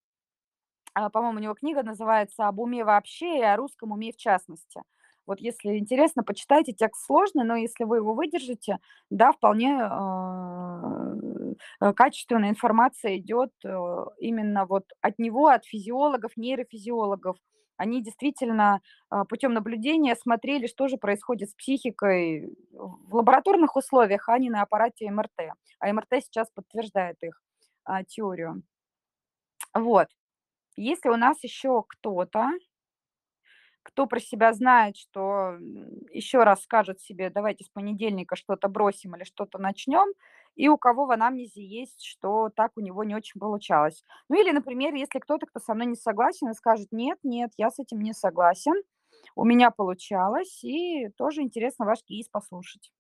А, 0.96 1.10
по-моему, 1.10 1.40
у 1.40 1.42
него 1.42 1.54
книга 1.54 1.84
называется 1.84 2.48
«Об 2.48 2.60
уме 2.60 2.86
вообще 2.86 3.40
и 3.40 3.44
о 3.44 3.58
русском 3.58 3.92
уме 3.92 4.14
в 4.14 4.18
частности». 4.18 4.82
Вот 5.28 5.40
если 5.42 5.78
интересно, 5.78 6.24
почитайте, 6.24 6.72
текст 6.72 7.06
сложный, 7.06 7.44
но 7.44 7.56
если 7.56 7.84
вы 7.84 7.98
его 7.98 8.14
выдержите, 8.14 8.78
да, 9.10 9.32
вполне 9.32 9.76
э, 11.82 11.94
качественная 11.94 12.50
информация 12.50 13.18
идет 13.18 13.52
э, 13.66 14.06
именно 14.20 14.66
вот 14.66 14.86
от 15.02 15.18
него, 15.20 15.48
от 15.48 15.66
физиологов, 15.66 16.32
нейрофизиологов. 16.38 17.38
Они 17.76 18.02
действительно 18.04 18.82
э, 19.12 19.24
путем 19.28 19.54
наблюдения 19.54 20.16
смотрели, 20.16 20.68
что 20.68 20.88
же 20.88 20.98
происходит 20.98 21.50
с 21.50 21.56
психикой 21.56 22.56
в 22.72 23.16
лабораторных 23.16 23.76
условиях, 23.76 24.30
а 24.30 24.38
не 24.38 24.50
на 24.52 24.62
аппарате 24.62 25.10
МРТ. 25.10 25.52
А 25.80 25.92
МРТ 25.92 26.24
сейчас 26.24 26.50
подтверждает 26.52 27.18
их 27.24 27.42
теорию. 28.08 28.64
Вот. 29.74 30.08
Если 30.76 31.10
у 31.10 31.16
нас 31.16 31.44
еще 31.44 31.84
кто-то, 31.88 32.50
кто 33.84 34.08
про 34.08 34.20
себя 34.20 34.52
знает, 34.54 34.98
что 34.98 35.58
еще 36.10 36.44
раз 36.44 36.64
скажет 36.64 37.00
себе, 37.00 37.30
давайте 37.30 37.64
с 37.66 37.70
понедельника 37.70 38.36
что-то 38.36 38.68
бросим 38.68 39.16
или 39.16 39.24
что-то 39.24 39.60
начнем, 39.60 40.08
и 40.56 40.68
у 40.70 40.78
кого 40.78 41.06
в 41.06 41.12
анамнезе 41.12 41.64
есть, 41.64 42.04
что 42.04 42.50
так 42.50 42.72
у 42.78 42.82
него 42.82 43.04
не 43.04 43.16
очень 43.16 43.40
получалось. 43.40 44.04
Ну 44.28 44.42
или, 44.42 44.52
например, 44.52 44.96
если 44.96 45.20
кто-то, 45.20 45.46
кто 45.46 45.60
со 45.60 45.76
мной 45.76 45.86
не 45.88 45.96
согласен, 45.96 46.50
и 46.50 46.54
скажет, 46.54 46.88
нет, 46.92 47.20
нет, 47.24 47.52
я 47.58 47.70
с 47.70 47.78
этим 47.78 48.02
не 48.02 48.14
согласен, 48.14 48.74
у 49.36 49.46
меня 49.46 49.70
получалось, 49.70 50.64
и 50.64 51.10
тоже 51.18 51.42
интересно 51.42 51.86
ваш 51.86 52.00
кейс 52.04 52.28
послушать. 52.28 52.92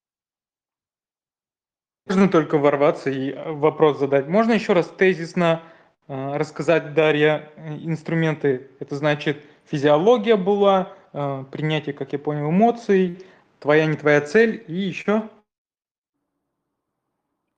Можно 2.07 2.29
только 2.29 2.57
ворваться 2.59 3.09
и 3.09 3.31
э, 3.31 3.51
вопрос 3.51 3.97
задать. 3.99 4.27
Можно 4.27 4.53
еще 4.53 4.73
раз 4.73 4.87
тезисно 4.87 5.63
рассказать, 6.07 6.93
Дарья, 6.93 7.51
э, 7.55 7.75
инструменты. 7.77 8.69
Это 8.79 8.95
значит, 8.95 9.43
физиология 9.65 10.35
была, 10.35 10.93
э, 11.13 11.43
принятие, 11.51 11.93
как 11.93 12.13
я 12.13 12.19
понял, 12.19 12.49
эмоций, 12.49 13.25
твоя, 13.59 13.85
не 13.85 13.97
твоя 13.97 14.21
цель 14.21 14.63
и 14.67 14.73
еще? 14.73 15.29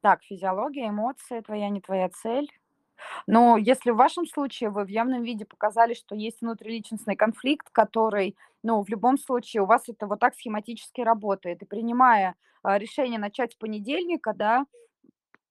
Так, 0.02 0.24
физиология, 0.24 0.89
эмоции, 0.89 1.41
твоя, 1.41 1.70
не 1.70 1.82
твоя 1.82 2.08
цель. 2.10 2.50
Но 3.28 3.58
если 3.58 3.91
в 3.91 3.98
вашем 3.98 4.26
случае 4.26 4.70
вы 4.70 4.86
в 4.86 4.88
явном 4.88 5.24
виде 5.24 5.45
показали, 5.45 5.93
что 5.93 6.16
есть 6.16 6.41
внутриличностный 6.41 7.16
конфликт, 7.16 7.70
который, 7.72 8.36
ну, 8.64 8.82
в 8.82 8.89
любом 8.89 9.18
случае 9.18 9.64
у 9.64 9.66
вас 9.66 9.89
это 9.89 10.08
вот 10.08 10.20
так 10.20 10.34
схематически 10.36 11.02
работает. 11.02 11.62
И 11.62 11.66
принимая 11.66 12.36
решение 12.64 13.20
начать 13.20 13.54
с 13.54 13.56
понедельника, 13.56 14.34
да, 14.34 14.66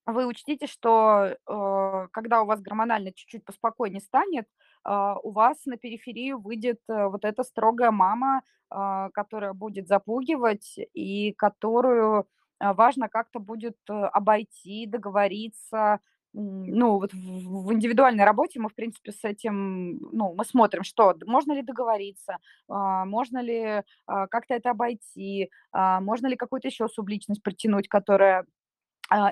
вы 0.07 0.25
учтите, 0.25 0.67
что 0.67 1.35
э, 1.47 2.07
когда 2.11 2.41
у 2.41 2.45
вас 2.45 2.61
гормонально 2.61 3.11
чуть-чуть 3.13 3.45
поспокойнее 3.45 4.01
станет, 4.01 4.45
э, 4.85 5.13
у 5.23 5.31
вас 5.31 5.65
на 5.65 5.77
периферию 5.77 6.39
выйдет 6.39 6.79
э, 6.89 7.07
вот 7.07 7.25
эта 7.25 7.43
строгая 7.43 7.91
мама, 7.91 8.41
э, 8.73 9.09
которая 9.13 9.53
будет 9.53 9.87
запугивать 9.87 10.79
и 10.93 11.33
которую 11.33 12.27
э, 12.61 12.73
важно 12.73 13.09
как-то 13.09 13.39
будет 13.39 13.77
э, 13.89 13.93
обойти, 13.93 14.87
договориться. 14.87 15.99
Ну, 16.33 16.99
вот 16.99 17.13
в, 17.13 17.73
индивидуальной 17.73 18.23
работе 18.23 18.59
мы, 18.59 18.69
в 18.69 18.75
принципе, 18.75 19.11
с 19.11 19.23
этим, 19.23 19.97
ну, 20.13 20.35
мы 20.35 20.45
смотрим, 20.45 20.83
что 20.83 21.15
можно 21.25 21.51
ли 21.53 21.63
договориться, 21.63 22.37
э, 22.69 22.73
можно 23.05 23.41
ли 23.41 23.55
э, 23.57 23.83
как-то 24.05 24.53
это 24.53 24.69
обойти, 24.71 25.49
э, 25.73 25.99
можно 25.99 26.27
ли 26.27 26.37
какую-то 26.37 26.67
еще 26.69 26.87
субличность 26.87 27.43
притянуть, 27.43 27.89
которая 27.89 28.41
а, 28.41 28.45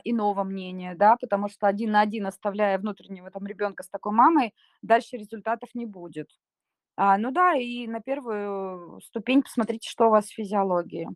иного 0.03 0.43
мнения, 0.43 0.95
да, 0.95 1.17
потому 1.17 1.49
что 1.49 1.67
один 1.67 1.91
на 1.91 2.01
один, 2.01 2.27
оставляя 2.27 2.77
внутреннего 2.77 3.29
там 3.31 3.45
ребенка 3.45 3.83
с 3.83 3.89
такой 3.89 4.13
мамой, 4.13 4.53
дальше 4.81 5.17
результатов 5.17 5.69
не 5.73 5.85
будет. 5.85 6.29
А, 6.97 7.17
ну 7.17 7.31
да, 7.31 7.55
и 7.55 7.87
на 7.87 7.99
первую 7.99 9.01
ступень 9.01 9.43
посмотрите, 9.43 9.89
что 9.89 10.07
у 10.07 10.11
вас 10.11 10.25
в 10.27 10.33
физиологии. 10.33 11.09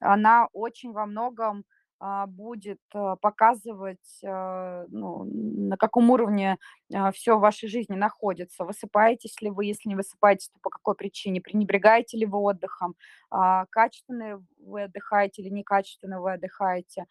Она 0.00 0.48
очень 0.52 0.92
во 0.92 1.06
многом 1.06 1.64
а, 1.98 2.26
будет 2.26 2.80
а, 2.94 3.16
показывать, 3.16 4.20
а, 4.24 4.86
ну, 4.88 5.24
на 5.24 5.76
каком 5.76 6.10
уровне 6.10 6.56
а, 6.94 7.12
все 7.12 7.36
в 7.36 7.40
вашей 7.40 7.68
жизни 7.68 7.94
находится. 7.96 8.64
Высыпаетесь 8.64 9.40
ли 9.42 9.50
вы, 9.50 9.66
если 9.66 9.90
не 9.90 9.96
высыпаетесь, 9.96 10.48
то 10.48 10.58
по 10.62 10.70
какой 10.70 10.94
причине? 10.94 11.42
Пренебрегаете 11.42 12.16
ли 12.16 12.24
вы 12.24 12.38
отдыхом? 12.38 12.94
А, 13.30 13.66
качественно 13.66 14.42
вы 14.58 14.84
отдыхаете 14.84 15.42
или 15.42 15.50
некачественно 15.50 16.22
вы 16.22 16.32
отдыхаете? 16.32 17.04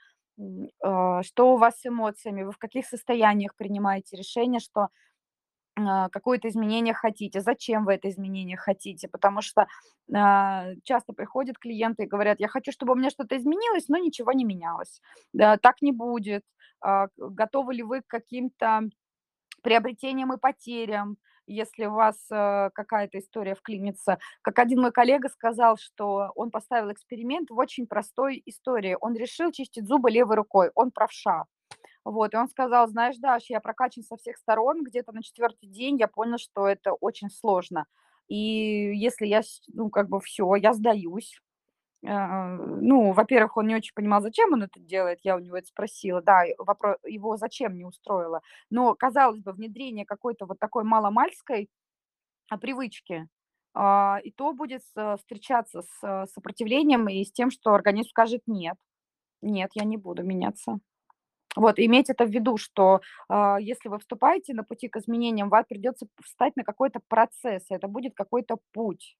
А, 0.83 1.23
что 1.23 1.53
у 1.53 1.57
вас 1.57 1.79
с 1.81 1.85
эмоциями, 1.85 2.43
вы 2.43 2.51
в 2.51 2.57
каких 2.57 2.85
состояниях 2.85 3.55
принимаете 3.55 4.17
решение, 4.17 4.59
что 4.59 4.89
а, 5.77 6.09
какое-то 6.09 6.49
изменение 6.49 6.93
хотите, 6.93 7.41
зачем 7.41 7.85
вы 7.85 7.93
это 7.95 8.09
изменение 8.09 8.57
хотите, 8.57 9.07
потому 9.09 9.41
что 9.41 9.67
а, 10.13 10.67
часто 10.83 11.13
приходят 11.13 11.57
клиенты 11.57 12.03
и 12.03 12.07
говорят, 12.07 12.39
я 12.39 12.47
хочу, 12.47 12.71
чтобы 12.71 12.93
у 12.93 12.95
меня 12.95 13.09
что-то 13.09 13.37
изменилось, 13.37 13.87
но 13.89 13.97
ничего 13.97 14.33
не 14.33 14.45
менялось. 14.45 15.01
Да, 15.33 15.57
так 15.57 15.81
не 15.81 15.91
будет. 15.91 16.43
Готовы 17.17 17.73
ли 17.73 17.83
вы 17.83 18.01
к 18.01 18.07
каким-то 18.07 18.83
приобретениям 19.63 20.33
и 20.33 20.37
потерям? 20.37 21.17
Если 21.49 21.85
у 21.85 21.93
вас 21.93 22.15
э, 22.31 22.69
какая-то 22.73 23.19
история 23.19 23.55
вклинится. 23.55 24.19
Как 24.41 24.59
один 24.59 24.81
мой 24.81 24.91
коллега 24.91 25.29
сказал, 25.29 25.77
что 25.77 26.31
он 26.35 26.51
поставил 26.51 26.91
эксперимент 26.91 27.49
в 27.49 27.57
очень 27.57 27.87
простой 27.87 28.41
истории. 28.45 28.97
Он 29.01 29.15
решил 29.15 29.51
чистить 29.51 29.87
зубы 29.87 30.11
левой 30.11 30.35
рукой, 30.35 30.71
он 30.75 30.91
правша. 30.91 31.45
Вот, 32.05 32.33
и 32.33 32.37
он 32.37 32.47
сказал, 32.47 32.87
знаешь, 32.87 33.17
Даш, 33.17 33.49
я 33.49 33.59
прокачан 33.59 34.03
со 34.03 34.15
всех 34.17 34.37
сторон, 34.37 34.83
где-то 34.83 35.11
на 35.11 35.21
четвертый 35.21 35.67
день 35.67 35.97
я 35.99 36.07
понял, 36.07 36.37
что 36.37 36.67
это 36.67 36.93
очень 36.93 37.29
сложно. 37.29 37.85
И 38.27 38.95
если 38.95 39.25
я, 39.25 39.41
ну, 39.73 39.89
как 39.89 40.07
бы 40.07 40.19
все, 40.21 40.55
я 40.55 40.73
сдаюсь, 40.73 41.39
ну, 42.01 43.11
во-первых, 43.11 43.57
он 43.57 43.67
не 43.67 43.75
очень 43.75 43.93
понимал, 43.93 44.21
зачем 44.21 44.53
он 44.53 44.63
это 44.63 44.79
делает, 44.79 45.19
я 45.23 45.35
у 45.35 45.39
него 45.39 45.57
это 45.57 45.67
спросила, 45.67 46.21
да, 46.21 46.43
вопрос, 46.57 46.97
его 47.05 47.35
зачем 47.37 47.77
не 47.77 47.85
устроило. 47.85 48.41
Но, 48.69 48.95
казалось 48.95 49.41
бы, 49.41 49.51
внедрение 49.51 50.05
какой-то 50.05 50.45
вот 50.45 50.59
такой 50.59 50.83
маломальской 50.83 51.69
а, 52.49 52.57
привычки, 52.57 53.27
а, 53.73 54.19
и 54.23 54.31
то 54.31 54.53
будет 54.53 54.81
встречаться 55.17 55.81
с 55.83 56.27
сопротивлением 56.33 57.09
и 57.09 57.23
с 57.25 57.31
тем, 57.31 57.51
что 57.51 57.73
организм 57.73 58.09
скажет 58.09 58.41
нет, 58.47 58.77
нет, 59.41 59.71
я 59.75 59.85
не 59.85 59.97
буду 59.97 60.23
меняться. 60.23 60.79
Вот, 61.55 61.79
иметь 61.79 62.09
это 62.09 62.25
в 62.25 62.29
виду, 62.29 62.57
что 62.57 63.01
э, 63.29 63.57
если 63.59 63.89
вы 63.89 63.99
вступаете 63.99 64.53
на 64.53 64.63
пути 64.63 64.87
к 64.87 64.97
изменениям, 64.97 65.49
вам 65.49 65.65
придется 65.67 66.07
встать 66.23 66.55
на 66.55 66.63
какой-то 66.63 67.01
процесс, 67.07 67.65
это 67.69 67.87
будет 67.87 68.13
какой-то 68.15 68.57
путь 68.71 69.17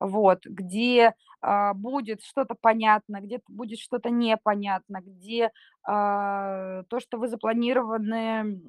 вот, 0.00 0.40
где 0.46 1.14
а, 1.40 1.74
будет 1.74 2.22
что-то 2.22 2.54
понятно, 2.60 3.20
где 3.20 3.40
будет 3.48 3.78
что-то 3.78 4.10
непонятно, 4.10 5.00
где 5.02 5.50
а, 5.84 6.82
то, 6.88 7.00
что 7.00 7.18
вы 7.18 7.28
запланированы 7.28 8.60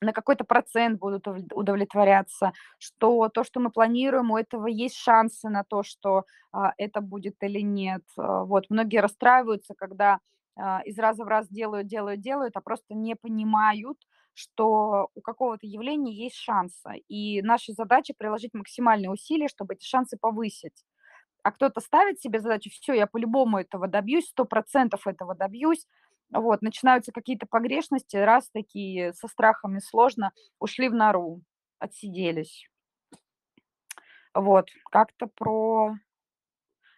на 0.00 0.12
какой-то 0.12 0.44
процент 0.44 0.98
будут 0.98 1.26
удовлетворяться, 1.52 2.52
что 2.78 3.28
то, 3.28 3.44
что 3.44 3.60
мы 3.60 3.70
планируем, 3.70 4.30
у 4.32 4.36
этого 4.36 4.66
есть 4.66 4.96
шансы 4.96 5.48
на 5.48 5.62
то, 5.64 5.82
что 5.84 6.24
а, 6.52 6.72
это 6.76 7.00
будет 7.00 7.36
или 7.42 7.60
нет. 7.60 8.02
А, 8.18 8.44
вот, 8.44 8.66
многие 8.70 8.98
расстраиваются, 9.00 9.74
когда 9.76 10.18
а, 10.56 10.80
из 10.84 10.98
раза 10.98 11.24
в 11.24 11.28
раз 11.28 11.48
делают, 11.48 11.86
делают, 11.86 12.20
делают, 12.20 12.56
а 12.56 12.60
просто 12.60 12.94
не 12.94 13.14
понимают, 13.14 13.96
что 14.34 15.08
у 15.14 15.20
какого-то 15.20 15.66
явления 15.66 16.12
есть 16.12 16.36
шансы. 16.36 16.98
И 17.08 17.42
наша 17.42 17.72
задача 17.72 18.14
приложить 18.16 18.54
максимальные 18.54 19.10
усилия, 19.10 19.48
чтобы 19.48 19.74
эти 19.74 19.84
шансы 19.84 20.16
повысить. 20.18 20.84
А 21.42 21.50
кто-то 21.50 21.80
ставит 21.80 22.20
себе 22.20 22.40
задачу, 22.40 22.70
все, 22.70 22.94
я 22.94 23.06
по-любому 23.06 23.58
этого 23.58 23.88
добьюсь, 23.88 24.28
сто 24.28 24.44
процентов 24.44 25.06
этого 25.06 25.34
добьюсь. 25.34 25.86
Вот, 26.30 26.62
начинаются 26.62 27.12
какие-то 27.12 27.46
погрешности, 27.46 28.16
раз 28.16 28.48
такие 28.50 29.12
со 29.12 29.28
страхами 29.28 29.80
сложно, 29.80 30.32
ушли 30.60 30.88
в 30.88 30.94
нору, 30.94 31.42
отсиделись. 31.78 32.68
Вот, 34.34 34.68
как-то 34.90 35.26
про, 35.26 35.94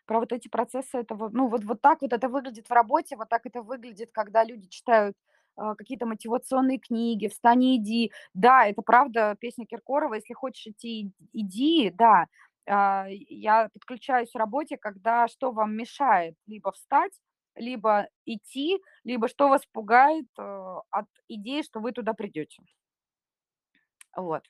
про 0.06 0.20
вот 0.20 0.32
эти 0.32 0.46
процессы, 0.46 0.98
это 0.98 1.16
вот, 1.16 1.32
ну, 1.32 1.48
вот, 1.48 1.64
вот 1.64 1.80
так 1.80 2.02
вот 2.02 2.12
это 2.12 2.28
выглядит 2.28 2.68
в 2.68 2.72
работе, 2.72 3.16
вот 3.16 3.28
так 3.28 3.44
это 3.46 3.62
выглядит, 3.62 4.12
когда 4.12 4.44
люди 4.44 4.68
читают 4.68 5.16
какие-то 5.56 6.06
мотивационные 6.06 6.78
книги, 6.78 7.28
«Встань 7.28 7.64
и 7.64 7.76
иди». 7.76 8.12
Да, 8.34 8.66
это 8.66 8.82
правда 8.82 9.36
песня 9.40 9.66
Киркорова, 9.66 10.14
если 10.14 10.34
хочешь 10.34 10.66
идти, 10.66 11.12
иди, 11.32 11.90
да. 11.90 12.26
а, 12.66 13.06
я 13.08 13.68
подключаюсь 13.72 14.30
в 14.32 14.36
работе, 14.36 14.76
когда 14.76 15.28
что 15.28 15.52
вам 15.52 15.76
мешает 15.76 16.34
либо 16.46 16.72
встать, 16.72 17.12
либо 17.56 18.08
идти, 18.24 18.80
либо 19.04 19.28
что 19.28 19.48
вас 19.48 19.64
пугает 19.72 20.26
э, 20.38 20.76
от 20.90 21.06
идеи, 21.28 21.62
что 21.62 21.80
вы 21.80 21.92
туда 21.92 22.12
придете. 22.12 22.62
Вот. 24.16 24.42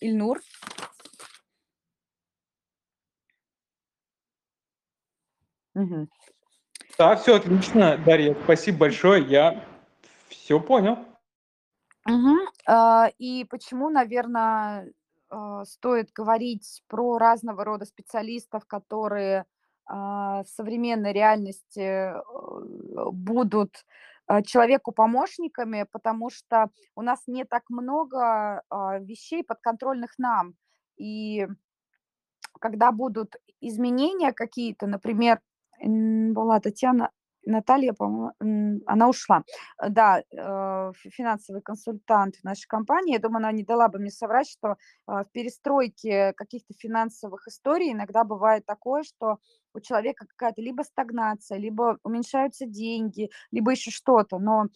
Ильнур? 0.00 0.40
Мгм. 5.78 6.08
Да, 6.98 7.14
все 7.14 7.36
отлично, 7.36 7.96
Дарья, 7.98 8.36
спасибо 8.42 8.78
большое, 8.78 9.24
я 9.24 9.64
все 10.28 10.58
понял. 10.58 10.98
А, 12.66 13.10
и 13.18 13.44
почему, 13.44 13.88
наверное, 13.88 14.92
стоит 15.64 16.10
говорить 16.12 16.82
про 16.88 17.18
разного 17.18 17.64
рода 17.64 17.84
специалистов, 17.84 18.64
которые 18.66 19.44
а, 19.86 20.42
в 20.42 20.48
современной 20.48 21.12
реальности 21.12 21.80
э, 21.80 22.20
будут 23.12 23.86
а, 24.26 24.42
человеку 24.42 24.92
помощниками, 24.92 25.86
потому 25.90 26.28
что 26.30 26.70
у 26.94 27.02
нас 27.02 27.22
не 27.26 27.44
так 27.44 27.62
много 27.70 28.62
а, 28.68 28.98
вещей 28.98 29.44
подконтрольных 29.44 30.18
нам. 30.18 30.54
И 30.98 31.46
когда 32.60 32.92
будут 32.92 33.36
изменения 33.60 34.32
какие-то, 34.32 34.86
например, 34.86 35.40
была 35.82 36.60
Татьяна, 36.60 37.10
Наталья, 37.48 37.92
по-моему, 37.94 38.82
она 38.86 39.08
ушла. 39.08 39.42
Да, 39.82 40.20
э, 40.20 40.92
финансовый 41.10 41.62
консультант 41.62 42.36
нашей 42.42 42.66
компании. 42.66 43.14
Я 43.14 43.18
думаю, 43.18 43.38
она 43.38 43.52
не 43.52 43.62
дала 43.64 43.88
бы 43.88 43.98
мне 43.98 44.10
соврать, 44.10 44.48
что 44.48 44.76
а, 45.06 45.24
в 45.24 45.30
перестройке 45.32 46.34
каких-то 46.34 46.74
финансовых 46.74 47.46
историй 47.48 47.92
иногда 47.92 48.24
бывает 48.24 48.66
такое, 48.66 49.02
что 49.02 49.38
у 49.74 49.80
человека 49.80 50.26
какая-то 50.26 50.60
либо 50.60 50.82
стагнация, 50.82 51.58
либо 51.58 51.98
уменьшаются 52.02 52.66
деньги, 52.66 53.30
либо 53.50 53.70
еще 53.70 53.90
что-то. 53.90 54.38
Но 54.38 54.66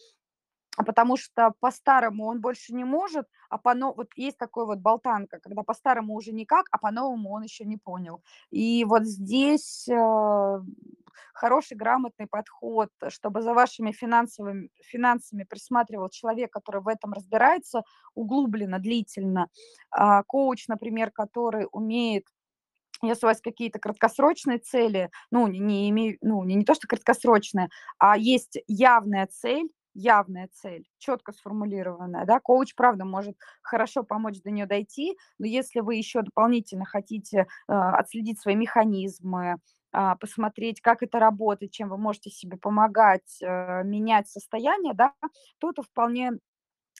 потому 0.77 1.17
что 1.17 1.53
по-старому 1.59 2.25
он 2.25 2.41
больше 2.41 2.73
не 2.73 2.83
может, 2.83 3.27
а 3.49 3.57
по 3.57 3.73
новому, 3.73 3.97
вот 3.97 4.07
есть 4.15 4.37
такой 4.37 4.65
вот 4.65 4.79
болтанка, 4.79 5.39
когда 5.39 5.63
по-старому 5.63 6.15
уже 6.15 6.31
никак, 6.31 6.65
а 6.71 6.77
по-новому 6.77 7.31
он 7.31 7.43
еще 7.43 7.65
не 7.65 7.77
понял. 7.77 8.23
И 8.49 8.83
вот 8.85 9.03
здесь 9.03 9.87
э, 9.87 10.59
хороший, 11.33 11.77
грамотный 11.77 12.27
подход, 12.27 12.89
чтобы 13.09 13.41
за 13.41 13.53
вашими 13.53 13.91
финансовыми, 13.91 14.69
финансами 14.81 15.43
присматривал 15.43 16.09
человек, 16.09 16.51
который 16.51 16.81
в 16.81 16.87
этом 16.87 17.13
разбирается 17.13 17.83
углубленно, 18.15 18.79
длительно. 18.79 19.49
А, 19.91 20.23
коуч, 20.23 20.67
например, 20.67 21.11
который 21.11 21.67
умеет 21.71 22.25
если 23.05 23.25
у 23.25 23.29
вас 23.29 23.41
какие-то 23.41 23.79
краткосрочные 23.79 24.59
цели, 24.59 25.11
ну, 25.29 25.47
не, 25.47 25.59
не, 25.59 25.89
имею, 25.89 26.17
ну, 26.21 26.41
не, 26.45 26.55
не 26.55 26.63
то, 26.63 26.73
что 26.73 26.87
краткосрочные, 26.87 27.67
а 27.97 28.17
есть 28.17 28.59
явная 28.65 29.27
цель, 29.27 29.69
явная 29.93 30.49
цель, 30.51 30.85
четко 30.97 31.31
сформулированная, 31.31 32.25
да, 32.25 32.39
коуч, 32.39 32.75
правда, 32.75 33.05
может 33.05 33.35
хорошо 33.61 34.03
помочь 34.03 34.41
до 34.41 34.51
нее 34.51 34.65
дойти, 34.65 35.17
но 35.39 35.45
если 35.45 35.79
вы 35.81 35.95
еще 35.95 36.21
дополнительно 36.21 36.85
хотите 36.85 37.39
э, 37.67 37.73
отследить 37.73 38.39
свои 38.41 38.55
механизмы, 38.55 39.57
э, 39.93 40.15
посмотреть, 40.19 40.81
как 40.81 41.03
это 41.03 41.19
работает, 41.19 41.71
чем 41.71 41.89
вы 41.89 41.97
можете 41.97 42.29
себе 42.29 42.57
помогать, 42.57 43.39
э, 43.41 43.83
менять 43.83 44.27
состояние, 44.27 44.93
да, 44.93 45.13
то 45.59 45.69
это 45.71 45.83
вполне 45.83 46.33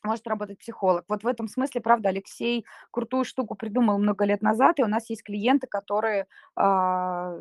может 0.04 0.28
работать 0.28 0.60
психолог. 0.60 1.06
Вот 1.08 1.24
в 1.24 1.28
этом 1.28 1.48
смысле, 1.48 1.82
правда, 1.82 2.10
Алексей 2.10 2.66
крутую 2.92 3.26
штуку 3.26 3.56
придумал 3.56 3.98
много 4.00 4.26
лет 4.26 4.42
назад, 4.42 4.80
и 4.80 4.84
у 4.84 4.88
нас 4.88 5.10
есть 5.10 5.24
клиенты, 5.24 5.68
которые, 5.68 6.28
а, 6.56 7.38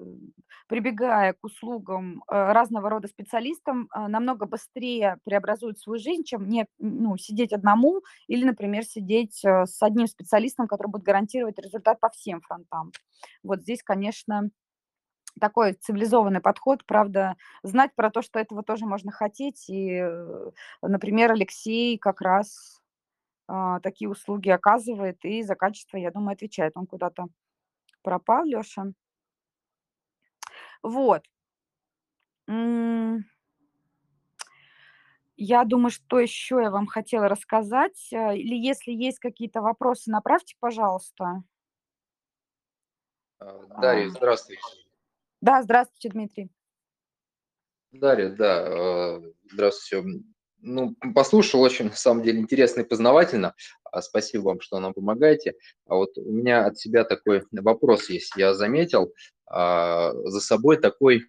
прибегая 0.69 1.33
к 1.35 1.45
услугам 1.45 2.23
а, 2.29 2.53
разного 2.53 2.89
рода 2.91 3.09
специалистам, 3.09 3.89
а, 3.93 4.09
намного 4.09 4.47
быстрее 4.47 5.19
преобразуют 5.25 5.79
свою 5.79 5.99
жизнь, 5.99 6.25
чем 6.25 6.49
не, 6.49 6.67
ну, 6.79 7.17
сидеть 7.17 7.53
одному 7.53 8.03
или, 8.29 8.45
например, 8.45 8.85
сидеть 8.85 9.45
а, 9.45 9.67
с 9.67 9.83
одним 9.83 10.07
специалистом, 10.07 10.67
который 10.69 10.89
будет 10.89 11.03
гарантировать 11.05 11.59
результат 11.59 12.01
по 12.01 12.11
всем 12.11 12.41
фронтам. 12.41 12.93
Вот 13.43 13.61
здесь, 13.63 13.83
конечно, 13.83 14.51
такой 15.41 15.75
цивилизованный 15.75 16.41
подход, 16.41 16.85
правда, 16.85 17.37
знать 17.63 17.95
про 17.95 18.11
то, 18.11 18.23
что 18.23 18.39
этого 18.39 18.63
тоже 18.63 18.87
можно 18.87 19.11
хотеть. 19.11 19.69
И, 19.69 19.93
э, 19.95 20.51
например, 20.83 21.33
Алексей 21.33 21.99
как 21.99 22.21
раз 22.21 22.83
а, 23.49 23.81
такие 23.81 24.09
услуги 24.09 24.49
оказывает 24.49 25.25
и 25.25 25.43
за 25.43 25.55
качество, 25.55 25.97
я 25.97 26.11
думаю, 26.11 26.35
отвечает. 26.35 26.77
Он 26.77 26.87
куда-то 26.87 27.27
пропал, 28.03 28.45
Леша. 28.45 28.93
Вот. 30.83 31.25
Я 35.37 35.65
думаю, 35.65 35.91
что 35.91 36.21
еще 36.21 36.61
я 36.63 36.71
вам 36.71 36.87
хотела 36.87 37.29
рассказать. 37.29 38.13
Э, 38.13 38.37
или 38.37 38.55
если 38.55 38.93
есть 38.93 39.19
какие-то 39.19 39.61
вопросы, 39.61 40.11
направьте, 40.11 40.57
пожалуйста. 40.61 41.43
А, 43.39 43.81
Дарья, 43.81 44.09
здравствуйте. 44.09 44.63
Да, 45.43 45.61
здравствуйте, 45.61 46.09
Дмитрий. 46.09 46.51
Дарья, 47.91 48.29
да, 48.29 49.19
э, 49.19 49.33
здравствуйте. 49.53 50.07
Ну, 50.59 50.95
послушал, 51.17 51.61
очень, 51.63 51.87
на 51.87 51.97
самом 51.97 52.23
деле, 52.23 52.39
интересно 52.39 52.83
и 52.83 52.89
познавательно. 52.89 53.53
А, 53.83 54.03
спасибо 54.03 54.43
вам, 54.43 54.61
что 54.61 54.79
нам 54.79 54.95
помогаете. 54.95 55.55
А 55.87 55.97
вот 55.97 56.17
у 56.17 56.31
меня 56.31 56.67
от 56.67 56.79
себя 56.79 57.03
такой 57.03 57.43
вопрос 57.51 58.09
есть. 58.09 58.37
Я 58.37 58.55
заметил 58.55 59.13
а, 59.47 60.13
за 60.27 60.41
собой 60.41 60.77
такой, 60.77 61.25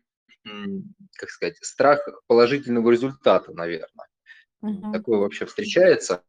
как 1.17 1.29
сказать, 1.31 1.57
страх 1.65 2.07
положительного 2.27 2.91
результата, 2.91 3.51
наверное. 3.51 4.07
Угу. 4.61 4.93
Такое 4.93 5.17
вообще 5.17 5.47
встречается? 5.47 6.23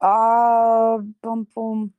А, 0.00 0.98
пум 1.20 1.46
-пум. 1.54 1.90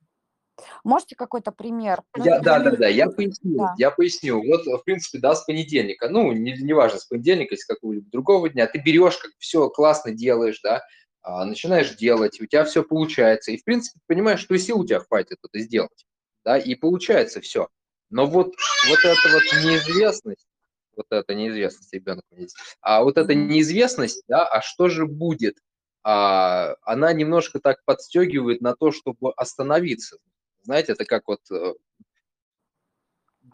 Можете 0.83 1.15
какой-то 1.15 1.51
пример? 1.51 2.01
Ну, 2.15 2.25
я, 2.25 2.39
да, 2.39 2.59
да, 2.59 2.71
да, 2.71 2.87
я 2.87 3.09
поясню, 3.09 3.57
да. 3.57 3.73
я 3.77 3.91
поясню. 3.91 4.43
Вот, 4.45 4.65
в 4.65 4.83
принципе, 4.83 5.19
да, 5.19 5.35
с 5.35 5.43
понедельника, 5.45 6.09
ну, 6.09 6.31
не, 6.31 6.53
не 6.53 6.73
важно, 6.73 6.99
с 6.99 7.05
понедельника, 7.05 7.55
с 7.55 7.65
какого-либо 7.65 8.09
другого 8.09 8.49
дня, 8.49 8.67
ты 8.67 8.79
берешь, 8.79 9.17
как 9.17 9.31
все 9.39 9.69
классно 9.69 10.11
делаешь, 10.11 10.59
да, 10.63 10.83
а, 11.21 11.45
начинаешь 11.45 11.95
делать, 11.95 12.39
у 12.39 12.45
тебя 12.45 12.63
все 12.63 12.83
получается, 12.83 13.51
и, 13.51 13.57
в 13.57 13.63
принципе, 13.63 13.99
понимаешь, 14.07 14.39
что 14.39 14.57
сил 14.57 14.79
у 14.79 14.85
тебя 14.85 14.99
хватит 14.99 15.37
это 15.43 15.59
сделать, 15.59 16.05
да, 16.45 16.57
и 16.57 16.75
получается 16.75 17.41
все. 17.41 17.67
Но 18.09 18.25
вот, 18.25 18.55
вот 18.89 18.99
эта 18.99 19.29
вот 19.31 19.43
неизвестность, 19.63 20.47
вот 20.95 21.05
эта 21.11 21.35
неизвестность, 21.35 21.93
ребенок 21.93 22.23
здесь, 22.31 22.55
а 22.81 23.03
вот 23.03 23.17
эта 23.17 23.35
неизвестность, 23.35 24.23
да, 24.27 24.47
а 24.47 24.61
что 24.61 24.87
же 24.87 25.05
будет, 25.05 25.57
а, 26.03 26.75
она 26.83 27.11
немножко 27.13 27.59
так 27.59 27.83
подстегивает 27.85 28.61
на 28.61 28.75
то, 28.75 28.91
чтобы 28.91 29.33
остановиться, 29.33 30.17
знаете, 30.63 30.93
это 30.93 31.05
как 31.05 31.27
вот... 31.27 31.41
Э, 31.51 31.73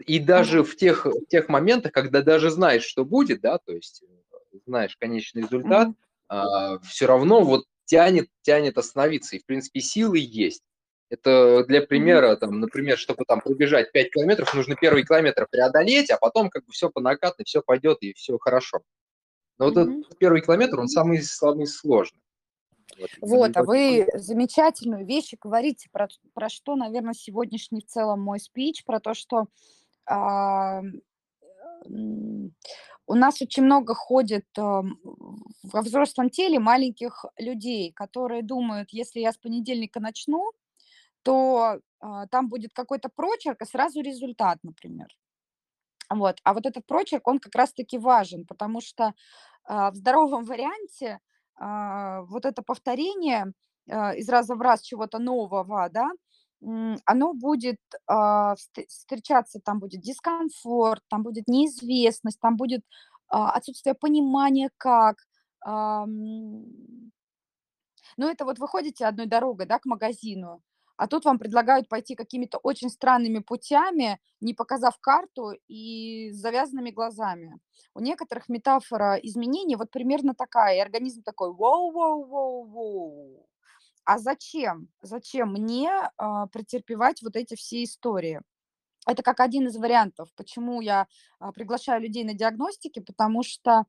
и 0.05 0.19
даже 0.19 0.63
в 0.63 0.75
тех, 0.75 1.05
в 1.05 1.25
тех 1.27 1.47
моментах, 1.47 1.91
когда 1.91 2.21
даже 2.21 2.49
знаешь, 2.49 2.83
что 2.83 3.05
будет, 3.05 3.41
да, 3.41 3.59
то 3.59 3.73
есть 3.73 4.03
э, 4.03 4.57
знаешь 4.65 4.97
конечный 4.97 5.43
результат, 5.43 5.89
а, 6.27 6.79
все 6.79 7.05
равно 7.05 7.41
вот 7.43 7.65
тянет, 7.85 8.27
тянет 8.41 8.77
остановиться. 8.77 9.35
И, 9.35 9.39
в 9.39 9.45
принципе, 9.45 9.79
силы 9.79 10.17
есть. 10.19 10.63
Это 11.09 11.63
для 11.67 11.81
примера, 11.81 12.35
там, 12.35 12.59
например, 12.59 12.97
чтобы 12.97 13.25
там 13.25 13.39
пробежать 13.39 13.91
5 13.91 14.11
километров, 14.11 14.53
нужно 14.55 14.75
первый 14.75 15.03
километр 15.03 15.47
преодолеть, 15.49 16.09
а 16.09 16.17
потом 16.17 16.49
как 16.49 16.65
бы 16.65 16.71
все 16.71 16.89
по 16.89 16.99
накатной, 16.99 17.45
все 17.45 17.61
пойдет 17.61 17.99
и 18.01 18.13
все 18.13 18.37
хорошо. 18.39 18.81
Но 19.59 19.65
вот 19.65 19.77
этот 19.77 20.17
первый 20.17 20.41
километр, 20.41 20.79
он 20.79 20.87
самый, 20.87 21.21
самый 21.21 21.67
сложный. 21.67 22.19
Вот, 23.21 23.57
а 23.57 23.63
вы 23.63 24.07
замечательную 24.13 25.05
вещь 25.05 25.33
говорите 25.41 25.89
про, 25.91 26.07
про 26.33 26.49
что, 26.49 26.75
наверное, 26.75 27.13
сегодняшний 27.13 27.81
в 27.81 27.85
целом 27.85 28.21
мой 28.21 28.39
спич, 28.39 28.85
про 28.85 28.99
то, 28.99 29.13
что 29.13 29.47
а, 30.05 30.81
у 33.07 33.13
нас 33.13 33.41
очень 33.41 33.63
много 33.63 33.93
ходит 33.93 34.45
а, 34.57 34.83
во 35.63 35.81
взрослом 35.81 36.29
теле 36.29 36.59
маленьких 36.59 37.25
людей, 37.37 37.91
которые 37.91 38.43
думают, 38.43 38.89
если 38.91 39.19
я 39.19 39.31
с 39.31 39.37
понедельника 39.37 39.99
начну, 39.99 40.51
то 41.23 41.79
а, 41.99 42.27
там 42.27 42.49
будет 42.49 42.73
какой-то 42.73 43.09
прочерк, 43.09 43.61
и 43.61 43.65
сразу 43.65 44.01
результат, 44.01 44.59
например. 44.63 45.07
Вот. 46.09 46.39
А 46.43 46.53
вот 46.53 46.65
этот 46.65 46.85
прочерк, 46.85 47.27
он 47.27 47.39
как 47.39 47.55
раз-таки 47.55 47.97
важен, 47.97 48.45
потому 48.45 48.81
что 48.81 49.13
а, 49.63 49.91
в 49.91 49.95
здоровом 49.95 50.43
варианте 50.45 51.19
вот 51.57 52.45
это 52.45 52.61
повторение 52.61 53.53
а, 53.89 54.13
из 54.13 54.29
раза 54.29 54.55
в 54.55 54.61
раз 54.61 54.81
чего-то 54.81 55.19
нового, 55.19 55.89
да, 55.89 56.11
оно 57.05 57.33
будет 57.33 57.79
а, 58.07 58.55
встречаться, 58.87 59.59
там 59.63 59.79
будет 59.79 60.01
дискомфорт, 60.01 61.03
там 61.09 61.23
будет 61.23 61.47
неизвестность, 61.47 62.39
там 62.39 62.57
будет 62.57 62.81
отсутствие 63.27 63.95
понимания, 63.95 64.69
как. 64.77 65.17
Ну, 65.65 66.63
это 68.29 68.45
вот 68.45 68.59
вы 68.59 68.67
ходите 68.67 69.05
одной 69.05 69.25
дорогой, 69.25 69.65
да, 69.65 69.79
к 69.79 69.85
магазину, 69.85 70.61
а 70.97 71.07
тут 71.07 71.25
вам 71.25 71.39
предлагают 71.39 71.89
пойти 71.89 72.15
какими-то 72.15 72.57
очень 72.57 72.89
странными 72.89 73.39
путями, 73.39 74.19
не 74.39 74.53
показав 74.53 74.97
карту 74.99 75.53
и 75.67 76.31
с 76.31 76.37
завязанными 76.37 76.91
глазами. 76.91 77.59
У 77.93 77.99
некоторых 77.99 78.49
метафора 78.49 79.15
изменений 79.15 79.75
вот 79.75 79.91
примерно 79.91 80.33
такая, 80.33 80.77
и 80.77 80.79
организм 80.79 81.23
такой 81.23 81.49
«воу-воу-воу-воу». 81.53 83.45
А 84.05 84.19
зачем? 84.19 84.87
Зачем 85.01 85.51
мне 85.53 85.89
а, 86.17 86.47
претерпевать 86.47 87.23
вот 87.23 87.35
эти 87.35 87.55
все 87.55 87.83
истории? 87.83 88.41
Это 89.07 89.21
как 89.23 89.39
один 89.39 89.67
из 89.67 89.77
вариантов, 89.77 90.29
почему 90.35 90.81
я 90.81 91.07
а, 91.39 91.51
приглашаю 91.51 92.01
людей 92.01 92.23
на 92.23 92.33
диагностики, 92.33 92.99
потому 92.99 93.43
что 93.43 93.85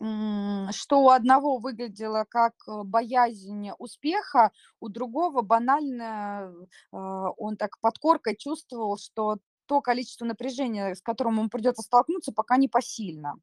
что 0.00 1.02
у 1.02 1.10
одного 1.10 1.58
выглядело 1.58 2.24
как 2.26 2.54
э, 2.66 2.82
боязнь 2.84 3.70
успеха, 3.78 4.50
у 4.80 4.88
другого 4.88 5.42
банально 5.42 6.54
а, 6.90 7.30
он 7.36 7.58
так 7.58 7.78
подкоркой 7.80 8.36
чувствовал, 8.36 8.96
что 8.96 9.36
то 9.66 9.82
количество 9.82 10.24
напряжения, 10.24 10.94
с 10.94 11.02
которым 11.02 11.38
ему 11.38 11.48
придется 11.50 11.82
столкнуться, 11.82 12.32
пока 12.32 12.56
не 12.56 12.66
посильно. 12.66 13.34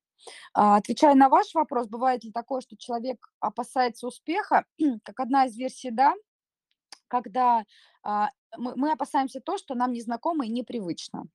А, 0.54 0.78
отвечая 0.78 1.16
на 1.16 1.30
ваш 1.30 1.54
вопрос, 1.54 1.88
бывает 1.88 2.24
ли 2.24 2.32
такое, 2.32 2.62
что 2.62 2.76
человек 2.76 3.30
опасается 3.40 4.08
успеха, 4.08 4.66
как 5.04 5.20
одна 5.20 5.46
из 5.46 5.56
версий, 5.56 5.92
да, 5.92 6.16
когда 7.08 7.64
а, 8.04 8.30
мы, 8.58 8.76
мы 8.76 8.92
опасаемся 8.92 9.42
то, 9.42 9.58
что 9.58 9.76
нам 9.76 9.92
незнакомо 9.92 10.46
и 10.46 10.50
непривычно. 10.50 11.26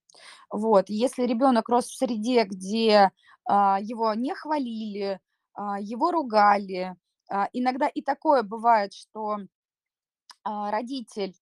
Вот. 0.51 0.89
Если 0.89 1.25
ребенок 1.25 1.69
рос 1.69 1.87
в 1.87 1.97
среде, 1.97 2.45
где 2.45 3.11
а, 3.45 3.79
его 3.81 4.15
не 4.15 4.35
хвалили, 4.35 5.21
а, 5.55 5.79
его 5.81 6.11
ругали. 6.11 6.97
Иногда 7.55 7.89
и 7.89 8.03
такое 8.03 8.43
бывает, 8.43 8.93
что 8.93 9.39
родитель 10.45 11.35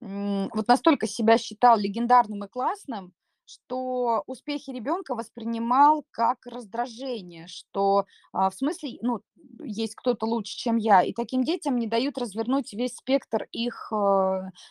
вот 0.00 0.68
настолько 0.68 1.08
себя 1.08 1.38
считал 1.38 1.76
легендарным 1.76 2.44
и 2.44 2.48
классным, 2.48 3.12
что 3.46 4.22
успехи 4.26 4.70
ребенка 4.70 5.14
воспринимал 5.14 6.04
как 6.10 6.46
раздражение, 6.46 7.46
что 7.46 8.06
а, 8.32 8.50
в 8.50 8.54
смысле, 8.54 8.98
ну, 9.02 9.20
есть 9.62 9.94
кто-то 9.94 10.26
лучше, 10.26 10.56
чем 10.56 10.76
я. 10.76 11.02
И 11.02 11.12
таким 11.12 11.44
детям 11.44 11.76
не 11.76 11.86
дают 11.86 12.18
развернуть 12.18 12.72
весь 12.72 12.96
спектр 12.96 13.46
их 13.52 13.92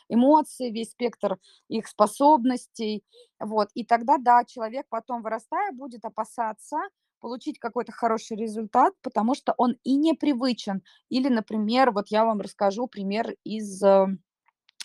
эмоций, 0.10 0.72
весь 0.72 0.91
спектр 0.91 1.38
их 1.68 1.88
способностей. 1.88 3.04
Вот. 3.40 3.70
И 3.76 3.86
тогда, 3.86 4.18
да, 4.18 4.44
человек 4.45 4.86
потом, 4.90 5.22
вырастая, 5.22 5.72
будет 5.72 6.06
опасаться 6.06 6.78
получить 7.24 7.58
какой-то 7.58 7.94
хороший 7.94 8.36
результат, 8.36 8.94
потому 9.02 9.34
что 9.34 9.54
он 9.58 9.78
и 9.86 9.95
непривычен. 9.95 10.84
Или, 11.08 11.30
например, 11.30 11.91
вот 11.91 12.10
я 12.10 12.26
вам 12.26 12.41
расскажу 12.41 12.88
пример 12.88 13.38
из 13.45 13.82
э, 13.82 14.08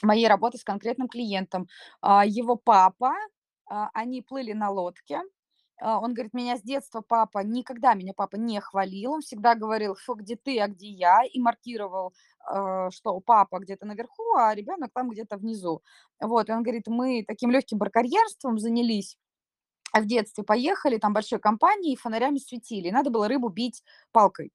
моей 0.03 0.29
работы 0.29 0.57
с 0.57 0.63
конкретным 0.63 1.09
клиентом. 1.09 1.67
А, 2.01 2.25
его 2.25 2.55
папа, 2.55 3.13
они 3.69 4.23
плыли 4.23 4.53
на 4.53 4.71
лодке, 4.71 5.23
а, 5.81 6.01
он 6.01 6.13
говорит, 6.13 6.35
меня 6.35 6.57
с 6.57 6.63
детства 6.63 7.03
папа, 7.07 7.39
никогда 7.41 7.95
меня 7.95 8.13
папа 8.15 8.37
не 8.37 8.61
хвалил, 8.61 9.13
он 9.13 9.21
всегда 9.21 9.55
говорил, 9.55 9.95
фу, 9.95 10.15
где 10.15 10.37
ты, 10.37 10.59
а 10.61 10.67
где 10.69 10.89
я, 10.89 11.21
и 11.25 11.39
маркировал, 11.41 12.13
э, 12.53 12.89
что 12.91 13.21
папа 13.21 13.61
где-то 13.61 13.87
наверху, 13.87 14.35
а 14.37 14.55
ребенок 14.55 14.91
там 14.93 15.09
где-то 15.09 15.37
внизу. 15.37 15.83
Вот, 16.21 16.49
и 16.49 16.53
он 16.53 16.63
говорит, 16.63 16.89
мы 16.89 17.25
таким 17.27 17.51
легким 17.51 17.79
баркарьерством 17.79 18.59
занялись, 18.59 19.17
в 19.95 20.05
детстве 20.05 20.45
поехали, 20.45 20.99
там 20.99 21.13
большой 21.13 21.39
компанией, 21.39 21.97
фонарями 21.97 22.39
светили, 22.39 22.91
надо 22.91 23.11
было 23.11 23.29
рыбу 23.29 23.49
бить 23.49 23.83
палкой. 24.13 24.53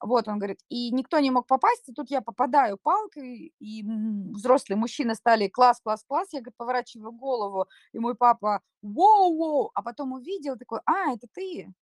Вот, 0.00 0.28
он 0.28 0.38
говорит, 0.38 0.60
и 0.70 0.90
никто 0.92 1.18
не 1.18 1.30
мог 1.30 1.46
попасть, 1.46 1.88
и 1.88 1.92
тут 1.92 2.10
я 2.10 2.22
попадаю 2.22 2.78
палкой, 2.78 3.52
и 3.60 3.84
взрослые 4.32 4.78
мужчины 4.78 5.14
стали 5.14 5.48
класс, 5.48 5.80
класс, 5.82 6.04
класс, 6.06 6.28
я, 6.32 6.40
говорит, 6.40 6.56
поворачиваю 6.56 7.12
голову, 7.12 7.66
и 7.92 7.98
мой 7.98 8.14
папа, 8.14 8.62
воу-воу, 8.82 9.70
а 9.74 9.82
потом 9.82 10.12
увидел, 10.12 10.56
такой, 10.56 10.80
а, 10.86 11.12
это 11.12 11.26
ты, 11.34 11.72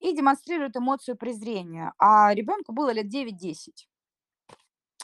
и 0.00 0.12
демонстрирует 0.14 0.76
эмоцию 0.76 1.16
презрения, 1.16 1.92
а 1.98 2.32
ребенку 2.34 2.72
было 2.72 2.90
лет 2.92 3.06
9-10. 3.06 3.88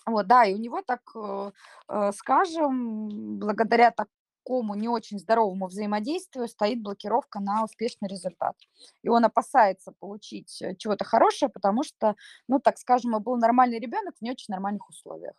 Вот, 0.06 0.26
да, 0.26 0.44
и 0.44 0.54
у 0.54 0.58
него 0.58 0.82
так, 0.82 1.00
э, 1.14 1.50
э, 1.88 2.12
скажем, 2.12 3.38
благодаря 3.38 3.90
так, 3.90 4.08
такому 4.40 4.74
не 4.74 4.88
очень 4.88 5.18
здоровому 5.18 5.66
взаимодействию 5.66 6.48
стоит 6.48 6.82
блокировка 6.82 7.40
на 7.40 7.64
успешный 7.64 8.08
результат. 8.08 8.56
И 9.02 9.08
он 9.08 9.24
опасается 9.24 9.92
получить 9.98 10.60
э, 10.62 10.74
чего-то 10.76 11.04
хорошее, 11.04 11.50
потому 11.50 11.82
что, 11.82 12.16
ну, 12.48 12.58
так 12.58 12.78
скажем, 12.78 13.20
был 13.22 13.36
нормальный 13.36 13.78
ребенок 13.78 14.14
в 14.16 14.22
не 14.22 14.30
очень 14.30 14.52
нормальных 14.52 14.88
условиях. 14.88 15.34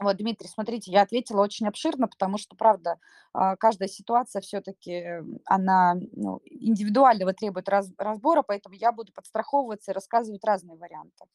Вот, 0.00 0.16
Дмитрий, 0.16 0.48
смотрите, 0.48 0.90
я 0.90 1.02
ответила 1.02 1.40
очень 1.40 1.68
обширно, 1.68 2.08
потому 2.08 2.36
что, 2.36 2.56
правда, 2.56 2.98
а, 3.32 3.54
каждая 3.56 3.88
ситуация 3.88 4.42
все-таки, 4.42 5.22
она 5.44 5.94
ну, 6.12 6.40
индивидуального 6.44 7.32
требует 7.32 7.68
раз, 7.68 7.92
разбора, 7.96 8.42
поэтому 8.42 8.74
я 8.74 8.90
буду 8.90 9.12
подстраховываться 9.12 9.92
и 9.92 9.94
рассказывать 9.94 10.44
разные 10.44 10.76
варианты. 10.76 11.26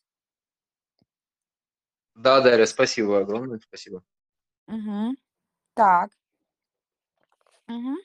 Да, 2.15 2.41
Дарья, 2.41 2.65
спасибо 2.65 3.19
огромное, 3.19 3.59
спасибо. 3.59 4.03
Угу. 4.67 5.15
Так. 5.73 6.11
Мгм. 7.69 7.97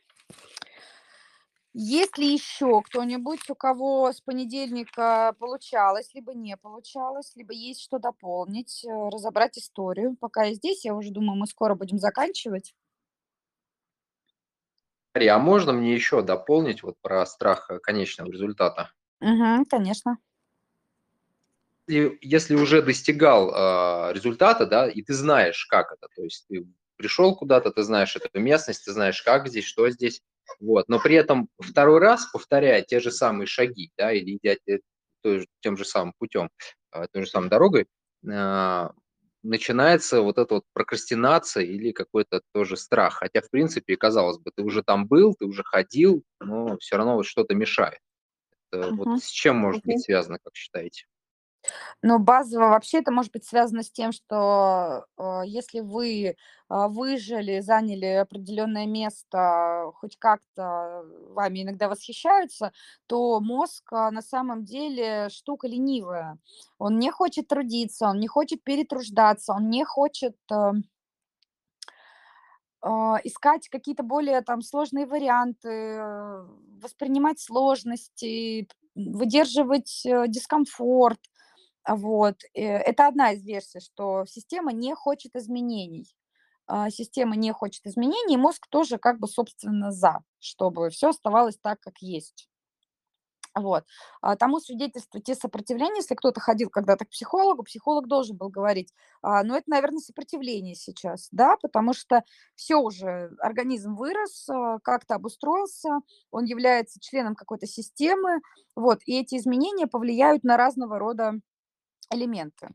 Есть 1.73 2.19
ли 2.19 2.33
еще 2.33 2.83
кто-нибудь, 2.83 3.51
у 3.51 3.55
кого 3.57 4.13
с 4.13 4.21
понедельника 4.21 5.35
получалось, 5.41 6.15
либо 6.15 6.33
не 6.33 6.57
получалось, 6.57 7.33
либо 7.35 7.53
есть 7.53 7.81
что 7.81 7.99
дополнить, 7.99 8.85
э, 8.85 9.09
разобрать 9.09 9.59
историю? 9.59 10.17
Пока 10.21 10.45
я 10.45 10.55
здесь, 10.55 10.85
я 10.85 10.95
уже 10.95 11.11
думаю, 11.11 11.37
мы 11.37 11.47
скоро 11.49 11.75
будем 11.75 11.99
заканчивать. 11.99 12.75
А 15.15 15.39
можно 15.39 15.73
мне 15.73 15.95
еще 15.95 16.23
дополнить 16.23 16.83
вот 16.83 16.97
про 17.01 17.25
страх 17.27 17.71
э, 17.71 17.81
конечного 17.81 18.31
результата? 18.31 18.93
Угу, 19.21 19.65
конечно. 19.69 20.19
Если, 21.89 22.19
если 22.21 22.55
уже 22.55 22.83
достигал 22.83 23.51
э, 23.51 24.13
результата, 24.13 24.67
да, 24.67 24.89
и 24.89 25.03
ты 25.03 25.15
знаешь, 25.15 25.67
как 25.67 25.91
это, 25.93 26.09
то 26.15 26.23
есть 26.23 26.47
ты 26.49 26.67
пришел 26.97 27.35
куда-то, 27.37 27.71
ты 27.71 27.83
знаешь 27.83 28.17
эту 28.17 28.41
местность, 28.41 28.85
ты 28.85 28.93
знаешь, 28.93 29.23
как 29.23 29.49
здесь, 29.49 29.65
что 29.65 29.89
здесь, 29.91 30.23
вот, 30.61 30.89
но 30.89 30.99
при 30.99 31.17
этом 31.17 31.49
второй 31.59 32.01
раз 32.01 32.27
повторяя 32.27 32.83
те 32.83 33.01
же 33.01 33.11
самые 33.11 33.47
шаги, 33.47 33.91
да, 33.97 34.13
или 34.13 34.39
идя 34.41 34.57
тем 35.61 35.77
же 35.77 35.85
самым 35.85 36.13
путем, 36.19 36.51
а, 36.91 37.07
той 37.09 37.25
же 37.25 37.31
самой 37.31 37.49
дорогой, 37.49 37.87
а, 38.31 38.93
начинается 39.45 40.23
вот 40.23 40.39
эта 40.39 40.55
вот 40.55 40.65
прокрастинация 40.73 41.65
или 41.65 41.93
какой-то 41.93 42.41
тоже 42.53 42.77
страх. 42.77 43.15
Хотя, 43.15 43.43
в 43.43 43.51
принципе, 43.51 43.97
казалось 43.97 44.39
бы, 44.39 44.51
ты 44.55 44.63
уже 44.63 44.83
там 44.83 45.07
был, 45.07 45.35
ты 45.35 45.45
уже 45.45 45.63
ходил, 45.63 46.25
но 46.41 46.77
все 46.79 46.97
равно 46.97 47.17
вот 47.17 47.27
что-то 47.27 47.55
мешает. 47.55 48.01
Это 48.73 48.89
uh-huh. 48.89 48.97
Вот 48.97 49.23
с 49.23 49.29
чем 49.29 49.57
может 49.57 49.83
uh-huh. 49.83 49.93
быть 49.93 50.03
связано, 50.03 50.39
как 50.43 50.57
считаете? 50.57 51.05
Ну, 52.03 52.19
базово 52.19 52.69
вообще 52.71 52.99
это 52.99 53.11
может 53.11 53.33
быть 53.33 53.45
связано 53.45 53.83
с 53.83 53.91
тем, 53.91 54.13
что 54.13 55.07
э, 55.19 55.43
если 55.47 55.81
вы 55.81 56.25
э, 56.29 56.35
выжили, 56.69 57.61
заняли 57.61 58.07
определенное 58.07 58.87
место, 58.87 59.91
хоть 59.97 60.17
как-то 60.19 61.05
вами 61.31 61.63
иногда 61.63 61.89
восхищаются, 61.89 62.73
то 63.07 63.41
мозг 63.41 63.91
э, 63.93 64.11
на 64.11 64.23
самом 64.23 64.65
деле 64.65 65.29
штука 65.31 65.67
ленивая. 65.69 66.39
Он 66.79 66.99
не 66.99 67.11
хочет 67.11 67.49
трудиться, 67.49 68.09
он 68.09 68.21
не 68.21 68.29
хочет 68.29 68.63
перетруждаться, 68.63 69.53
он 69.55 69.71
не 69.71 69.85
хочет 69.85 70.37
э, 70.53 70.73
э, 72.83 72.89
искать 73.25 73.69
какие-то 73.69 74.03
более 74.03 74.41
там 74.43 74.63
сложные 74.63 75.07
варианты, 75.07 75.69
э, 75.69 76.47
воспринимать 76.83 77.41
сложности, 77.41 78.69
выдерживать 78.95 80.03
э, 80.07 80.27
дискомфорт. 80.29 81.21
Вот. 81.87 82.37
Э, 82.55 82.63
это 82.63 83.07
одна 83.07 83.33
из 83.33 83.45
версий, 83.45 83.81
что 83.81 84.25
система 84.27 84.73
не 84.73 84.95
хочет 84.95 85.37
изменений. 85.37 86.07
А, 86.67 86.91
система 86.91 87.37
не 87.37 87.53
хочет 87.53 87.87
изменений, 87.87 88.39
мозг 88.39 88.67
тоже 88.71 88.99
как 88.99 89.19
бы, 89.21 89.29
собственно, 89.29 89.93
за, 89.93 90.21
чтобы 90.41 90.89
все 90.91 91.11
оставалось 91.11 91.59
так, 91.59 91.81
как 91.81 91.99
есть. 92.01 92.49
Вот. 93.55 93.85
А 94.21 94.35
тому 94.35 94.59
свидетельствуют 94.59 95.25
те 95.27 95.37
сопротивления, 95.37 95.99
если 95.99 96.17
кто-то 96.17 96.41
ходил 96.41 96.71
когда-то 96.71 97.05
к 97.05 97.11
психологу, 97.11 97.63
психолог 97.63 98.09
должен 98.09 98.37
был 98.37 98.49
говорить, 98.49 98.93
а, 99.23 99.45
ну, 99.45 99.55
это, 99.55 99.71
наверное, 99.71 100.01
сопротивление 100.01 100.75
сейчас, 100.75 101.29
да, 101.31 101.57
потому 101.63 101.93
что 101.95 102.25
все 102.57 102.77
уже, 102.77 103.31
организм 103.39 103.95
вырос, 103.95 104.49
как-то 104.83 105.15
обустроился, 105.15 106.01
он 106.33 106.45
является 106.45 106.99
членом 107.01 107.37
какой-то 107.37 107.67
системы, 107.67 108.41
вот, 108.75 109.01
и 109.07 109.21
эти 109.21 109.37
изменения 109.37 109.87
повлияют 109.87 110.43
на 110.43 110.57
разного 110.57 110.99
рода 110.99 111.35
элементы. 112.11 112.69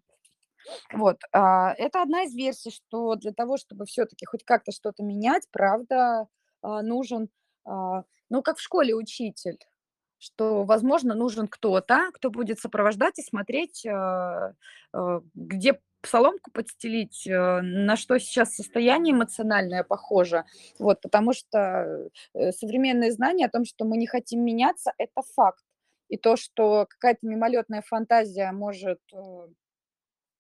Вот, 0.94 1.18
а, 1.34 1.74
это 1.78 2.02
одна 2.02 2.24
из 2.24 2.36
версий, 2.36 2.72
что 2.72 3.16
для 3.16 3.34
того, 3.34 3.58
чтобы 3.58 3.86
все-таки 3.86 4.26
хоть 4.26 4.44
как-то 4.44 4.72
что-то 4.72 5.04
менять, 5.04 5.48
правда, 5.52 6.28
а, 6.62 6.82
нужен, 6.82 7.30
а, 7.66 8.04
ну, 8.30 8.42
как 8.44 8.58
в 8.58 8.62
школе 8.62 8.96
учитель. 8.96 9.58
что, 10.20 10.64
возможно, 10.66 11.16
нужен 11.16 11.48
кто-то, 11.48 12.12
кто 12.14 12.30
будет 12.32 12.60
сопровождать 12.60 13.20
и 13.20 13.24
смотреть, 13.24 13.86
э, 13.86 14.54
э, 14.94 15.22
где 15.36 15.80
соломку 16.06 16.52
подстелить, 16.52 17.28
э, 17.28 17.62
на 17.62 17.96
что 17.98 18.20
сейчас 18.20 18.56
состояние 18.56 19.14
эмоциональное 19.16 19.84
похоже. 19.84 20.46
Вот, 20.80 21.02
потому 21.02 21.34
что 21.34 22.10
современные 22.52 23.12
знания 23.14 23.46
о 23.48 23.50
том, 23.50 23.66
что 23.66 23.86
мы 23.86 23.98
не 23.98 24.08
хотим 24.08 24.44
меняться, 24.46 24.94
это 24.98 25.22
факт. 25.36 25.64
И 26.10 26.18
то, 26.18 26.36
что 26.36 26.86
какая-то 26.90 27.26
мимолетная 27.26 27.82
фантазия 27.82 28.52
может 28.52 29.00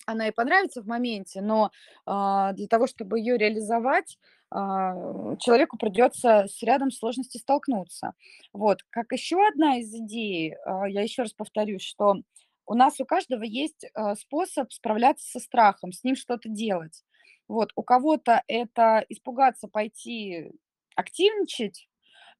она 0.05 0.27
и 0.27 0.31
понравится 0.31 0.81
в 0.81 0.87
моменте, 0.87 1.41
но 1.41 1.71
а, 2.05 2.53
для 2.53 2.67
того, 2.67 2.87
чтобы 2.87 3.19
ее 3.19 3.37
реализовать, 3.37 4.17
а, 4.51 5.35
человеку 5.37 5.77
придется 5.77 6.45
с 6.47 6.63
рядом 6.63 6.91
сложностей 6.91 7.39
столкнуться. 7.39 8.13
Вот. 8.51 8.79
Как 8.89 9.11
еще 9.11 9.37
одна 9.47 9.77
из 9.77 9.93
идей, 9.93 10.55
а, 10.65 10.87
я 10.87 11.01
еще 11.01 11.21
раз 11.23 11.33
повторюсь, 11.33 11.83
что 11.83 12.15
у 12.65 12.73
нас 12.73 12.99
у 12.99 13.05
каждого 13.05 13.43
есть 13.43 13.85
а, 13.93 14.15
способ 14.15 14.71
справляться 14.71 15.29
со 15.29 15.39
страхом, 15.39 15.91
с 15.91 16.03
ним 16.03 16.15
что-то 16.15 16.49
делать. 16.49 17.03
Вот. 17.47 17.71
У 17.75 17.83
кого-то 17.83 18.43
это 18.47 19.05
испугаться, 19.09 19.67
пойти 19.67 20.51
активничать, 20.95 21.87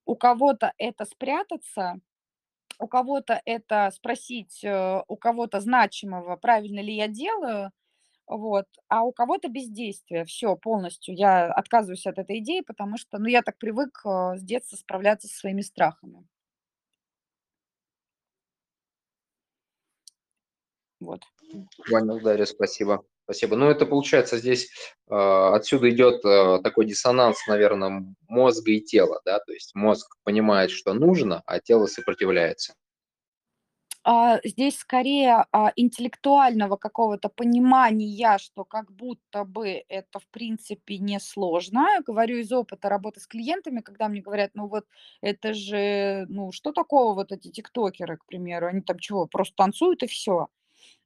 у 0.06 0.16
кого-то 0.16 0.74
это 0.78 1.06
спрятаться, 1.06 2.00
у 2.80 2.88
кого-то 2.88 3.42
это 3.46 3.92
спросить 3.94 4.64
э, 4.64 5.04
у 5.08 5.18
кого-то 5.18 5.60
значимого, 5.60 6.38
правильно 6.38 6.80
ли 6.80 6.96
я 6.96 7.08
делаю, 7.08 7.72
вот, 8.26 8.68
а 8.88 9.04
у 9.04 9.12
кого-то 9.12 9.50
бездействие. 9.50 10.26
Все, 10.26 10.56
полностью. 10.56 11.16
Я 11.16 11.52
отказываюсь 11.52 12.08
от 12.08 12.18
этой 12.20 12.40
идеи, 12.40 12.62
потому 12.62 12.98
что, 12.98 13.18
ну, 13.20 13.28
я 13.28 13.42
так 13.42 13.58
привык 13.58 14.02
э, 14.06 14.38
с 14.38 14.44
детства 14.44 14.78
справляться 14.78 15.28
со 15.28 15.38
своими 15.38 15.62
страхами. 15.62 16.26
Вот. 21.00 21.24
Понял, 21.90 22.20
Дарья, 22.22 22.46
спасибо. 22.46 23.04
Спасибо. 23.30 23.56
Ну, 23.58 23.70
это 23.70 23.86
получается 23.86 24.40
здесь 24.40 24.72
э, 25.08 25.14
отсюда 25.14 25.88
идет 25.92 26.26
э, 26.26 26.62
такой 26.64 26.88
диссонанс, 26.88 27.46
наверное, 27.46 28.04
мозга 28.28 28.72
и 28.72 28.82
тела, 28.82 29.22
да, 29.24 29.38
то 29.38 29.54
есть 29.54 29.76
мозг 29.76 30.16
понимает, 30.24 30.72
что 30.72 30.94
нужно, 30.96 31.44
а 31.46 31.60
тело 31.60 31.86
сопротивляется. 31.86 32.74
А, 34.04 34.40
здесь 34.44 34.80
скорее 34.80 35.46
а, 35.52 35.72
интеллектуального 35.76 36.76
какого-то 36.76 37.30
понимания, 37.30 38.40
что 38.40 38.66
как 38.66 38.92
будто 38.92 39.44
бы 39.44 39.84
это 39.90 40.18
в 40.18 40.28
принципе 40.30 40.98
несложно. 40.98 41.86
Говорю 42.08 42.38
из 42.38 42.52
опыта 42.52 42.90
работы 42.90 43.20
с 43.20 43.28
клиентами, 43.28 43.82
когда 43.82 44.08
мне 44.08 44.22
говорят, 44.22 44.52
ну 44.56 44.68
вот 44.68 44.86
это 45.22 45.54
же, 45.54 46.26
ну 46.30 46.52
что 46.52 46.72
такого 46.72 47.14
вот 47.14 47.32
эти 47.32 47.52
тиктокеры, 47.52 48.18
к 48.18 48.26
примеру, 48.26 48.66
они 48.66 48.82
там 48.82 48.98
чего, 48.98 49.28
просто 49.28 49.56
танцуют 49.56 50.02
и 50.02 50.08
все. 50.08 50.48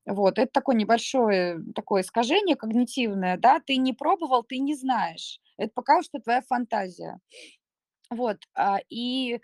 Вот, 0.05 0.37
это 0.37 0.51
такое 0.51 0.75
небольшое 0.75 1.59
такое 1.75 2.01
искажение 2.01 2.55
когнитивное, 2.57 3.37
да, 3.37 3.59
ты 3.65 3.77
не 3.77 3.93
пробовал, 3.93 4.43
ты 4.43 4.57
не 4.59 4.75
знаешь. 4.75 5.39
Это 5.57 5.71
пока 5.73 6.01
что 6.01 6.19
твоя 6.19 6.41
фантазия. 6.41 7.19
Вот, 8.11 8.37
а, 8.55 8.79
и 8.89 9.39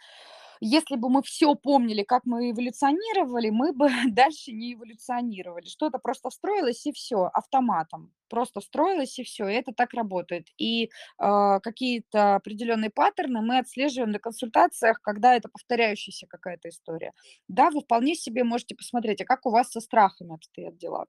если 0.62 0.96
бы 0.96 1.10
мы 1.10 1.22
все 1.24 1.56
помнили, 1.56 2.04
как 2.04 2.26
мы 2.26 2.52
эволюционировали, 2.52 3.50
мы 3.50 3.72
бы 3.74 3.90
дальше 4.12 4.52
не 4.52 4.74
эволюционировали. 4.74 5.66
Что-то 5.66 6.00
просто 6.00 6.30
встроилось 6.30 6.86
и 6.86 6.92
все 6.92 7.30
автоматом. 7.34 8.14
Просто 8.30 8.60
встроилось 8.60 9.18
и 9.20 9.24
все, 9.24 9.48
и 9.48 9.54
это 9.54 9.72
так 9.74 9.94
работает. 9.94 10.48
И 10.58 10.86
э, 10.86 11.60
какие-то 11.64 12.36
определенные 12.36 12.90
паттерны 12.90 13.42
мы 13.42 13.60
отслеживаем 13.60 14.12
на 14.12 14.20
консультациях, 14.20 15.02
когда 15.02 15.36
это 15.36 15.50
повторяющаяся 15.50 16.28
какая-то 16.28 16.70
история. 16.70 17.14
Да, 17.48 17.70
вы 17.72 17.82
вполне 17.82 18.16
себе 18.16 18.44
можете 18.44 18.76
посмотреть, 18.76 19.22
а 19.22 19.26
как 19.26 19.46
у 19.46 19.52
вас 19.52 19.72
со 19.72 19.80
страхами 19.80 20.34
обстоят 20.34 20.78
дела. 20.78 21.06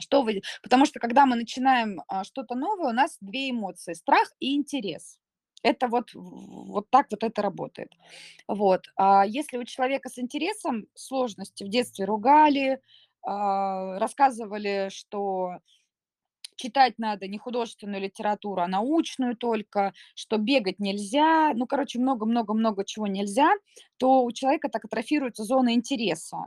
Что 0.00 0.22
вы... 0.22 0.42
Потому 0.62 0.84
что 0.84 1.00
когда 1.00 1.24
мы 1.24 1.36
начинаем 1.36 2.02
а, 2.08 2.24
что-то 2.24 2.54
новое, 2.54 2.90
у 2.90 2.94
нас 2.94 3.16
две 3.20 3.50
эмоции– 3.50 3.92
страх 3.94 4.30
и 4.38 4.54
интерес. 4.54 5.18
Это 5.66 5.88
вот, 5.88 6.10
вот 6.14 6.88
так 6.90 7.06
вот 7.10 7.24
это 7.24 7.42
работает. 7.42 7.92
Вот. 8.46 8.82
А 8.96 9.26
если 9.26 9.58
у 9.58 9.64
человека 9.64 10.08
с 10.08 10.18
интересом 10.18 10.86
сложности 10.94 11.64
в 11.64 11.68
детстве 11.68 12.04
ругали, 12.04 12.80
а, 13.22 13.98
рассказывали, 13.98 14.88
что 14.92 15.58
читать 16.54 16.94
надо 16.98 17.26
не 17.26 17.38
художественную 17.38 18.00
литературу, 18.00 18.62
а 18.62 18.68
научную 18.68 19.36
только, 19.36 19.92
что 20.14 20.38
бегать 20.38 20.78
нельзя, 20.78 21.52
ну, 21.54 21.66
короче, 21.66 21.98
много-много-много 21.98 22.84
чего 22.84 23.08
нельзя, 23.08 23.52
то 23.98 24.22
у 24.24 24.30
человека 24.32 24.68
так 24.68 24.84
атрофируется 24.84 25.42
зона 25.44 25.74
интереса. 25.74 26.46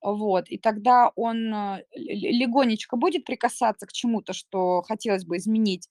Вот, 0.00 0.48
и 0.48 0.58
тогда 0.58 1.10
он 1.16 1.52
э, 1.52 1.84
легонечко 1.94 2.96
будет 2.96 3.24
прикасаться 3.24 3.86
к 3.86 3.92
чему-то, 3.92 4.32
что 4.32 4.82
хотелось 4.82 5.24
бы 5.24 5.38
изменить, 5.38 5.88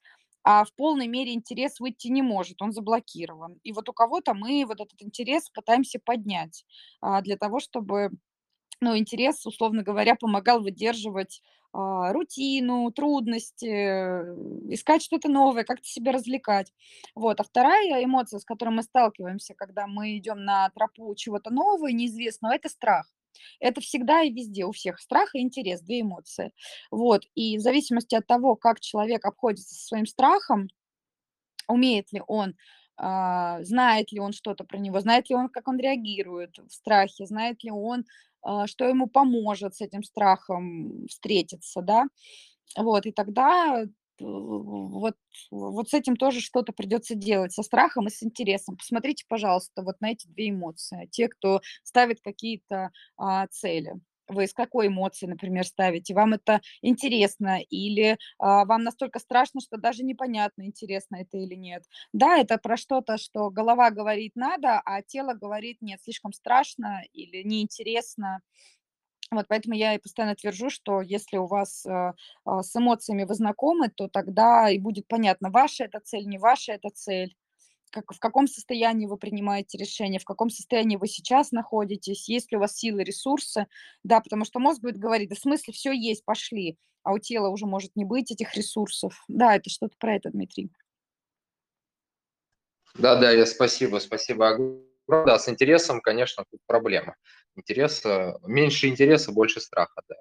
а 0.50 0.64
в 0.64 0.74
полной 0.76 1.08
мере 1.08 1.34
интерес 1.34 1.78
выйти 1.82 2.08
не 2.08 2.22
может, 2.22 2.62
он 2.62 2.72
заблокирован. 2.72 3.60
И 3.64 3.74
вот 3.74 3.90
у 3.90 3.94
кого-то 3.94 4.34
мы 4.34 4.64
вот 4.66 4.80
этот 4.80 5.02
интерес 5.02 5.50
пытаемся 5.50 6.00
поднять 6.00 6.64
а, 7.02 7.22
для 7.22 7.36
того, 7.36 7.60
чтобы 7.60 8.12
ну, 8.80 8.98
интерес, 8.98 9.46
условно 9.46 9.84
говоря, 9.84 10.16
помогал 10.16 10.62
выдерживать 10.62 11.42
а, 11.74 12.14
рутину, 12.14 12.90
трудности, 12.92 13.66
искать 14.74 15.04
что-то 15.04 15.28
новое, 15.28 15.66
как-то 15.66 15.86
себя 15.86 16.14
развлекать. 16.14 16.72
Вот. 17.14 17.42
А 17.42 17.44
вторая 17.44 18.02
эмоция, 18.02 18.40
с 18.40 18.46
которой 18.46 18.70
мы 18.70 18.84
сталкиваемся, 18.84 19.54
когда 19.54 19.86
мы 19.86 20.16
идем 20.18 20.46
на 20.46 20.70
тропу 20.70 21.14
чего-то 21.16 21.50
нового, 21.50 21.88
неизвестного, 21.88 22.54
это 22.54 22.70
страх. 22.70 23.06
Это 23.60 23.82
всегда 23.82 24.22
и 24.22 24.32
везде 24.32 24.66
у 24.66 24.72
всех 24.72 25.00
страх 25.00 25.36
и 25.36 25.40
интерес, 25.40 25.82
две 25.82 26.02
эмоции. 26.02 26.52
Вот. 26.92 27.24
И 27.36 27.58
в 27.58 27.62
зависимости 27.62 28.16
от 28.16 28.28
того, 28.28 28.56
как 28.56 28.80
человек 28.80 29.26
обходится 29.26 29.76
со 29.76 29.88
своим 29.88 30.06
страхом, 30.06 30.68
умеет 31.68 32.12
ли 32.14 32.22
он 32.28 32.56
а, 32.98 33.64
знает 33.64 34.12
ли 34.12 34.20
он 34.20 34.34
что-то 34.34 34.64
про 34.64 34.78
него, 34.78 35.00
знает 35.00 35.30
ли 35.30 35.36
он, 35.36 35.50
как 35.50 35.68
он 35.68 35.78
реагирует 35.78 36.58
в 36.58 36.72
страхе, 36.72 37.28
знает 37.28 37.64
ли 37.64 37.70
он, 37.70 38.06
а, 38.42 38.66
что 38.66 38.86
ему 38.86 39.08
поможет 39.08 39.76
с 39.76 39.82
этим 39.82 40.04
страхом 40.04 41.06
встретиться, 41.08 41.82
да, 41.82 42.06
вот, 42.76 43.06
и 43.06 43.12
тогда 43.12 43.86
вот, 44.20 45.16
вот 45.52 45.90
с 45.90 45.94
этим 45.94 46.16
тоже 46.16 46.42
что-то 46.42 46.74
придется 46.74 47.16
делать, 47.16 47.54
со 47.54 47.64
страхом 47.64 48.08
и 48.08 48.12
с 48.12 48.24
интересом. 48.24 48.78
Посмотрите, 48.78 49.26
пожалуйста, 49.28 49.82
вот 49.84 50.02
на 50.02 50.12
эти 50.12 50.28
две 50.28 50.50
эмоции. 50.50 51.08
Те, 51.12 51.28
кто 51.28 51.62
ставит 51.84 52.22
какие-то 52.22 52.92
а, 53.18 53.48
цели. 53.48 53.94
Вы 54.30 54.46
с 54.48 54.54
какой 54.54 54.88
эмоцией, 54.88 55.30
например, 55.30 55.66
ставите? 55.66 56.14
Вам 56.14 56.34
это 56.34 56.60
интересно 56.82 57.62
или 57.70 58.18
а, 58.40 58.66
вам 58.66 58.84
настолько 58.84 59.20
страшно, 59.20 59.62
что 59.62 59.78
даже 59.78 60.04
непонятно, 60.04 60.64
интересно 60.66 61.18
это 61.18 61.38
или 61.38 61.56
нет? 61.56 61.84
Да, 62.12 62.38
это 62.38 62.58
про 62.58 62.76
что-то, 62.76 63.18
что 63.18 63.50
голова 63.50 63.90
говорит 63.90 64.34
надо, 64.36 64.82
а 64.84 65.02
тело 65.02 65.34
говорит 65.34 65.78
нет, 65.82 66.02
слишком 66.04 66.34
страшно 66.34 67.04
или 67.14 67.42
неинтересно. 67.44 68.42
Вот 69.32 69.46
поэтому 69.50 69.76
я 69.76 69.94
и 69.94 69.98
постоянно 69.98 70.36
твержу, 70.36 70.70
что 70.70 71.02
если 71.02 71.38
у 71.38 71.48
вас 71.48 71.86
э, 71.86 72.14
а, 72.46 72.64
с 72.64 72.74
эмоциями 72.76 73.26
вы 73.26 73.34
знакомы, 73.34 73.90
то 73.90 74.08
тогда 74.08 74.70
и 74.70 74.80
будет 74.80 75.08
понятно, 75.08 75.50
ваша 75.50 75.84
это 75.84 76.00
цель, 76.00 76.28
не 76.28 76.38
ваша 76.38 76.74
это 76.74 76.90
цель, 76.94 77.36
как, 77.92 78.14
в 78.14 78.20
каком 78.20 78.48
состоянии 78.48 79.06
вы 79.06 79.18
принимаете 79.18 79.78
решение, 79.78 80.20
в 80.20 80.26
каком 80.26 80.50
состоянии 80.50 80.96
вы 80.96 81.08
сейчас 81.08 81.52
находитесь, 81.52 82.30
есть 82.30 82.52
ли 82.52 82.58
у 82.58 82.62
вас 82.62 82.78
силы, 82.78 83.04
ресурсы, 83.04 83.68
да, 84.04 84.22
потому 84.22 84.46
что 84.46 84.60
мозг 84.60 84.82
будет 84.82 84.98
говорить, 84.98 85.30
да 85.30 85.36
в 85.36 85.40
смысле 85.40 85.74
все 85.74 85.92
есть, 85.92 86.24
пошли, 86.24 86.78
а 87.04 87.14
у 87.14 87.20
тела 87.20 87.50
уже 87.50 87.66
может 87.66 87.96
не 87.96 88.06
быть 88.06 88.32
этих 88.32 88.56
ресурсов. 88.56 89.24
Да, 89.28 89.56
это 89.56 89.70
что-то 89.70 89.96
про 90.00 90.16
это, 90.16 90.30
Дмитрий. 90.30 90.72
Да, 92.96 93.20
да, 93.20 93.32
я 93.32 93.46
спасибо, 93.46 94.00
спасибо 94.00 94.50
огромное. 94.50 94.87
Да, 95.08 95.40
с 95.40 95.48
интересом, 95.50 96.02
конечно, 96.02 96.44
тут 96.50 96.60
проблема. 96.66 97.16
Интереса, 97.56 98.40
меньше 98.44 98.88
интереса, 98.88 99.32
больше 99.32 99.60
страха, 99.62 100.02
да. 100.08 100.16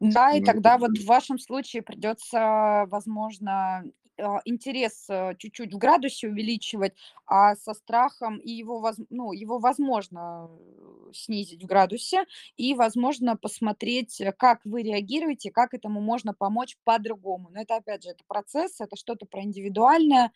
Да, 0.00 0.34
и 0.36 0.40
тогда 0.40 0.78
вот 0.78 0.98
в 0.98 1.04
вашем 1.06 1.38
случае 1.38 1.82
придется, 1.82 2.84
возможно, 2.88 3.84
а, 4.18 4.40
интерес 4.44 5.06
э, 5.08 5.34
чуть-чуть 5.38 5.72
в 5.74 5.78
градусе 5.78 6.28
увеличивать, 6.28 6.94
а 7.26 7.54
со 7.56 7.74
страхом 7.74 8.38
и 8.38 8.50
его, 8.50 8.92
ну, 9.10 9.32
его 9.32 9.58
возможно 9.58 10.48
э, 10.50 11.12
снизить 11.14 11.62
в 11.62 11.66
градусе, 11.66 12.24
и, 12.56 12.74
возможно, 12.74 13.36
посмотреть, 13.36 14.20
э, 14.20 14.32
как 14.32 14.60
вы 14.64 14.82
реагируете, 14.82 15.50
как 15.50 15.74
этому 15.74 16.00
можно 16.00 16.34
помочь 16.34 16.76
по-другому. 16.84 17.48
Но 17.50 17.60
это, 17.62 17.76
опять 17.76 18.02
же, 18.04 18.10
это 18.10 18.24
процесс, 18.26 18.80
это 18.80 18.96
что-то 18.96 19.26
про 19.26 19.42
индивидуальное, 19.42 20.32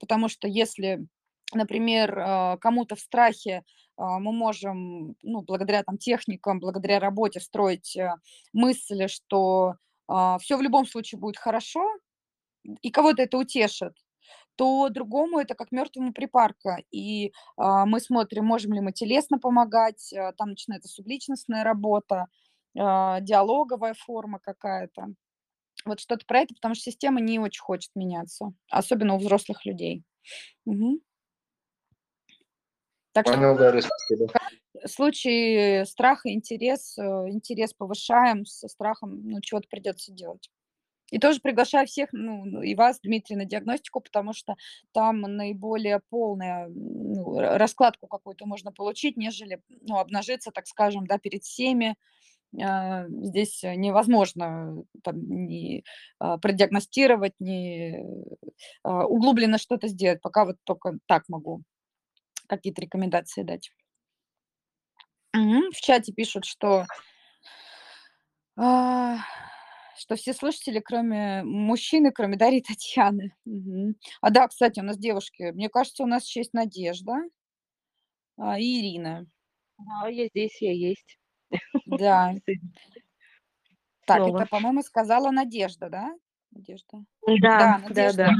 потому 0.00 0.28
что 0.28 0.48
если 0.48 1.06
например, 1.54 2.18
а, 2.18 2.56
кому-то 2.58 2.96
в 2.96 3.00
страхе 3.00 3.62
а, 3.96 4.18
мы 4.18 4.32
можем, 4.32 5.16
ну, 5.22 5.42
благодаря 5.42 5.82
там 5.82 5.98
техникам, 5.98 6.60
благодаря 6.60 7.00
работе 7.00 7.40
строить 7.40 7.96
э, 7.96 8.14
мысли, 8.52 9.06
что 9.06 9.76
а, 10.08 10.38
все 10.38 10.56
в 10.56 10.62
любом 10.62 10.86
случае 10.86 11.18
будет 11.18 11.38
хорошо, 11.38 11.82
и 12.82 12.90
кого-то 12.90 13.22
это 13.22 13.38
утешит, 13.38 13.94
то 14.56 14.88
другому 14.88 15.38
это 15.38 15.54
как 15.54 15.72
мертвому 15.72 16.12
припарка. 16.12 16.78
И 16.90 17.32
а, 17.56 17.86
мы 17.86 18.00
смотрим, 18.00 18.44
можем 18.44 18.72
ли 18.72 18.80
мы 18.80 18.92
телесно 18.92 19.38
помогать, 19.38 20.12
а, 20.12 20.32
там 20.32 20.50
начинается 20.50 20.88
субличностная 20.88 21.64
работа, 21.64 22.26
диалоговая 22.74 23.94
форма 23.94 24.38
какая-то. 24.38 25.06
Вот 25.86 25.98
что-то 25.98 26.26
про 26.26 26.40
это, 26.40 26.54
потому 26.54 26.74
что 26.74 26.90
система 26.90 27.22
не 27.22 27.38
очень 27.38 27.62
хочет 27.62 27.90
меняться, 27.94 28.52
особенно 28.70 29.14
у 29.14 29.18
взрослых 29.18 29.64
людей. 29.64 30.04
Угу. 30.66 31.00
Так 33.16 33.26
что 33.28 33.34
Понял, 33.38 33.56
Дарья, 33.56 33.80
спасибо. 33.80 34.28
в 34.84 34.88
случае 34.88 35.86
страха 35.86 36.30
интерес, 36.30 36.98
э, 36.98 37.02
интерес 37.30 37.72
повышаем, 37.72 38.44
со 38.44 38.68
страхом 38.68 39.22
ну, 39.24 39.40
чего-то 39.40 39.66
придется 39.70 40.12
делать. 40.12 40.50
И 41.10 41.18
тоже 41.18 41.40
приглашаю 41.40 41.86
всех, 41.86 42.10
ну, 42.12 42.44
ну, 42.44 42.60
и 42.60 42.74
вас, 42.74 43.00
Дмитрий, 43.00 43.36
на 43.36 43.46
диагностику, 43.46 44.02
потому 44.02 44.34
что 44.34 44.56
там 44.92 45.22
наиболее 45.22 46.02
полная 46.10 46.68
ну, 46.68 47.38
раскладку 47.38 48.06
какую-то 48.06 48.44
можно 48.44 48.70
получить, 48.70 49.16
нежели 49.16 49.62
ну, 49.80 49.96
обнажиться, 49.96 50.50
так 50.50 50.66
скажем, 50.66 51.06
да, 51.06 51.16
перед 51.16 51.42
всеми. 51.42 51.96
А, 52.62 53.06
здесь 53.08 53.62
невозможно 53.62 54.84
там, 55.02 55.16
ни 55.46 55.84
а, 56.18 56.36
продиагностировать, 56.36 57.32
ни 57.38 57.96
а, 58.82 59.06
углубленно 59.06 59.56
что-то 59.56 59.88
сделать. 59.88 60.20
Пока 60.20 60.44
вот 60.44 60.56
только 60.64 60.98
так 61.06 61.22
могу 61.28 61.62
какие-то 62.46 62.80
рекомендации 62.80 63.42
дать. 63.42 63.70
Угу. 65.34 65.70
В 65.72 65.80
чате 65.80 66.12
пишут, 66.12 66.44
что 66.44 66.86
что 69.98 70.14
все 70.16 70.32
слушатели, 70.32 70.80
кроме 70.80 71.42
мужчины, 71.42 72.10
кроме 72.12 72.36
Дарьи 72.36 72.62
Татьяны. 72.62 73.34
Угу. 73.44 73.94
А 74.20 74.30
да, 74.30 74.48
кстати, 74.48 74.80
у 74.80 74.82
нас 74.82 74.98
девушки. 74.98 75.50
Мне 75.52 75.68
кажется, 75.68 76.02
у 76.02 76.06
нас 76.06 76.26
еще 76.26 76.40
есть 76.40 76.54
Надежда 76.54 77.14
а, 78.38 78.58
и 78.58 78.80
Ирина. 78.80 79.26
Да, 79.78 80.08
я 80.08 80.26
здесь, 80.28 80.60
я 80.60 80.72
есть. 80.72 81.18
Да. 81.86 82.34
Так, 84.06 84.20
это, 84.20 84.46
по-моему, 84.46 84.82
сказала 84.82 85.32
Надежда, 85.32 85.90
да? 85.90 86.14
Надежда. 86.56 87.04
Да, 87.42 87.82
Да, 87.90 88.12
да, 88.12 88.12
да. 88.12 88.30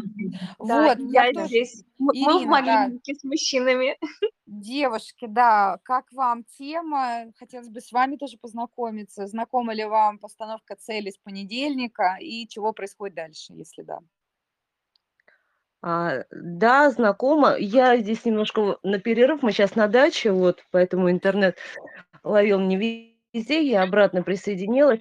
Вот, 0.59 0.99
я 1.11 1.33
тоже- 1.33 1.47
здесь. 1.47 1.85
Мы 1.99 2.13
мы 2.15 2.39
в 2.39 2.43
Ирина, 2.43 2.63
да. 2.89 3.15
с 3.15 3.25
мужчинами. 3.25 3.99
Девушки, 4.47 5.27
да, 5.29 5.79
как 5.83 6.05
вам 6.13 6.45
тема? 6.45 7.33
Хотелось 7.37 7.69
бы 7.69 7.81
с 7.81 7.93
вами 7.93 8.17
тоже 8.17 8.39
познакомиться. 8.39 9.27
Знакома 9.27 9.75
ли 9.75 9.85
вам 9.85 10.19
постановка 10.19 10.77
цели 10.77 11.11
с 11.11 11.19
понедельника 11.19 12.17
и 12.21 12.47
чего 12.49 12.73
происходит 12.73 13.17
дальше, 13.17 13.53
если 13.53 13.83
да? 13.83 13.99
А, 15.83 16.25
да, 16.31 16.91
знакома. 16.91 17.57
Я 17.59 17.97
здесь 17.99 18.25
немножко 18.25 18.79
на 18.83 18.99
перерыв. 18.99 19.43
Мы 19.43 19.53
сейчас 19.53 19.75
на 19.77 19.89
даче, 19.89 20.33
вот, 20.33 20.65
поэтому 20.71 21.11
интернет 21.11 21.59
ловил 22.25 22.61
не 22.61 22.77
везде. 23.33 23.63
Я 23.63 23.83
обратно 23.83 24.23
присоединилась. 24.23 25.01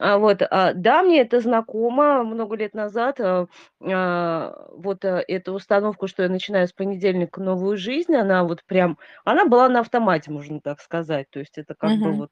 А, 0.00 0.18
вот, 0.18 0.42
а, 0.42 0.72
да, 0.74 1.02
мне 1.02 1.20
это 1.20 1.40
знакомо. 1.40 2.24
Много 2.24 2.56
лет 2.56 2.74
назад 2.74 3.20
а, 3.20 3.46
вот 3.80 5.04
а, 5.04 5.22
эту 5.28 5.52
установку, 5.52 6.08
что 6.08 6.22
я 6.24 6.28
начинаю 6.28 6.66
с 6.68 6.72
понедельника 6.72 7.40
новую 7.40 7.76
жизнь, 7.76 8.14
она 8.16 8.44
вот 8.44 8.64
прям, 8.64 8.98
она 9.24 9.46
была 9.46 9.68
на 9.68 9.80
автомате, 9.80 10.30
можно 10.32 10.60
так 10.60 10.80
сказать. 10.80 11.28
То 11.30 11.38
есть 11.38 11.58
это 11.58 11.74
как 11.74 11.94
бы 11.94 12.12
Мгм. 12.12 12.16
вот 12.16 12.30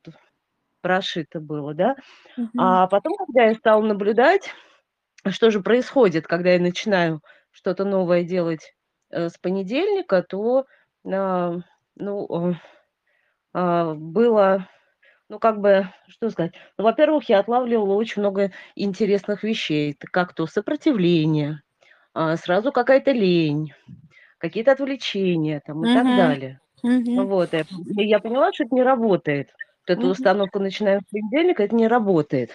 прошито 0.83 1.41
было, 1.41 1.75
да. 1.75 1.97
Мгм. 2.37 2.59
А 2.59 2.87
потом, 2.89 3.15
когда 3.17 3.45
я 3.47 3.55
стала 3.55 3.83
наблюдать, 3.83 4.53
что 5.31 5.51
же 5.51 5.61
происходит, 5.61 6.27
когда 6.27 6.51
я 6.53 6.61
начинаю 6.61 7.23
что-то 7.53 7.85
новое 7.85 8.25
делать 8.25 8.75
э, 9.11 9.29
с 9.29 9.39
понедельника, 9.39 10.23
то 10.23 10.67
ну, 11.05 12.55
э, 13.55 13.95
было, 13.95 14.69
ну, 15.33 15.39
как 15.39 15.61
бы, 15.61 15.89
что 16.09 16.29
сказать, 16.31 16.53
ну, 16.77 16.85
во-первых, 16.85 17.27
я 17.31 17.39
отлавливала 17.41 17.95
очень 17.95 18.21
много 18.21 18.53
интересных 18.77 19.43
вещей, 19.45 19.97
как 20.13 20.35
то 20.35 20.47
сопротивление, 20.47 21.63
а, 22.15 22.37
сразу 22.37 22.73
какая-то 22.73 23.13
лень, 23.13 23.75
какие-то 24.39 24.73
отвлечения 24.73 25.63
там 25.67 25.87
и 25.87 25.91
так 25.91 26.15
Мгм. 26.15 26.15
далее. 26.15 26.61
Мгм. 26.83 27.29
Вот, 27.31 27.55
и 27.55 27.65
я 28.07 28.21
поняла, 28.21 28.53
что 28.53 28.65
это 28.65 28.75
не 28.75 28.83
работает. 28.83 29.51
Вот 29.89 29.95
эту 29.97 30.09
Мгм. 30.09 30.09
установку 30.09 30.59
начинаем 30.61 31.01
с 31.01 31.11
понедельника, 31.11 31.65
это 31.65 31.75
не 31.77 31.89
работает. 31.89 32.53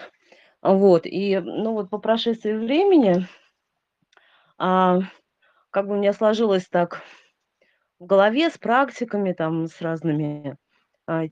Вот, 0.62 1.06
и, 1.06 1.38
ну, 1.40 1.74
вот 1.74 1.90
по 1.90 1.98
прошествии 1.98 2.52
времени, 2.54 3.26
а, 4.58 5.00
как 5.70 5.86
бы 5.88 5.94
у 5.94 5.98
меня 5.98 6.12
сложилось 6.12 6.68
так 6.68 7.02
в 8.00 8.06
голове 8.06 8.50
с 8.50 8.58
практиками, 8.58 9.32
там, 9.32 9.66
с 9.68 9.80
разными 9.80 10.56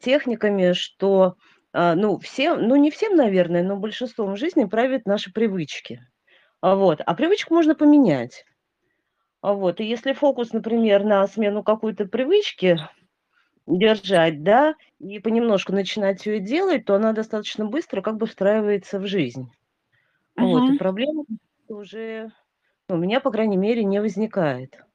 техниками, 0.01 0.73
что, 0.73 1.37
а, 1.73 1.95
ну, 1.95 2.19
всем, 2.19 2.63
ну, 2.69 2.77
не 2.77 2.91
всем, 2.91 3.17
наверное, 3.17 3.63
но 3.63 3.77
большинством 3.77 4.37
жизни 4.37 4.65
правят 4.65 5.07
наши 5.07 5.33
привычки. 5.33 6.01
А, 6.63 6.77
Вот, 6.77 7.01
а 7.05 7.15
привычку 7.15 7.55
можно 7.55 7.75
поменять. 7.75 8.45
А, 9.43 9.53
Вот, 9.55 9.81
и 9.81 9.85
если 9.85 10.13
фокус, 10.13 10.53
например, 10.53 11.05
на 11.05 11.27
смену 11.27 11.63
какой-то 11.63 12.07
привычки 12.07 12.79
держать, 13.67 14.43
да, 14.45 14.75
и 15.01 15.19
понемножку 15.21 15.73
начинать 15.73 16.27
ее 16.27 16.41
делать, 16.41 16.85
то 16.87 16.95
она 16.97 17.13
достаточно 17.13 17.67
быстро 17.67 18.03
как 18.03 18.17
бы 18.19 18.27
встраивается 18.27 19.01
в 19.01 19.07
жизнь. 19.07 19.51
Вот, 20.37 20.71
и 20.71 20.75
проблем 20.75 21.27
уже, 21.69 22.33
ну, 22.89 22.97
у 22.97 22.99
меня, 22.99 23.21
по 23.21 23.33
крайней 23.33 23.59
мере, 23.59 23.85
не 23.85 24.01
возникает. 24.01 24.86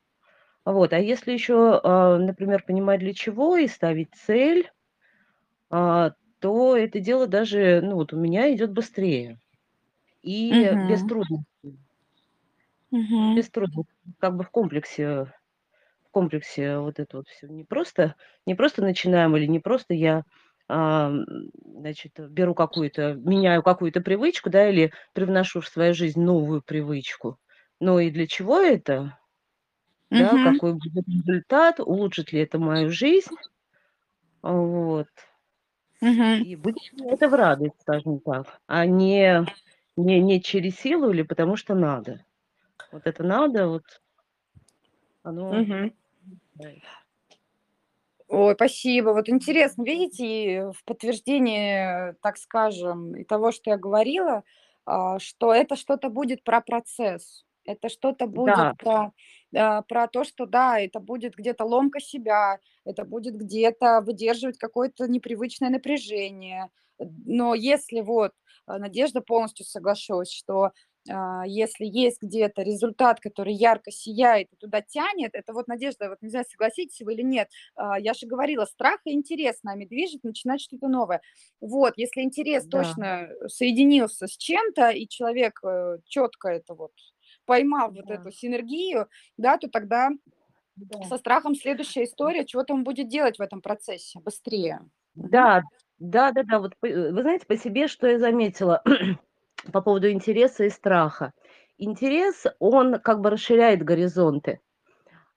Вот, 0.66 0.94
а 0.94 1.00
если 1.00 1.32
еще, 1.34 1.80
а, 1.84 2.18
например, 2.18 2.64
понимать 2.64 3.00
для 3.00 3.14
чего 3.14 3.58
и 3.58 3.68
ставить 3.68 4.14
цель, 4.16 4.70
а, 5.72 6.14
то 6.40 6.78
это 6.78 7.00
дело 7.00 7.28
даже, 7.28 7.82
ну, 7.84 7.96
вот 7.96 8.14
у 8.14 8.18
меня 8.20 8.54
идет 8.54 8.72
быстрее 8.74 9.40
и 10.24 10.76
без 10.80 11.04
Мгм. 11.04 11.06
трудностей, 11.06 11.80
Мгм. 12.92 13.44
без 13.44 13.50
трудностей, 13.50 13.92
как 14.20 14.36
бы 14.36 14.44
в 14.44 14.50
комплексе, 14.50 15.26
в 16.06 16.12
комплексе 16.12 16.78
вот 16.80 17.00
это 17.00 17.18
вот 17.20 17.30
все. 17.30 17.48
Не 17.48 17.66
просто, 17.66 18.16
не 18.48 18.56
просто 18.56 18.84
начинаем 18.84 19.38
или 19.38 19.48
не 19.48 19.60
просто 19.60 19.96
я, 19.96 20.24
а, 20.70 21.12
значит, 21.66 22.14
беру 22.32 22.56
какую-то, 22.56 23.16
меняю 23.16 23.64
какую-то 23.64 24.02
привычку, 24.02 24.50
да, 24.52 24.70
или 24.70 24.94
привношу 25.14 25.62
в 25.62 25.70
свою 25.70 25.94
жизнь 25.96 26.22
новую 26.22 26.64
привычку. 26.64 27.40
Но 27.82 28.00
и 28.02 28.12
для 28.12 28.28
чего 28.28 28.60
это? 28.62 29.20
Да, 30.12 30.34
Мгм. 30.36 30.40
какой 30.40 30.74
будет 30.74 31.08
результат, 31.08 31.80
улучшит 31.80 32.34
ли 32.34 32.42
это 32.42 32.60
мою 32.60 32.92
жизнь, 32.92 33.36
вот. 34.44 35.08
Мгм. 36.02 36.44
И 36.44 36.56
будет 36.56 36.92
мне 36.94 37.12
это 37.14 37.30
в 37.30 37.34
радость, 37.34 37.76
скажем 37.82 38.20
так, 38.20 38.60
а 38.68 38.86
не 38.86 39.46
не 39.98 40.20
не 40.22 40.42
через 40.42 40.76
силу 40.78 41.12
или 41.12 41.22
потому 41.24 41.56
что 41.58 41.76
надо. 41.76 42.26
Вот 42.92 43.04
это 43.06 43.24
надо, 43.24 43.68
вот 43.70 43.84
оно 45.24 45.50
Мгм. 45.58 45.92
Ой, 48.28 48.56
спасибо. 48.56 49.10
Вот 49.10 49.30
интересно, 49.30 49.84
видите, 49.84 50.26
и 50.26 50.60
в 50.72 50.84
подтверждение, 50.86 52.16
так 52.22 52.38
скажем, 52.38 53.16
и 53.16 53.24
того, 53.24 53.52
что 53.52 53.72
я 53.72 53.78
говорила, 53.78 54.44
а, 54.86 55.20
что 55.20 55.54
это 55.54 55.76
что-то 55.76 56.10
будет 56.10 56.44
про 56.44 56.62
процесс. 56.62 57.44
Это 57.66 57.90
что-то 57.90 58.28
будет 58.28 58.70
Да, 58.70 58.74
про, 58.78 59.12
а, 59.56 59.82
про 59.84 60.08
то, 60.08 60.24
что 60.24 60.46
да, 60.46 60.80
это 60.80 61.00
будет 61.00 61.36
где-то 61.36 61.64
ломка 61.66 62.00
себя, 62.00 62.60
это 62.86 63.04
будет 63.06 63.36
где-то 63.36 64.02
выдерживать 64.02 64.58
какое-то 64.58 65.08
непривычное 65.08 65.70
напряжение. 65.70 66.70
Но 67.00 67.54
если 67.56 68.02
вот, 68.02 68.32
а, 68.66 68.80
Надежда 68.80 69.22
полностью 69.22 69.66
соглашусь, 69.66 70.32
что 70.32 70.72
а, 71.10 71.44
если 71.48 71.86
есть 71.86 72.22
где-то 72.22 72.62
результат, 72.64 73.20
который 73.20 73.54
ярко 73.54 73.92
сияет 73.92 74.48
и 74.54 74.56
туда 74.56 74.82
тянет, 74.82 75.32
это 75.34 75.54
вот, 75.54 75.68
Надежда, 75.68 76.10
вот 76.10 76.22
не 76.22 76.30
знаю, 76.30 76.46
согласитесь 76.50 77.02
вы 77.02 77.14
или 77.14 77.24
нет, 77.24 77.48
я 78.00 78.14
же 78.14 78.28
говорила, 78.28 78.66
страх 78.66 79.00
и 79.06 79.12
интерес 79.14 79.64
нами 79.64 79.86
движет, 79.86 80.24
начинать 80.24 80.62
что-то 80.62 80.88
новое. 80.88 81.22
Вот, 81.60 81.94
если 81.98 82.22
интерес 82.22 82.66
да, 82.74 82.98
точно 83.06 83.30
соединился 83.48 84.28
с 84.28 84.38
чем-то, 84.38 84.90
и 84.92 85.08
человек 85.08 85.60
э, 85.64 85.98
четко 86.06 86.50
это 86.50 86.74
вот 86.76 86.92
поймал 87.46 87.92
вот 87.92 88.06
да, 88.08 88.16
эту 88.16 88.32
синергию, 88.32 89.08
да, 89.38 89.58
то 89.58 89.70
тогда 89.70 90.10
да. 90.76 91.04
со 91.08 91.18
страхом 91.18 91.56
следующая 91.56 92.04
история, 92.06 92.46
чего-то 92.46 92.74
он 92.74 92.84
будет 92.84 93.08
делать 93.08 93.38
в 93.38 93.42
этом 93.42 93.62
процессе 93.62 94.20
быстрее. 94.20 94.82
Мгм. 95.16 95.30
Да, 95.30 95.62
да-да-да, 96.00 96.60
вот 96.60 96.76
п 96.80 96.90
э, 96.90 97.12
вы 97.12 97.22
знаете, 97.22 97.46
по 97.46 97.58
себе 97.58 97.88
что 97.88 98.08
я 98.08 98.20
заметила 98.20 98.82
по 99.74 99.82
поводу 99.82 100.10
интереса 100.10 100.64
и 100.66 100.70
страха. 100.70 101.34
Интерес, 101.78 102.46
он 102.60 103.00
как 103.00 103.22
бы 103.22 103.30
расширяет 103.32 103.84
горизонты, 103.84 104.60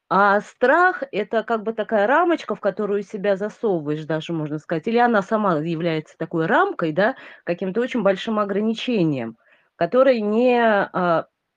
а 0.08 0.40
страх- 0.40 1.02
это 1.12 1.42
как 1.44 1.62
бы 1.62 1.72
такая 1.72 2.06
рамочка, 2.06 2.54
в 2.54 2.60
которую 2.60 3.02
себя 3.02 3.36
засовываешь 3.36 4.04
даже, 4.04 4.32
можно 4.32 4.58
сказать, 4.58 4.86
или 4.86 4.98
она 4.98 5.22
сама 5.22 5.56
является 5.58 6.16
такой 6.18 6.46
рамкой, 6.46 6.92
да, 6.92 7.16
каким-то 7.44 7.80
очень 7.80 8.02
большим 8.02 8.38
ограничением, 8.38 9.36
которое 9.76 10.20
не, 10.20 10.60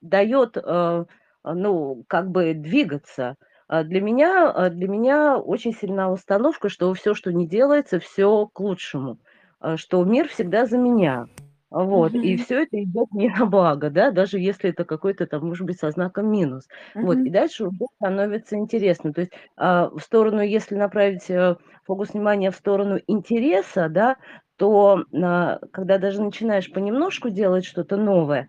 даёт, 0.02 0.58
э, 0.58 1.06
ну, 1.44 2.04
как 2.08 2.30
бы 2.32 2.54
двигаться. 2.54 3.36
А 3.68 3.84
для 3.84 4.02
меня, 4.02 4.50
а 4.52 4.70
для 4.70 4.88
меня 4.88 5.38
очень 5.38 5.74
сильна 5.74 6.12
установка, 6.12 6.70
что 6.70 6.94
все, 6.94 7.14
что 7.14 7.34
не 7.34 7.48
делается, 7.48 8.00
все 8.00 8.48
к 8.48 8.60
лучшему, 8.60 9.20
а, 9.60 9.78
что 9.78 10.04
мир 10.06 10.28
всегда 10.30 10.66
за 10.66 10.78
меня. 10.78 11.28
Вот, 11.70 12.16
и 12.22 12.38
Мгм. 12.38 12.38
все 12.38 12.64
это 12.64 12.82
идет 12.82 13.12
мне 13.12 13.30
на 13.38 13.46
благо, 13.46 13.90
да, 13.90 14.12
даже 14.12 14.40
если 14.40 14.70
это 14.70 14.86
какой-то 14.86 15.28
там, 15.28 15.46
может 15.48 15.66
быть, 15.68 15.78
со 15.80 15.92
знаком 15.92 16.32
минус. 16.32 16.66
Вот, 17.02 17.20
и 17.24 17.30
дальше 17.30 17.66
уже 17.66 17.86
становится 17.98 18.56
интересно. 18.56 19.12
То 19.14 19.22
есть 19.22 19.34
а, 19.58 19.90
в 19.90 20.00
сторону, 20.00 20.42
если 20.42 20.76
направить 20.76 21.30
э, 21.30 21.58
фокус 21.86 22.14
внимания 22.14 22.52
в 22.52 22.56
сторону 22.56 23.00
интереса, 23.08 23.90
да, 23.90 24.16
то 24.56 25.04
а, 25.14 25.60
когда 25.74 25.98
даже 25.98 26.22
начинаешь 26.22 26.72
понемножку 26.72 27.30
делать 27.30 27.66
что-то 27.66 27.98
новое, 27.98 28.48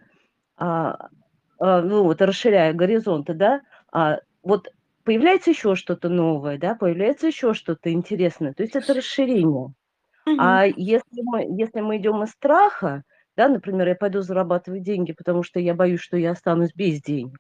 а, 0.57 1.09
ну 1.59 2.05
вот 2.05 2.23
расширяя 2.23 2.73
горизонты, 2.73 3.35
да, 3.35 3.63
а, 3.93 4.19
вот 4.43 4.69
появляется 5.05 5.51
еще 5.51 5.75
что-то 5.75 6.09
новое, 6.09 6.59
да, 6.59 6.75
появляется 6.75 7.27
еще 7.27 7.55
что-то 7.55 7.93
интересное. 7.93 8.53
То 8.55 8.63
есть 8.63 8.77
это 8.77 8.95
расширение. 8.95 9.73
А 10.39 10.67
если 10.67 11.23
мы, 11.23 11.47
если 11.49 11.81
мы 11.81 11.97
идем 11.97 12.23
из 12.23 12.31
страха, 12.31 13.03
да, 13.37 13.49
например, 13.49 13.89
я 13.89 13.95
пойду 13.95 14.21
зарабатывать 14.21 14.83
деньги, 14.83 15.13
потому 15.13 15.43
что 15.43 15.61
я 15.61 15.75
боюсь, 15.75 16.01
что 16.01 16.17
я 16.19 16.33
останусь 16.33 16.75
без 16.75 17.01
денег, 17.01 17.39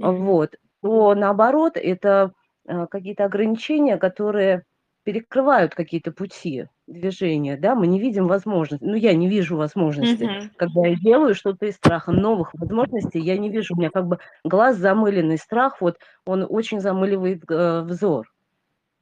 а, 0.00 0.10
вот, 0.10 0.56
то 0.82 1.14
наоборот, 1.14 1.76
это 1.76 2.32
а, 2.66 2.86
какие-то 2.86 3.24
ограничения, 3.24 3.96
которые 3.98 4.64
перекрывают 5.04 5.74
какие-то 5.74 6.12
пути 6.12 6.66
движения, 6.86 7.56
да, 7.58 7.74
мы 7.74 7.86
не 7.86 8.00
видим 8.00 8.26
возможности, 8.28 8.84
ну, 8.84 8.94
я 8.96 9.14
не 9.14 9.28
вижу 9.28 9.56
возможности, 9.56 10.30
Мгм. 10.30 10.50
когда 10.56 10.88
я 10.88 10.96
делаю 10.96 11.34
что-то 11.34 11.66
из 11.66 11.76
страха, 11.76 12.12
новых 12.12 12.52
возможностей 12.54 13.20
я 13.20 13.38
не 13.38 13.50
вижу, 13.50 13.74
у 13.74 13.78
меня 13.78 13.90
как 13.90 14.06
бы 14.06 14.18
глаз 14.44 14.76
замыленный, 14.78 15.38
страх, 15.38 15.80
вот, 15.80 15.98
он 16.26 16.46
очень 16.48 16.80
замыливает 16.80 17.42
э, 17.50 17.82
взор, 17.82 18.26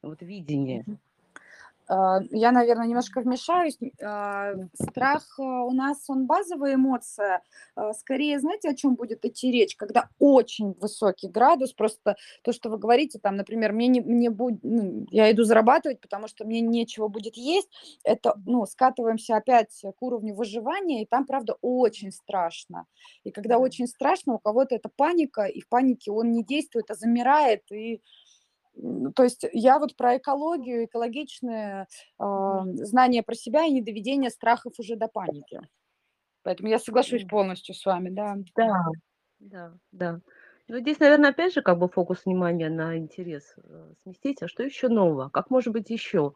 вот 0.02 0.22
видение. 0.22 0.86
Мгм. 0.86 0.98
А, 1.94 2.20
Я, 2.30 2.52
наверное, 2.52 2.86
немножко 2.86 3.20
вмешаюсь. 3.20 3.76
А, 4.02 4.52
Страх 4.74 5.24
а, 5.38 5.64
у 5.64 5.72
нас, 5.72 6.08
он 6.08 6.26
базовая 6.26 6.74
эмоция. 6.76 7.42
А, 7.76 7.92
Скорее, 7.92 8.40
знаете, 8.40 8.70
о 8.70 8.74
чем 8.74 8.94
будет 8.94 9.24
идти 9.26 9.52
речь? 9.52 9.76
Когда 9.76 10.08
очень 10.18 10.72
высокий 10.80 11.28
градус, 11.28 11.74
просто 11.74 12.16
то, 12.42 12.52
что 12.52 12.70
вы 12.70 12.78
говорите, 12.78 13.18
там, 13.18 13.36
например, 13.36 13.72
мне 13.72 13.88
не, 13.88 14.00
мне 14.00 14.30
будет, 14.30 14.60
ну, 14.62 15.06
я 15.10 15.30
иду 15.32 15.44
зарабатывать, 15.44 16.00
потому 16.00 16.28
что 16.28 16.46
мне 16.46 16.60
нечего 16.62 17.08
будет 17.08 17.36
есть, 17.36 17.68
это, 18.04 18.34
ну, 18.46 18.64
скатываемся 18.64 19.36
опять 19.36 19.82
к 19.98 20.02
уровню 20.02 20.34
выживания, 20.34 21.02
и 21.02 21.06
там, 21.06 21.26
правда, 21.26 21.56
очень 21.60 22.10
страшно. 22.12 22.86
И 23.24 23.30
когда 23.30 23.56
Да. 23.56 23.58
очень 23.58 23.86
страшно, 23.86 24.34
у 24.34 24.38
кого-то 24.38 24.74
это 24.74 24.88
паника, 24.88 25.42
и 25.44 25.60
в 25.60 25.68
панике 25.68 26.10
он 26.10 26.32
не 26.32 26.42
действует, 26.42 26.90
а 26.90 26.94
замирает, 26.94 27.70
и 27.70 28.00
то 29.14 29.22
есть 29.24 29.44
я 29.52 29.78
вот 29.78 29.96
про 29.96 30.16
экологию, 30.18 30.84
экологичное, 30.86 31.88
Мгм. 32.46 32.82
знание 32.86 33.22
про 33.22 33.34
себя 33.34 33.64
и 33.64 33.72
недоведение 33.72 34.30
страхов 34.30 34.74
уже 34.78 34.96
до 34.96 35.08
паники. 35.08 35.60
Поэтому 36.42 36.68
я 36.70 36.78
соглашусь 36.80 37.24
полностью 37.24 37.74
с 37.74 37.84
вами, 37.86 38.10
да. 38.10 38.36
Да, 38.56 38.72
да, 39.40 39.74
да. 39.92 40.20
Ну, 40.68 40.78
здесь, 40.80 40.98
наверное, 41.00 41.30
опять 41.30 41.54
же, 41.54 41.62
как 41.62 41.78
бы 41.78 41.88
фокус 41.88 42.24
внимания 42.24 42.68
на 42.70 42.96
интерес 42.96 43.54
э, 43.58 43.92
сместить, 44.02 44.42
а 44.42 44.48
что 44.48 44.62
еще 44.62 44.88
нового? 44.88 45.28
Как 45.30 45.50
может 45.50 45.72
быть 45.72 45.90
еще 45.90 46.34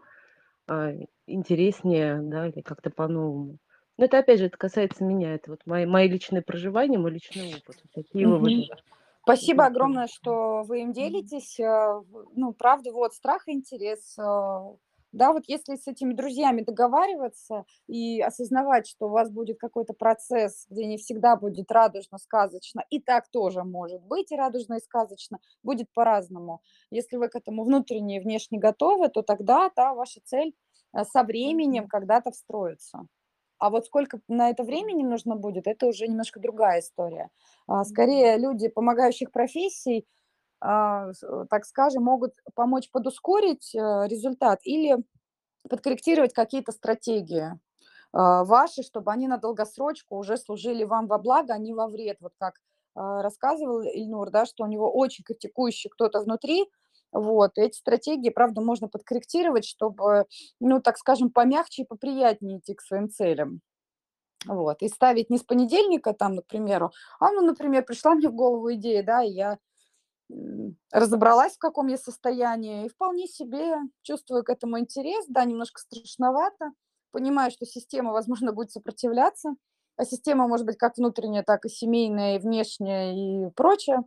а, 0.69 0.93
интереснее, 1.27 2.21
да, 2.23 2.49
или 2.49 2.63
как-то 2.63 2.91
по-новому? 2.91 3.59
Но 3.99 4.07
это, 4.07 4.19
опять 4.21 4.41
же, 4.41 4.47
это 4.47 4.59
касается 4.59 5.05
меня, 5.05 5.35
это 5.35 5.53
вот 5.53 5.63
мои, 5.67 5.87
мои 5.87 6.09
личные 6.09 6.43
проживания, 6.43 6.99
мой 6.99 7.13
личный 7.13 7.45
опыт. 7.45 7.79
Такие 7.95 8.29
выводы. 8.29 8.69
Спасибо 9.27 9.67
огромное, 9.67 10.07
что 10.07 10.63
вы 10.63 10.83
им 10.83 10.93
делитесь. 10.93 11.59
А, 11.61 12.01
Ну, 12.35 12.53
правда, 12.53 12.93
вот 12.93 13.13
страх 13.15 13.49
и 13.49 13.53
интерес. 13.53 14.17
а, 14.19 14.75
Да, 15.13 15.33
вот 15.33 15.45
если 15.49 15.77
с 15.77 15.87
этими 15.89 16.13
друзьями 16.15 16.61
договариваться 16.63 17.65
и 17.87 18.21
осознавать, 18.21 18.87
что 18.87 19.07
у 19.07 19.11
вас 19.11 19.31
будет 19.31 19.59
какой-то 19.59 19.95
процесс, 19.95 20.67
где 20.69 20.85
не 20.87 20.99
всегда 20.99 21.37
будет 21.37 21.71
радужно, 21.73 22.19
сказочно, 22.19 22.85
и 22.91 23.01
так 23.01 23.29
тоже 23.31 23.65
может 23.65 24.03
быть 24.03 24.31
и 24.33 24.37
радужно, 24.37 24.75
и 24.75 24.81
сказочно, 24.81 25.39
будет 25.63 25.91
по-разному. 25.95 26.61
Если 26.91 27.17
вы 27.17 27.29
к 27.29 27.37
этому 27.37 27.65
внутренне 27.65 28.17
и 28.19 28.21
внешне 28.21 28.59
готовы, 28.59 29.09
то 29.09 29.23
тогда, 29.23 29.71
да, 29.75 29.95
ваша 29.95 30.21
цель 30.25 30.55
а, 30.93 31.05
со 31.05 31.23
временем 31.23 31.89
когда-то 31.89 32.31
встроится. 32.31 33.07
А 33.59 33.71
вот 33.71 33.87
сколько 33.87 34.21
на 34.29 34.51
это 34.51 34.65
времени 34.65 35.03
нужно 35.03 35.37
будет, 35.37 35.67
это 35.67 35.87
уже 35.87 36.07
немножко 36.07 36.41
другая 36.41 36.81
история. 36.81 37.31
А. 37.67 37.85
Скорее, 37.85 38.37
люди 38.37 38.69
помогающих 38.69 39.33
профессий, 39.33 40.07
а, 40.61 41.11
э, 41.11 41.45
так 41.51 41.65
скажем, 41.65 42.05
могут 42.05 42.35
помочь 42.55 42.91
подускорить 42.91 43.75
э, 43.75 43.79
результат 44.09 44.61
или 44.65 44.97
подкорректировать 45.69 46.33
какие-то 46.33 46.73
стратегии 46.73 47.59
а, 48.13 48.45
ваши, 48.45 48.83
чтобы 48.83 49.13
они 49.13 49.29
на 49.29 49.37
долгосрочку 49.37 50.17
уже 50.17 50.37
служили 50.37 50.85
вам 50.85 51.07
во 51.09 51.19
благо, 51.19 51.55
а 51.55 51.59
не 51.59 51.75
во 51.75 51.89
вред. 51.89 52.19
Вот 52.21 52.33
как 52.39 52.55
рассказывал 52.95 53.83
Ильнур, 53.83 54.31
да, 54.31 54.47
что 54.47 54.65
у 54.65 54.67
него 54.67 54.91
очень 54.91 55.23
критикующий 55.23 55.91
кто-то 55.91 56.23
внутри, 56.23 56.65
вот, 57.13 57.53
эти 57.57 57.77
стратегии, 57.77 58.31
правда, 58.31 58.61
можно 58.61 58.89
подкорректировать, 58.89 59.65
чтобы, 59.65 60.27
ну, 60.61 60.81
так 60.81 60.99
скажем, 60.99 61.31
помягче 61.31 61.83
и 61.83 61.87
поприятнее 61.87 62.59
идти 62.59 62.75
к 62.75 62.83
своим 62.83 63.09
целям. 63.09 63.61
Вот, 64.47 64.83
и 64.83 64.89
ставить 64.89 65.31
не 65.31 65.39
с 65.39 65.43
понедельника 65.43 66.13
там, 66.13 66.39
к 66.39 66.55
а, 67.21 67.33
ну, 67.33 67.41
например, 67.41 67.85
пришла 67.85 68.15
мне 68.15 68.29
в 68.29 68.35
голову 68.35 68.73
идея, 68.75 69.03
да, 69.03 69.23
и 69.23 69.31
я 69.31 69.59
разобралась, 70.93 71.55
в 71.55 71.59
каком 71.59 71.87
я 71.87 71.97
состоянии, 71.97 72.87
и 72.87 72.89
вполне 72.89 73.27
себе 73.27 73.77
чувствую 74.03 74.45
к 74.45 74.51
этому 74.51 74.79
интерес, 74.79 75.25
да, 75.29 75.45
немножко 75.45 75.81
страшновато, 75.81 76.73
понимаю, 77.13 77.51
что 77.51 77.65
система, 77.65 78.13
возможно, 78.13 78.53
будет 78.53 78.73
сопротивляться, 78.73 79.55
а 79.97 80.05
система 80.05 80.49
может 80.49 80.67
быть 80.67 80.77
как 80.77 80.97
внутренняя, 80.97 81.43
так 81.43 81.65
и 81.65 81.69
семейная, 81.69 82.37
и 82.37 82.39
внешняя, 82.39 83.15
и 83.15 83.51
прочее. 83.53 84.05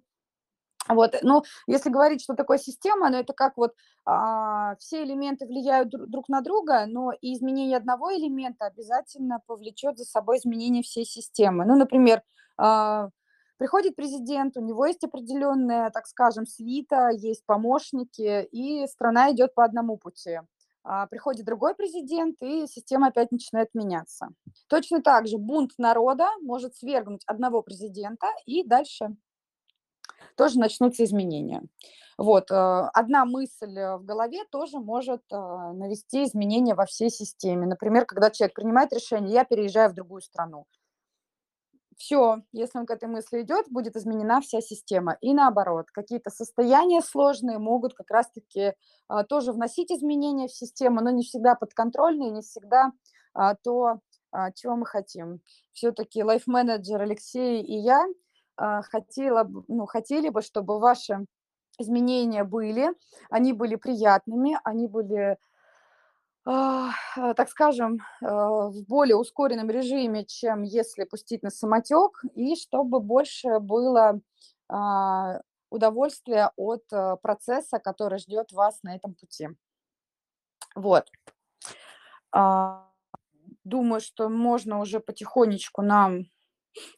Вот, 0.90 1.16
ну, 1.22 1.44
если 1.68 1.90
говорить, 1.90 2.22
что 2.22 2.34
такое 2.34 2.58
система, 2.58 3.10
ну, 3.10 3.18
это 3.18 3.34
как 3.34 3.58
вот 3.58 3.76
а, 4.06 4.76
все 4.78 5.04
элементы 5.04 5.46
влияют 5.46 5.94
дру- 5.94 6.08
друг 6.08 6.30
на 6.30 6.42
друга, 6.42 6.88
но 6.88 7.12
и 7.22 7.36
изменение 7.36 7.78
одного 7.78 8.12
элемента 8.12 8.66
обязательно 8.66 9.40
повлечет 9.46 10.00
за 10.00 10.06
собой 10.06 10.40
изменение 10.40 10.82
всей 10.82 11.06
системы. 11.06 11.64
Ну, 11.66 11.76
например, 11.76 12.24
а, 12.58 13.10
приходит 13.58 13.96
президент, 13.96 14.58
у 14.58 14.62
него 14.62 14.88
есть 14.88 15.04
определенная, 15.04 15.92
так 15.92 16.08
скажем, 16.08 16.48
свита, 16.48 17.10
есть 17.10 17.46
помощники, 17.46 18.44
и 18.52 18.88
страна 18.88 19.32
идет 19.32 19.54
по 19.54 19.64
одному 19.64 19.98
пути. 19.98 20.40
А, 20.84 21.06
приходит 21.06 21.46
другой 21.46 21.76
президент, 21.76 22.38
и 22.42 22.66
система 22.66 23.08
опять 23.08 23.32
начинает 23.32 23.70
меняться. 23.76 24.30
Точно 24.68 25.04
так 25.04 25.28
же 25.28 25.38
бунт 25.38 25.74
народа 25.78 26.28
может 26.42 26.76
свергнуть 26.76 27.22
одного 27.28 27.62
президента, 27.62 28.28
и 28.48 28.64
дальше 28.64 29.16
тоже 30.36 30.60
начнутся 30.60 31.04
изменения. 31.04 31.64
Вот, 32.20 32.52
э, 32.52 32.90
одна 32.94 33.24
мысль 33.24 33.80
э, 33.80 33.96
в 33.96 34.04
голове 34.04 34.44
тоже 34.52 34.80
может 34.80 35.22
э, 35.32 35.38
навести 35.38 36.26
изменения 36.26 36.76
во 36.76 36.86
всей 36.86 37.10
системе. 37.10 37.66
Например, 37.66 38.06
когда 38.06 38.30
человек 38.30 38.56
принимает 38.56 38.92
решение, 38.92 39.32
я 39.32 39.46
переезжаю 39.46 39.90
в 39.90 39.94
другую 39.94 40.22
страну. 40.22 40.66
Все, 41.96 42.42
если 42.52 42.78
он 42.78 42.86
к 42.86 42.92
этой 42.92 43.08
мысли 43.08 43.42
идет, 43.44 43.68
будет 43.70 43.96
изменена 43.96 44.42
вся 44.42 44.60
система. 44.60 45.18
И 45.22 45.34
наоборот, 45.34 45.92
какие-то 45.92 46.30
состояния 46.30 47.02
сложные 47.02 47.58
могут 47.58 47.94
как 47.94 48.12
раз-таки 48.12 48.74
тоже 49.30 49.54
вносить 49.54 49.90
изменения 49.90 50.50
в 50.50 50.54
систему, 50.54 51.00
но 51.00 51.12
не 51.12 51.24
всегда 51.24 51.56
подконтрольные, 51.56 52.32
не 52.32 52.42
всегда 52.42 52.92
то, 53.64 54.00
чего 54.56 54.78
мы 54.78 54.86
хотим. 54.86 55.42
Все-таки 55.74 56.24
лайф-менеджер 56.24 57.02
Алексей 57.02 57.62
и 57.62 57.76
я 57.80 58.06
хотела, 58.84 59.44
б- 59.44 59.64
ну, 59.68 59.86
хотели 59.86 60.30
бы, 60.30 60.42
чтобы 60.42 60.80
ваши 60.80 61.26
изменения 61.78 62.44
были, 62.44 62.90
они 63.30 63.54
были 63.54 63.76
приятными, 63.76 64.60
они 64.64 64.88
были 64.88 65.38
а, 66.46 66.92
а, 67.16 67.34
так 67.34 67.50
скажем, 67.50 68.00
а, 68.22 68.70
в 68.70 68.84
более 68.88 69.16
ускоренном 69.18 69.70
режиме, 69.70 70.26
чем 70.26 70.64
если 70.64 71.04
пустить 71.04 71.44
на 71.44 71.52
самотек, 71.52 72.24
и 72.34 72.56
чтобы 72.56 73.00
больше 73.00 73.60
было 73.60 74.20
а, 74.68 75.42
удовольствия 75.70 76.52
от 76.56 76.84
а, 76.92 77.18
процесса, 77.18 77.80
который 77.80 78.20
ждет 78.20 78.52
вас 78.52 78.82
на 78.84 78.96
этом 78.96 79.14
пути. 79.14 79.50
Вот. 80.76 81.12
А, 82.32 82.90
Думаю, 83.64 84.02
что 84.02 84.30
можно 84.30 84.80
уже 84.80 85.00
потихонечку 85.00 85.82
нам 85.82 86.26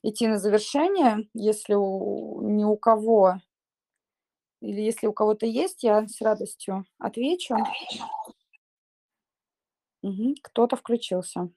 идти 0.03 0.27
на 0.27 0.38
завершение, 0.38 1.27
если 1.34 1.73
у, 1.73 2.41
ни 2.41 2.64
у 2.64 2.76
кого, 2.77 3.41
или 4.61 4.81
если 4.81 5.07
у 5.07 5.14
кого-то 5.14 5.45
есть, 5.45 5.84
я 5.84 6.07
с 6.07 6.22
радостью 6.22 6.85
отвечу. 6.99 7.56
Мгм, 10.02 10.35
Кто-то 10.41 10.76
включился. 10.76 11.49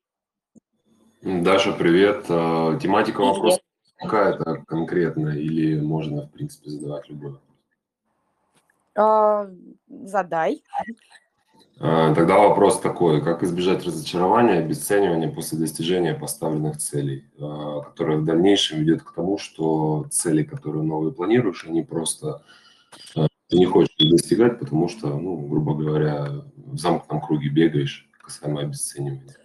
Даша, 1.22 1.72
привет. 1.72 2.26
Э, 2.28 2.78
Тематика 2.82 3.18
Привет. 3.18 3.34
вопроса 3.34 3.60
какая-то 3.98 4.64
конкретная 4.66 5.36
или 5.36 5.80
можно, 5.80 6.26
в 6.26 6.30
принципе, 6.30 6.68
задавать 6.68 7.08
любой 7.08 7.32
вопрос? 7.32 7.50
А, 8.96 9.48
задай. 9.88 10.62
А, 11.80 12.14
тогда 12.14 12.38
вопрос 12.38 12.80
такой, 12.80 13.22
как 13.22 13.42
избежать 13.42 13.84
разочарования, 13.84 14.58
обесценивания 14.58 15.30
после 15.30 15.58
достижения 15.58 16.14
поставленных 16.14 16.78
целей, 16.78 17.24
а, 17.38 17.80
которое 17.80 18.18
в 18.18 18.24
дальнейшем 18.24 18.80
ведет 18.80 19.02
к 19.02 19.12
тому, 19.12 19.38
что 19.38 20.06
цели, 20.10 20.44
которые 20.44 20.84
новые 20.84 21.12
планируешь, 21.12 21.64
они 21.66 21.82
просто 21.82 22.42
а, 23.16 23.26
ты 23.48 23.58
не 23.58 23.66
хочешь 23.66 23.94
достигать, 23.98 24.58
потому 24.58 24.88
что, 24.88 25.08
ну, 25.08 25.36
грубо 25.36 25.74
говоря, 25.74 26.44
в 26.56 26.78
замкнутом 26.78 27.20
круге 27.20 27.48
бегаешь, 27.48 28.08
касаемо 28.22 28.62
обесценивания. 28.62 29.36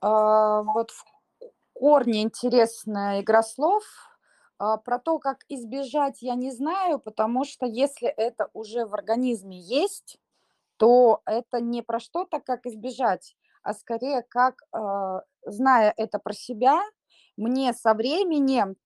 А, 0.00 0.62
вот 0.62 0.90
в 0.90 1.04
корне 1.72 2.22
интересная 2.22 3.20
игра 3.20 3.42
слов. 3.42 3.82
А, 4.58 4.76
про 4.76 4.98
то, 4.98 5.18
как 5.18 5.38
избежать, 5.48 6.22
я 6.22 6.34
не 6.34 6.50
знаю, 6.52 6.98
потому 6.98 7.44
что 7.44 7.66
если 7.66 8.08
это 8.08 8.48
уже 8.52 8.86
в 8.86 8.94
организме 8.94 9.58
есть, 9.58 10.18
то 10.80 11.20
это 11.26 11.60
не 11.60 11.82
про 11.82 12.00
что-то, 12.00 12.40
как 12.40 12.64
избежать, 12.64 13.36
а 13.62 13.74
скорее 13.74 14.22
как, 14.22 14.62
э, 14.74 15.20
зная 15.44 15.92
это 15.94 16.18
про 16.18 16.32
себя, 16.32 16.80
мне 17.36 17.74
со 17.74 17.92
временем, 17.92 18.76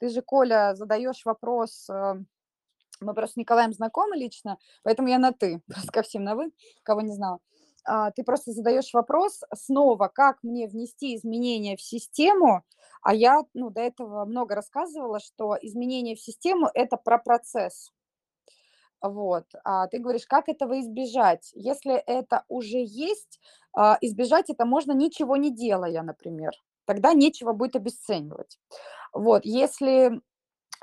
ты 0.00 0.08
же, 0.08 0.20
Коля, 0.20 0.74
задаешь 0.74 1.24
вопрос, 1.24 1.88
э, 1.88 2.14
мы 3.00 3.14
просто 3.14 3.34
с 3.34 3.36
Николаем 3.36 3.72
знакомы 3.72 4.16
лично, 4.16 4.58
поэтому 4.82 5.06
я 5.06 5.18
на 5.20 5.30
«ты», 5.30 5.62
просто 5.68 5.92
ко 5.92 6.02
всем 6.02 6.24
на 6.24 6.34
«вы», 6.34 6.50
кого 6.82 7.02
не 7.02 7.12
знала. 7.12 7.38
А, 7.84 8.10
ты 8.10 8.24
просто 8.24 8.50
задаешь 8.50 8.92
вопрос 8.92 9.42
снова, 9.54 10.08
как 10.08 10.42
мне 10.42 10.66
внести 10.66 11.14
изменения 11.14 11.76
в 11.76 11.82
систему, 11.82 12.64
а 13.00 13.14
я 13.14 13.44
ну, 13.54 13.70
до 13.70 13.80
этого 13.80 14.24
много 14.24 14.56
рассказывала, 14.56 15.20
что 15.20 15.56
изменения 15.62 16.16
в 16.16 16.20
систему– 16.20 16.68
это 16.74 16.96
про 16.96 17.18
процесс. 17.18 17.92
Вот. 19.04 19.44
А 19.64 19.86
ты 19.88 19.98
говоришь, 19.98 20.26
как 20.26 20.48
этого 20.48 20.80
избежать? 20.80 21.50
Если 21.54 21.94
это 21.94 22.44
уже 22.48 22.78
есть, 22.78 23.38
а, 23.76 23.98
избежать 24.00 24.48
это 24.48 24.64
можно 24.64 24.92
ничего 24.92 25.36
не 25.36 25.54
делая, 25.54 26.02
например. 26.02 26.52
Тогда 26.86 27.12
нечего 27.12 27.52
будет 27.52 27.76
обесценивать. 27.76 28.58
Вот. 29.12 29.44
Если 29.44 30.22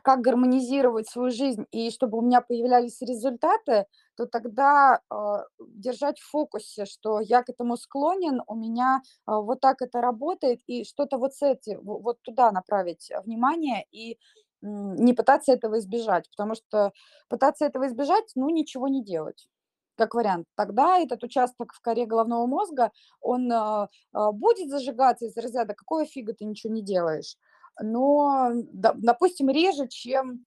как 0.04 0.22
гармонизировать 0.22 1.10
свою 1.10 1.32
жизнь 1.32 1.66
и 1.72 1.90
чтобы 1.92 2.20
у 2.20 2.22
меня 2.22 2.42
появлялись 2.42 3.02
результаты, 3.02 3.86
то 4.16 4.26
тогда 4.26 5.00
э, 5.12 5.16
держать 5.60 6.20
в 6.20 6.30
фокусе, 6.30 6.86
что 6.86 7.20
я 7.20 7.44
к 7.44 7.50
этому 7.50 7.78
склонен, 7.78 8.42
у 8.48 8.56
меня 8.56 9.02
э, 9.04 9.32
вот 9.32 9.60
так 9.60 9.82
это 9.82 10.02
работает, 10.02 10.62
и 10.66 10.86
что-то 10.86 11.18
вот 11.18 11.36
с 11.36 11.44
этим, 11.44 11.82
вот 11.84 12.20
туда 12.24 12.52
направить 12.52 13.12
внимание 13.26 13.86
и 13.92 14.18
не 14.62 15.14
пытаться 15.14 15.54
этого 15.54 15.80
избежать, 15.80 16.30
потому 16.30 16.56
что 16.56 16.92
пытаться 17.30 17.66
этого 17.66 17.88
избежать, 17.88 18.26
ну, 18.36 18.50
ничего 18.50 18.88
не 18.88 19.04
делать 19.04 19.48
как 19.96 20.16
вариант. 20.16 20.48
Тогда 20.56 20.98
этот 20.98 21.24
участок 21.24 21.74
в 21.74 21.82
коре 21.82 22.08
головного 22.08 22.48
мозга, 22.48 22.92
он 23.20 23.52
э, 23.52 23.88
будет 24.34 24.70
зажигаться 24.70 25.26
из 25.26 25.38
разряда 25.38 25.76
«какого 25.76 26.06
фига 26.06 26.34
ты 26.34 26.46
ничего 26.46 26.74
не 26.74 26.82
делаешь?». 26.82 27.38
Но, 27.80 28.52
да, 28.74 28.94
допустим, 28.96 29.50
реже, 29.50 29.88
чем 29.88 30.46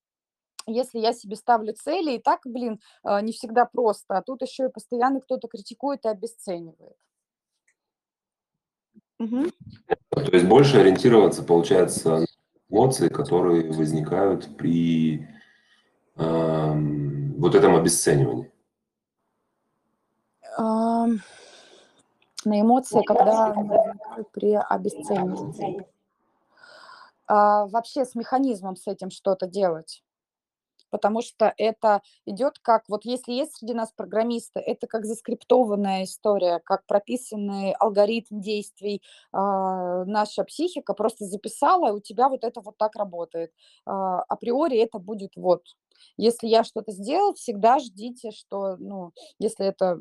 если 0.67 0.99
я 0.99 1.13
себе 1.13 1.37
ставлю 1.37 1.73
цели, 1.75 2.17
и 2.17 2.23
так, 2.23 2.41
блин, 2.45 2.81
э, 3.05 3.21
не 3.21 3.33
всегда 3.33 3.67
просто, 3.67 4.17
а 4.17 4.23
тут 4.23 4.43
еще 4.43 4.67
и 4.67 4.73
постоянно 4.73 5.21
кто-то 5.21 5.47
критикует 5.47 6.05
и 6.05 6.09
обесценивает. 6.09 6.97
Угу. 9.21 9.45
То 10.11 10.33
есть 10.33 10.47
больше 10.47 10.79
ориентироваться, 10.79 11.45
получается, 11.45 12.25
эмоции, 12.75 13.09
которые 13.09 13.71
возникают 13.73 14.57
при 14.57 15.29
э, 16.17 16.75
вот 17.39 17.55
этом 17.55 17.77
обесценивании? 17.77 18.51
на 22.45 22.61
эмоции, 22.61 23.03
когда 23.03 23.55
при 24.33 24.55
обесценивании. 24.55 25.87
А, 27.27 27.67
вообще 27.67 28.05
с 28.05 28.15
механизмом 28.15 28.77
с 28.77 28.87
этим 28.87 29.11
что-то 29.11 29.47
делать 29.47 30.04
потому 30.95 31.23
что 31.23 31.53
это 31.59 32.03
идет 32.25 32.61
как, 32.63 32.85
вот 32.89 33.05
если 33.05 33.33
есть 33.33 33.57
среди 33.57 33.75
нас 33.75 33.91
программисты, 33.97 34.61
это 34.61 34.87
как 34.87 35.05
заскриптованная 35.07 36.05
история, 36.05 36.61
как 36.65 36.87
прописанный 36.87 37.73
алгоритм 37.73 38.39
действий. 38.41 39.03
А, 39.33 40.05
наша 40.05 40.45
психика 40.45 40.95
просто 40.95 41.25
записала, 41.25 41.89
и 41.89 41.93
у 41.97 42.01
тебя 42.01 42.29
вот 42.29 42.45
это 42.45 42.61
вот 42.61 42.79
так 42.79 42.95
работает. 42.95 43.51
А, 43.87 44.21
априори 44.29 44.79
это 44.79 45.01
будет 45.01 45.33
вот. 45.35 45.63
Если 46.17 46.47
я 46.47 46.63
что-то 46.63 46.93
сделал, 46.93 47.35
всегда 47.35 47.81
ждите, 47.81 48.31
что, 48.31 48.77
ну, 48.79 49.11
если 49.41 49.67
это 49.67 50.01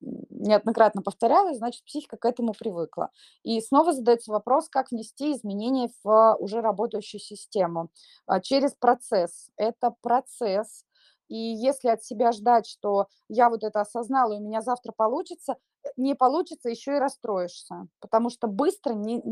неоднократно 0.00 1.02
повторялось, 1.02 1.58
значит, 1.58 1.84
психика 1.84 2.16
к 2.16 2.24
этому 2.24 2.52
привыкла. 2.52 3.10
И 3.42 3.60
снова 3.60 3.92
задается 3.92 4.32
вопрос, 4.32 4.68
как 4.68 4.90
внести 4.90 5.32
изменения 5.32 5.90
в 6.02 6.36
уже 6.38 6.60
работающую 6.60 7.20
систему. 7.20 7.90
А, 8.26 8.40
через 8.40 8.72
процесс. 8.72 9.50
Это 9.56 9.94
процесс. 10.00 10.84
И 11.28 11.36
если 11.36 11.88
от 11.88 12.02
себя 12.02 12.32
ждать, 12.32 12.66
что 12.66 13.06
я 13.28 13.50
вот 13.50 13.62
это 13.62 13.80
осознала, 13.80 14.32
и 14.32 14.38
у 14.38 14.42
меня 14.42 14.62
завтра 14.62 14.92
получится, 14.92 15.56
не 15.96 16.14
получится, 16.14 16.68
еще 16.68 16.96
и 16.96 16.98
расстроишься. 16.98 17.86
Потому 18.00 18.30
что 18.30 18.48
быстро, 18.48 18.94
не, 18.94 19.22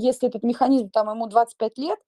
если 0.00 0.28
этот 0.28 0.42
механизм, 0.42 0.90
там, 0.90 1.10
ему 1.10 1.26
25 1.26 1.78
лет, 1.78 1.98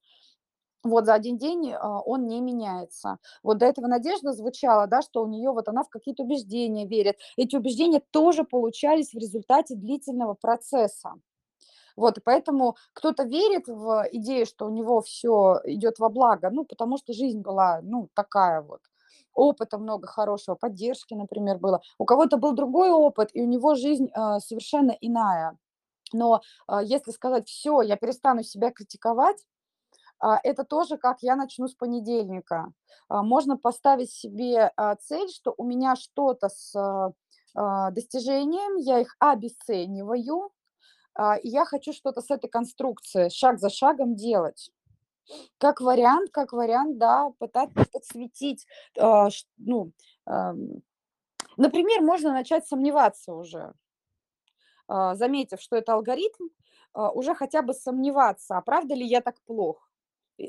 вот 0.82 1.06
за 1.06 1.14
один 1.14 1.36
день 1.36 1.72
а, 1.72 2.00
он 2.00 2.26
не 2.26 2.40
меняется. 2.40 3.18
Вот 3.42 3.58
до 3.58 3.66
этого 3.66 3.86
Надежда 3.86 4.32
звучала, 4.32 4.86
да, 4.86 5.02
что 5.02 5.22
у 5.22 5.26
нее 5.26 5.50
вот 5.50 5.68
она 5.68 5.84
в 5.84 5.88
какие-то 5.88 6.22
убеждения 6.22 6.86
верит. 6.86 7.16
Эти 7.36 7.56
убеждения 7.56 8.02
тоже 8.10 8.44
получались 8.44 9.12
в 9.12 9.18
результате 9.18 9.74
длительного 9.74 10.34
процесса. 10.34 11.14
Вот, 11.96 12.18
и 12.18 12.20
поэтому 12.24 12.76
кто-то 12.94 13.24
верит 13.24 13.66
в 13.66 14.08
идею, 14.12 14.46
что 14.46 14.66
у 14.66 14.70
него 14.70 15.02
все 15.02 15.60
идет 15.64 15.98
во 15.98 16.08
благо, 16.08 16.48
ну, 16.50 16.64
потому 16.64 16.96
что 16.96 17.12
жизнь 17.12 17.40
была, 17.40 17.80
ну, 17.82 18.08
такая 18.14 18.62
вот. 18.62 18.80
Опыта 19.34 19.78
много 19.78 20.06
хорошего, 20.06 20.54
поддержки, 20.54 21.14
например, 21.14 21.58
было. 21.58 21.82
У 21.98 22.04
кого-то 22.04 22.36
был 22.36 22.52
другой 22.52 22.90
опыт, 22.90 23.30
и 23.34 23.42
у 23.42 23.46
него 23.46 23.74
жизнь 23.74 24.08
э, 24.08 24.38
совершенно 24.40 24.96
иная. 25.00 25.56
Но 26.12 26.40
э, 26.68 26.80
если 26.84 27.10
сказать, 27.12 27.48
все, 27.48 27.82
я 27.82 27.96
перестану 27.96 28.42
себя 28.42 28.70
критиковать, 28.70 29.44
это 30.20 30.64
тоже 30.64 30.98
как 30.98 31.22
я 31.22 31.36
начну 31.36 31.66
с 31.66 31.74
понедельника. 31.74 32.72
А, 33.08 33.22
можно 33.22 33.56
поставить 33.56 34.10
себе 34.10 34.70
а, 34.76 34.96
цель, 34.96 35.28
что 35.28 35.54
у 35.56 35.64
меня 35.64 35.96
что-то 35.96 36.48
с 36.48 37.12
достижением, 37.52 38.76
я 38.76 39.00
их 39.00 39.16
обесцениваю, 39.18 40.52
и 41.42 41.48
я 41.48 41.64
хочу 41.64 41.92
что-то 41.92 42.20
с 42.20 42.30
этой 42.30 42.48
конструкцией 42.48 43.28
шаг 43.28 43.58
за 43.58 43.70
шагом 43.70 44.14
делать. 44.14 44.70
Как 45.58 45.80
вариант, 45.80 46.30
как 46.30 46.52
вариант, 46.52 46.98
да, 46.98 47.32
пытаться 47.40 47.84
подсветить, 47.92 48.68
ну, 48.96 49.90
например, 51.56 52.02
можно 52.02 52.32
начать 52.32 52.68
сомневаться 52.68 53.32
уже, 53.32 53.74
заметив, 54.86 55.60
что 55.60 55.74
это 55.74 55.94
алгоритм, 55.94 56.50
уже 56.94 57.34
хотя 57.34 57.62
бы 57.62 57.74
сомневаться, 57.74 58.56
а 58.56 58.62
правда 58.62 58.94
ли 58.94 59.04
я 59.04 59.22
так 59.22 59.40
плохо 59.40 59.89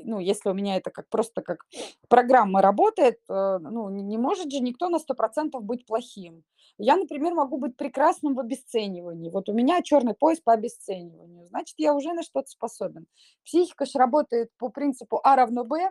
ну, 0.04 0.18
если 0.18 0.48
у 0.48 0.54
меня 0.54 0.76
это 0.76 0.90
как 0.90 1.08
просто 1.08 1.42
как 1.42 1.66
программа 2.08 2.62
работает, 2.62 3.18
э, 3.28 3.58
ну, 3.60 3.88
не 3.90 4.18
может 4.18 4.50
же 4.50 4.60
никто 4.60 4.88
на 4.88 4.98
100% 4.98 5.62
быть 5.62 5.86
плохим. 5.86 6.44
Я, 6.78 6.96
например, 6.96 7.34
могу 7.34 7.58
быть 7.58 7.76
прекрасным 7.76 8.34
в 8.34 8.40
обесценивании. 8.40 9.30
Вот 9.30 9.48
у 9.48 9.52
меня 9.52 9.82
черный 9.82 10.14
пояс 10.14 10.40
по 10.40 10.52
обесцениванию. 10.52 11.48
Значит, 11.48 11.74
я 11.78 11.94
уже 11.94 12.12
на 12.12 12.22
что-то 12.22 12.48
способен. 12.48 13.06
Психика 13.44 13.84
же 13.84 13.98
работает 13.98 14.50
по 14.58 14.68
принципу 14.68 15.20
А 15.22 15.36
равно 15.36 15.64
Б, 15.64 15.90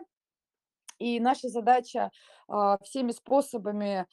и 0.98 1.20
наша 1.20 1.48
задача 1.48 2.10
э, 2.48 2.76
всеми 2.82 3.12
способами 3.12 4.00
а, 4.00 4.06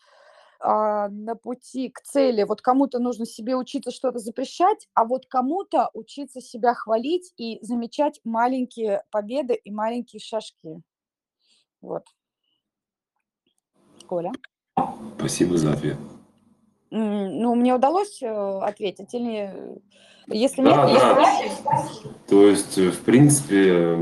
на 0.61 1.36
пути 1.41 1.90
к 1.90 2.02
цели. 2.02 2.44
Вот 2.44 2.61
кому-то 2.61 2.99
нужно 2.99 3.26
себе 3.26 3.56
учиться 3.56 3.91
что-то 3.91 4.19
запрещать, 4.19 4.88
а 4.94 5.06
вот 5.06 5.26
кому-то 5.26 5.90
учиться 5.94 6.41
себя 6.41 6.73
хвалить 6.73 7.34
и 7.38 7.60
замечать 7.61 8.19
маленькие 8.23 9.03
победы 9.11 9.53
и 9.56 9.72
маленькие 9.72 10.19
шажки. 10.19 10.81
Вот. 11.81 12.03
Коля? 14.07 14.31
Спасибо 15.18 15.57
за 15.57 15.73
ответ. 15.73 15.98
Ну, 16.91 17.56
мне 17.56 17.76
удалось 17.76 18.22
э, 18.22 18.27
ответить 18.27 19.14
или 19.14 19.80
если 20.31 20.64
да, 20.64 20.88
нет, 20.88 20.99
да. 20.99 21.40
Если... 21.44 22.10
То 22.27 22.48
есть, 22.48 22.77
э, 22.77 22.90
в 22.90 22.99
принципе, 23.02 23.94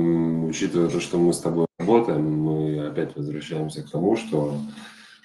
учитывая 0.48 0.90
то, 0.90 1.00
что 1.00 1.18
мы 1.18 1.34
с 1.34 1.40
тобой 1.40 1.68
работаем, 1.78 2.42
мы 2.42 2.88
опять 2.88 3.16
возвращаемся 3.16 3.84
к 3.84 3.90
тому, 3.90 4.16
что 4.16 4.56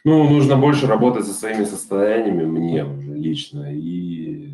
ну, 0.05 0.29
нужно 0.29 0.57
больше 0.57 0.87
работать 0.87 1.27
со 1.27 1.33
своими 1.33 1.65
состояниями 1.65 2.45
мне 2.45 2.85
уже 2.85 3.15
лично. 3.15 3.73
И, 3.73 4.51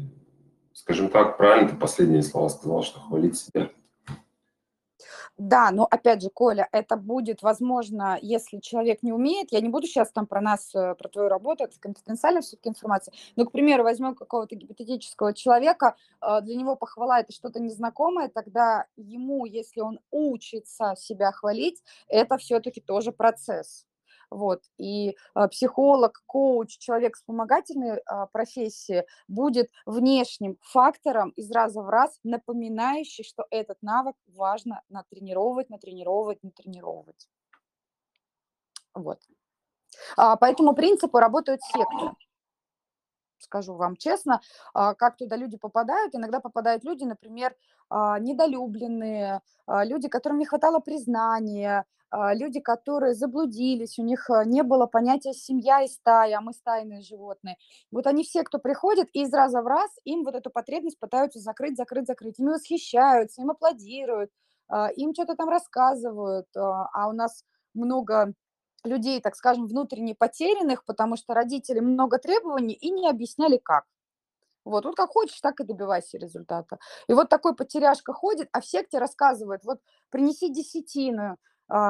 скажем 0.73 1.09
так, 1.09 1.37
правильно 1.37 1.71
ты 1.71 1.77
последние 1.77 2.23
слова 2.23 2.49
сказал, 2.49 2.83
что 2.83 3.01
хвалить 3.01 3.39
себя. 3.39 3.71
Да, 5.39 5.71
но 5.71 5.87
опять 5.89 6.21
же, 6.21 6.31
Коля, 6.31 6.69
это 6.73 6.97
будет 6.97 7.43
возможно, 7.43 8.19
если 8.21 8.59
человек 8.59 9.05
не 9.05 9.13
умеет. 9.13 9.53
Я 9.53 9.61
не 9.61 9.69
буду 9.69 9.87
сейчас 9.87 10.11
там 10.11 10.27
про 10.27 10.41
нас, 10.41 10.75
э, 10.75 10.97
про 10.97 11.09
твою 11.09 11.29
работу, 11.29 11.63
это 11.63 11.79
конфиденциальная 11.79 12.43
все-таки 12.43 12.71
информация. 12.71 13.15
Но, 13.37 13.45
к 13.45 13.53
примеру, 13.53 13.85
возьмем 13.85 14.17
какого-то 14.17 14.57
гипотетического 14.57 15.33
человека, 15.33 15.95
э, 16.21 16.41
для 16.43 16.57
него 16.57 16.75
похвала 16.75 17.21
это 17.21 17.33
что-то 17.33 17.61
незнакомое, 17.61 18.29
тогда 18.29 18.87
ему, 18.97 19.47
если 19.47 19.81
он 19.81 20.01
учится 20.11 20.95
себя 20.99 21.31
хвалить, 21.31 21.85
это 22.09 22.37
все-таки 22.37 22.81
тоже 22.81 23.13
процесс. 23.13 23.88
Вот. 24.31 24.63
И 24.77 25.17
а, 25.35 25.49
психолог, 25.49 26.23
коуч, 26.27 26.77
человек 26.79 27.17
вспомогательной 27.17 28.01
а, 28.07 28.27
профессии 28.27 29.05
будет 29.27 29.71
внешним 29.87 30.59
фактором 30.61 31.31
из 31.31 31.51
раза 31.51 31.83
в 31.83 31.89
раз 31.89 32.19
напоминающий, 32.25 33.25
что 33.25 33.47
этот 33.51 33.79
навык 33.83 34.17
важно 34.27 34.83
натренировать, 34.91 35.71
натренировать, 35.71 36.43
натренировать. 36.43 37.29
Вот. 38.93 39.21
А, 40.17 40.37
по 40.37 40.45
этому 40.45 40.75
принципу 40.75 41.19
работают 41.19 41.63
секты 41.63 42.11
скажу 43.41 43.75
вам 43.75 43.97
честно, 43.97 44.41
как 44.75 45.17
туда 45.17 45.37
люди 45.37 45.57
попадают. 45.57 46.15
Иногда 46.15 46.41
попадают 46.41 46.85
люди, 46.85 47.05
например, 47.05 47.55
недолюбленные, 47.89 49.41
люди, 49.67 50.09
которым 50.09 50.39
не 50.39 50.45
хватало 50.45 50.81
признания, 50.81 51.87
люди, 52.13 52.61
которые 52.61 53.15
заблудились, 53.15 53.99
у 53.99 54.03
них 54.03 54.29
не 54.47 54.63
было 54.63 54.87
понятия 54.87 55.33
семья 55.33 55.83
и 55.83 55.89
стая, 55.89 56.39
а 56.39 56.41
мы 56.41 56.53
стайные 56.53 57.03
животные. 57.03 57.57
Вот 57.91 58.07
они 58.07 58.25
все, 58.25 58.43
кто 58.43 58.59
приходит, 58.59 59.09
и 59.13 59.23
из 59.23 59.33
раза 59.33 59.63
в 59.63 59.67
раз 59.67 59.91
им 60.05 60.25
вот 60.25 60.35
эту 60.35 60.51
потребность 60.51 60.99
пытаются 60.99 61.39
закрыть, 61.39 61.77
закрыть, 61.77 62.07
закрыть. 62.07 62.39
Ими 62.39 62.51
восхищаются, 62.51 63.43
им 63.43 63.51
аплодируют, 63.51 64.31
им 64.97 65.15
что-то 65.15 65.35
там 65.35 65.49
рассказывают, 65.49 66.47
а 66.57 67.09
у 67.09 67.13
нас 67.13 67.45
много 67.75 68.33
людей, 68.85 69.21
так 69.21 69.35
скажем, 69.37 69.67
внутренне 69.67 70.15
потерянных, 70.15 70.85
потому 70.85 71.17
что 71.17 71.35
родители 71.35 71.81
много 71.81 72.19
требований 72.19 72.75
и 72.75 72.91
не 72.91 73.09
объясняли 73.09 73.59
как. 73.59 73.85
Вот, 74.65 74.85
вот 74.85 74.97
как 74.97 75.11
хочешь, 75.11 75.41
так 75.41 75.61
и 75.61 75.65
добивайся 75.65 76.19
результата. 76.19 76.79
И 77.09 77.15
вот 77.15 77.29
такой 77.31 77.57
потеряшка 77.57 78.13
ходит, 78.13 78.49
а 78.53 78.61
в 78.61 78.67
секте 78.67 78.99
рассказывает, 78.99 79.65
вот 79.65 79.81
принеси 80.11 80.53
десятину, 80.53 81.23
а, 81.23 81.37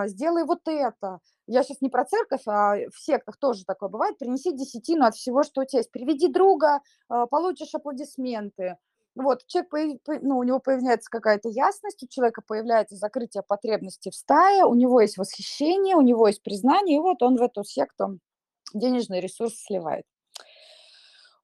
сделай 0.06 0.44
вот 0.44 0.60
это. 0.66 1.20
Я 1.46 1.62
сейчас 1.62 1.80
не 1.80 1.88
про 1.88 2.04
церковь, 2.04 2.42
а 2.46 2.76
в 2.92 2.98
сектах 2.98 3.36
тоже 3.38 3.64
такое 3.64 3.88
бывает. 3.88 4.18
Принеси 4.18 4.52
десятину 4.52 5.06
от 5.06 5.14
всего, 5.14 5.42
что 5.42 5.62
у 5.62 5.64
тебя 5.64 5.78
есть. 5.80 5.90
Приведи 5.90 6.28
друга, 6.28 6.80
а, 7.08 7.26
получишь 7.26 7.74
аплодисменты. 7.74 8.76
Вот, 9.14 9.44
человек, 9.46 10.00
ну, 10.22 10.38
у 10.38 10.44
него 10.44 10.60
появляется 10.60 11.10
какая-то 11.10 11.48
ясность, 11.48 12.02
у 12.04 12.06
человека 12.06 12.40
появляется 12.46 12.94
закрытие 12.94 13.42
потребностей 13.42 14.10
в 14.10 14.14
стае, 14.14 14.64
у 14.64 14.74
него 14.74 15.00
есть 15.00 15.18
восхищение, 15.18 15.96
у 15.96 16.02
него 16.02 16.28
есть 16.28 16.42
признание, 16.42 16.98
и 16.98 17.00
вот 17.00 17.20
он 17.22 17.36
в 17.36 17.42
эту 17.42 17.64
секту 17.64 18.20
денежный 18.74 19.20
ресурс 19.20 19.54
сливает. 19.56 20.04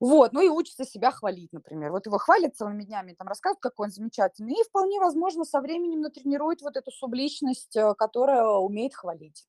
Вот, 0.05 0.35
ну 0.35 0.43
и 0.43 0.51
учится 0.51 0.85
себя 0.85 1.11
хвалить, 1.11 1.51
например. 1.55 1.91
Вот 1.91 2.05
его 2.05 2.19
хвалят 2.19 2.55
целыми 2.55 2.85
днями, 2.85 3.15
там 3.15 3.27
рассказывают, 3.27 3.63
какой 3.63 3.87
он 3.87 3.91
замечательный, 3.91 4.53
и 4.53 4.65
вполне 4.69 5.01
возможно 5.01 5.45
со 5.47 5.63
временем 5.63 6.03
натренирует 6.03 6.61
вот 6.61 6.77
эту 6.77 6.91
субличность, 6.91 7.75
э, 7.75 7.95
которая 7.95 8.45
умеет 8.45 8.95
хвалить. 8.95 9.47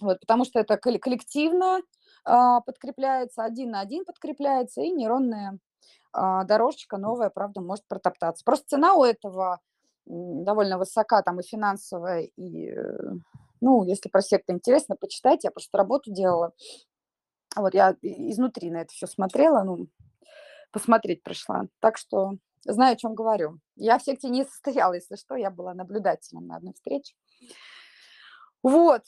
Вот, 0.00 0.20
потому 0.20 0.46
что 0.46 0.58
это 0.58 0.78
коллективно 0.78 1.82
а, 2.24 2.62
подкрепляется, 2.62 3.44
один 3.44 3.72
на 3.72 3.80
один 3.80 4.06
подкрепляется, 4.06 4.80
и 4.80 4.90
нейронная 4.90 5.58
а, 6.14 6.44
дорожечка 6.44 6.96
новая, 6.96 7.28
правда, 7.28 7.60
может 7.60 7.86
протоптаться. 7.88 8.42
Просто 8.42 8.68
цена 8.68 8.94
у 8.94 9.04
этого 9.04 9.60
довольно 10.06 10.78
высока, 10.78 11.20
там 11.20 11.40
и 11.40 11.42
финансовая, 11.42 12.22
и, 12.22 12.70
э, 12.70 12.98
ну, 13.60 13.84
если 13.84 14.08
про 14.08 14.22
секту 14.22 14.54
интересно, 14.54 14.96
почитайте, 14.96 15.48
я 15.48 15.50
просто 15.50 15.76
работу 15.76 16.10
делала. 16.10 16.54
Вот 17.56 17.74
я 17.74 17.96
изнутри 18.02 18.70
на 18.70 18.82
это 18.82 18.92
все 18.92 19.06
смотрела, 19.06 19.64
ну, 19.64 19.88
посмотреть 20.70 21.22
пришла. 21.22 21.66
Так 21.80 21.96
что 21.98 22.34
знаю, 22.64 22.94
о 22.94 22.96
чем 22.96 23.14
говорю. 23.14 23.58
Я 23.76 23.98
в 23.98 24.02
секте 24.02 24.28
не 24.28 24.44
состояла, 24.44 24.94
если 24.94 25.16
что, 25.16 25.34
я 25.34 25.50
была 25.50 25.74
наблюдателем 25.74 26.46
на 26.46 26.56
одной 26.56 26.74
встрече. 26.74 27.14
Вот, 28.62 29.02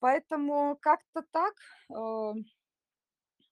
поэтому 0.00 0.76
как-то 0.80 1.22
так. 1.30 1.54
Э, 1.94 2.32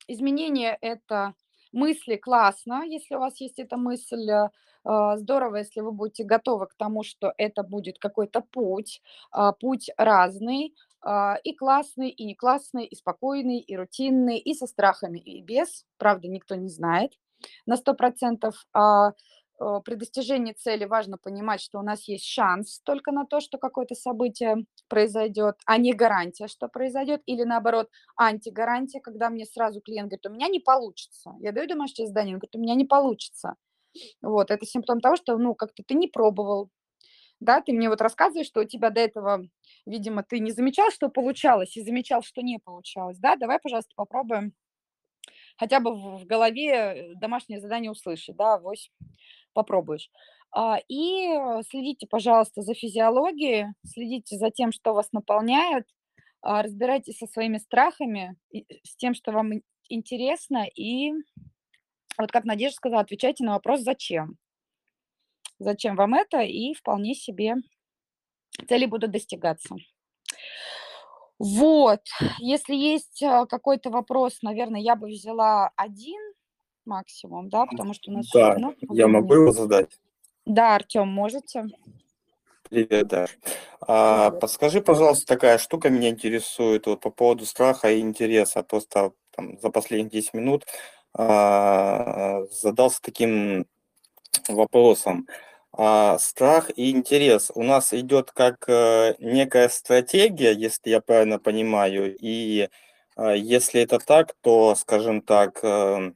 изменение– 0.09 0.79
это 0.81 1.35
мысли 1.73 2.17
классно, 2.17 2.83
если 2.85 3.15
у 3.17 3.19
вас 3.21 3.41
есть 3.41 3.59
эта 3.59 3.77
мысль, 3.77 4.29
э, 4.31 4.51
а, 4.85 5.17
здорово, 5.17 5.57
если 5.57 5.81
вы 5.81 5.93
будете 5.93 6.25
готовы 6.25 6.67
к 6.69 6.75
тому, 6.77 7.03
что 7.03 7.33
это 7.39 7.63
будет 7.65 7.99
какой-то 7.99 8.41
путь, 8.41 9.03
а, 9.33 9.53
путь 9.53 9.91
разный, 9.97 10.75
а, 11.03 11.37
и 11.45 11.55
классный, 11.55 12.11
и 12.11 12.25
не 12.25 12.35
классный, 12.35 12.85
и 12.87 12.95
спокойный, 12.97 13.59
и 13.59 13.77
рутинный, 13.77 14.39
и 14.39 14.55
со 14.55 14.67
страхами, 14.67 15.19
и 15.19 15.43
без. 15.43 15.85
Правда, 15.99 16.29
никто 16.29 16.55
не 16.55 16.69
знает 16.69 17.13
на 17.67 17.77
100%. 17.77 18.67
Э, 19.61 19.81
при 19.85 19.95
достижении 19.95 20.53
цели 20.53 20.85
важно 20.85 21.19
понимать, 21.19 21.61
что 21.61 21.79
у 21.79 21.83
нас 21.83 22.09
есть 22.09 22.27
шанс 22.27 22.81
только 22.85 23.13
на 23.13 23.25
то, 23.27 23.41
что 23.41 23.59
какое-то 23.59 23.95
событие 23.95 24.67
произойдет, 24.89 25.57
а 25.67 25.79
не 25.79 25.93
гарантия, 25.95 26.49
что 26.49 26.69
произойдет, 26.69 27.23
или 27.27 27.43
наоборот, 27.45 27.89
антигарантия, 28.17 29.01
когда 29.01 29.31
мне 29.31 29.47
сразу 29.47 29.81
клиент 29.81 30.09
говорит, 30.11 30.27
у 30.27 30.31
меня 30.31 30.49
не 30.49 30.61
получится. 30.61 31.33
Я 31.41 31.53
даю 31.53 31.69
домашнее 31.69 32.09
задание, 32.09 32.35
он 32.35 32.41
говорит, 32.41 32.57
у 32.57 32.61
меня 32.61 32.75
не 32.75 32.85
получится. 32.85 33.55
Вот, 34.23 34.51
это 34.51 34.67
симптом 34.67 35.01
того, 35.01 35.17
что, 35.17 35.39
ну, 35.39 35.55
как-то 35.55 35.83
ты 35.87 35.95
не 35.95 36.09
пробовал, 36.09 36.71
да, 37.41 37.61
ты 37.61 37.73
мне 37.73 37.89
вот 37.89 38.01
рассказываешь, 38.01 38.47
что 38.47 38.61
у 38.63 38.65
тебя 38.65 38.91
до 38.91 39.01
этого, 39.01 39.45
видимо, 39.87 40.23
ты 40.23 40.39
не 40.41 40.53
замечал, 40.53 40.91
что 40.91 41.09
получалось, 41.11 41.77
и 41.77 41.83
замечал, 41.85 42.23
что 42.23 42.43
не 42.43 42.59
получалось, 42.59 43.19
да, 43.19 43.37
давай, 43.37 43.59
пожалуйста, 43.63 43.93
попробуем 43.97 44.53
хотя 45.57 45.81
бы 45.81 45.95
в 45.95 46.25
голове 46.27 47.15
домашнее 47.17 47.61
задание 47.61 47.91
услышать, 47.91 48.37
да, 48.37 48.55
авось 48.55 48.91
попробуешь. 49.53 50.11
А, 50.53 50.79
и 50.89 51.29
э, 51.29 51.63
следите, 51.69 52.07
пожалуйста, 52.07 52.63
за 52.63 52.75
физиологией, 52.75 53.67
следите 53.85 54.37
за 54.37 54.51
тем, 54.51 54.73
что 54.73 54.95
вас 54.95 55.13
наполняет, 55.13 55.87
а, 56.41 56.63
разбирайтесь 56.63 57.19
со 57.19 57.27
своими 57.27 57.59
страхами, 57.59 58.37
с 58.85 58.97
тем, 58.97 59.15
что 59.15 59.33
вам 59.33 59.53
интересно, 59.89 60.67
и 60.75 61.13
вот 62.19 62.31
как 62.31 62.45
Надежда 62.45 62.77
сказала, 62.77 63.03
отвечайте 63.03 63.45
на 63.45 63.55
вопрос 63.55 63.81
«Зачем?». 63.81 64.37
Зачем 65.59 65.97
вам 65.97 66.15
это, 66.15 66.41
и 66.41 66.75
вполне 66.75 67.15
себе 67.15 67.55
цели 68.69 68.87
будут 68.87 69.11
достигаться. 69.11 69.75
Вот, 71.39 72.01
если 72.39 72.75
есть 72.75 73.23
а, 73.23 73.45
какой-то 73.47 73.91
вопрос, 73.91 74.39
наверное, 74.43 74.81
я 74.81 74.97
бы 74.97 75.09
взяла 75.09 75.71
один, 75.77 76.21
максимум, 76.87 77.49
да, 77.51 77.67
потому 77.67 77.93
что 77.93 78.11
у 78.11 78.15
нас... 78.15 78.27
Да, 78.33 78.51
равно 78.51 78.75
я 78.91 79.07
могу 79.07 79.35
его 79.35 79.53
задать? 79.53 79.91
Да, 80.47 80.77
Артем, 80.77 81.09
можете. 81.09 81.67
Привет, 82.71 83.09
Даш. 83.09 83.39
А, 83.81 84.31
подскажи, 84.31 84.81
пожалуйста, 84.81 85.27
такая 85.27 85.59
штука 85.59 85.91
меня 85.91 86.09
интересует 86.09 86.87
вот 86.87 87.01
по 87.01 87.11
поводу 87.11 87.45
страха 87.45 87.91
и 87.91 88.01
интереса. 88.01 88.63
Просто 88.63 89.13
там, 89.31 89.59
за 89.61 89.71
последние 89.71 90.11
10 90.11 90.35
минут 90.35 90.65
а, 91.15 92.45
задался 92.51 93.01
таким 93.03 93.67
вопросом. 94.49 95.27
А, 95.29 95.33
страх 96.19 96.71
и 96.77 96.91
интерес 96.91 97.53
у 97.55 97.63
нас 97.63 97.93
идет 97.93 98.31
как 98.33 98.65
а, 98.69 99.15
некая 99.19 99.69
стратегия, 99.69 100.53
если 100.53 100.91
я 100.91 101.01
правильно 101.01 101.39
понимаю, 101.39 102.17
и 102.19 102.69
а, 103.17 103.33
если 103.35 103.83
это 103.83 103.99
так, 103.99 104.35
то, 104.43 104.75
скажем 104.75 105.21
так, 105.23 105.61
а, 105.63 106.13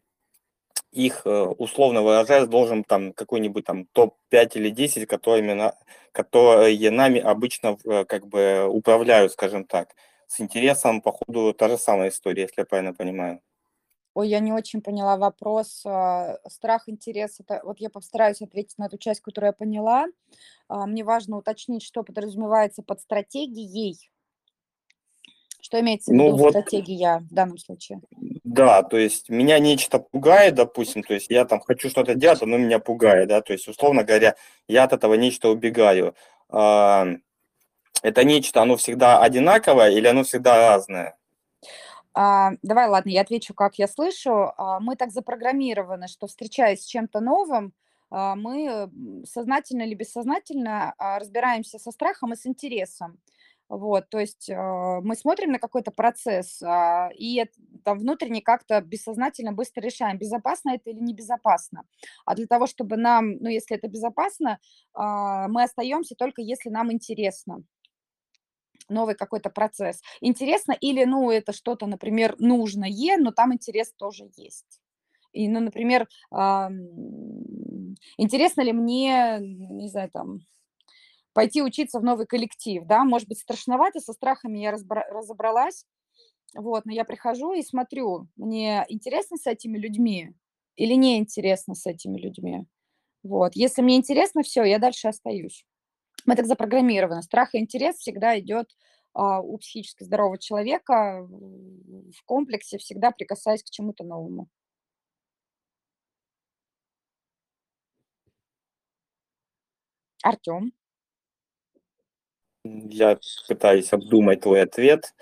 их, 0.92 1.22
э, 1.24 1.42
условно 1.58 2.02
выражаясь, 2.02 2.48
должен 2.48 2.84
там 2.84 3.12
какой-нибудь 3.12 3.64
там 3.64 3.86
топ-5 3.92 4.56
или 4.56 4.70
10, 4.70 5.06
которыми, 5.08 5.72
которые 6.12 6.90
нами 6.90 7.20
обычно 7.20 7.78
э, 7.84 8.04
как 8.04 8.26
бы 8.26 8.66
управляют, 8.68 9.32
скажем 9.32 9.64
так. 9.64 9.94
С 10.26 10.40
интересом, 10.40 11.00
по 11.02 11.12
ходу, 11.12 11.52
та 11.52 11.68
же 11.68 11.78
самая 11.78 12.08
история, 12.10 12.42
если 12.42 12.62
я 12.62 12.64
правильно 12.64 12.94
понимаю. 12.94 13.40
Ой, 14.14 14.28
я 14.28 14.40
не 14.40 14.52
очень 14.52 14.82
поняла 14.82 15.16
вопрос. 15.16 15.82
А, 15.86 16.38
страх, 16.48 16.88
интерес. 16.88 17.38
Это, 17.40 17.60
вот 17.64 17.78
я 17.78 17.90
постараюсь 17.90 18.42
ответить 18.42 18.78
на 18.78 18.86
эту 18.86 18.98
часть, 18.98 19.20
которую 19.20 19.48
я 19.48 19.52
поняла. 19.52 20.06
А, 20.68 20.86
мне 20.86 21.04
важно 21.04 21.36
уточнить, 21.36 21.82
что 21.84 22.02
подразумевается 22.02 22.82
под 22.82 23.00
стратегией. 23.00 24.10
Что 25.62 25.78
имеется 25.80 26.10
в 26.10 26.14
ну 26.14 26.24
виду 26.24 26.36
ну, 26.36 26.42
вот, 26.42 26.50
стратегия 26.50 27.18
в 27.30 27.32
данном 27.32 27.58
случае? 27.58 28.00
Да, 28.44 28.82
то 28.82 28.96
есть 28.96 29.28
меня 29.28 29.58
нечто 29.58 30.00
пугает, 30.00 30.54
допустим, 30.54 31.02
то 31.02 31.14
есть 31.14 31.30
я 31.30 31.44
там 31.44 31.60
хочу 31.60 31.90
что-то 31.90 32.14
делать, 32.14 32.42
оно 32.42 32.56
меня 32.56 32.78
пугает, 32.78 33.28
да, 33.28 33.42
то 33.42 33.52
есть 33.52 33.68
условно 33.68 34.02
говоря, 34.02 34.36
я 34.66 34.84
от 34.84 34.92
этого 34.94 35.14
нечто 35.14 35.50
убегаю. 35.50 36.14
Это 36.48 38.24
нечто, 38.24 38.62
оно 38.62 38.76
всегда 38.76 39.22
одинаковое 39.22 39.90
или 39.90 40.06
оно 40.06 40.24
всегда 40.24 40.56
разное? 40.70 41.19
А, 42.14 42.52
давай, 42.62 42.88
ладно, 42.88 43.10
я 43.10 43.22
отвечу, 43.22 43.54
как 43.54 43.76
я 43.78 43.86
слышу. 43.88 44.52
А, 44.56 44.80
мы 44.80 44.96
так 44.96 45.10
запрограммированы, 45.12 46.08
что 46.08 46.26
встречаясь 46.26 46.82
с 46.82 46.86
чем-то 46.86 47.20
новым, 47.20 47.72
а, 48.10 48.34
мы 48.34 48.90
сознательно 49.24 49.82
или 49.82 49.94
бессознательно 49.94 50.94
а, 50.98 51.18
разбираемся 51.18 51.78
со 51.78 51.90
страхом 51.92 52.32
и 52.32 52.36
с 52.36 52.46
интересом. 52.46 53.18
Вот, 53.68 54.10
то 54.10 54.18
есть 54.18 54.50
э, 54.50 55.00
мы 55.00 55.14
смотрим 55.14 55.52
на 55.52 55.60
какой-то 55.60 55.92
процесс 55.92 56.60
э, 56.60 57.10
и 57.16 57.44
там 57.84 58.00
внутренне 58.00 58.42
как-то 58.42 58.80
бессознательно 58.80 59.52
быстро 59.52 59.80
решаем, 59.80 60.18
безопасно 60.18 60.70
это 60.70 60.90
или 60.90 60.98
небезопасно. 60.98 61.84
А 62.26 62.34
для 62.34 62.48
того, 62.48 62.66
чтобы 62.66 62.96
нам, 62.96 63.36
ну, 63.36 63.48
если 63.48 63.76
это 63.76 63.86
безопасно, 63.86 64.58
э, 64.92 64.98
мы 65.48 65.62
остаемся 65.62 66.16
только 66.16 66.42
если 66.42 66.68
нам 66.68 66.90
интересно 66.90 67.62
новый 68.90 69.14
какой-то 69.14 69.50
процесс. 69.50 70.00
Интересно 70.20 70.72
или, 70.80 71.04
ну, 71.04 71.30
это 71.30 71.52
что-то, 71.52 71.86
например, 71.86 72.36
нужное, 72.38 72.90
но 73.18 73.32
там 73.32 73.54
интерес 73.54 73.92
тоже 73.96 74.30
есть. 74.36 74.80
И, 75.32 75.48
ну, 75.48 75.60
например, 75.60 76.08
э, 76.32 76.68
интересно 78.18 78.62
ли 78.62 78.72
мне, 78.72 79.38
не 79.40 79.88
знаю, 79.88 80.10
там, 80.12 80.40
пойти 81.32 81.62
учиться 81.62 82.00
в 82.00 82.04
новый 82.04 82.26
коллектив, 82.26 82.84
да, 82.86 83.04
может 83.04 83.28
быть, 83.28 83.40
страшновато, 83.40 84.00
со 84.00 84.12
страхами 84.12 84.58
я 84.60 84.72
разобралась, 84.72 85.84
вот, 86.54 86.86
но 86.86 86.92
я 86.92 87.04
прихожу 87.04 87.52
и 87.54 87.62
смотрю, 87.62 88.28
мне 88.36 88.84
интересно 88.88 89.36
с 89.36 89.46
этими 89.46 89.78
людьми 89.78 90.34
или 90.76 90.94
не 90.94 91.18
интересно 91.18 91.74
с 91.74 91.86
этими 91.86 92.18
людьми, 92.18 92.66
вот, 93.22 93.56
если 93.56 93.82
мне 93.82 93.96
интересно, 93.96 94.42
все, 94.42 94.64
я 94.64 94.78
дальше 94.78 95.08
остаюсь. 95.08 95.64
Мы 96.26 96.36
так 96.36 96.46
запрограммированы, 96.46 97.22
страх 97.22 97.54
и 97.54 97.58
интерес 97.58 97.96
всегда 97.96 98.38
идет 98.38 98.68
а, 99.12 99.40
у 99.40 99.58
психически 99.58 100.04
здорового 100.04 100.38
человека 100.38 101.26
в 101.28 102.24
комплексе, 102.24 102.78
всегда 102.78 103.10
прикасаясь 103.10 103.62
к 103.62 103.70
чему-то 103.70 104.04
новому. 104.04 104.48
Артем. 110.22 110.72
Я 112.64 113.18
пытаюсь 113.48 113.92
обдумать 113.92 114.42
твой 114.42 114.62
ответ. 114.62 115.14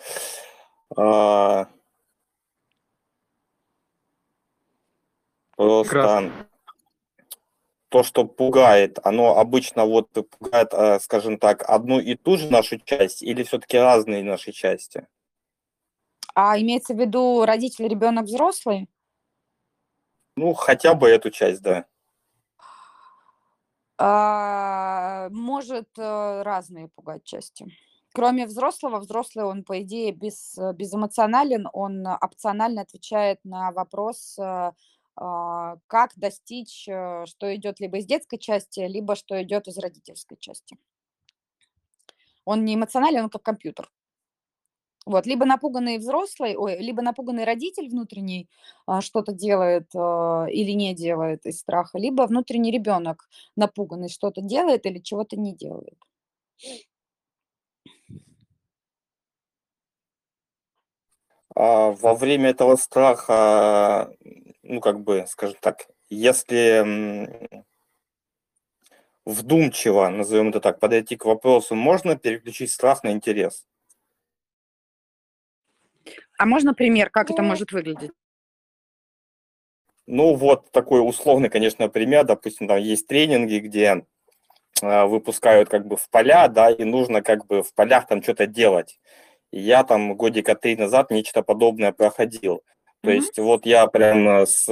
А, 0.96 1.68
просто 5.56 6.48
то, 7.88 8.02
что 8.02 8.24
пугает, 8.24 8.98
оно 9.02 9.38
обычно 9.38 9.84
вот 9.84 10.10
пугает, 10.12 10.72
а, 10.72 11.00
скажем 11.00 11.38
так, 11.38 11.68
одну 11.68 11.98
и 11.98 12.14
ту 12.14 12.36
же 12.36 12.50
нашу 12.50 12.78
часть 12.78 13.22
или 13.22 13.42
все-таки 13.42 13.78
разные 13.78 14.22
наши 14.22 14.52
части? 14.52 15.06
А 16.34 16.58
имеется 16.58 16.94
в 16.94 16.98
виду 17.00 17.44
родитель, 17.44 17.88
ребенок, 17.88 18.26
взрослый? 18.26 18.88
Ну, 20.36 20.54
хотя 20.54 20.94
бы 20.94 21.08
эту 21.08 21.30
часть, 21.30 21.62
да. 21.62 21.86
А, 24.00 25.28
может 25.30 25.88
э, 25.98 26.42
разные 26.42 26.88
пугать 26.88 27.24
части. 27.24 27.66
Кроме 28.12 28.46
взрослого, 28.46 29.00
взрослый, 29.00 29.44
он, 29.44 29.64
по 29.64 29.82
идее, 29.82 30.12
без, 30.12 30.56
э, 30.56 30.72
безэмоционален, 30.72 31.68
он 31.72 32.06
опционально 32.06 32.82
отвечает 32.82 33.40
на 33.44 33.72
вопрос, 33.72 34.38
э, 34.38 34.70
как 35.18 36.12
достичь, 36.16 36.82
что 36.82 37.54
идет 37.56 37.80
либо 37.80 37.98
из 37.98 38.06
детской 38.06 38.38
части, 38.38 38.80
либо 38.80 39.16
что 39.16 39.42
идет 39.42 39.66
из 39.66 39.76
родительской 39.78 40.36
части. 40.38 40.78
Он 42.44 42.64
не 42.64 42.76
эмоционален, 42.76 43.24
он 43.24 43.30
как 43.30 43.42
компьютер. 43.42 43.90
Вот, 45.08 45.24
либо 45.24 45.46
напуганный 45.46 45.96
взрослый, 45.96 46.54
ой, 46.54 46.76
либо 46.80 47.00
напуганный 47.00 47.44
родитель 47.44 47.88
внутренний 47.88 48.46
а, 48.86 49.00
что-то 49.00 49.32
делает 49.32 49.88
а, 49.96 50.44
или 50.50 50.72
не 50.72 50.94
делает 50.94 51.46
из 51.46 51.60
страха, 51.60 51.96
либо 51.96 52.26
внутренний 52.26 52.70
ребенок 52.70 53.26
напуганный 53.56 54.10
что-то 54.10 54.42
делает 54.42 54.84
или 54.84 54.98
чего-то 54.98 55.36
не 55.36 55.54
делает. 55.54 55.98
А 61.56 61.92
во 61.92 62.14
время 62.14 62.50
этого 62.50 62.76
страха, 62.76 64.14
ну, 64.68 64.80
как 64.80 65.00
бы, 65.00 65.24
скажем 65.28 65.56
так, 65.60 65.88
если 66.10 67.58
вдумчиво, 69.24 70.08
назовем 70.08 70.50
это 70.50 70.60
так, 70.60 70.78
подойти 70.78 71.16
к 71.16 71.24
вопросу, 71.24 71.74
можно 71.74 72.16
переключить 72.16 72.70
страх 72.70 73.02
на 73.02 73.12
интерес? 73.12 73.66
А 76.38 76.46
можно 76.46 76.74
пример, 76.74 77.10
как 77.10 77.30
это 77.30 77.42
может 77.42 77.72
выглядеть? 77.72 78.12
Ну, 80.06 80.34
вот 80.34 80.70
такой 80.70 81.06
условный, 81.06 81.50
конечно, 81.50 81.88
пример. 81.88 82.24
Допустим, 82.24 82.68
там 82.68 82.78
есть 82.78 83.06
тренинги, 83.06 83.58
где 83.58 84.06
э, 84.80 85.04
выпускают 85.04 85.68
как 85.68 85.86
бы 85.86 85.96
в 85.96 86.08
поля, 86.08 86.48
да, 86.48 86.70
и 86.70 86.84
нужно 86.84 87.22
как 87.22 87.46
бы 87.46 87.62
в 87.62 87.74
полях 87.74 88.06
там 88.06 88.22
что-то 88.22 88.46
делать. 88.46 88.98
И 89.50 89.60
я 89.60 89.84
там 89.84 90.14
годика 90.14 90.54
три 90.54 90.76
назад 90.76 91.10
нечто 91.10 91.42
подобное 91.42 91.92
проходил. 91.92 92.62
То 93.08 93.12
mm-hmm. 93.12 93.16
есть 93.16 93.38
вот 93.38 93.64
я 93.64 93.86
прям 93.86 94.46
с 94.46 94.68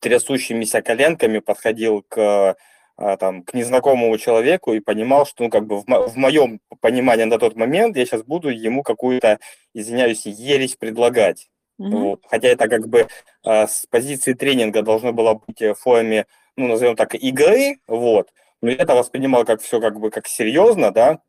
трясущимися 0.00 0.82
коленками 0.82 1.38
подходил 1.38 2.04
к 2.06 2.56
а, 2.98 3.16
там, 3.16 3.42
к 3.42 3.54
незнакомому 3.54 4.18
человеку 4.18 4.74
и 4.74 4.80
понимал, 4.80 5.24
что, 5.24 5.44
ну, 5.44 5.50
как 5.50 5.66
бы 5.66 5.80
в, 5.80 5.84
в 5.86 6.16
моем 6.16 6.60
понимании 6.82 7.24
на 7.24 7.38
тот 7.38 7.56
момент 7.56 7.96
я 7.96 8.04
сейчас 8.04 8.22
буду 8.22 8.50
ему 8.50 8.82
какую-то, 8.82 9.38
извиняюсь, 9.72 10.26
ересь 10.26 10.76
предлагать. 10.76 11.48
Mm-hmm. 11.80 11.90
Вот. 11.90 12.20
Хотя 12.28 12.48
это 12.48 12.68
как 12.68 12.86
бы 12.86 13.08
а, 13.42 13.66
с 13.66 13.86
позиции 13.86 14.34
тренинга 14.34 14.82
должно 14.82 15.14
было 15.14 15.40
быть 15.46 15.62
в 15.62 15.74
форме, 15.76 16.26
ну, 16.54 16.66
назовем 16.66 16.96
так, 16.96 17.14
игры, 17.14 17.78
вот. 17.86 18.28
Но 18.60 18.68
я 18.68 18.76
это 18.76 18.94
воспринимал 18.94 19.46
как 19.46 19.62
все 19.62 19.80
как 19.80 19.98
бы 19.98 20.10
как 20.10 20.26
серьезно, 20.26 20.90
да, 20.90 21.20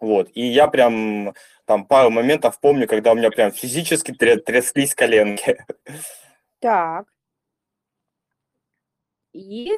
вот. 0.00 0.30
И 0.32 0.46
я 0.46 0.68
прям 0.68 1.34
там 1.70 1.84
пару 1.84 2.10
моментов 2.10 2.58
помню, 2.58 2.88
когда 2.88 3.12
у 3.12 3.14
меня 3.14 3.30
прям 3.30 3.52
физически 3.52 4.10
тряслись 4.12 4.92
коленки. 4.92 5.64
Так. 6.58 7.06
И? 9.32 9.70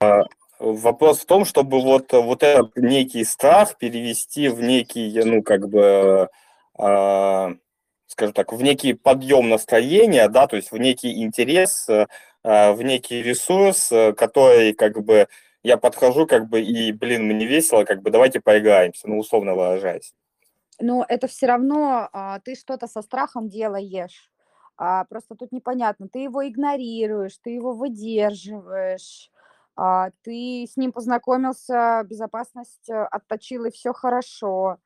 А, 0.00 0.24
Вопрос 0.58 1.20
в 1.20 1.26
том, 1.26 1.44
чтобы 1.44 1.80
вот, 1.80 2.12
вот 2.12 2.42
этот 2.42 2.76
некий 2.76 3.22
страх 3.22 3.78
перевести 3.78 4.48
в 4.48 4.60
некий, 4.60 5.12
ну, 5.24 5.44
как 5.44 5.68
бы, 5.68 6.28
э, 6.76 7.54
скажем 8.08 8.34
так, 8.34 8.52
в 8.52 8.60
некий 8.60 8.94
подъем 8.94 9.48
настроения, 9.48 10.28
да, 10.28 10.48
то 10.48 10.56
есть 10.56 10.72
в 10.72 10.76
некий 10.76 11.22
интерес, 11.22 11.88
э, 11.88 12.08
в 12.42 12.82
некий 12.82 13.22
ресурс, 13.22 13.92
который, 14.16 14.72
как 14.72 15.04
бы, 15.04 15.28
я 15.62 15.76
подхожу, 15.76 16.26
как 16.26 16.48
бы, 16.48 16.60
и, 16.60 16.90
блин, 16.90 17.26
мне 17.26 17.46
весело, 17.46 17.84
как 17.84 18.02
бы, 18.02 18.10
давайте 18.10 18.40
поиграемся, 18.40 19.08
ну, 19.08 19.18
условно 19.20 19.54
выражаясь. 19.54 20.12
Но 20.80 21.04
это 21.08 21.26
все 21.26 21.46
равно 21.46 22.08
а, 22.12 22.40
ты 22.40 22.54
что-то 22.54 22.86
со 22.86 23.02
страхом 23.02 23.48
делаешь. 23.48 24.30
А, 24.76 25.04
просто 25.06 25.34
тут 25.34 25.50
непонятно, 25.52 26.08
ты 26.08 26.20
его 26.20 26.46
игнорируешь, 26.46 27.38
ты 27.38 27.50
его 27.50 27.72
выдерживаешь, 27.74 29.30
а, 29.76 30.10
ты 30.22 30.66
с 30.70 30.76
ним 30.76 30.92
познакомился, 30.92 32.04
безопасность 32.08 32.88
э, 32.88 32.94
отточил, 33.10 33.64
и 33.64 33.70
все 33.72 33.92
хорошо. 33.92 34.78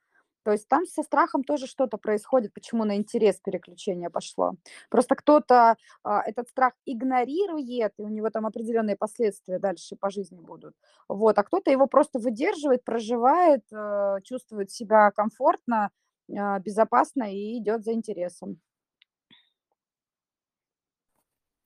То 0.45 0.53
есть 0.53 0.69
там 0.69 0.87
со 0.87 1.03
страхом 1.03 1.45
тоже 1.45 1.67
что-то 1.67 1.97
происходит, 1.97 2.53
почему 2.53 2.85
на 2.85 2.97
интерес 2.97 3.41
переключение 3.41 4.11
пошло. 4.11 4.55
Просто 4.91 5.15
кто-то 5.15 5.77
а, 6.03 6.23
этот 6.23 6.49
страх 6.49 6.73
игнорирует, 6.85 7.93
и 7.99 8.03
у 8.03 8.09
него 8.09 8.31
там 8.31 8.47
определенные 8.47 8.97
последствия 8.97 9.59
дальше 9.59 9.97
по 9.97 10.11
жизни 10.11 10.41
будут. 10.41 10.75
Вот, 11.09 11.39
а 11.39 11.43
кто-то 11.43 11.71
его 11.71 11.87
просто 11.87 12.19
выдерживает, 12.19 12.85
проживает, 12.85 13.63
а, 13.73 14.21
чувствует 14.23 14.71
себя 14.71 15.11
комфортно, 15.13 15.91
а, 16.37 16.59
безопасно 16.59 17.33
и 17.33 17.59
идет 17.59 17.85
за 17.85 17.93
интересом. 17.93 18.61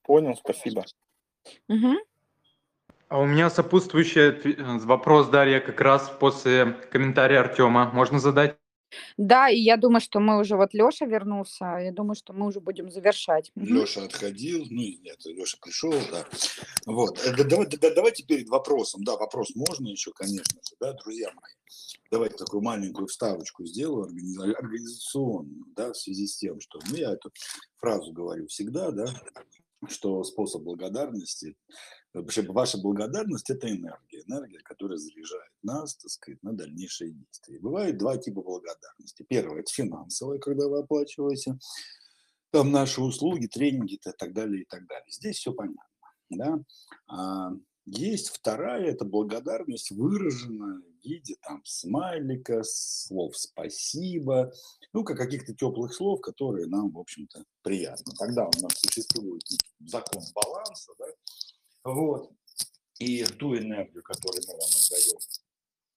Понял, 0.03 0.36
спасибо. 0.36 0.85
Угу. 1.69 1.97
А 3.09 3.20
у 3.20 3.27
меня 3.27 3.51
сопутствующий 3.51 4.20
э, 4.20 4.78
вопрос, 4.85 5.28
Дарья, 5.28 5.61
как 5.61 5.81
раз 5.81 6.09
после 6.09 6.73
комментария 6.90 7.40
Артема. 7.40 7.90
Можно 7.93 8.19
задать? 8.19 8.57
Да, 9.17 9.49
и 9.49 9.59
я 9.59 9.77
думаю, 9.77 10.01
что 10.01 10.21
мы 10.21 10.39
уже, 10.39 10.57
вот 10.57 10.73
Леша 10.75 11.07
вернулся, 11.07 11.79
я 11.79 11.93
думаю, 11.93 12.15
что 12.15 12.33
мы 12.33 12.47
уже 12.47 12.61
будем 12.61 12.91
завершать. 12.91 13.51
Леша 13.55 14.05
отходил, 14.05 14.65
ну 14.71 14.83
нет, 15.03 15.19
Леша 15.25 15.59
пришел, 15.61 15.93
да. 16.11 16.25
Вот, 16.87 17.19
э, 17.25 17.45
давай, 17.45 17.67
да, 17.67 17.95
давайте 17.95 18.25
перед 18.25 18.49
вопросом, 18.49 19.05
да, 19.05 19.17
вопрос 19.17 19.55
можно 19.55 19.89
еще, 19.89 20.13
конечно 20.13 20.61
же, 20.63 20.77
да, 20.81 20.93
друзья 20.93 21.31
мои. 21.35 21.53
Давайте 22.11 22.37
такую 22.37 22.63
маленькую 22.63 23.09
вставочку 23.09 23.65
сделаю 23.65 24.09
организационную, 24.57 25.65
да, 25.75 25.93
в 25.93 25.97
связи 25.97 26.27
с 26.27 26.37
тем, 26.37 26.61
что, 26.61 26.79
ну, 26.89 26.97
я 26.97 27.13
эту 27.13 27.33
фразу 27.79 28.13
говорю 28.13 28.47
всегда, 28.47 28.91
да, 28.91 29.07
что 29.89 30.23
способ 30.25 30.63
благодарности 30.63 31.57
ваша 32.23 32.79
благодарность– 32.79 33.51
это 33.51 33.69
энергия, 33.69 34.23
энергия, 34.27 34.61
которая 34.61 34.99
заряжает 34.99 35.53
нас, 35.63 35.97
так 35.97 36.11
сказать, 36.11 36.43
на 36.43 36.53
дальнейшие 36.53 37.13
действия. 37.13 37.59
бывает 37.59 37.99
два 37.99 38.17
типа 38.17 38.43
благодарности. 38.43 39.25
Первое– 39.29 39.61
это 39.63 39.73
финансовая, 39.73 40.39
когда 40.39 40.69
вы 40.69 40.79
оплачиваете 40.79 41.59
там 42.51 42.73
наши 42.73 43.01
услуги, 43.03 43.47
тренинги 43.47 43.95
и 43.95 43.99
так 43.99 44.33
далее, 44.33 44.63
и 44.63 44.65
так 44.65 44.87
далее. 44.87 45.11
Здесь 45.11 45.37
все 45.37 45.53
понятно. 45.53 45.83
Да? 46.31 46.59
А 47.09 47.53
Есть 47.87 48.31
вторая, 48.31 48.87
это 48.87 49.05
благодарность 49.05 49.93
выражена 49.93 50.83
в 50.83 51.05
виде 51.05 51.37
там 51.41 51.63
смайлика, 51.65 52.65
слов 52.65 53.37
спасибо, 53.37 54.53
ну, 54.93 55.05
как 55.05 55.17
каких-то 55.17 55.55
теплых 55.55 55.95
слов, 55.95 56.21
которые 56.21 56.67
нам, 56.67 56.91
в 56.91 56.99
общем-то, 56.99 57.45
приятны. 57.63 58.13
Тогда 58.19 58.47
у 58.47 58.61
нас 58.61 58.73
существует 58.75 59.45
закон 59.79 60.21
баланса, 60.35 60.93
да, 60.99 61.07
вот, 61.87 62.33
и 62.99 63.25
ту 63.25 63.57
энергию, 63.57 64.03
которую 64.03 64.43
мы 64.47 64.55
вам 64.55 64.69
отдаем 64.69 65.19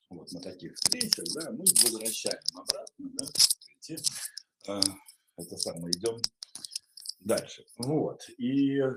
вот 0.09 0.31
на 0.31 0.41
таких 0.41 0.75
встречах, 0.75 1.25
да, 1.35 1.51
мы 1.51 1.65
возвращаем 1.83 2.39
обратно, 2.53 3.09
да, 3.13 3.25
и, 3.87 3.95
э, 4.67 4.81
это 5.37 5.57
самое, 5.57 5.91
идем 5.91 6.19
дальше. 7.19 7.63
Вот. 7.77 8.21
И 8.37 8.79
э, 8.79 8.93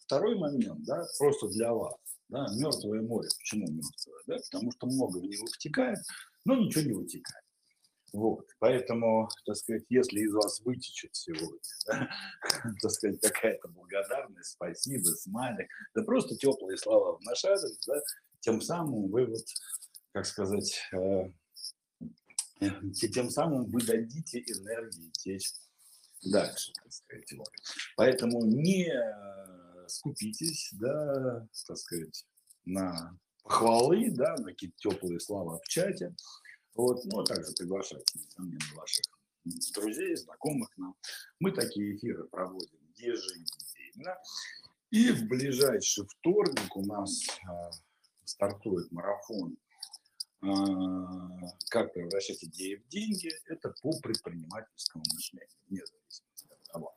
второй 0.00 0.38
момент, 0.38 0.82
да, 0.84 1.06
просто 1.18 1.48
для 1.48 1.72
вас, 1.72 1.94
да, 2.28 2.46
мертвое 2.54 3.02
море. 3.02 3.28
Почему 3.38 3.66
мертвое? 3.70 4.22
Да? 4.26 4.36
Потому 4.50 4.72
что 4.72 4.86
много 4.86 5.18
в 5.18 5.24
него 5.24 5.46
втекает, 5.46 5.98
но 6.44 6.56
ничего 6.56 6.82
не 6.82 6.92
вытекает. 6.92 7.44
Вот, 8.12 8.46
поэтому, 8.58 9.28
так 9.46 9.56
сказать, 9.56 9.84
если 9.88 10.20
из 10.20 10.32
вас 10.32 10.60
вытечет 10.60 11.14
сегодня, 11.14 11.60
да, 11.86 12.10
так 12.82 12.90
сказать, 12.90 13.20
какая-то 13.20 13.68
благодарность, 13.68 14.52
спасибо, 14.52 15.04
смайлик, 15.04 15.68
да 15.94 16.02
просто 16.02 16.36
теплые 16.36 16.76
слова 16.76 17.16
в 17.16 17.22
наш 17.22 17.44
адрес, 17.44 17.78
да, 17.86 18.00
тем 18.40 18.60
самым 18.60 19.10
вы 19.10 19.26
вот, 19.26 19.44
как 20.12 20.26
сказать, 20.26 20.80
э, 20.92 21.32
э 22.60 22.70
тем 22.92 23.30
самым 23.30 23.70
вы 23.70 23.80
дадите 23.80 24.40
энергии 24.40 25.10
течь 25.12 25.52
дальше, 26.24 26.72
так 26.82 26.92
сказать. 26.92 27.32
Вот. 27.32 27.48
Поэтому 27.96 28.44
не 28.44 28.92
скупитесь, 29.90 30.70
да, 30.72 31.46
так 31.66 31.76
сказать, 31.76 32.24
на 32.64 33.18
похвалы, 33.42 34.10
да, 34.10 34.36
на 34.36 34.50
какие-то 34.50 34.76
теплые 34.78 35.20
слова 35.20 35.58
в 35.58 35.68
чате. 35.68 36.14
Вот, 36.74 37.04
ну, 37.04 37.20
а 37.20 37.24
также 37.24 37.52
приглашайте, 37.52 38.18
несомненно, 38.18 38.74
ваших 38.76 39.04
друзей, 39.74 40.16
знакомых 40.16 40.68
нам. 40.76 40.94
Мы 41.38 41.52
такие 41.52 41.96
эфиры 41.96 42.24
проводим 42.24 42.80
еженедельно. 42.96 44.16
И 44.90 45.10
в 45.12 45.28
ближайший 45.28 46.06
вторник 46.06 46.76
у 46.76 46.84
нас 46.84 47.22
э, 47.28 47.70
стартует 48.24 48.90
марафон 48.90 49.56
э, 50.42 50.46
«Как 51.70 51.92
превращать 51.94 52.42
идеи 52.44 52.76
в 52.76 52.88
деньги». 52.88 53.30
Это 53.46 53.72
по 53.82 53.92
предпринимательскому 54.00 55.04
мышлению, 55.14 55.48
вне 55.68 55.80
зависимости 55.86 56.46
от 56.50 56.72
того, 56.72 56.96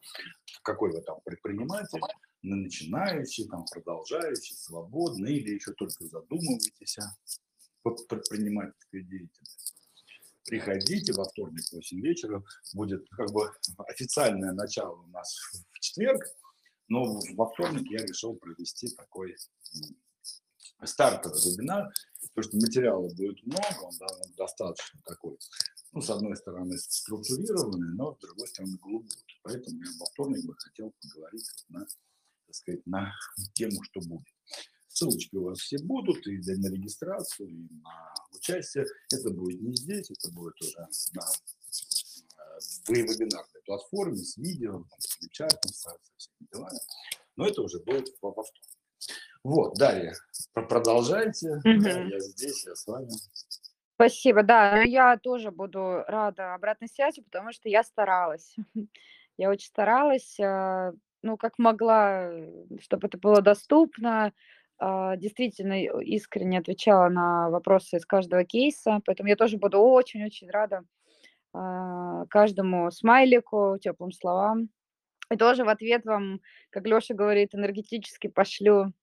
какой 0.64 0.92
вы 0.92 1.02
там 1.02 1.20
предприниматель, 1.24 2.02
на 2.42 2.56
начинающий, 2.56 3.48
там, 3.48 3.64
продолжающий, 3.72 4.56
свободный 4.56 5.36
или 5.36 5.54
еще 5.56 5.72
только 5.74 6.06
задумываетесь 6.06 6.98
предпринимательской 7.84 9.04
деятельности. 9.04 9.74
Приходите 10.46 11.14
во 11.14 11.24
вторник 11.24 11.64
в 11.66 11.74
8 11.74 12.02
вечера, 12.02 12.44
будет 12.74 13.08
как 13.10 13.32
бы 13.32 13.50
официальное 13.88 14.52
начало 14.52 15.04
у 15.04 15.08
нас 15.08 15.36
в 15.72 15.80
четверг, 15.80 16.22
но 16.90 17.22
во 17.36 17.50
вторник 17.50 17.90
я 17.90 18.06
решил 18.06 18.36
провести 18.36 18.90
такой 18.96 19.36
стартовый 20.84 21.40
вебинар, 21.40 21.94
потому 22.34 22.44
что 22.44 22.58
материала 22.58 23.08
будет 23.16 23.42
много, 23.46 23.84
он, 23.84 23.94
да, 24.00 24.08
он 24.08 24.34
достаточно 24.36 25.00
такой, 25.06 25.38
ну, 25.94 26.02
с 26.02 26.10
одной 26.10 26.36
стороны, 26.36 26.78
структурированный, 26.78 27.96
но 27.96 28.14
с 28.16 28.20
другой 28.20 28.48
стороны, 28.50 28.78
глубокий. 28.82 29.40
Поэтому 29.44 29.82
я 29.82 29.92
во 30.00 30.06
вторник 30.08 30.46
бы 30.46 30.56
хотел 30.58 30.94
поговорить 31.02 31.48
на 31.70 31.88
так 32.54 32.56
сказать, 32.56 32.86
на 32.86 33.14
тему, 33.54 33.82
что 33.84 34.00
будет. 34.02 34.28
Ссылочки 34.94 35.36
у 35.36 35.46
вас 35.46 35.58
все 35.58 35.78
будут 35.84 36.28
и 36.28 36.38
на 36.38 36.72
регистрацию, 36.72 37.50
и 37.50 37.68
на 37.82 38.14
участие. 38.32 38.86
Это 39.12 39.32
будет 39.32 39.60
не 39.60 39.76
здесь, 39.76 40.12
это 40.12 40.32
будет 40.32 40.54
уже 40.62 40.78
на 41.14 41.24
э, 42.46 43.02
вебинарной 43.02 43.62
платформе 43.66 44.18
с 44.18 44.38
видео, 44.38 44.84
там, 44.84 45.00
с 45.00 45.30
чатом, 45.32 45.72
со, 45.72 45.90
со 45.90 45.98
всеми 46.18 46.48
делами. 46.52 46.80
Но 47.36 47.48
это 47.48 47.64
уже 47.64 47.80
будет 47.80 48.16
во 48.22 48.32
вторник. 48.32 48.78
Вот, 49.44 49.74
Дарья, 49.80 50.14
продолжайте. 50.54 51.50
Угу. 51.50 51.82
Да, 51.82 52.04
я 52.04 52.20
здесь, 52.20 52.64
я 52.68 52.76
с 52.76 52.86
вами. 52.86 53.10
Спасибо, 53.96 54.44
да, 54.44 54.84
я 54.84 55.18
тоже 55.18 55.50
буду 55.50 56.04
рада 56.08 56.54
обратной 56.54 56.88
связи, 56.88 57.24
потому 57.24 57.52
что 57.52 57.68
я 57.68 57.84
старалась. 57.84 58.56
Я 59.36 59.50
очень 59.50 59.66
старалась, 59.66 60.40
э, 60.40 60.94
ну, 61.24 61.38
как 61.38 61.58
могла, 61.58 62.32
чтобы 62.80 63.08
это 63.08 63.18
было 63.18 63.42
доступно, 63.42 64.32
действительно 64.80 65.82
искренне 66.02 66.60
отвечала 66.60 67.10
на 67.10 67.50
вопросы 67.50 67.98
из 67.98 68.06
каждого 68.06 68.44
кейса, 68.44 69.00
поэтому 69.06 69.30
я 69.30 69.36
тоже 69.36 69.58
буду 69.58 69.80
очень-очень 69.80 70.50
рада 70.50 70.84
а, 71.54 72.26
каждому 72.28 72.90
смайлику, 72.92 73.78
теплым 73.80 74.12
словам. 74.12 74.70
И 75.32 75.38
тоже 75.38 75.64
в 75.64 75.70
ответ 75.70 76.06
вам, 76.06 76.42
как 76.70 76.86
Леша 76.86 77.14
говорит, 77.14 77.54
энергетически 77.54 78.28
пошлю 78.28 78.94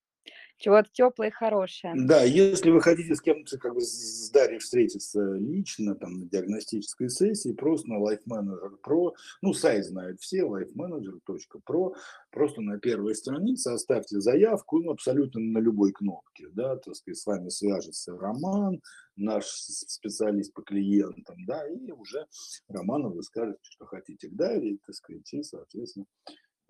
чего-то 0.60 0.88
теплое 0.92 1.28
и 1.28 1.32
хорошее. 1.32 1.94
Да, 1.96 2.22
если 2.22 2.70
вы 2.70 2.80
хотите 2.80 3.14
с 3.14 3.20
кем-то, 3.20 3.58
как 3.58 3.74
бы 3.74 3.80
с 3.80 4.30
Дарьей 4.30 4.58
встретиться 4.58 5.20
лично, 5.34 5.94
там, 5.94 6.20
на 6.20 6.26
диагностической 6.26 7.08
сессии, 7.08 7.52
просто 7.52 7.88
на 7.88 7.94
Life 7.94 8.22
Manager 8.30 8.76
Pro, 8.86 9.12
ну, 9.40 9.54
сайт 9.54 9.86
знают 9.86 10.20
все, 10.20 10.42
lifemanager.pro, 10.42 11.94
просто 12.30 12.60
на 12.60 12.78
первой 12.78 13.14
странице 13.14 13.68
оставьте 13.68 14.20
заявку, 14.20 14.78
ну, 14.80 14.92
абсолютно 14.92 15.40
на 15.40 15.58
любой 15.58 15.92
кнопке, 15.92 16.48
да, 16.52 16.76
так 16.76 16.94
сказать, 16.94 17.18
с 17.18 17.26
вами 17.26 17.48
свяжется 17.48 18.16
Роман, 18.16 18.80
наш 19.16 19.46
специалист 19.46 20.52
по 20.52 20.62
клиентам, 20.62 21.36
да, 21.46 21.66
и 21.66 21.90
уже 21.90 22.26
Роману 22.68 23.10
вы 23.10 23.22
скажете, 23.22 23.60
что 23.62 23.86
хотите 23.86 24.28
к 24.28 24.36
Дарье, 24.36 24.78
так 24.84 24.94
сказать, 24.94 25.32
и, 25.32 25.42
соответственно, 25.42 26.06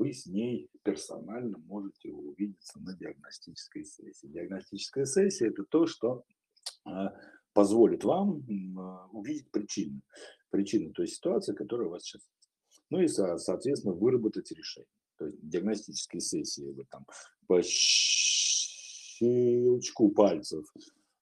вы 0.00 0.12
с 0.14 0.24
ней 0.24 0.68
персонально 0.82 1.58
можете 1.58 2.10
увидеться 2.10 2.80
на 2.80 2.96
диагностической 2.96 3.84
сессии. 3.84 4.28
Диагностическая 4.28 5.04
сессия– 5.04 5.48
это 5.50 5.64
то, 5.64 5.86
что 5.86 6.24
а, 6.86 7.14
позволит 7.52 8.02
вам 8.02 8.42
а, 8.78 9.08
увидеть 9.12 9.50
причины, 9.50 10.00
причины 10.48 10.90
той 10.92 11.06
ситуации, 11.06 11.54
которая 11.54 11.88
у 11.88 11.90
вас 11.90 12.04
сейчас. 12.04 12.22
Ну 12.88 13.02
и, 13.02 13.08
соответственно, 13.08 13.92
выработать 13.92 14.50
решение. 14.52 14.88
То 15.18 15.26
есть 15.26 15.36
диагностические 15.46 16.22
сессии 16.22 16.72
вы 16.72 16.86
там 16.86 17.04
по 17.46 17.60
щелчку 17.62 18.88
пальцев 20.12 20.64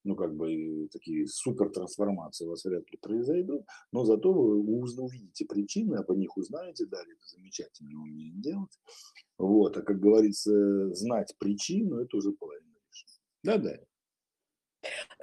ну, 0.04 0.16
как 0.16 0.34
бы 0.34 0.88
такие 0.92 1.26
супер 1.26 1.70
трансформации 1.70 2.46
у 2.46 2.50
вас 2.50 2.64
вряд 2.64 2.90
ли 2.90 2.98
произойдут, 2.98 3.64
но 3.92 4.04
зато 4.04 4.32
вы 4.32 4.58
увидите 4.58 5.44
причины, 5.44 6.02
по 6.04 6.12
них 6.12 6.36
узнаете, 6.36 6.86
далее 6.86 7.14
это 7.14 7.26
замечательно 7.26 8.00
умеет 8.00 8.40
делать. 8.40 8.78
Вот, 9.38 9.76
а 9.76 9.82
как 9.82 10.00
говорится, 10.00 10.92
знать 10.94 11.34
причину, 11.38 11.98
это 11.98 12.16
уже 12.16 12.32
половина 12.32 12.74
решения. 12.90 13.20
Да, 13.42 13.58
да. 13.58 13.78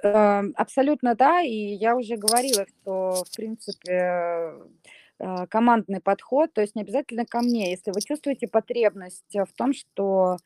Эм, 0.02 0.54
абсолютно 0.56 1.14
да, 1.14 1.42
и 1.42 1.54
я 1.54 1.96
уже 1.96 2.16
говорила, 2.16 2.66
что, 2.66 3.24
в 3.24 3.36
принципе, 3.36 4.52
э, 5.18 5.46
командный 5.48 6.00
подход, 6.00 6.52
то 6.52 6.60
есть 6.60 6.74
не 6.74 6.82
обязательно 6.82 7.24
ко 7.24 7.40
мне, 7.40 7.70
если 7.70 7.90
вы 7.90 8.00
чувствуете 8.02 8.48
потребность 8.48 9.34
в 9.34 9.52
том, 9.56 9.72
что 9.72 10.36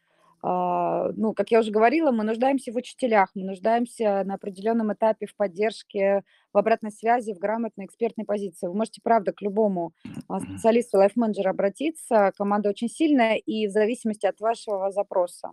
ну, 0.43 1.35
как 1.35 1.51
я 1.51 1.61
уже 1.61 1.71
говорила, 1.71 2.13
мы 2.13 2.25
нуждаемся 2.25 2.73
в 2.73 2.77
учителях, 2.77 3.31
мы 3.35 3.45
нуждаемся 3.45 4.23
на 4.25 4.35
определенном 4.35 4.93
этапе 4.93 5.27
в 5.27 5.37
поддержке, 5.37 6.23
в 6.53 6.59
обратной 6.59 6.91
связи, 6.91 7.35
в 7.35 7.39
грамотной 7.39 7.85
экспертной 7.85 8.25
позиции. 8.25 8.67
Вы 8.67 8.75
можете, 8.75 9.01
правда, 9.03 9.33
к 9.33 9.43
любому 9.43 9.93
а, 10.29 10.41
специалисту, 10.41 10.99
лайф-менеджеру 10.99 11.51
обратиться. 11.51 12.33
Команда 12.37 12.71
очень 12.71 12.89
сильная 12.89 13.37
и 13.37 13.67
в 13.67 13.71
зависимости 13.71 14.27
от 14.27 14.41
вашего 14.41 14.91
запроса. 14.91 15.53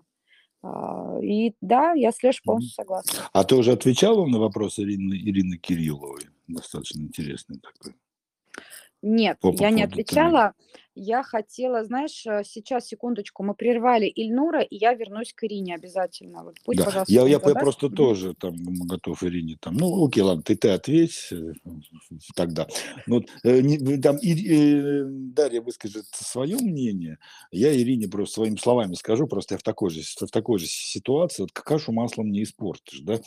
А, 0.63 1.17
и 1.21 1.53
да, 1.61 1.93
я 1.93 2.11
с 2.11 2.23
Лешей 2.23 2.41
полностью 2.45 2.73
согласна. 2.73 3.29
А 3.33 3.43
ты 3.43 3.55
уже 3.55 3.73
отвечала 3.73 4.25
на 4.25 4.39
вопрос 4.39 4.79
Ирины, 4.79 5.13
Ирины 5.15 5.57
Кирилловой? 5.57 6.27
Достаточно 6.47 7.01
интересный 7.01 7.59
такой. 7.59 7.95
Нет, 9.01 9.39
По 9.39 9.53
я 9.53 9.69
не 9.69 9.83
отвечала. 9.83 10.53
Я 10.99 11.21
хотела, 11.21 11.83
знаешь, 11.83 12.25
э, 12.25 12.41
сейчас, 12.43 12.87
секундочку, 12.87 13.43
мы 13.43 13.53
прервали 13.53 14.07
Ильнура, 14.07 14.61
и 14.61 14.77
я 14.77 14.95
вернусь 14.95 15.31
к 15.31 15.43
Ирине 15.43 15.75
обязательно. 15.75 16.43
Вот 16.43 16.55
пусть, 16.65 16.79
да. 16.79 16.85
пожалуйста, 16.85 17.13
я, 17.13 17.27
я 17.27 17.39
просто 17.39 17.89
тоже 17.89 18.33
там 18.33 18.55
готов 18.87 19.23
Ирине 19.23 19.57
там. 19.59 19.75
Ну, 19.75 20.07
окей, 20.07 20.23
ладно, 20.23 20.41
ты 20.41 20.55
ты 20.55 20.69
ответь 20.69 21.27
э, 21.31 21.53
тогда. 22.35 22.67
Ну, 23.05 23.23
э, 23.43 23.97
там 23.99 24.17
и, 24.17 25.03
Дарья 25.35 25.61
выскажет 25.61 26.05
свое 26.13 26.57
мнение, 26.57 27.19
я 27.51 27.75
Ирине 27.75 28.07
просто 28.07 28.35
своими 28.35 28.55
словами 28.55 28.95
скажу, 28.95 29.27
просто 29.27 29.53
я 29.53 29.59
в 29.59 29.63
такой 29.63 29.91
же, 29.91 30.01
в 30.01 30.31
такой 30.31 30.57
же 30.57 30.65
ситуации, 30.65 31.43
вот 31.43 31.51
кашу 31.51 31.91
маслом 31.91 32.31
не 32.31 32.41
испортишь, 32.41 33.01
да. 33.01 33.19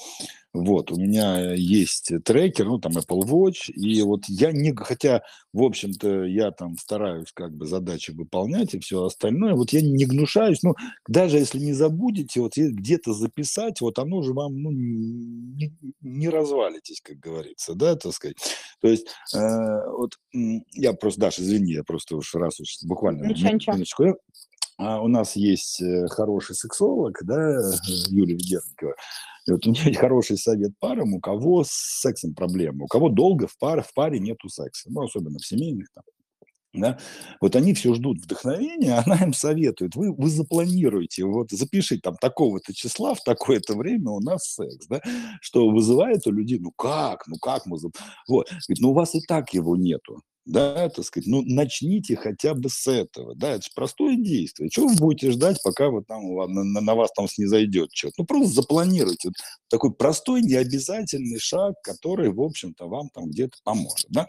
Вот, 0.53 0.91
у 0.91 0.97
меня 0.97 1.55
есть 1.55 2.11
трекер, 2.25 2.67
ну, 2.67 2.81
там 2.81 2.99
Apple 2.99 3.23
Watch, 3.23 3.71
и 3.71 4.03
вот 4.03 4.25
я 4.27 4.51
не, 4.51 4.75
хотя, 4.75 5.23
в 5.53 5.63
общем-то, 5.63 6.25
я 6.25 6.51
там 6.51 6.77
стараюсь 6.77 7.31
как 7.33 7.53
бы 7.61 7.67
задачи 7.67 8.11
выполнять 8.11 8.75
и 8.75 8.81
все 8.81 9.05
остальное. 9.05 9.55
Вот 9.55 9.71
я 9.73 9.83
не 9.83 10.07
гнушаюсь, 10.07 10.63
ну, 10.63 10.75
даже 11.07 11.37
если 11.37 11.59
не 11.59 11.75
забудете, 11.75 12.41
вот 12.41 12.57
где-то 12.57 13.13
записать, 13.13 13.81
вот 13.81 13.99
оно 13.99 14.23
же 14.23 14.33
вам, 14.33 14.61
ну, 14.63 14.71
не, 14.73 15.73
не 16.01 16.29
развалитесь, 16.29 17.01
как 17.03 17.19
говорится, 17.19 17.75
да, 17.75 17.95
так 17.97 18.13
сказать. 18.13 18.37
То 18.81 18.89
есть, 18.89 19.07
э, 19.35 19.39
вот 19.91 20.13
я 20.73 20.95
просто, 20.95 21.21
Даша, 21.21 21.43
извини, 21.43 21.75
я 21.75 21.85
просто 21.85 22.17
уж 22.17 22.35
раз 22.35 22.59
уж 22.61 22.79
буквально 22.83 23.27
ничего, 23.27 23.49
минуточку. 23.49 24.05
Ничего. 24.05 24.19
А 24.79 25.03
у 25.03 25.09
нас 25.09 25.37
есть 25.37 25.83
э, 25.83 26.07
хороший 26.09 26.57
сексолог, 26.57 27.19
да, 27.23 27.61
Юлия 28.09 28.35
Ведерникова. 28.35 28.95
И 29.47 29.53
вот 29.53 29.67
у 29.67 29.71
нее 29.71 29.95
хороший 29.95 30.39
совет 30.39 30.73
парам, 30.79 31.13
у 31.13 31.21
кого 31.21 31.65
с 31.65 31.71
сексом 31.71 32.35
проблемы, 32.35 32.85
у 32.85 32.87
кого 32.87 33.11
долго 33.11 33.47
в, 33.47 33.59
пар, 33.59 33.83
в 33.83 33.93
паре 33.93 34.19
нету 34.19 34.49
секса, 34.49 34.89
ну, 34.91 35.03
особенно 35.03 35.39
в 35.39 35.47
семейных 35.47 35.89
там. 35.95 36.05
Да? 36.73 36.99
Вот 37.41 37.57
они 37.57 37.75
все 37.75 37.95
ждут 37.95 38.19
вдохновения, 38.19 38.95
она 39.07 39.17
им 39.17 39.33
советует, 39.33 39.97
вы, 39.97 40.13
вы 40.13 40.31
запланируете, 40.31 41.25
вот 41.25 41.51
запишите 41.51 42.01
там 42.01 42.17
такого-то 42.17 42.73
числа 42.73 43.15
в 43.15 43.23
такое-то 43.25 43.75
время 43.75 44.11
у 44.11 44.21
нас 44.21 44.45
секс, 44.45 44.87
да? 44.87 45.01
что 45.41 45.69
вызывает 45.69 46.27
у 46.27 46.33
людей, 46.33 46.59
ну 46.61 46.71
как, 46.71 47.27
ну 47.27 47.37
как 47.37 47.67
мы... 47.67 47.79
Вот. 48.29 48.49
Говорит, 48.49 48.79
ну 48.81 48.91
у 48.91 48.95
вас 48.95 49.15
и 49.15 49.21
так 49.21 49.53
его 49.53 49.77
нету 49.77 50.23
да, 50.47 50.89
так 50.89 51.05
сказать, 51.05 51.27
ну, 51.27 51.43
начните 51.45 52.17
хотя 52.17 52.55
бы 52.55 52.69
с 52.69 52.87
этого, 52.87 53.35
да, 53.35 53.53
это 53.53 53.63
же 53.63 53.71
простое 53.75 54.17
действие. 54.17 54.71
Чего 54.71 54.89
вы 54.89 54.97
будете 54.97 55.31
ждать, 55.31 55.59
пока 55.63 55.91
вот 55.91 56.07
там, 56.07 56.23
на, 56.35 56.65
на, 56.65 56.81
на 56.81 56.95
вас 56.95 57.11
там 57.15 57.29
снизойдет 57.29 57.91
что-то? 57.93 58.15
Ну, 58.19 58.25
просто 58.25 58.55
запланируйте 58.55 59.29
вот 59.29 59.35
такой 59.69 59.93
простой, 59.93 60.43
необязательный 60.43 61.39
шаг, 61.39 61.75
который, 61.83 62.31
в 62.31 62.41
общем-то, 62.41 62.89
вам 62.89 63.11
там 63.11 63.31
где-то 63.31 63.59
поможет, 63.65 64.07
да. 64.09 64.27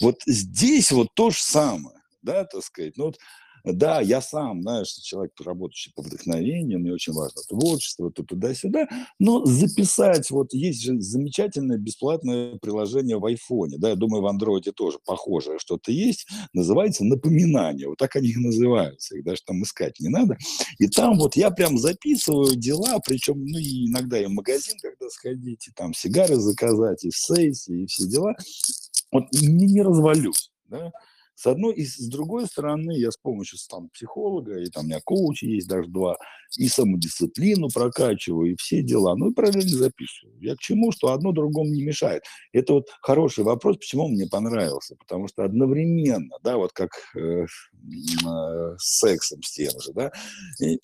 Вот 0.00 0.16
здесь 0.26 0.92
вот 0.92 1.08
то 1.14 1.30
же 1.30 1.38
самое, 1.40 1.96
да, 2.22 2.44
так 2.44 2.62
сказать, 2.62 2.96
ну, 2.96 3.06
вот 3.06 3.18
да, 3.64 4.00
я 4.00 4.20
сам, 4.20 4.60
знаешь, 4.62 4.88
человек, 4.88 5.32
работающий 5.42 5.92
по 5.94 6.02
вдохновению, 6.02 6.80
мне 6.80 6.92
очень 6.92 7.14
важно 7.14 7.40
творчество, 7.48 8.10
то 8.10 8.22
туда-сюда, 8.22 8.88
но 9.18 9.44
записать, 9.46 10.30
вот 10.30 10.52
есть 10.52 10.82
же 10.82 11.00
замечательное 11.00 11.78
бесплатное 11.78 12.56
приложение 12.56 13.18
в 13.18 13.24
айфоне, 13.24 13.78
да, 13.78 13.90
я 13.90 13.96
думаю, 13.96 14.22
в 14.22 14.26
андроиде 14.26 14.72
тоже 14.72 14.98
похожее 15.04 15.58
что-то 15.58 15.92
есть, 15.92 16.26
называется 16.52 17.04
«Напоминание», 17.04 17.88
вот 17.88 17.98
так 17.98 18.16
они 18.16 18.28
и 18.28 18.36
называются, 18.36 19.16
их 19.16 19.24
даже 19.24 19.40
там 19.46 19.62
искать 19.62 19.98
не 19.98 20.08
надо, 20.08 20.36
и 20.78 20.86
там 20.86 21.18
вот 21.18 21.34
я 21.36 21.50
прям 21.50 21.78
записываю 21.78 22.56
дела, 22.56 22.98
причем, 23.04 23.44
ну, 23.44 23.58
и 23.58 23.86
иногда 23.86 24.20
и 24.20 24.26
в 24.26 24.30
магазин, 24.30 24.76
когда 24.80 25.08
сходить, 25.08 25.68
и 25.68 25.72
там 25.72 25.94
сигары 25.94 26.36
заказать, 26.36 27.04
и 27.04 27.10
в 27.10 27.16
сессии, 27.16 27.84
и 27.84 27.86
все 27.86 28.06
дела, 28.06 28.34
вот 29.10 29.24
не, 29.32 29.66
не 29.66 29.82
развалюсь, 29.82 30.50
да, 30.68 30.92
с 31.34 31.46
одной 31.46 31.74
и 31.74 31.84
с 31.84 32.08
другой 32.08 32.46
стороны, 32.46 32.92
я 32.92 33.10
с 33.10 33.16
помощью 33.16 33.58
там, 33.68 33.88
психолога, 33.90 34.58
и 34.58 34.66
там 34.66 34.84
у 34.84 34.86
меня 34.88 35.00
коучи 35.04 35.44
есть 35.46 35.68
даже 35.68 35.88
два, 35.88 36.16
и 36.56 36.68
самодисциплину 36.68 37.68
прокачиваю, 37.72 38.52
и 38.52 38.56
все 38.56 38.82
дела. 38.82 39.16
Ну 39.16 39.30
и 39.30 39.34
параллельно 39.34 39.76
записываю. 39.76 40.36
Я 40.40 40.54
к 40.54 40.60
чему? 40.60 40.92
Что 40.92 41.12
одно 41.12 41.32
другому 41.32 41.70
не 41.70 41.82
мешает. 41.82 42.22
Это 42.52 42.74
вот 42.74 42.88
хороший 43.00 43.44
вопрос, 43.44 43.76
почему 43.78 44.04
он 44.04 44.12
мне 44.12 44.26
понравился. 44.26 44.94
Потому 44.96 45.28
что 45.28 45.44
одновременно, 45.44 46.36
да, 46.42 46.56
вот 46.56 46.72
как 46.72 46.90
э, 47.16 47.18
э, 47.20 47.46
с 48.78 48.98
сексом 48.98 49.42
с 49.42 49.52
тем 49.52 49.72
же, 49.80 49.92
да, 49.92 50.12
и, 50.60 50.74
э, 50.74 50.78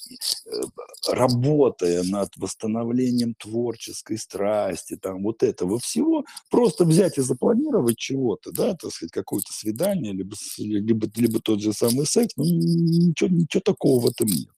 работая 1.09 2.02
над 2.02 2.36
восстановлением 2.36 3.35
творческой 3.35 4.18
страсти, 4.18 4.97
там 4.97 5.22
вот 5.22 5.43
этого 5.43 5.78
всего, 5.78 6.24
просто 6.51 6.85
взять 6.85 7.18
и 7.18 7.22
запланировать 7.22 7.98
чего-то, 7.98 8.51
да, 8.52 8.74
так 8.74 8.90
сказать, 8.90 9.12
какое-то 9.12 9.52
свидание, 9.52 10.12
либо 10.12 10.35
либо, 10.59 11.09
либо 11.17 11.41
тот 11.41 11.61
же 11.61 11.73
самый 11.73 12.07
секс, 12.07 12.35
ну, 12.37 12.45
ничего, 12.45 13.29
ничего 13.31 13.61
такого 13.61 14.01
в 14.01 14.07
этом 14.09 14.29
нет. 14.29 14.49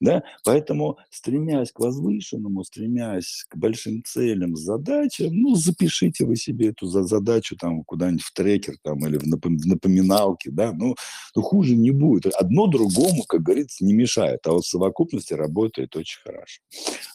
Да? 0.00 0.22
Поэтому, 0.44 0.98
стремясь 1.10 1.72
к 1.72 1.80
возвышенному, 1.80 2.64
стремясь 2.64 3.44
к 3.48 3.56
большим 3.56 4.02
целям, 4.04 4.56
задачам, 4.56 5.28
ну, 5.32 5.54
запишите 5.54 6.24
вы 6.24 6.36
себе 6.36 6.68
эту 6.68 6.86
задачу 6.86 7.56
там 7.56 7.82
куда-нибудь 7.84 8.22
в 8.22 8.32
трекер 8.32 8.76
там, 8.82 9.06
или 9.06 9.16
в 9.16 9.26
напоминалке, 9.26 10.50
да, 10.50 10.72
ну, 10.72 10.94
ну, 11.34 11.42
хуже 11.42 11.76
не 11.76 11.90
будет. 11.90 12.34
Одно 12.34 12.66
другому, 12.66 13.24
как 13.24 13.42
говорится, 13.42 13.84
не 13.84 13.94
мешает, 13.94 14.46
а 14.46 14.52
вот 14.52 14.64
в 14.64 14.68
совокупности 14.68 15.34
работает 15.34 15.96
очень 15.96 16.20
хорошо. 16.22 16.60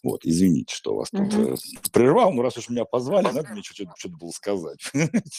Вот, 0.04 0.22
извините, 0.24 0.74
что 0.76 0.96
вас 0.96 1.10
тут 1.10 1.22
uh 1.22 1.58
прервал, 1.92 2.32
но 2.34 2.42
раз 2.42 2.58
уж 2.58 2.70
меня 2.70 2.86
позвали, 2.86 3.26
надо 3.26 3.50
мне 3.52 3.62
что-то, 3.64 3.92
что-то 3.98 4.18
было 4.18 4.32
сказать. 4.32 4.80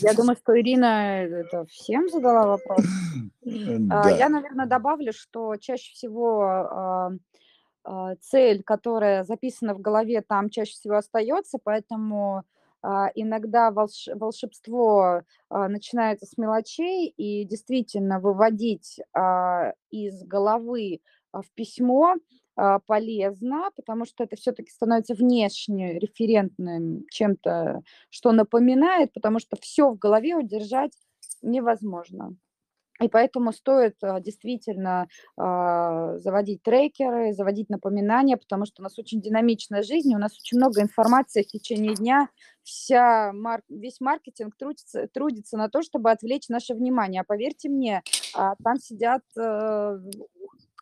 Я 0.01 0.15
думаю, 0.15 0.37
что 0.43 0.59
Ирина 0.59 1.23
это 1.23 1.67
всем 1.67 2.09
задала 2.09 2.47
вопрос. 2.47 2.85
А, 3.89 4.11
да. 4.11 4.11
Я, 4.11 4.29
наверное, 4.29 4.67
добавлю, 4.67 5.13
что 5.13 5.57
чаще 5.57 5.93
всего 5.93 6.43
а, 6.45 7.11
цель, 8.21 8.63
которая 8.63 9.25
записана 9.25 9.75
в 9.75 9.81
голове, 9.81 10.23
там 10.23 10.51
чаще 10.51 10.73
всего 10.73 10.97
остается, 10.97 11.59
поэтому 11.63 12.45
а, 12.83 13.11
иногда 13.15 13.71
волш, 13.71 14.09
волшебство 14.15 15.23
начинается 15.51 16.27
с 16.27 16.37
мелочей, 16.39 17.09
и 17.09 17.45
действительно 17.45 18.21
выводить 18.21 18.99
из 19.91 20.25
головы 20.25 21.01
в 21.33 21.45
письмо 21.55 22.15
полезно, 22.87 23.71
потому 23.77 24.05
что 24.05 24.25
это 24.25 24.37
все-таки 24.37 24.71
становится 24.71 25.15
внешне 25.15 25.99
референтным 25.99 27.07
чем-то, 27.11 27.83
что 28.11 28.33
напоминает, 28.33 29.13
потому 29.13 29.39
что 29.39 29.57
все 29.61 29.91
в 29.91 29.99
голове 29.99 30.37
удержать 30.37 30.93
невозможно. 31.43 32.37
И 33.03 33.09
поэтому 33.09 33.53
стоит 33.53 33.97
а, 34.03 34.21
действительно 34.21 35.09
а, 35.37 36.19
заводить 36.19 36.63
трекеры, 36.63 37.33
заводить 37.33 37.69
напоминания, 37.69 38.37
потому 38.37 38.65
что 38.67 38.81
у 38.81 38.85
нас 38.85 38.99
очень 38.99 39.21
динамичная 39.21 39.83
жизнь, 39.83 40.15
у 40.15 40.19
нас 40.19 40.33
очень 40.39 40.59
много 40.59 40.81
информации 40.81 41.43
в 41.43 41.49
течение 41.49 41.95
дня, 41.95 42.29
вся 42.63 43.33
весь 43.69 44.01
маркетинг 44.01 44.57
трудится, 44.57 45.09
трудится 45.09 45.57
на 45.57 45.69
то, 45.69 45.83
чтобы 45.83 46.11
отвлечь 46.11 46.49
наше 46.49 46.75
внимание. 46.75 47.23
А 47.23 47.25
поверьте 47.25 47.69
мне, 47.69 48.03
а, 48.35 48.55
там 48.63 48.79
сидят 48.79 49.23
э, 49.37 49.99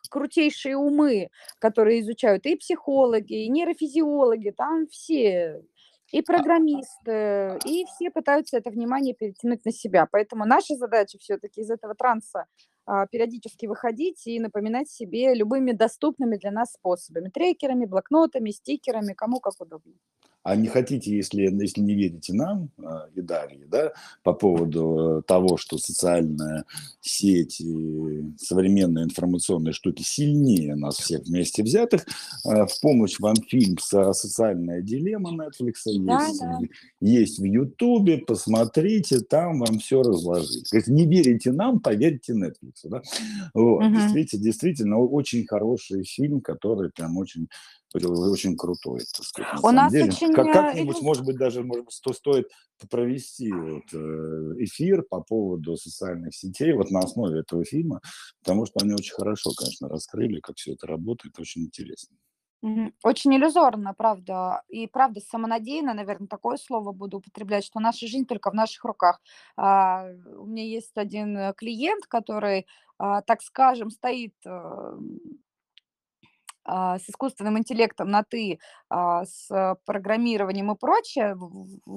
крутейшие 0.09 0.77
умы, 0.77 1.29
которые 1.59 2.01
изучают 2.01 2.45
и 2.45 2.55
психологи, 2.55 3.45
и 3.45 3.49
нейрофизиологи, 3.49 4.53
там 4.55 4.87
все 4.87 5.63
и 6.11 6.21
программисты, 6.21 7.57
и 7.65 7.85
все 7.85 8.11
пытаются 8.11 8.57
это 8.57 8.69
внимание 8.69 9.13
перетянуть 9.13 9.65
на 9.65 9.71
себя. 9.71 10.07
Поэтому 10.11 10.45
наша 10.45 10.75
задача 10.75 11.17
все-таки 11.19 11.61
из 11.61 11.69
этого 11.69 11.95
транса 11.95 12.45
а, 12.85 13.07
периодически 13.07 13.67
выходить 13.67 14.25
и 14.27 14.39
напоминать 14.39 14.89
себе 14.89 15.33
любыми 15.33 15.71
доступными 15.71 16.37
для 16.37 16.51
нас 16.51 16.73
способами. 16.73 17.29
Трекерами, 17.29 17.85
блокнотами, 17.85 18.51
стикерами, 18.51 19.13
кому 19.13 19.39
как 19.39 19.53
удобно. 19.59 19.93
А 20.43 20.55
не 20.55 20.67
хотите, 20.67 21.15
если, 21.15 21.43
если 21.43 21.81
не 21.81 21.93
верите 21.93 22.33
нам 22.33 22.69
а, 22.83 23.07
и 23.13 23.21
Дарье, 23.21 23.65
да, 23.67 23.91
по 24.23 24.33
поводу 24.33 25.19
э, 25.19 25.21
того, 25.27 25.57
что 25.57 25.77
социальная 25.77 26.65
сеть 26.99 27.61
и 27.61 28.23
современные 28.37 29.05
информационные 29.05 29.73
штуки 29.73 30.01
сильнее 30.01 30.75
нас 30.75 30.97
всех 30.97 31.21
вместе 31.25 31.61
взятых, 31.61 32.07
а, 32.43 32.65
в 32.65 32.79
помощь 32.81 33.19
вам 33.19 33.35
фильм 33.35 33.77
«Социальная 33.77 34.81
дилемма» 34.81 35.31
Netflix 35.31 35.73
есть, 35.85 36.05
да, 36.05 36.27
да. 36.39 36.59
есть 36.99 37.37
в 37.37 37.43
Ютубе, 37.43 38.17
посмотрите, 38.17 39.19
там 39.19 39.59
вам 39.59 39.77
все 39.77 40.01
разложили. 40.01 40.63
Есть 40.71 40.87
не 40.87 41.05
верите 41.05 41.51
нам, 41.51 41.79
поверьте 41.79 42.33
Netflix. 42.33 42.73
Да? 42.85 43.03
Вот, 43.53 43.85
угу. 43.85 43.93
действительно, 43.93 44.43
действительно, 44.43 44.97
очень 44.99 45.45
хороший 45.45 46.03
фильм, 46.03 46.41
который 46.41 46.89
прям 46.89 47.17
очень 47.17 47.47
очень 47.93 48.55
крутой, 48.55 49.01
так 49.15 49.25
сказать, 49.25 49.63
У 49.63 49.71
нас 49.71 49.91
деле. 49.91 50.05
очень... 50.05 50.33
Как, 50.33 50.51
как-нибудь, 50.51 51.01
может 51.01 51.25
быть, 51.25 51.37
даже 51.37 51.63
может 51.63 51.85
быть, 51.85 51.93
сто, 51.93 52.13
стоит 52.13 52.47
провести 52.89 53.51
вот, 53.51 53.83
э, 53.93 54.53
эфир 54.59 55.03
по 55.03 55.21
поводу 55.21 55.77
социальных 55.77 56.35
сетей 56.35 56.73
вот 56.73 56.89
на 56.89 56.99
основе 56.99 57.41
этого 57.41 57.63
фильма, 57.65 58.01
потому 58.39 58.65
что 58.65 58.79
они 58.81 58.93
очень 58.93 59.13
хорошо, 59.13 59.51
конечно, 59.57 59.89
раскрыли, 59.89 60.39
как 60.39 60.57
все 60.57 60.73
это 60.73 60.87
работает, 60.87 61.39
очень 61.39 61.63
интересно. 61.63 62.17
Очень 63.03 63.35
иллюзорно, 63.35 63.95
правда. 63.95 64.61
И 64.69 64.85
правда, 64.85 65.19
самонадеянно, 65.19 65.95
наверное, 65.95 66.27
такое 66.27 66.57
слово 66.57 66.91
буду 66.91 67.17
употреблять, 67.17 67.65
что 67.65 67.79
наша 67.79 68.05
жизнь 68.05 68.27
только 68.27 68.51
в 68.51 68.53
наших 68.53 68.85
руках. 68.85 69.19
А, 69.57 70.05
у 70.37 70.45
меня 70.45 70.63
есть 70.63 70.91
один 70.95 71.35
э, 71.35 71.53
клиент, 71.57 72.05
который, 72.05 72.67
а, 72.99 73.23
так 73.23 73.41
скажем, 73.41 73.89
стоит 73.89 74.35
э, 74.45 74.97
с 76.65 77.09
искусственным 77.09 77.57
интеллектом 77.57 78.09
на 78.09 78.23
«ты», 78.23 78.59
а, 78.89 79.25
с 79.25 79.75
программированием 79.85 80.71
и 80.71 80.75
прочее, 80.77 81.35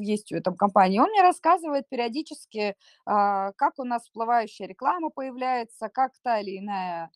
есть 0.01 0.33
у 0.33 0.37
этой 0.37 0.55
компании, 0.57 0.99
он 0.99 1.11
мне 1.11 1.23
рассказывает 1.23 1.89
периодически, 1.89 2.77
а, 3.07 3.53
как 3.53 3.79
у 3.79 3.85
нас 3.85 4.03
всплывающая 4.05 4.67
реклама 4.67 5.11
появляется, 5.11 5.89
как 5.89 6.13
та 6.23 6.41
или 6.41 6.59
иная 6.59 7.11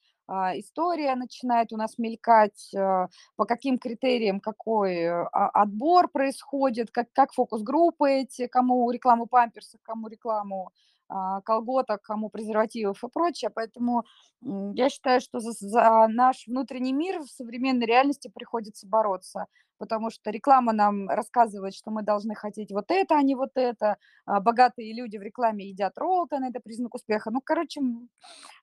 история 0.56 1.14
начинает 1.14 1.72
у 1.72 1.78
нас 1.78 1.96
мелькать, 1.96 2.70
по 2.72 3.44
каким 3.46 3.78
критериям 3.78 4.40
какой 4.40 5.08
отбор 5.32 6.08
происходит, 6.08 6.90
как, 6.90 7.10
как 7.14 7.32
фокус-группы 7.32 8.10
эти, 8.10 8.46
кому 8.46 8.90
рекламу 8.90 9.26
памперсов, 9.26 9.80
кому 9.82 10.06
рекламу 10.08 10.70
а, 10.70 10.97
колготок, 11.44 12.02
кому 12.02 12.28
презервативов 12.28 13.02
и 13.02 13.08
прочее. 13.08 13.50
Поэтому 13.54 14.04
я 14.42 14.88
считаю, 14.88 15.20
что 15.20 15.40
за, 15.40 15.52
за 15.52 16.06
наш 16.08 16.46
внутренний 16.46 16.92
мир 16.92 17.20
в 17.20 17.28
современной 17.28 17.86
реальности 17.86 18.30
приходится 18.32 18.86
бороться, 18.86 19.46
потому 19.78 20.10
что 20.10 20.30
реклама 20.30 20.72
нам 20.72 21.08
рассказывает, 21.08 21.74
что 21.74 21.90
мы 21.90 22.02
должны 22.02 22.34
хотеть 22.34 22.70
вот 22.72 22.86
это, 22.90 23.16
а 23.16 23.22
не 23.22 23.34
вот 23.34 23.52
это. 23.54 23.96
А 24.26 24.40
богатые 24.40 24.92
люди 24.92 25.16
в 25.16 25.22
рекламе 25.22 25.68
едят 25.68 25.96
Ролтон, 25.96 26.44
это 26.44 26.60
признак 26.60 26.94
успеха. 26.94 27.30
Ну, 27.30 27.40
короче, 27.42 27.80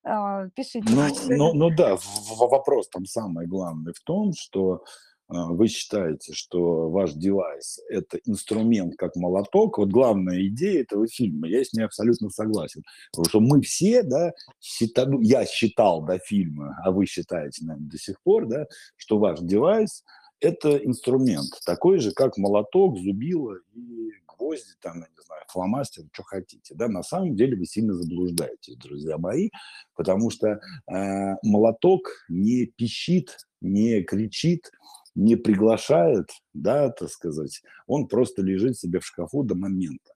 а, 0.03 0.47
пишите. 0.49 0.85
Ну, 0.89 1.07
ну, 1.29 1.53
ну 1.53 1.75
да, 1.75 1.97
вопрос 2.37 2.89
там 2.89 3.05
самый 3.05 3.47
главный 3.47 3.93
в 3.93 4.01
том, 4.01 4.33
что 4.33 4.83
а, 4.83 4.87
вы 5.27 5.67
считаете, 5.67 6.33
что 6.33 6.89
ваш 6.89 7.13
девайс– 7.13 7.79
это 7.89 8.19
инструмент 8.25 8.95
как 8.95 9.15
молоток, 9.15 9.77
вот 9.77 9.89
главная 9.89 10.45
идея 10.47 10.81
этого 10.81 11.07
фильма, 11.07 11.47
я 11.47 11.63
с 11.63 11.73
ней 11.73 11.83
абсолютно 11.83 12.29
согласен. 12.29 12.83
Потому 13.11 13.29
что 13.29 13.39
мы 13.39 13.61
все, 13.61 14.03
да, 14.03 14.33
считали, 14.61 15.09
ну, 15.09 15.21
я 15.21 15.45
считал 15.45 16.03
до 16.03 16.19
фильма, 16.19 16.77
а 16.83 16.91
вы 16.91 17.05
считаете, 17.05 17.65
наверное, 17.65 17.89
до 17.89 17.97
сих 17.97 18.21
пор, 18.21 18.47
да, 18.47 18.67
что 18.97 19.17
ваш 19.17 19.39
девайс– 19.39 20.03
это 20.39 20.77
инструмент, 20.77 21.49
такой 21.65 21.99
же, 21.99 22.11
как 22.11 22.37
молоток, 22.37 22.97
зубило 22.97 23.55
и 23.73 24.11
гвозди, 24.37 24.73
там, 24.81 24.99
я 24.99 25.07
не 25.07 25.23
знаю, 25.25 25.41
фломастер, 25.47 26.03
что 26.11 26.23
хотите. 26.23 26.75
Да? 26.75 26.87
На 26.87 27.03
самом 27.03 27.35
деле 27.35 27.57
вы 27.57 27.65
сильно 27.65 27.93
заблуждаетесь, 27.93 28.75
друзья 28.77 29.17
мои, 29.17 29.49
потому 29.95 30.29
что 30.29 30.59
э, 30.91 31.35
молоток 31.41 32.09
не 32.29 32.65
пищит, 32.65 33.37
не 33.61 34.03
кричит, 34.03 34.71
не 35.15 35.35
приглашает, 35.37 36.29
да, 36.53 36.89
так 36.89 37.09
сказать, 37.09 37.61
он 37.87 38.07
просто 38.07 38.41
лежит 38.41 38.77
себе 38.77 38.99
в 38.99 39.05
шкафу 39.05 39.43
до 39.43 39.55
момента. 39.55 40.11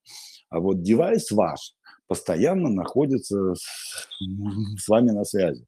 А 0.50 0.60
вот 0.60 0.84
девайс 0.84 1.32
ваш 1.32 1.74
постоянно 2.08 2.70
находится 2.70 3.54
с, 4.78 4.88
вами 4.88 5.12
на 5.12 5.24
связи. 5.24 5.66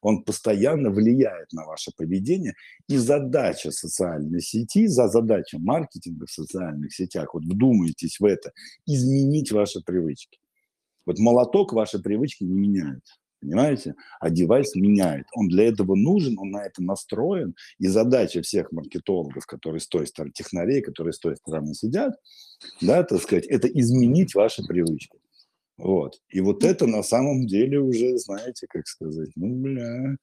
Он 0.00 0.24
постоянно 0.24 0.90
влияет 0.90 1.52
на 1.52 1.64
ваше 1.64 1.92
поведение. 1.96 2.54
И 2.88 2.96
задача 2.96 3.70
социальной 3.70 4.40
сети, 4.40 4.88
за 4.88 5.06
задача 5.06 5.60
маркетинга 5.60 6.26
в 6.26 6.30
социальных 6.30 6.92
сетях, 6.92 7.34
вот 7.34 7.44
вдумайтесь 7.44 8.18
в 8.18 8.24
это, 8.24 8.50
изменить 8.84 9.52
ваши 9.52 9.80
привычки. 9.80 10.40
Вот 11.06 11.18
молоток 11.20 11.72
ваши 11.72 12.00
привычки 12.00 12.42
не 12.42 12.54
меняет 12.54 13.04
понимаете? 13.42 13.94
А 14.20 14.30
девайс 14.30 14.74
меняет. 14.74 15.26
Он 15.34 15.48
для 15.48 15.64
этого 15.64 15.94
нужен, 15.94 16.38
он 16.38 16.50
на 16.50 16.64
это 16.64 16.82
настроен. 16.82 17.54
И 17.78 17.88
задача 17.88 18.40
всех 18.40 18.72
маркетологов, 18.72 19.44
которые 19.46 19.80
с 19.80 19.88
той 19.88 20.06
стороны, 20.06 20.32
технарей, 20.32 20.80
которые 20.80 21.12
с 21.12 21.18
той 21.18 21.36
стороны 21.36 21.74
сидят, 21.74 22.14
да, 22.80 23.02
так 23.02 23.20
сказать, 23.20 23.46
это 23.46 23.68
изменить 23.68 24.34
ваши 24.34 24.62
привычки. 24.62 25.18
Вот. 25.76 26.20
И 26.28 26.40
вот 26.40 26.64
это 26.64 26.86
на 26.86 27.02
самом 27.02 27.46
деле 27.46 27.80
уже, 27.80 28.16
знаете, 28.18 28.66
как 28.68 28.86
сказать, 28.86 29.30
ну, 29.34 29.48
бля, 29.48 30.16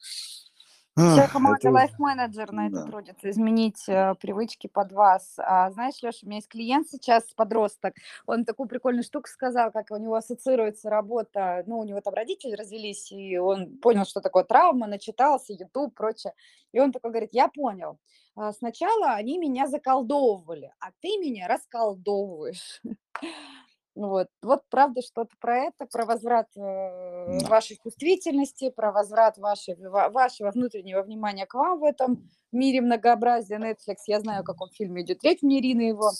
Вся 0.99 1.27
команда 1.27 1.69
Life 1.69 1.95
Manager 1.99 2.51
на 2.51 2.67
это 2.67 2.75
да. 2.75 2.85
трудится, 2.85 3.29
изменить 3.29 3.87
э, 3.87 4.15
привычки 4.19 4.67
под 4.67 4.91
вас. 4.91 5.35
А, 5.37 5.71
знаешь, 5.71 6.01
Леша, 6.01 6.19
у 6.23 6.25
меня 6.25 6.37
есть 6.37 6.49
клиент 6.49 6.89
сейчас, 6.89 7.23
подросток, 7.35 7.95
он 8.25 8.45
такую 8.45 8.67
прикольную 8.67 9.03
штуку 9.03 9.27
сказал, 9.27 9.71
как 9.71 9.91
у 9.91 9.97
него 9.97 10.15
ассоциируется 10.15 10.89
работа, 10.89 11.63
ну, 11.67 11.79
у 11.79 11.83
него 11.83 12.01
там 12.01 12.13
родители 12.13 12.53
развелись, 12.55 13.11
и 13.11 13.37
он 13.37 13.77
понял, 13.77 14.05
что 14.05 14.21
такое 14.21 14.43
травма, 14.43 14.87
начитался, 14.87 15.53
YouTube, 15.53 15.95
прочее. 15.95 16.33
И 16.71 16.79
он 16.79 16.91
такой 16.91 17.11
говорит, 17.11 17.29
я 17.33 17.47
понял, 17.47 17.97
а, 18.35 18.51
сначала 18.53 19.13
они 19.13 19.37
меня 19.37 19.67
заколдовывали, 19.67 20.73
а 20.79 20.91
ты 21.01 21.17
меня 21.17 21.47
расколдовываешь. 21.47 22.81
Вот, 23.99 24.27
вот 24.41 24.61
правда 24.69 25.01
что-то 25.01 25.35
про 25.41 25.57
это, 25.57 25.85
про 25.85 26.05
возврат 26.05 26.47
э, 26.55 27.39
вашей 27.49 27.77
чувствительности, 27.83 28.69
про 28.69 28.93
возврат 28.93 29.37
вашей, 29.37 29.75
вашего 29.77 30.51
внутреннего 30.51 31.01
внимания 31.01 31.45
к 31.45 31.53
вам 31.53 31.79
в 31.79 31.83
этом 31.83 32.29
мире 32.53 32.79
многообразия 32.79 33.57
Netflix. 33.57 33.97
Я 34.07 34.21
знаю, 34.21 34.41
о 34.41 34.43
каком 34.45 34.69
фильме 34.69 35.01
идет 35.01 35.21
речь, 35.23 35.41
мне 35.41 35.59
Ирина 35.59 35.81
его 35.81 36.11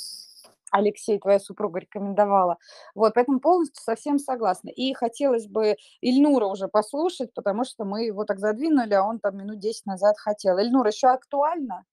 Алексей, 0.71 1.19
твоя 1.19 1.39
супруга, 1.39 1.79
рекомендовала. 1.79 2.57
Вот, 2.95 3.13
поэтому 3.13 3.39
полностью 3.39 3.81
совсем 3.81 4.19
согласна. 4.19 4.67
И 4.67 4.93
хотелось 4.93 5.47
бы 5.47 5.77
Ильнура 6.01 6.47
уже 6.47 6.67
послушать, 6.67 7.33
потому 7.33 7.63
что 7.63 7.85
мы 7.85 8.03
его 8.03 8.25
так 8.25 8.39
задвинули, 8.39 8.93
а 8.93 9.03
он 9.03 9.19
там 9.19 9.37
минут 9.37 9.59
10 9.59 9.85
назад 9.85 10.17
хотел. 10.17 10.57
Ильнур, 10.57 10.85
еще 10.85 11.07
актуально? 11.07 11.85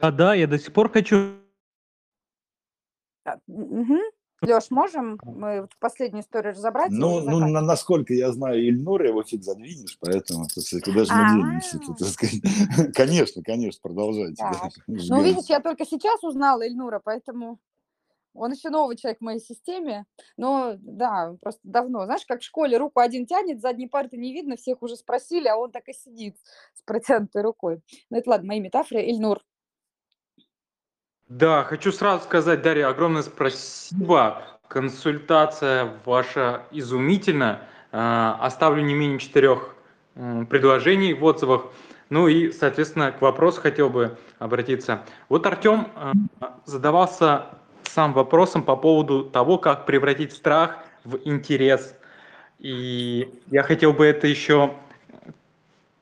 Да, 0.00 0.10
да, 0.10 0.34
я 0.34 0.48
до 0.48 0.58
сих 0.58 0.72
пор 0.72 0.90
хочу 0.90 1.36
Угу. 3.46 3.98
Леш, 4.42 4.70
можем 4.70 5.18
мы 5.22 5.68
последнюю 5.80 6.22
историю 6.22 6.54
разобрать? 6.54 6.90
Ну, 6.90 7.20
ну 7.20 7.40
на, 7.40 7.60
насколько 7.60 8.14
я 8.14 8.32
знаю 8.32 8.66
Ильнура, 8.66 9.08
его 9.08 9.22
фиг 9.22 9.42
задвинешь, 9.42 9.98
поэтому 10.00 10.46
то 10.46 10.60
есть, 10.60 10.70
ты 10.70 10.92
даже 10.92 11.12
не 11.12 11.42
двинешься. 11.42 12.92
Конечно, 12.94 13.42
конечно, 13.42 13.80
продолжайте. 13.82 14.42
Да. 14.42 14.70
Ну, 14.86 15.22
видишь, 15.22 15.46
я 15.48 15.60
только 15.60 15.84
сейчас 15.84 16.24
узнала 16.24 16.66
Ильнура, 16.66 17.02
поэтому 17.04 17.58
он 18.32 18.52
еще 18.52 18.70
новый 18.70 18.96
человек 18.96 19.18
в 19.18 19.24
моей 19.24 19.40
системе, 19.40 20.06
но 20.36 20.74
да, 20.78 21.36
просто 21.42 21.60
давно. 21.64 22.04
Знаешь, 22.06 22.24
как 22.26 22.40
в 22.40 22.44
школе 22.44 22.78
руку 22.78 23.00
один 23.00 23.26
тянет, 23.26 23.60
задней 23.60 23.88
парты 23.88 24.16
не 24.16 24.32
видно, 24.32 24.56
всех 24.56 24.82
уже 24.82 24.96
спросили, 24.96 25.48
а 25.48 25.56
он 25.56 25.70
так 25.70 25.88
и 25.88 25.92
сидит 25.92 26.36
с 26.74 26.82
протянутой 26.82 27.42
рукой. 27.42 27.82
Ну 28.08 28.16
это 28.16 28.30
ладно, 28.30 28.48
мои 28.48 28.60
метафоры. 28.60 29.02
Ильнур, 29.02 29.40
да, 31.30 31.62
хочу 31.62 31.92
сразу 31.92 32.24
сказать, 32.24 32.60
Дарья, 32.60 32.88
огромное 32.88 33.22
спасибо. 33.22 34.42
Консультация 34.66 35.92
ваша 36.04 36.64
изумительна. 36.72 37.60
А, 37.92 38.36
оставлю 38.40 38.82
не 38.82 38.94
менее 38.94 39.20
четырех 39.20 39.76
предложений 40.14 41.14
в 41.14 41.24
отзывах. 41.24 41.66
Ну 42.08 42.26
и, 42.26 42.50
соответственно, 42.50 43.12
к 43.12 43.22
вопросу 43.22 43.60
хотел 43.60 43.90
бы 43.90 44.18
обратиться. 44.40 45.04
Вот 45.28 45.46
Артем 45.46 45.86
а, 45.94 46.14
задавался 46.64 47.46
сам 47.84 48.12
вопросом 48.12 48.64
по 48.64 48.74
поводу 48.74 49.22
того, 49.22 49.56
как 49.56 49.86
превратить 49.86 50.32
страх 50.32 50.78
в 51.04 51.16
интерес. 51.24 51.94
И 52.58 53.32
я 53.46 53.62
хотел 53.62 53.92
бы 53.92 54.04
это 54.04 54.26
еще 54.26 54.74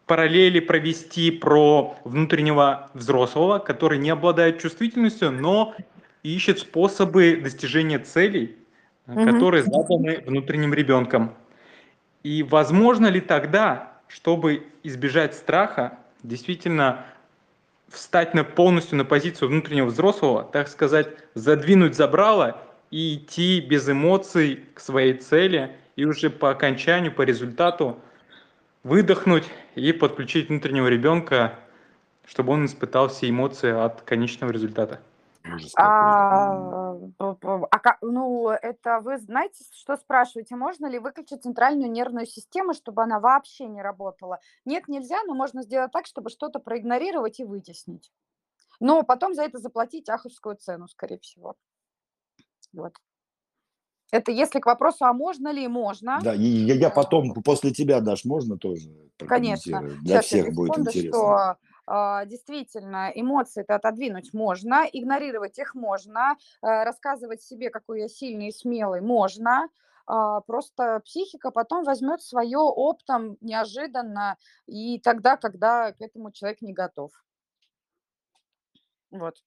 параллели 0.09 0.59
провести 0.59 1.31
про 1.31 1.97
внутреннего 2.03 2.91
взрослого, 2.95 3.59
который 3.59 3.99
не 3.99 4.11
обладает 4.11 4.61
чувствительностью, 4.61 5.31
но 5.31 5.77
ищет 6.23 6.59
способы 6.59 7.37
достижения 7.37 7.99
целей, 7.99 8.57
угу. 9.07 9.25
которые 9.25 9.63
заданы 9.63 10.23
внутренним 10.27 10.75
ребенком. 10.75 11.35
И 12.25 12.43
возможно 12.43 13.07
ли 13.07 13.21
тогда, 13.21 13.93
чтобы 14.09 14.67
избежать 14.83 15.35
страха, 15.35 15.99
действительно 16.23 17.05
встать 17.89 18.35
на, 18.35 18.45
полностью 18.45 18.97
на 18.99 19.05
позицию 19.05 19.51
внутреннего 19.51 19.87
взрослого, 19.87 20.43
так 20.43 20.69
сказать, 20.69 21.09
задвинуть 21.35 21.95
забрало 21.95 22.61
и 22.91 23.17
идти 23.17 23.61
без 23.61 23.89
эмоций 23.89 24.65
к 24.75 24.81
своей 24.81 25.15
цели, 25.15 25.77
и 25.97 26.05
уже 26.05 26.31
по 26.31 26.51
окончанию, 26.51 27.13
по 27.13 27.23
результату 27.23 27.99
выдохнуть 28.83 29.45
и 29.75 29.93
подключить 29.93 30.49
внутреннего 30.49 30.89
ребенка, 30.89 31.59
чтобы 32.25 32.53
он 32.53 32.67
испытал 32.67 33.09
все 33.09 33.29
эмоции 33.29 33.71
от 33.71 34.03
конечного 34.03 34.51
результата. 34.51 35.01
А, 35.77 36.95
а, 37.19 37.97
ну, 38.03 38.51
это 38.51 39.01
вы 39.01 39.19
знаете, 39.19 39.65
что 39.73 39.97
спрашиваете, 39.97 40.57
можно 40.57 40.87
ли 40.87 40.99
выключить 40.99 41.43
центральную 41.43 41.91
нервную 41.91 42.27
систему, 42.27 42.75
чтобы 42.75 43.03
она 43.03 43.19
вообще 43.19 43.67
не 43.67 43.81
работала? 43.81 44.41
Нет, 44.65 44.89
нельзя, 44.89 45.19
но 45.27 45.35
можно 45.35 45.63
сделать 45.63 45.93
так, 45.93 46.07
чтобы 46.07 46.29
что-то 46.31 46.59
проигнорировать 46.59 47.41
и 47.41 47.45
вытеснить. 47.45 48.13
Но 48.81 49.03
потом 49.03 49.35
за 49.35 49.43
это 49.43 49.59
заплатить 49.59 50.09
аховскую 50.09 50.57
цену, 50.57 50.87
скорее 50.89 51.19
всего. 51.19 51.57
Вот. 52.73 52.95
Это 54.11 54.31
если 54.33 54.59
к 54.61 54.67
вопросу, 54.67 55.05
а 55.05 55.13
можно 55.13 55.53
ли, 55.53 55.69
можно. 55.69 56.19
Да, 56.23 56.35
и 56.35 56.43
я, 56.43 56.75
я 56.75 56.91
потом, 56.91 57.35
после 57.43 57.73
тебя, 57.73 58.01
Даш, 58.01 58.25
можно 58.25 58.57
тоже 58.57 58.89
Конечно. 59.27 59.81
Для 59.81 60.17
Сейчас 60.17 60.27
всех 60.27 60.55
будет 60.55 60.69
секунду, 60.69 60.91
интересно. 60.91 61.11
Что 61.11 62.23
э, 62.23 62.27
действительно 62.27 63.11
эмоции-то 63.15 63.75
отодвинуть 63.75 64.33
можно, 64.33 64.87
игнорировать 64.91 65.59
их 65.59 65.75
можно, 65.75 66.37
э, 66.63 66.85
рассказывать 66.85 67.43
себе, 67.43 67.71
какой 67.71 68.03
я 68.03 68.09
сильный 68.09 68.49
и 68.49 68.53
смелый, 68.53 69.01
можно. 69.01 69.69
Э, 70.09 70.41
просто 70.47 71.01
психика 71.05 71.51
потом 71.51 71.85
возьмет 71.85 72.23
свое 72.23 72.59
оптом 72.59 73.37
неожиданно 73.41 74.37
и 74.67 75.01
тогда, 75.01 75.37
когда 75.37 75.93
к 75.93 76.01
этому 76.01 76.31
человек 76.31 76.63
не 76.63 76.73
готов. 76.73 77.11
Вот. 79.11 79.43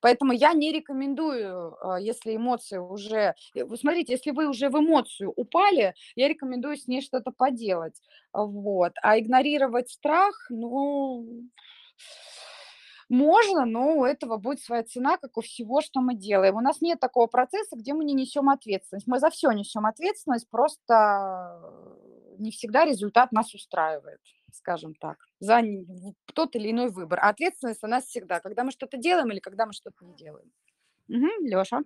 Поэтому 0.00 0.32
я 0.32 0.52
не 0.52 0.72
рекомендую, 0.72 1.76
а, 1.80 2.00
если 2.00 2.36
эмоции 2.36 2.78
уже... 2.78 3.34
Э, 3.54 3.76
смотрите, 3.76 4.12
если 4.12 4.30
вы 4.30 4.48
уже 4.48 4.68
в 4.68 4.78
эмоцию 4.78 5.32
упали, 5.36 5.94
я 6.14 6.28
рекомендую 6.28 6.76
с 6.76 6.86
ней 6.86 7.02
что-то 7.02 7.30
поделать. 7.30 8.00
Вот. 8.32 8.92
А 9.02 9.18
игнорировать 9.18 9.90
страх, 9.90 10.46
ну... 10.50 11.44
Можно, 13.08 13.66
но 13.66 13.98
у 13.98 14.04
этого 14.04 14.36
будет 14.36 14.60
своя 14.60 14.82
цена, 14.82 15.16
как 15.16 15.36
у 15.36 15.40
всего, 15.40 15.80
что 15.80 16.00
мы 16.00 16.16
делаем. 16.16 16.56
У 16.56 16.60
нас 16.60 16.80
нет 16.80 16.98
такого 16.98 17.28
процесса, 17.28 17.76
где 17.76 17.94
мы 17.94 18.04
не 18.04 18.14
несем 18.14 18.48
ответственность. 18.48 19.06
Мы 19.06 19.20
за 19.20 19.30
все 19.30 19.52
несем 19.52 19.86
ответственность, 19.86 20.50
просто 20.50 21.60
не 22.38 22.50
всегда 22.50 22.84
результат 22.84 23.32
нас 23.32 23.54
устраивает, 23.54 24.20
скажем 24.56 24.94
так, 24.94 25.18
за 25.40 25.62
тот 26.34 26.56
или 26.56 26.70
иной 26.70 26.90
выбор. 26.90 27.20
А 27.20 27.28
ответственность 27.28 27.84
у 27.84 27.86
нас 27.86 28.04
всегда, 28.04 28.40
когда 28.40 28.64
мы 28.64 28.72
что-то 28.72 28.96
делаем 28.96 29.30
или 29.30 29.40
когда 29.40 29.66
мы 29.66 29.72
что-то 29.72 30.04
не 30.04 30.14
делаем. 30.14 30.50
Угу, 31.08 31.44
Леша. 31.46 31.82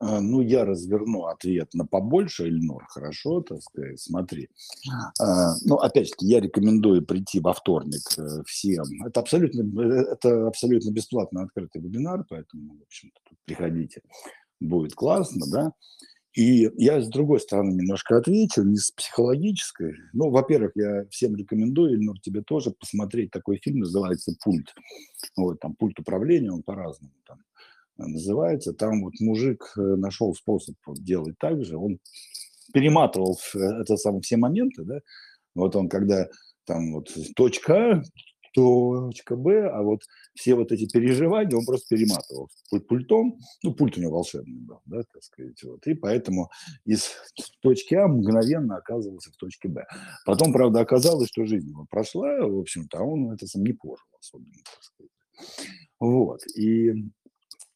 А, 0.00 0.20
ну, 0.20 0.40
я 0.40 0.64
разверну 0.64 1.24
ответ 1.24 1.74
на 1.74 1.84
побольше, 1.84 2.44
Эльнур, 2.44 2.86
хорошо, 2.88 3.40
так 3.40 3.60
сказать, 3.62 3.98
смотри. 3.98 4.48
А, 5.20 5.54
ну, 5.64 5.74
опять-таки, 5.76 6.26
я 6.26 6.40
рекомендую 6.40 7.04
прийти 7.04 7.40
во 7.40 7.52
вторник 7.52 8.02
э, 8.16 8.42
всем. 8.46 8.84
Это 9.04 9.20
абсолютно, 9.20 9.82
э, 9.82 10.12
это 10.12 10.46
абсолютно 10.46 10.92
бесплатно 10.92 11.42
открытый 11.42 11.82
вебинар, 11.82 12.24
поэтому, 12.28 12.78
в 12.78 12.82
общем-то, 12.82 13.20
приходите, 13.44 14.02
будет 14.60 14.94
классно, 14.94 15.46
да. 15.50 15.72
И 16.38 16.70
я 16.76 17.00
с 17.00 17.08
другой 17.08 17.40
стороны 17.40 17.72
немножко 17.72 18.16
отвечу, 18.16 18.62
не 18.62 18.76
с 18.76 18.92
психологической. 18.92 19.96
Ну, 20.12 20.30
во-первых, 20.30 20.70
я 20.76 21.04
всем 21.10 21.34
рекомендую, 21.34 21.94
Ильнур, 21.94 22.20
тебе 22.20 22.42
тоже 22.42 22.70
посмотреть 22.70 23.32
такой 23.32 23.58
фильм, 23.58 23.80
называется 23.80 24.36
«Пульт». 24.44 24.72
Вот, 25.36 25.58
там 25.58 25.74
пульт 25.74 25.98
управления, 25.98 26.52
он 26.52 26.62
по-разному 26.62 27.12
там 27.26 27.38
называется. 27.96 28.72
Там 28.72 29.02
вот 29.02 29.14
мужик 29.18 29.72
э, 29.76 29.80
нашел 29.80 30.32
способ 30.32 30.76
делать 30.98 31.34
так 31.40 31.64
же. 31.64 31.76
Он 31.76 31.98
перематывал 32.72 33.36
это 33.54 33.96
самое, 33.96 34.22
все 34.22 34.36
моменты, 34.36 34.84
да. 34.84 35.00
Вот 35.56 35.74
он 35.74 35.88
когда 35.88 36.28
там 36.66 36.92
вот 36.92 37.12
точка 37.34 38.04
точка 38.54 39.36
Б, 39.36 39.68
а 39.68 39.82
вот 39.82 40.02
все 40.34 40.54
вот 40.54 40.72
эти 40.72 40.90
переживания 40.90 41.56
он 41.56 41.64
просто 41.64 41.96
перематывал 41.96 42.50
пультом, 42.88 43.38
ну, 43.62 43.74
пульт 43.74 43.98
у 43.98 44.00
него 44.00 44.12
волшебный 44.12 44.60
был, 44.60 44.80
да, 44.86 45.02
так 45.12 45.22
сказать, 45.22 45.62
вот, 45.62 45.86
и 45.86 45.94
поэтому 45.94 46.50
из 46.84 47.10
точки 47.60 47.94
А 47.94 48.08
мгновенно 48.08 48.76
оказывался 48.76 49.30
в 49.30 49.36
точке 49.36 49.68
Б. 49.68 49.86
Потом, 50.24 50.52
правда, 50.52 50.80
оказалось, 50.80 51.28
что 51.28 51.44
жизнь 51.44 51.68
его 51.68 51.86
прошла, 51.90 52.46
в 52.46 52.58
общем-то, 52.58 52.98
а 52.98 53.02
он 53.02 53.32
это 53.32 53.46
сам 53.46 53.62
не 53.62 53.72
пожил 53.72 54.06
особенно, 54.18 54.52
так 54.64 54.82
сказать. 54.82 55.12
Вот, 56.00 56.40
и 56.56 57.10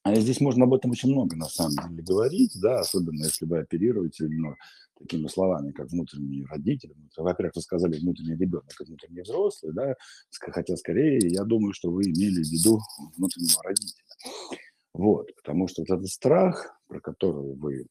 а 0.05 0.17
здесь 0.17 0.41
можно 0.41 0.65
об 0.65 0.75
этом 0.75 0.91
очень 0.91 1.11
много, 1.11 1.37
на 1.37 1.47
самом 1.47 1.91
деле, 1.91 2.03
говорить, 2.03 2.53
да, 2.61 2.81
особенно 2.81 3.25
если 3.25 3.45
вы 3.45 3.61
оперируете 3.61 4.27
ну, 4.29 4.57
такими 5.03 5.27
словами, 5.27 5.73
как 5.73 5.91
внутренний 5.91 6.45
родитель. 6.45 6.95
Во-первых, 7.17 7.57
вы 7.57 7.63
сказали 7.63 7.99
внутренний 7.99 8.37
ребенок 8.37 8.73
и 8.81 8.85
внутренний 8.85 9.23
взрослый, 9.23 9.73
да, 9.73 9.95
хотя 10.31 10.77
скорее 10.77 11.19
я 11.23 11.45
думаю, 11.45 11.73
что 11.73 11.91
вы 11.91 12.05
имели 12.05 12.43
в 12.43 12.49
виду 12.49 12.81
внутреннего 13.17 13.63
родителя. 13.63 14.05
Вот, 14.95 15.35
потому 15.37 15.69
что 15.69 15.83
вот 15.83 15.91
этот 15.91 16.09
страх, 16.09 16.79
про 16.87 17.01
который 17.01 17.55
вы 17.55 17.87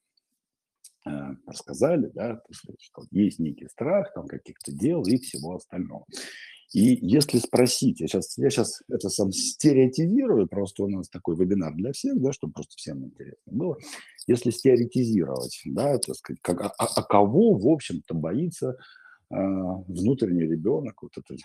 э, 1.06 1.10
рассказали, 1.48 2.12
да, 2.14 2.42
что 2.52 3.04
есть 3.12 3.40
некий 3.40 3.68
страх 3.68 4.14
там 4.14 4.28
каких-то 4.28 4.72
дел 4.72 5.04
и 5.04 5.18
всего 5.18 5.56
остального. 5.56 6.06
И 6.74 7.06
если 7.06 7.38
спросить, 7.40 8.00
я 8.00 8.08
сейчас, 8.08 8.38
я 8.38 8.50
сейчас 8.50 8.82
это 8.88 9.10
сам 9.10 9.34
стереотизирую, 9.34 10.48
просто 10.48 10.84
у 10.84 10.88
нас 10.88 11.10
такой 11.10 11.36
вебинар 11.36 11.76
для 11.76 11.92
всех, 11.92 12.22
да, 12.22 12.32
чтобы 12.32 12.54
просто 12.54 12.76
всем 12.78 13.04
интересно 13.04 13.52
было. 13.52 13.78
Если 14.26 14.52
стереотизировать, 14.52 15.62
да, 15.66 15.98
так 15.98 16.16
сказать, 16.16 16.40
как, 16.42 16.62
а, 16.62 16.72
а 16.78 17.04
кого, 17.04 17.56
в 17.56 17.68
общем-то, 17.68 18.14
боится 18.14 18.78
э, 19.30 19.36
внутренний 19.36 20.44
ребенок, 20.44 21.02
вот 21.02 21.12
эта 21.18 21.36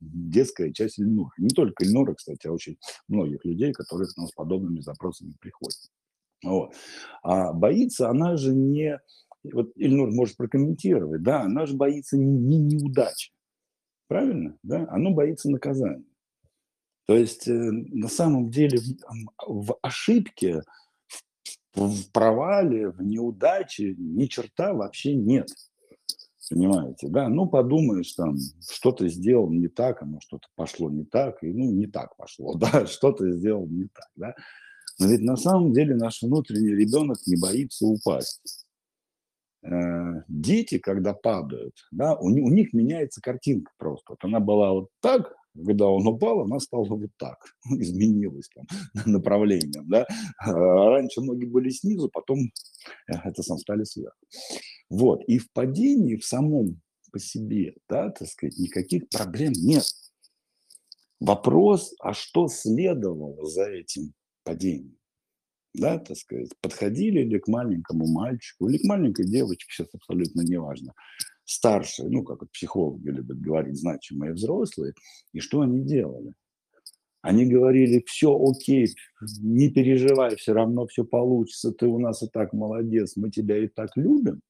детская 0.00 0.72
часть 0.72 1.00
Ильнура. 1.00 1.32
Не 1.38 1.48
только 1.48 1.84
Ильнура, 1.84 2.14
кстати, 2.14 2.46
а 2.46 2.52
очень 2.52 2.78
многих 3.08 3.44
людей, 3.44 3.72
которые 3.72 4.08
к 4.08 4.16
нам 4.16 4.28
с 4.28 4.32
подобными 4.32 4.80
запросами 4.82 5.34
приходят. 5.40 5.80
Вот. 6.44 6.74
А 7.24 7.52
боится 7.52 8.08
она 8.08 8.36
же 8.36 8.54
не... 8.54 9.00
Вот 9.42 9.72
Ильнур 9.74 10.12
может 10.12 10.36
прокомментировать, 10.36 11.22
да, 11.24 11.42
она 11.42 11.66
же 11.66 11.74
боится 11.74 12.16
не, 12.16 12.38
не 12.38 12.58
неудачи. 12.58 13.32
Правильно? 14.10 14.56
Да? 14.64 14.88
Оно 14.90 15.12
боится 15.12 15.48
наказания. 15.48 16.02
То 17.06 17.16
есть 17.16 17.46
э, 17.46 17.52
на 17.52 18.08
самом 18.08 18.50
деле 18.50 18.80
в, 18.80 19.68
в 19.68 19.78
ошибке, 19.82 20.62
в, 21.74 21.86
в 21.86 22.10
провале, 22.10 22.88
в 22.90 23.00
неудаче 23.00 23.94
ни 23.96 24.26
черта 24.26 24.74
вообще 24.74 25.14
нет. 25.14 25.48
Понимаете, 26.50 27.06
да? 27.06 27.28
Ну, 27.28 27.46
подумаешь, 27.46 28.12
там, 28.14 28.36
что-то 28.68 29.06
сделал 29.06 29.48
не 29.48 29.68
так, 29.68 30.02
оно 30.02 30.18
что-то 30.20 30.48
пошло 30.56 30.90
не 30.90 31.04
так, 31.04 31.40
и, 31.44 31.52
ну, 31.52 31.70
не 31.70 31.86
так 31.86 32.16
пошло, 32.16 32.54
да, 32.58 32.88
что-то 32.88 33.30
сделал 33.30 33.68
не 33.68 33.84
так, 33.84 34.08
да. 34.16 34.34
Но 34.98 35.06
ведь 35.06 35.20
на 35.20 35.36
самом 35.36 35.72
деле 35.72 35.94
наш 35.94 36.20
внутренний 36.20 36.74
ребенок 36.74 37.18
не 37.28 37.36
боится 37.40 37.86
упасть. 37.86 38.66
Э, 39.62 40.22
дети, 40.28 40.78
когда 40.78 41.12
падают, 41.12 41.76
да, 41.90 42.14
у, 42.14 42.26
у 42.26 42.50
них 42.50 42.72
меняется 42.72 43.20
картинка 43.20 43.70
просто. 43.76 44.12
Вот 44.12 44.24
она 44.24 44.40
была 44.40 44.72
вот 44.72 44.88
так, 45.00 45.34
когда 45.54 45.86
он 45.86 46.06
упал, 46.06 46.40
она 46.42 46.60
стала 46.60 46.84
вот 46.84 47.10
так, 47.18 47.36
изменилась 47.70 48.48
там 48.54 48.66
направлением, 49.06 49.86
да. 49.88 50.06
А 50.38 50.52
раньше 50.52 51.20
ноги 51.20 51.44
были 51.44 51.70
снизу, 51.70 52.08
потом 52.08 52.38
э, 53.08 53.14
это 53.24 53.42
сам 53.42 53.58
стали 53.58 53.84
сверху. 53.84 54.16
Вот, 54.88 55.22
и 55.26 55.38
в 55.38 55.52
падении 55.52 56.16
в 56.16 56.24
самом 56.24 56.80
по 57.12 57.18
себе, 57.18 57.74
да, 57.88 58.10
так 58.10 58.28
сказать, 58.28 58.56
никаких 58.58 59.08
проблем 59.08 59.52
нет. 59.52 59.84
Вопрос, 61.18 61.92
а 62.00 62.14
что 62.14 62.48
следовало 62.48 63.44
за 63.44 63.64
этим 63.64 64.14
падением? 64.44 64.99
Да, 65.74 65.98
так 65.98 66.16
сказать, 66.16 66.50
подходили 66.60 67.22
ли 67.22 67.38
к 67.38 67.48
маленькому 67.48 68.06
мальчику 68.06 68.68
или 68.68 68.78
к 68.78 68.84
маленькой 68.84 69.26
девочке, 69.26 69.66
сейчас 69.68 69.88
абсолютно 69.94 70.42
неважно, 70.42 70.94
старшие, 71.44 72.08
ну, 72.08 72.24
как 72.24 72.48
психологи 72.50 73.08
любят 73.08 73.40
говорить, 73.40 73.78
значимые 73.78 74.32
взрослые, 74.32 74.94
и 75.32 75.40
что 75.40 75.60
они 75.60 75.80
делали? 75.80 76.34
Они 77.22 77.44
говорили, 77.44 78.02
все 78.06 78.34
окей, 78.34 78.88
не 79.40 79.68
переживай, 79.68 80.36
все 80.36 80.54
равно 80.54 80.86
все 80.86 81.04
получится, 81.04 81.70
ты 81.72 81.86
у 81.86 81.98
нас 81.98 82.22
и 82.22 82.28
так 82.28 82.52
молодец, 82.52 83.16
мы 83.16 83.30
тебя 83.30 83.58
и 83.58 83.68
так 83.68 83.96
любим. 83.96 84.40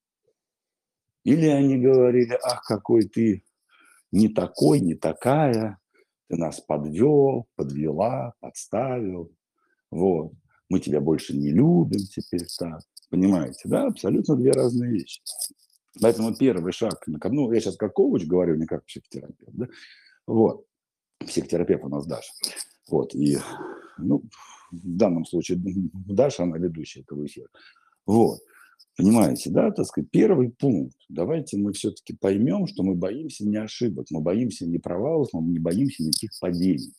Или 1.25 1.47
они 1.47 1.79
говорили, 1.79 2.39
ах, 2.43 2.63
какой 2.65 3.03
ты 3.03 3.43
не 4.13 4.29
такой, 4.29 4.81
не 4.81 4.95
такая, 4.95 5.79
ты 6.29 6.37
нас 6.37 6.61
подвел, 6.61 7.47
подвела, 7.57 8.35
подставил. 8.41 9.33
Вот 9.91 10.33
мы 10.71 10.81
тебя 10.81 11.01
больше 11.01 11.37
не 11.37 11.51
любим 11.51 12.01
теперь 12.01 12.47
так. 12.59 12.81
Понимаете, 13.11 13.61
да? 13.65 13.89
Абсолютно 13.89 14.37
две 14.37 14.53
разные 14.53 14.93
вещи. 14.93 15.21
Поэтому 16.01 16.35
первый 16.35 16.73
шаг, 16.73 17.05
ну, 17.07 17.53
я 17.53 17.61
сейчас 17.61 17.77
как 17.77 17.95
коуч 17.95 18.25
говорю, 18.25 18.55
не 18.55 18.67
как 18.67 18.87
психотерапевт, 18.87 19.53
да? 19.53 19.67
Вот. 20.27 20.65
Психотерапевт 21.19 21.85
у 21.85 21.89
нас 21.89 22.07
Даша. 22.07 22.33
Вот, 22.89 23.15
и, 23.15 23.39
ну, 23.99 24.23
в 24.71 24.97
данном 24.97 25.27
случае 25.27 25.59
Даша, 25.93 26.45
она 26.45 26.57
ведущая 26.59 27.01
этого 27.01 27.27
эфира. 27.27 27.49
Вот. 28.07 28.39
Понимаете, 28.97 29.51
да, 29.51 29.71
так 29.73 29.87
сказать, 29.87 30.11
первый 30.11 30.51
пункт. 30.51 30.97
Давайте 31.09 31.57
мы 31.57 31.73
все-таки 31.73 32.15
поймем, 32.15 32.67
что 32.67 32.83
мы 32.83 32.95
боимся 32.95 33.47
не 33.47 33.57
ошибок, 33.57 34.07
мы 34.11 34.21
боимся 34.21 34.67
не 34.67 34.79
провалов, 34.79 35.29
мы 35.33 35.53
не 35.53 35.59
боимся 35.59 36.03
никаких 36.05 36.31
падений. 36.41 36.93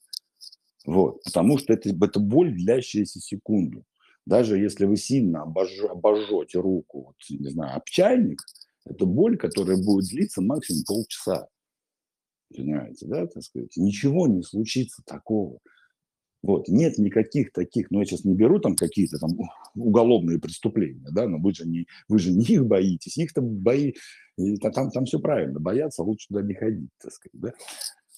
Вот, 0.85 1.23
потому 1.23 1.57
что 1.57 1.73
это, 1.73 1.89
это 1.89 2.19
боль, 2.19 2.53
длящаяся 2.53 3.19
секунду. 3.19 3.83
Даже 4.25 4.57
если 4.57 4.85
вы 4.85 4.97
сильно 4.97 5.43
обож, 5.43 5.69
обожжете 5.79 6.59
руку, 6.59 7.05
вот, 7.07 7.15
не 7.29 7.49
знаю, 7.49 7.77
об 7.77 7.83
это 8.85 9.05
боль, 9.05 9.37
которая 9.37 9.77
будет 9.77 10.09
длиться 10.09 10.41
максимум 10.41 10.83
полчаса. 10.87 11.47
Понимаете, 12.55 13.05
да, 13.07 13.27
так 13.27 13.43
сказать? 13.43 13.75
Ничего 13.77 14.27
не 14.27 14.43
случится 14.43 15.01
такого. 15.05 15.59
Вот, 16.43 16.67
нет 16.67 16.97
никаких 16.97 17.51
таких, 17.51 17.91
ну, 17.91 17.99
я 17.99 18.05
сейчас 18.05 18.25
не 18.25 18.33
беру 18.33 18.59
там 18.59 18.75
какие-то 18.75 19.19
там 19.19 19.29
уголовные 19.75 20.39
преступления, 20.39 21.07
да, 21.11 21.27
но 21.27 21.37
вы 21.37 21.53
же 21.53 21.67
не, 21.67 21.85
вы 22.07 22.17
же 22.17 22.31
не 22.31 22.43
их 22.45 22.65
боитесь, 22.65 23.17
их-то 23.17 23.41
бои, 23.41 23.93
там, 24.59 24.89
там 24.89 25.05
все 25.05 25.19
правильно, 25.19 25.59
бояться 25.59 26.01
лучше 26.01 26.29
туда 26.29 26.41
не 26.41 26.55
ходить, 26.55 26.89
так 26.99 27.11
сказать, 27.11 27.39
да. 27.39 27.53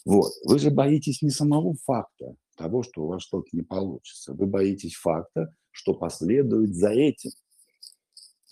Вот, 0.06 0.34
вы 0.44 0.60
же 0.60 0.70
боитесь 0.70 1.22
не 1.22 1.30
самого 1.30 1.76
факта, 1.86 2.36
того, 2.58 2.84
что 2.84 3.04
у 3.04 3.08
вас 3.08 3.24
что-то 3.24 3.48
не 3.54 3.62
получится. 3.62 4.34
Вы 4.34 4.46
боитесь 4.48 4.96
факта, 4.96 5.54
что 5.72 5.94
последует 5.94 6.76
за 6.76 6.90
этим. 6.90 7.32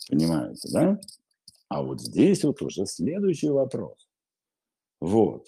Понимаете, 0.10 0.70
да? 0.72 1.00
А 1.70 1.84
вот 1.84 2.02
здесь 2.02 2.44
вот 2.44 2.62
уже 2.62 2.86
следующий 2.86 3.50
вопрос. 3.50 4.08
Вот. 5.00 5.48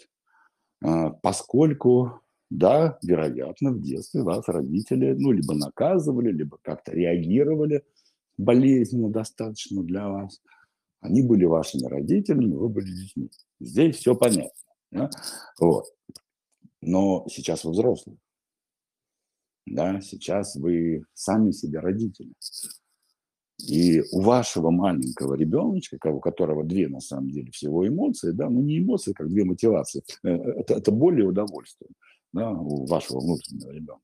А, 0.83 1.09
поскольку, 1.09 2.21
да, 2.49 2.97
вероятно, 3.01 3.71
в 3.71 3.81
детстве 3.81 4.23
вас 4.23 4.47
родители, 4.47 5.13
ну, 5.17 5.31
либо 5.31 5.53
наказывали, 5.53 6.31
либо 6.31 6.57
как-то 6.61 6.91
реагировали 6.91 7.83
болезненно 8.37 9.09
достаточно 9.09 9.83
для 9.83 10.09
вас. 10.09 10.41
Они 11.01 11.21
были 11.21 11.45
вашими 11.45 11.87
родителями, 11.87 12.55
вы 12.55 12.69
были 12.69 12.91
детьми. 12.91 13.29
Здесь 13.59 13.97
все 13.97 14.15
понятно. 14.15 14.62
Да? 14.93 15.09
Вот. 15.59 15.85
Но 16.81 17.25
сейчас 17.29 17.63
вы 17.63 17.71
взрослые. 17.71 18.17
Да, 19.65 20.01
сейчас 20.01 20.55
вы 20.55 21.05
сами 21.13 21.51
себе 21.51 21.79
родители. 21.79 22.33
И 23.59 24.01
у 24.11 24.21
вашего 24.21 24.71
маленького 24.71 25.35
ребеночка, 25.35 25.97
у 26.07 26.19
которого 26.19 26.63
две 26.63 26.89
на 26.89 26.99
самом 26.99 27.29
деле 27.29 27.51
всего 27.51 27.87
эмоции, 27.87 28.31
да, 28.31 28.49
ну 28.49 28.61
не 28.61 28.79
эмоции, 28.79 29.13
как 29.13 29.29
две 29.29 29.45
мотивации, 29.45 30.03
э, 30.23 30.29
это, 30.29 30.73
это 30.75 30.91
более 30.91 31.27
удовольствие 31.27 31.89
да, 32.33 32.51
у 32.51 32.85
вашего 32.85 33.19
внутреннего 33.19 33.71
ребенка. 33.71 34.03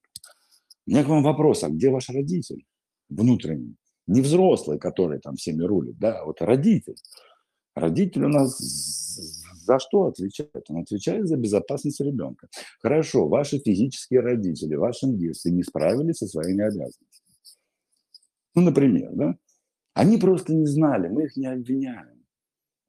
У 0.88 0.91
меня 0.91 1.03
к 1.03 1.07
вам 1.07 1.24
вопрос, 1.24 1.64
а 1.64 1.70
где 1.70 1.90
ваш 1.90 2.10
родитель 2.10 2.64
внутренний? 3.10 3.76
Не 4.07 4.22
взрослый, 4.22 4.80
который 4.80 5.20
там 5.20 5.36
всеми 5.36 5.64
рулит, 5.64 5.98
да, 5.99 6.20
а 6.20 6.26
вот 6.26 6.41
родитель. 6.41 6.95
Родитель 7.76 8.26
у 8.26 8.30
нас 8.30 8.60
за 9.70 9.78
что 9.78 10.08
отвечает? 10.08 10.66
Он 10.70 10.78
отвечает 10.78 11.28
за 11.28 11.38
безопасность 11.38 12.02
ребенка. 12.02 12.48
Хорошо, 12.82 13.28
ваши 13.28 13.60
физические 13.60 14.22
родители 14.22 14.74
в 14.74 14.80
вашем 14.80 15.16
детстве 15.16 15.52
не 15.52 15.62
справились 15.62 16.18
со 16.18 16.26
своими 16.26 16.64
обязанностями. 16.64 17.30
Ну, 18.56 18.64
например, 18.64 19.12
да? 19.14 19.38
Они 19.94 20.18
просто 20.18 20.56
не 20.56 20.66
знали, 20.66 21.08
мы 21.08 21.26
их 21.26 21.38
не 21.38 21.46
обвиняем. 21.46 22.26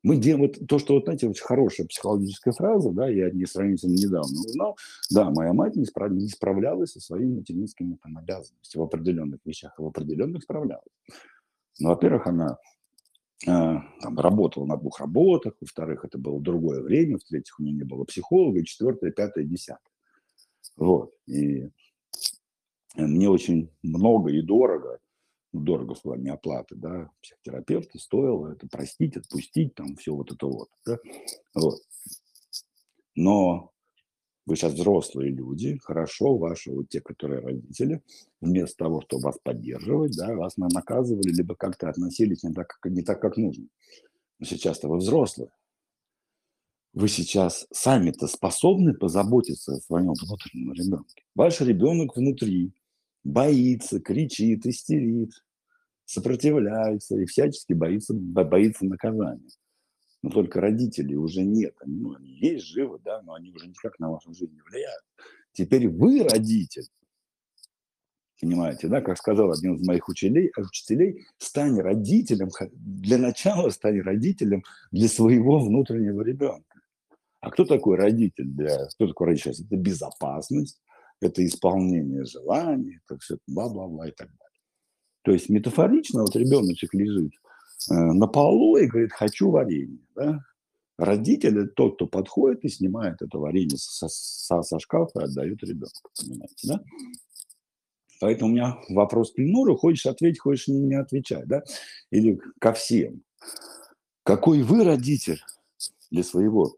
Мы 0.02 0.16
делаем 0.16 0.46
вот 0.46 0.66
то, 0.66 0.78
что, 0.78 0.94
вот, 0.94 1.04
знаете, 1.04 1.28
очень 1.28 1.44
хорошая 1.44 1.86
психологическая 1.86 2.54
фраза, 2.54 2.90
да, 2.92 3.10
я 3.10 3.30
не 3.30 3.44
сравнительно 3.44 3.92
недавно 3.92 4.40
узнал, 4.40 4.78
да, 5.10 5.28
моя 5.28 5.52
мать 5.52 5.76
не, 5.76 5.84
справ, 5.84 6.10
не 6.12 6.28
справлялась 6.28 6.92
со 6.92 7.00
своими 7.00 7.34
материнскими 7.40 7.98
там, 8.02 8.16
обязанностями 8.16 8.80
в 8.80 8.84
определенных 8.84 9.40
вещах, 9.44 9.74
в 9.78 9.84
определенных 9.84 10.44
справлялась. 10.44 10.88
Ну, 11.78 11.90
во-первых, 11.90 12.26
она 12.26 12.56
там, 13.44 14.18
работала 14.18 14.66
на 14.66 14.76
двух 14.76 15.00
работах, 15.00 15.54
во-вторых, 15.60 16.04
это 16.04 16.18
было 16.18 16.40
другое 16.40 16.82
время, 16.82 17.18
в-третьих, 17.18 17.58
у 17.58 17.62
нее 17.62 17.74
не 17.74 17.84
было 17.84 18.04
психолога, 18.04 18.60
и 18.60 18.64
четвертое, 18.64 19.10
пятое, 19.10 19.44
десятое. 19.44 19.92
Вот, 20.76 21.14
и 21.26 21.70
мне 22.96 23.30
очень 23.30 23.70
много 23.82 24.30
и 24.30 24.42
дорого 24.42 24.98
дорого 25.52 25.94
в 25.94 26.02
плане 26.02 26.32
оплаты, 26.32 26.76
да, 26.76 27.10
психотерапевта 27.22 27.98
стоило 27.98 28.52
это 28.52 28.68
простить, 28.68 29.16
отпустить, 29.16 29.74
там 29.74 29.96
все 29.96 30.14
вот 30.14 30.30
это 30.30 30.46
вот, 30.46 30.68
да, 30.86 30.98
вот. 31.54 31.80
Но 33.16 33.72
вы 34.46 34.56
сейчас 34.56 34.72
взрослые 34.72 35.30
люди, 35.30 35.78
хорошо, 35.82 36.36
ваши 36.36 36.72
вот 36.72 36.88
те, 36.88 37.00
которые 37.00 37.40
родители, 37.40 38.02
вместо 38.40 38.78
того, 38.78 39.02
чтобы 39.02 39.24
вас 39.24 39.38
поддерживать, 39.42 40.16
да, 40.16 40.34
вас 40.34 40.56
наказывали, 40.56 41.30
либо 41.30 41.54
как-то 41.54 41.88
относились 41.88 42.42
не 42.42 42.52
так, 42.52 42.68
как, 42.68 42.90
не 42.90 43.02
так, 43.02 43.20
как 43.20 43.36
нужно. 43.36 43.66
Но 44.38 44.46
сейчас-то 44.46 44.88
вы 44.88 44.98
взрослые. 44.98 45.50
Вы 46.92 47.08
сейчас 47.08 47.66
сами-то 47.70 48.26
способны 48.26 48.94
позаботиться 48.94 49.74
о 49.74 49.80
своем 49.80 50.12
внутреннем 50.14 50.72
ребенке. 50.72 51.22
Ваш 51.36 51.60
ребенок 51.60 52.16
внутри 52.16 52.72
боится, 53.22 54.00
кричит, 54.00 54.66
истерит, 54.66 55.30
сопротивляется 56.04 57.16
и 57.16 57.26
всячески 57.26 57.74
боится, 57.74 58.14
боится 58.14 58.84
наказания. 58.84 59.48
Но 60.22 60.30
только 60.30 60.60
родителей 60.60 61.16
уже 61.16 61.42
нет. 61.42 61.74
Они, 61.80 61.98
ну, 61.98 62.14
они 62.14 62.30
есть 62.30 62.66
живы, 62.66 62.98
да, 63.04 63.22
но 63.22 63.34
они 63.34 63.52
уже 63.52 63.68
никак 63.68 63.98
на 63.98 64.10
вашу 64.10 64.34
жизнь 64.34 64.52
не 64.52 64.60
влияют. 64.60 65.02
Теперь 65.52 65.88
вы 65.88 66.22
родитель. 66.22 66.86
Понимаете, 68.40 68.88
да, 68.88 69.02
как 69.02 69.18
сказал 69.18 69.52
один 69.52 69.74
из 69.74 69.86
моих 69.86 70.08
учителей, 70.08 70.50
учителей, 70.56 71.26
стань 71.36 71.78
родителем, 71.78 72.48
для 72.72 73.18
начала 73.18 73.68
стань 73.70 74.00
родителем 74.00 74.62
для 74.90 75.08
своего 75.08 75.58
внутреннего 75.58 76.22
ребенка. 76.22 76.80
А 77.40 77.50
кто 77.50 77.64
такой 77.64 77.96
родитель? 77.96 78.46
Для, 78.46 78.86
кто 78.94 79.08
такой 79.08 79.28
родитель? 79.28 79.52
Это 79.52 79.76
безопасность, 79.76 80.80
это 81.20 81.44
исполнение 81.44 82.24
желаний, 82.24 83.00
это 83.04 83.18
все 83.18 83.38
бла-бла-бла 83.46 84.08
и 84.08 84.12
так 84.12 84.28
далее. 84.28 84.60
То 85.22 85.32
есть 85.32 85.50
метафорично 85.50 86.22
вот 86.22 86.34
ребеночек 86.34 86.94
лежит 86.94 87.32
на 87.88 88.26
полу 88.26 88.76
и 88.76 88.86
говорит, 88.86 89.12
хочу 89.12 89.50
варенье. 89.50 90.04
Да? 90.14 90.40
Родитель– 90.98 91.68
тот, 91.76 91.94
кто 91.94 92.06
подходит 92.06 92.64
и 92.64 92.68
снимает 92.68 93.22
это 93.22 93.38
варенье 93.38 93.78
со, 93.78 94.08
со, 94.08 94.62
со 94.62 94.78
шкафа 94.78 95.20
и 95.20 95.24
отдает 95.24 95.62
ребенку. 95.62 96.10
Понимаете, 96.18 96.68
да? 96.68 96.84
Поэтому 98.20 98.50
у 98.50 98.54
меня 98.54 98.76
вопрос 98.90 99.32
к 99.32 99.38
Ленуру. 99.38 99.76
Хочешь 99.76 100.04
ответить, 100.04 100.40
хочешь 100.40 100.68
не 100.68 100.94
отвечать. 100.94 101.46
Да? 101.48 101.62
Или 102.10 102.38
ко 102.58 102.74
всем. 102.74 103.22
Какой 104.24 104.62
вы 104.62 104.84
родитель 104.84 105.42
для 106.10 106.22
своего 106.22 106.76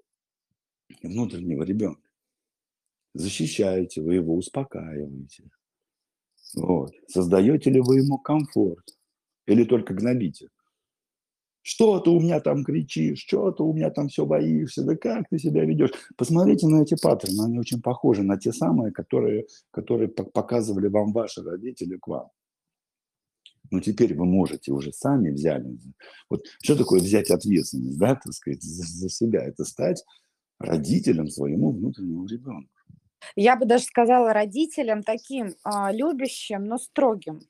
внутреннего 1.02 1.64
ребенка? 1.64 2.08
Защищаете 3.14 4.00
вы 4.00 4.14
его, 4.14 4.36
успокаиваете. 4.36 5.50
Вот. 6.54 6.92
Создаете 7.08 7.70
ли 7.70 7.80
вы 7.80 7.98
ему 7.98 8.18
комфорт? 8.18 8.96
Или 9.46 9.64
только 9.64 9.94
гнобите? 9.94 10.48
Что 11.62 12.00
ты 12.00 12.10
у 12.10 12.20
меня 12.20 12.40
там 12.40 12.64
кричишь, 12.64 13.20
что 13.20 13.52
ты 13.52 13.62
у 13.62 13.72
меня 13.72 13.90
там 13.90 14.08
все 14.08 14.26
боишься, 14.26 14.84
да 14.84 14.96
как 14.96 15.28
ты 15.28 15.38
себя 15.38 15.64
ведешь? 15.64 15.90
Посмотрите 16.16 16.66
на 16.66 16.82
эти 16.82 16.96
паттерны, 17.00 17.44
они 17.44 17.58
очень 17.58 17.80
похожи 17.80 18.22
на 18.24 18.36
те 18.36 18.52
самые, 18.52 18.92
которые, 18.92 19.46
которые 19.70 20.08
показывали 20.08 20.88
вам 20.88 21.12
ваши 21.12 21.42
родители 21.42 21.96
к 21.96 22.08
вам. 22.08 22.30
Но 23.70 23.80
теперь 23.80 24.14
вы 24.14 24.26
можете 24.26 24.72
уже 24.72 24.92
сами 24.92 25.30
взяли. 25.30 25.78
Вот 26.28 26.44
что 26.62 26.76
такое 26.76 27.00
взять 27.00 27.30
ответственность, 27.30 27.98
да, 27.98 28.16
так 28.16 28.32
сказать, 28.32 28.62
за, 28.62 28.84
за 28.84 29.08
себя? 29.08 29.44
Это 29.44 29.64
стать 29.64 30.04
родителем 30.58 31.28
своему 31.28 31.70
внутреннему 31.70 32.26
ребенку. 32.26 32.68
Я 33.36 33.56
бы 33.56 33.66
даже 33.66 33.84
сказала 33.84 34.32
родителям 34.32 35.02
таким 35.02 35.54
а, 35.62 35.92
любящим, 35.92 36.64
но 36.64 36.78
строгим. 36.78 37.40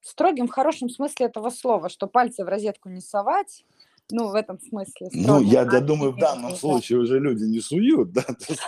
Строгим 0.00 0.48
в 0.48 0.52
хорошем 0.52 0.88
смысле 0.88 1.26
этого 1.26 1.50
слова, 1.50 1.88
что 1.88 2.06
пальцы 2.06 2.44
в 2.44 2.48
розетку 2.48 2.88
не 2.88 3.00
совать, 3.00 3.64
ну, 4.12 4.28
в 4.28 4.34
этом 4.34 4.58
смысле. 4.58 5.08
Ну, 5.12 5.40
я, 5.40 5.62
я 5.62 5.80
думаю, 5.80 6.12
в 6.12 6.18
данном 6.18 6.52
да. 6.52 6.56
случае 6.56 6.98
уже 6.98 7.18
люди 7.18 7.44
не 7.44 7.60
суют, 7.60 8.12
да? 8.12 8.24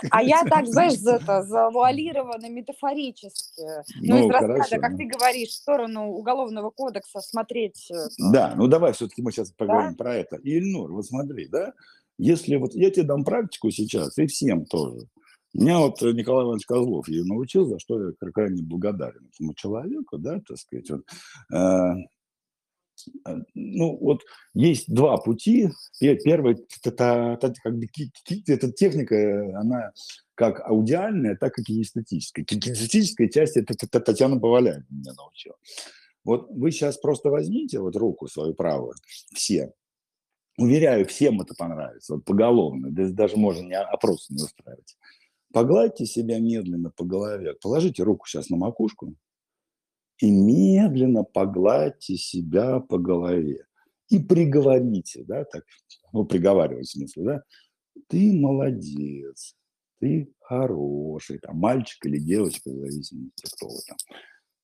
А 0.09 0.23
я 0.23 0.43
так, 0.43 0.67
знаешь, 0.67 0.93
за 0.93 1.15
это, 1.15 1.43
завуалированно, 1.43 2.49
метафорически. 2.49 3.61
Ну, 3.99 4.17
ну 4.17 4.27
из 4.27 4.31
рассказа, 4.31 4.77
как 4.79 4.97
ты 4.97 5.05
говоришь, 5.05 5.49
в 5.49 5.53
сторону 5.53 6.11
Уголовного 6.11 6.69
кодекса 6.69 7.19
смотреть. 7.21 7.89
Э, 7.91 8.07
да, 8.31 8.53
ну 8.55 8.67
давай 8.67 8.93
все-таки 8.93 9.21
мы 9.21 9.31
сейчас 9.31 9.51
поговорим 9.51 9.95
да? 9.95 10.03
про 10.03 10.15
это. 10.15 10.37
Ильнур, 10.37 10.91
вот 10.91 11.05
смотри, 11.05 11.47
да, 11.47 11.73
если 12.17 12.55
вот 12.55 12.73
я 12.75 12.89
тебе 12.89 13.03
дам 13.03 13.23
практику 13.23 13.71
сейчас, 13.71 14.17
и 14.17 14.27
всем 14.27 14.65
тоже. 14.65 15.07
Меня 15.53 15.79
вот 15.79 16.01
Николай 16.01 16.45
Иванович 16.45 16.65
Козлов 16.65 17.07
ее 17.07 17.23
научил, 17.23 17.65
за 17.65 17.79
что 17.79 18.01
я 18.01 18.31
крайне 18.31 18.63
благодарен 18.63 19.29
этому 19.33 19.53
человеку, 19.53 20.17
да, 20.17 20.41
так 20.47 20.57
сказать. 20.57 20.89
Вот, 20.89 21.01
э, 21.53 21.93
э 23.27 23.43
ну, 23.53 23.97
вот 23.97 24.21
есть 24.53 24.91
два 24.91 25.17
пути. 25.17 25.69
Первый, 25.99 26.65
это, 26.83 27.37
это, 27.39 27.53
как 27.63 27.77
бы, 27.77 27.87
эта 28.47 28.71
техника, 28.71 29.59
она 29.59 29.91
как 30.35 30.67
аудиальная, 30.67 31.35
так 31.35 31.59
и 31.59 31.63
кинестетическая. 31.63 32.43
Кинестетическая 32.43 33.29
часть 33.29 33.55
это, 33.55 33.75
это 33.79 33.99
Татьяна 33.99 34.39
Поваляева 34.39 34.83
меня 34.89 35.13
научила. 35.15 35.55
Вот 36.23 36.49
вы 36.49 36.71
сейчас 36.71 36.97
просто 36.97 37.29
возьмите 37.29 37.79
вот 37.79 37.95
руку 37.95 38.27
свою 38.27 38.53
правую, 38.53 38.95
все, 39.33 39.73
Уверяю, 40.57 41.07
всем 41.07 41.41
это 41.41 41.55
понравится, 41.55 42.13
вот 42.13 42.25
поголовно, 42.25 42.89
даже 42.91 43.37
можно 43.37 43.65
не 43.65 43.75
опрос 43.75 44.29
не 44.29 44.35
устраивать. 44.43 44.95
Погладьте 45.53 46.07
себя 46.07 46.39
медленно 46.39 46.89
по 46.89 47.05
голове, 47.05 47.53
положите 47.61 48.01
руку 48.01 48.25
сейчас 48.27 48.49
на 48.49 48.57
макушку 48.57 49.15
и 50.17 50.31
медленно 50.31 51.23
погладьте 51.23 52.17
себя 52.17 52.79
по 52.79 52.97
голове. 52.97 53.67
И 54.09 54.17
приговорите, 54.17 55.23
да, 55.23 55.45
так, 55.45 55.63
ну, 56.11 56.25
приговаривать 56.25 56.87
в 56.87 56.91
смысле, 56.91 57.23
да, 57.23 57.43
ты 58.07 58.33
молодец, 58.33 59.55
ты 59.99 60.33
хороший, 60.41 61.37
там, 61.37 61.57
мальчик 61.57 62.03
или 62.07 62.17
девочка, 62.17 62.71
в 62.71 62.79
зависимости, 62.79 63.43
кто 63.55 63.67
вы 63.67 63.79
там 63.87 63.97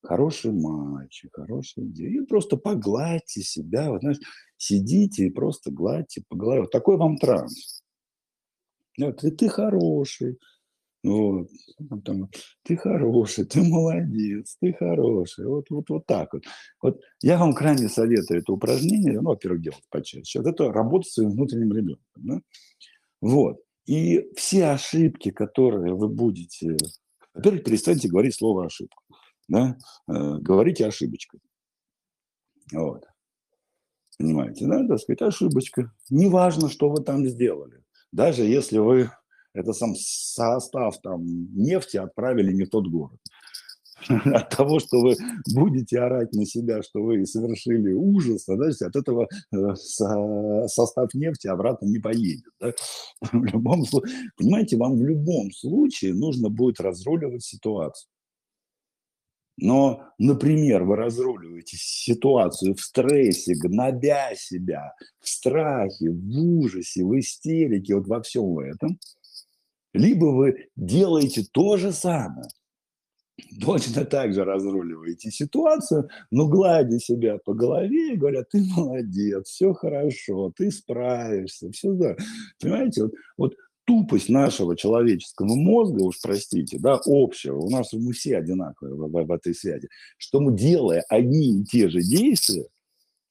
хороший 0.02 0.50
мальчик, 0.50 1.30
хороший 1.32 1.84
девочка. 1.84 2.22
И 2.22 2.26
просто 2.26 2.56
погладьте 2.56 3.42
себя. 3.42 3.90
Вот, 3.90 4.00
знаешь, 4.00 4.18
сидите 4.56 5.26
и 5.26 5.30
просто 5.30 5.70
гладьте 5.70 6.24
по 6.28 6.36
голове. 6.36 6.62
Вот 6.62 6.72
такой 6.72 6.96
вам 6.96 7.16
транс. 7.16 7.84
Вот, 8.98 9.22
и 9.24 9.30
ты 9.30 9.48
хороший. 9.48 10.38
Вот, 11.02 11.48
там, 12.04 12.28
ты 12.62 12.76
хороший, 12.76 13.44
ты 13.46 13.62
молодец, 13.62 14.56
ты 14.60 14.72
хороший. 14.74 15.46
Вот, 15.46 15.66
вот, 15.70 15.88
вот 15.88 16.06
так 16.06 16.32
вот. 16.34 16.44
Вот 16.82 17.00
я 17.22 17.38
вам 17.38 17.54
крайне 17.54 17.88
советую 17.88 18.40
это 18.40 18.52
упражнение, 18.52 19.20
ну, 19.20 19.30
во-первых, 19.30 19.62
делать 19.62 19.84
почаще. 19.88 20.40
Вот 20.40 20.48
это 20.48 20.72
работа 20.72 21.08
с 21.08 21.14
своим 21.14 21.30
внутренним 21.30 21.72
ребенком. 21.72 22.02
Да? 22.16 22.40
Вот. 23.20 23.60
И 23.86 24.28
все 24.36 24.66
ошибки, 24.66 25.30
которые 25.30 25.94
вы 25.94 26.08
будете... 26.08 26.76
Во-первых, 27.32 27.64
перестаньте 27.64 28.08
говорить 28.08 28.34
слово 28.34 28.66
ошибка 28.66 29.00
да, 29.50 29.76
э, 30.08 30.38
говорите 30.38 30.86
ошибочкой. 30.86 31.40
Вот. 32.72 33.04
Понимаете, 34.16 34.66
да, 34.66 34.86
так 34.86 35.00
сказать, 35.00 35.22
ошибочка. 35.22 35.92
Неважно, 36.08 36.68
что 36.68 36.88
вы 36.88 37.02
там 37.02 37.26
сделали. 37.26 37.82
даже 38.12 38.42
если 38.44 38.78
вы 38.78 39.10
это 39.54 39.72
сам 39.72 39.94
состав 39.96 41.00
там 41.02 41.24
нефти 41.54 41.96
отправили 41.96 42.52
не 42.52 42.64
в 42.64 42.70
тот 42.70 42.88
город. 42.88 43.18
От 44.08 44.48
того, 44.50 44.80
что 44.80 45.00
вы 45.00 45.16
будете 45.54 45.98
орать 45.98 46.32
на 46.32 46.46
себя, 46.46 46.82
что 46.82 47.02
вы 47.02 47.26
совершили 47.26 47.92
ужас, 47.92 48.44
значит, 48.46 48.82
от 48.82 48.96
этого 48.96 49.28
э, 49.52 49.74
состав 50.66 51.12
нефти 51.14 51.48
обратно 51.48 51.86
не 51.86 51.98
поедет. 51.98 52.50
Да? 52.60 52.72
В 53.32 53.44
любом 53.44 53.84
случае, 53.84 54.30
понимаете, 54.36 54.76
вам 54.76 54.96
в 54.96 55.02
любом 55.02 55.50
случае 55.52 56.14
нужно 56.14 56.48
будет 56.48 56.80
разруливать 56.80 57.42
ситуацию. 57.42 58.08
Но, 59.62 60.04
например, 60.18 60.84
вы 60.84 60.96
разруливаете 60.96 61.76
ситуацию 61.78 62.74
в 62.74 62.80
стрессе, 62.80 63.54
гнобя 63.54 64.34
себя, 64.34 64.94
в 65.20 65.28
страхе, 65.28 66.10
в 66.10 66.38
ужасе, 66.38 67.04
в 67.04 67.18
истерике, 67.18 67.94
вот 67.94 68.06
во 68.06 68.22
всем 68.22 68.58
этом, 68.58 68.98
либо 69.92 70.26
вы 70.26 70.68
делаете 70.76 71.44
то 71.52 71.76
же 71.76 71.92
самое, 71.92 72.48
точно 73.60 74.04
так 74.04 74.34
же 74.34 74.44
разруливаете 74.44 75.30
ситуацию, 75.30 76.08
но 76.30 76.48
гладя 76.48 76.98
себя 76.98 77.38
по 77.44 77.54
голове 77.54 78.14
и 78.14 78.16
говорят, 78.16 78.50
ты 78.50 78.62
молодец, 78.76 79.48
все 79.48 79.72
хорошо, 79.72 80.52
ты 80.56 80.70
справишься, 80.70 81.70
все 81.72 81.92
да. 81.92 82.16
Понимаете, 82.60 83.02
вот, 83.02 83.12
вот 83.36 83.54
тупость 83.84 84.28
нашего 84.28 84.76
человеческого 84.76 85.54
мозга, 85.54 86.02
уж 86.02 86.20
простите, 86.22 86.78
да, 86.78 87.00
общего, 87.04 87.58
у 87.58 87.70
нас 87.70 87.92
мы 87.92 88.12
все 88.12 88.36
одинаковые 88.36 88.94
в, 88.94 89.08
в, 89.08 89.24
в 89.26 89.32
этой 89.32 89.54
связи, 89.54 89.88
что 90.16 90.40
мы, 90.40 90.56
делая 90.56 91.04
одни 91.08 91.60
и 91.60 91.64
те 91.64 91.88
же 91.88 92.00
действия, 92.00 92.66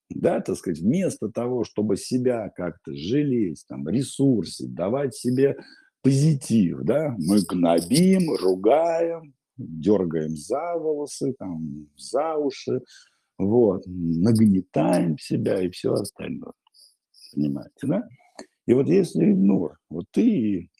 да, 0.10 0.42
так 0.42 0.58
сказать, 0.58 0.80
вместо 0.80 1.30
того, 1.30 1.64
чтобы 1.64 1.96
себя 1.96 2.50
как-то 2.50 2.94
жалеть, 2.96 3.64
там, 3.68 3.88
ресурсить, 3.88 4.74
давать 4.74 5.16
себе 5.16 5.56
позитив, 6.02 6.80
да, 6.84 7.16
мы 7.20 7.42
гнобим, 7.42 8.34
ругаем, 8.36 9.34
дергаем 9.58 10.36
за 10.36 10.76
волосы, 10.76 11.34
там, 11.38 11.88
за 11.98 12.36
уши, 12.36 12.82
вот, 13.38 13.84
нагнетаем 13.86 15.18
себя 15.18 15.62
и 15.62 15.70
все 15.70 15.94
остальное. 15.94 16.54
Понимаете, 17.34 17.88
да? 17.88 18.08
И 18.66 18.74
вот 18.74 18.88
если 18.88 19.32
Игнор, 19.32 19.78
вот 19.90 20.06
ты 20.12 20.22
и 20.22 20.72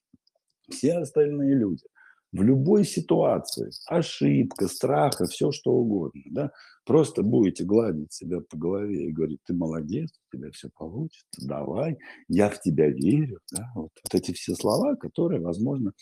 все 0.70 0.98
остальные 0.98 1.56
люди 1.56 1.84
в 2.32 2.42
любой 2.44 2.86
ситуации, 2.86 3.72
ошибка, 3.88 4.68
страха, 4.68 5.26
все 5.26 5.52
что 5.52 5.72
угодно, 5.72 6.22
да, 6.30 6.52
просто 6.86 7.24
будете 7.24 7.64
гладить 7.64 8.14
себя 8.14 8.40
по 8.42 8.58
голове 8.58 9.08
и 9.08 9.12
говорить, 9.12 9.40
ты 9.46 9.54
молодец, 9.54 10.12
у 10.12 10.38
тебя 10.38 10.52
все 10.52 10.70
получится, 10.70 11.26
давай, 11.42 11.98
я 12.28 12.50
в 12.50 12.62
тебя 12.62 12.90
верю, 12.90 13.40
да, 13.52 13.72
вот, 13.74 13.92
вот 14.04 14.14
эти 14.14 14.32
все 14.32 14.54
слова, 14.56 14.96
которые, 14.96 15.42
возможно, 15.42 15.94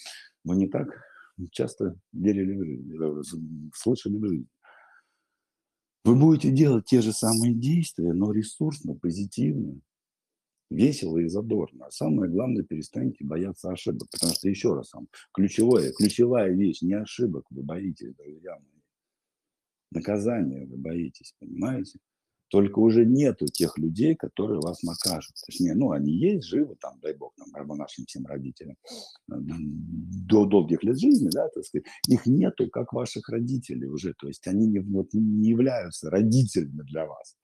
вы 0.44 0.58
не 0.58 0.68
так 0.68 0.88
часто 1.52 1.96
верили 2.12 2.56
в 2.56 3.24
жизнь, 3.24 3.72
слышали 3.74 4.18
в 4.18 4.28
жизни. 4.28 4.48
Вы 6.04 6.16
будете 6.16 6.52
делать 6.52 6.86
те 6.86 7.02
же 7.02 7.12
самые 7.12 7.54
действия, 7.54 8.14
но 8.14 8.32
ресурсно, 8.32 8.96
позитивно, 8.96 9.80
весело 10.70 11.18
и 11.18 11.28
задорно. 11.28 11.86
А 11.86 11.92
самое 11.92 12.32
главное, 12.32 12.64
перестаньте 12.64 13.24
бояться 13.24 13.72
ошибок. 13.72 14.10
Потому 14.12 14.34
что, 14.34 14.50
еще 14.50 14.74
раз, 14.74 14.94
вам, 14.94 15.08
ключевое, 15.34 15.92
ключевая 15.92 16.52
вещь, 16.52 16.82
не 16.82 16.94
ошибок 16.94 17.46
вы 17.50 17.64
боитесь, 17.64 18.14
друзья 18.16 18.54
мои. 18.56 18.82
Наказания 19.92 20.66
вы 20.66 20.78
боитесь, 20.78 21.34
понимаете? 21.40 22.00
Только 22.50 22.80
уже 22.80 23.06
нету 23.06 23.46
тех 23.48 23.78
людей, 23.78 24.16
которые 24.16 24.62
вас 24.62 24.82
накажут. 24.82 25.36
Точнее, 25.46 25.76
ну, 25.76 25.92
они 25.92 26.14
есть, 26.14 26.48
живы 26.48 26.76
там, 26.80 26.98
дай 27.02 27.14
бог, 27.14 27.34
там, 27.36 27.68
нашим 27.78 28.06
всем 28.06 28.26
родителям, 28.26 28.78
э, 29.30 29.36
до 29.38 30.46
долгих 30.46 30.82
лет 30.84 30.98
жизни, 30.98 31.30
да, 31.30 31.50
так 31.50 31.66
сказать. 31.66 31.88
Их 32.08 32.26
нету, 32.26 32.70
как 32.70 32.94
ваших 32.94 33.28
родителей 33.28 33.88
уже. 33.88 34.14
То 34.14 34.28
есть 34.28 34.48
они 34.48 34.68
не, 34.68 34.80
вот, 34.80 35.10
не 35.14 35.50
являются 35.50 36.10
родителями 36.10 36.84
для 36.84 37.06
вас. 37.06 37.36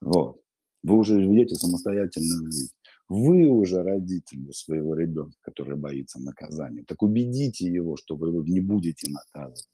Вот. 0.00 0.41
Вы 0.82 0.98
уже 0.98 1.20
ведете 1.20 1.54
самостоятельную 1.54 2.50
жизнь. 2.50 2.72
Вы 3.08 3.46
уже 3.48 3.82
родители 3.82 4.50
своего 4.52 4.94
ребенка, 4.94 5.36
который 5.42 5.76
боится 5.76 6.18
наказания. 6.20 6.84
Так 6.84 7.02
убедите 7.02 7.66
его, 7.66 7.96
что 7.96 8.16
вы 8.16 8.30
не 8.48 8.60
будете 8.60 9.10
наказывать, 9.10 9.68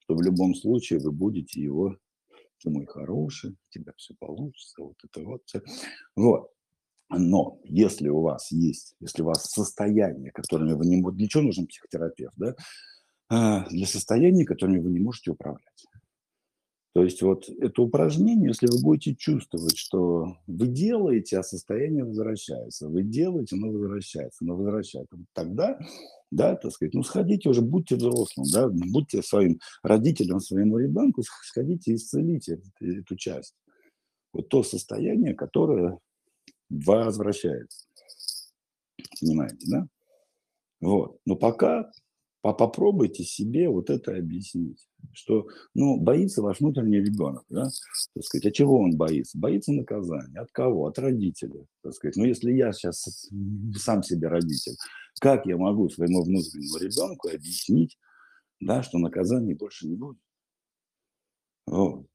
что 0.00 0.14
в 0.14 0.22
любом 0.22 0.54
случае 0.54 0.98
вы 0.98 1.10
будете 1.10 1.62
его, 1.62 1.96
ты 2.62 2.70
мой 2.70 2.86
хороший, 2.86 3.52
у 3.52 3.70
тебя 3.70 3.92
все 3.96 4.14
получится, 4.18 4.82
вот 4.82 4.96
это 5.02 5.24
вот. 5.24 5.42
Все. 5.46 5.62
Вот. 6.16 6.50
Но 7.08 7.58
если 7.64 8.08
у 8.08 8.20
вас 8.20 8.50
есть, 8.52 8.94
если 9.00 9.22
у 9.22 9.26
вас 9.26 9.44
состояние, 9.44 10.30
которыми 10.30 10.72
вы 10.72 10.86
не 10.86 10.96
можете, 10.96 11.18
для 11.18 11.28
чего 11.28 11.42
нужен 11.44 11.66
психотерапевт, 11.66 12.34
да? 12.36 12.54
А, 13.28 13.68
для 13.68 13.86
состояния, 13.86 14.44
которыми 14.44 14.78
вы 14.78 14.90
не 14.90 15.00
можете 15.00 15.30
управлять. 15.30 15.86
То 16.94 17.02
есть 17.04 17.22
вот 17.22 17.48
это 17.48 17.82
упражнение, 17.82 18.48
если 18.48 18.66
вы 18.66 18.82
будете 18.82 19.14
чувствовать, 19.14 19.78
что 19.78 20.36
вы 20.46 20.66
делаете, 20.66 21.38
а 21.38 21.42
состояние 21.42 22.04
возвращается, 22.04 22.86
вы 22.88 23.02
делаете, 23.02 23.56
оно 23.56 23.70
возвращается, 23.70 24.44
оно 24.44 24.56
возвращается, 24.56 25.16
тогда, 25.32 25.78
да, 26.30 26.54
так 26.54 26.70
сказать, 26.70 26.92
ну 26.92 27.02
сходите 27.02 27.48
уже, 27.48 27.62
будьте 27.62 27.96
взрослым, 27.96 28.46
да, 28.52 28.68
будьте 28.68 29.22
своим 29.22 29.58
родителям, 29.82 30.40
своему 30.40 30.76
ребенку, 30.78 31.22
сходите 31.22 31.92
и 31.92 31.94
исцелите 31.94 32.60
эту, 32.78 32.98
эту 32.98 33.16
часть. 33.16 33.54
Вот 34.34 34.50
то 34.50 34.62
состояние, 34.62 35.34
которое 35.34 35.98
возвращается. 36.68 37.86
Понимаете, 39.18 39.66
да? 39.66 39.86
Вот. 40.80 41.18
Но 41.24 41.36
пока 41.36 41.90
попробуйте 42.42 43.22
себе 43.22 43.68
вот 43.68 43.88
это 43.88 44.16
объяснить, 44.16 44.88
что, 45.12 45.46
ну, 45.74 46.00
боится 46.00 46.42
ваш 46.42 46.58
внутренний 46.60 46.98
ребенок, 46.98 47.44
да, 47.48 47.68
так 48.14 48.24
сказать, 48.24 48.46
от 48.46 48.54
чего 48.54 48.80
он 48.80 48.96
боится? 48.96 49.38
Боится 49.38 49.72
наказания, 49.72 50.40
от 50.40 50.50
кого? 50.50 50.86
От 50.86 50.98
родителей, 50.98 51.66
так 51.82 51.94
сказать. 51.94 52.16
Ну, 52.16 52.24
если 52.24 52.52
я 52.52 52.72
сейчас 52.72 53.30
сам 53.76 54.02
себе 54.02 54.26
родитель, 54.26 54.74
как 55.20 55.46
я 55.46 55.56
могу 55.56 55.88
своему 55.88 56.24
внутреннему 56.24 56.78
ребенку 56.78 57.28
объяснить, 57.28 57.96
да, 58.60 58.82
что 58.82 58.98
наказаний 58.98 59.54
больше 59.54 59.86
не 59.86 59.94
будет? 59.94 60.18
Вот. 61.66 62.06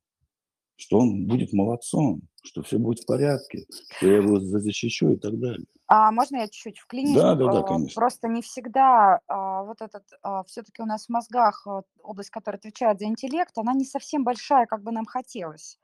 Что 0.78 1.00
он 1.00 1.26
будет 1.26 1.54
молодцом, 1.54 2.22
что 2.44 2.62
все 2.62 2.78
будет 2.78 3.00
в 3.00 3.06
порядке, 3.06 3.66
что 3.98 4.08
я 4.08 4.18
его 4.18 4.40
защищу 4.40 5.14
и 5.14 5.18
так 5.18 5.40
далее. 5.40 5.66
А 5.88 6.12
можно 6.12 6.38
я 6.38 6.48
чуть-чуть 6.48 6.80
в 6.80 6.88
клинику? 6.88 7.20
Да, 7.20 7.36
да, 7.36 7.52
да, 7.52 7.60
А, 7.60 7.64
конечно. 7.64 8.00
Просто 8.00 8.28
не 8.28 8.42
всегда 8.42 9.20
а, 9.28 9.64
вот 9.64 9.82
этот, 9.82 10.04
все-таки 10.48 10.82
у 10.82 10.86
нас 10.86 11.06
в 11.06 11.10
мозгах 11.10 11.66
а, 11.66 11.82
область, 12.04 12.30
которая 12.30 12.60
отвечает 12.60 13.00
за 13.00 13.06
интеллект, 13.06 13.58
она 13.58 13.74
не 13.74 13.86
совсем 13.86 14.24
большая, 14.24 14.66
как 14.66 14.84
бы 14.84 14.92
нам 14.92 15.06
хотелось. 15.06 15.80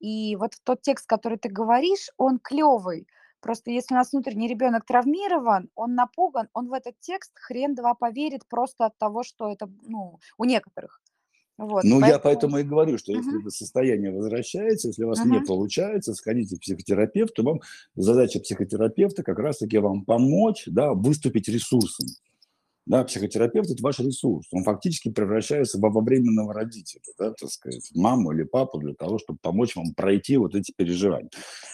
И 0.00 0.34
вот 0.36 0.52
тот 0.64 0.82
текст, 0.82 1.06
который 1.06 1.38
ты 1.38 1.48
говоришь, 1.48 2.10
он 2.16 2.38
клевый. 2.38 3.06
Просто 3.40 3.70
если 3.70 3.94
у 3.94 3.98
нас 3.98 4.12
внутренний 4.12 4.48
ребенок 4.48 4.84
травмирован, 4.86 5.68
он 5.74 5.94
напуган, 5.94 6.48
он 6.52 6.68
в 6.68 6.72
этот 6.72 6.98
текст 7.00 7.32
хрен 7.34 7.74
два 7.74 7.94
поверит 7.94 8.46
просто 8.48 8.86
от 8.86 8.98
того, 8.98 9.22
что 9.22 9.50
это, 9.50 9.68
ну, 9.82 10.18
у 10.38 10.44
некоторых. 10.44 11.00
Вот, 11.58 11.84
Ну, 11.84 12.00
я 12.00 12.18
поэтому... 12.18 12.22
поэтому 12.22 12.58
и 12.58 12.62
говорю, 12.62 12.98
что 12.98 13.12
если 13.12 13.30
Мгм. 13.30 13.40
это 13.40 13.50
состояние 13.50 14.10
возвращается, 14.10 14.88
если 14.88 15.04
у 15.04 15.08
вас 15.08 15.24
не 15.24 15.36
Мгм. 15.38 15.46
получается, 15.46 16.14
сходите 16.14 16.56
к 16.56 16.60
психотерапевту. 16.60 17.42
Вам 17.44 17.60
задача 17.94 18.40
психотерапевта 18.40 19.22
как 19.22 19.38
раз-таки 19.38 19.78
вам 19.78 20.04
помочь, 20.04 20.64
да, 20.66 20.92
выступить 20.92 21.48
ресурсом. 21.48 22.06
Да, 22.86 23.04
психотерапевт– 23.04 23.70
это 23.70 23.82
ваш 23.82 24.00
ресурс. 24.00 24.48
Он 24.52 24.64
фактически 24.64 25.10
превращается 25.10 25.78
во 25.78 25.90
во 25.90 26.00
временного 26.00 26.52
родителя, 26.52 27.00
да, 27.16 27.32
так 27.32 27.48
сказать, 27.50 27.88
маму 27.94 28.32
или 28.32 28.42
папу 28.42 28.78
для 28.78 28.94
того, 28.94 29.18
чтобы 29.18 29.38
помочь 29.40 29.76
вам 29.76 29.94
пройти 29.94 30.36
вот 30.36 30.56
эти 30.56 30.72
переживания. 30.76 31.30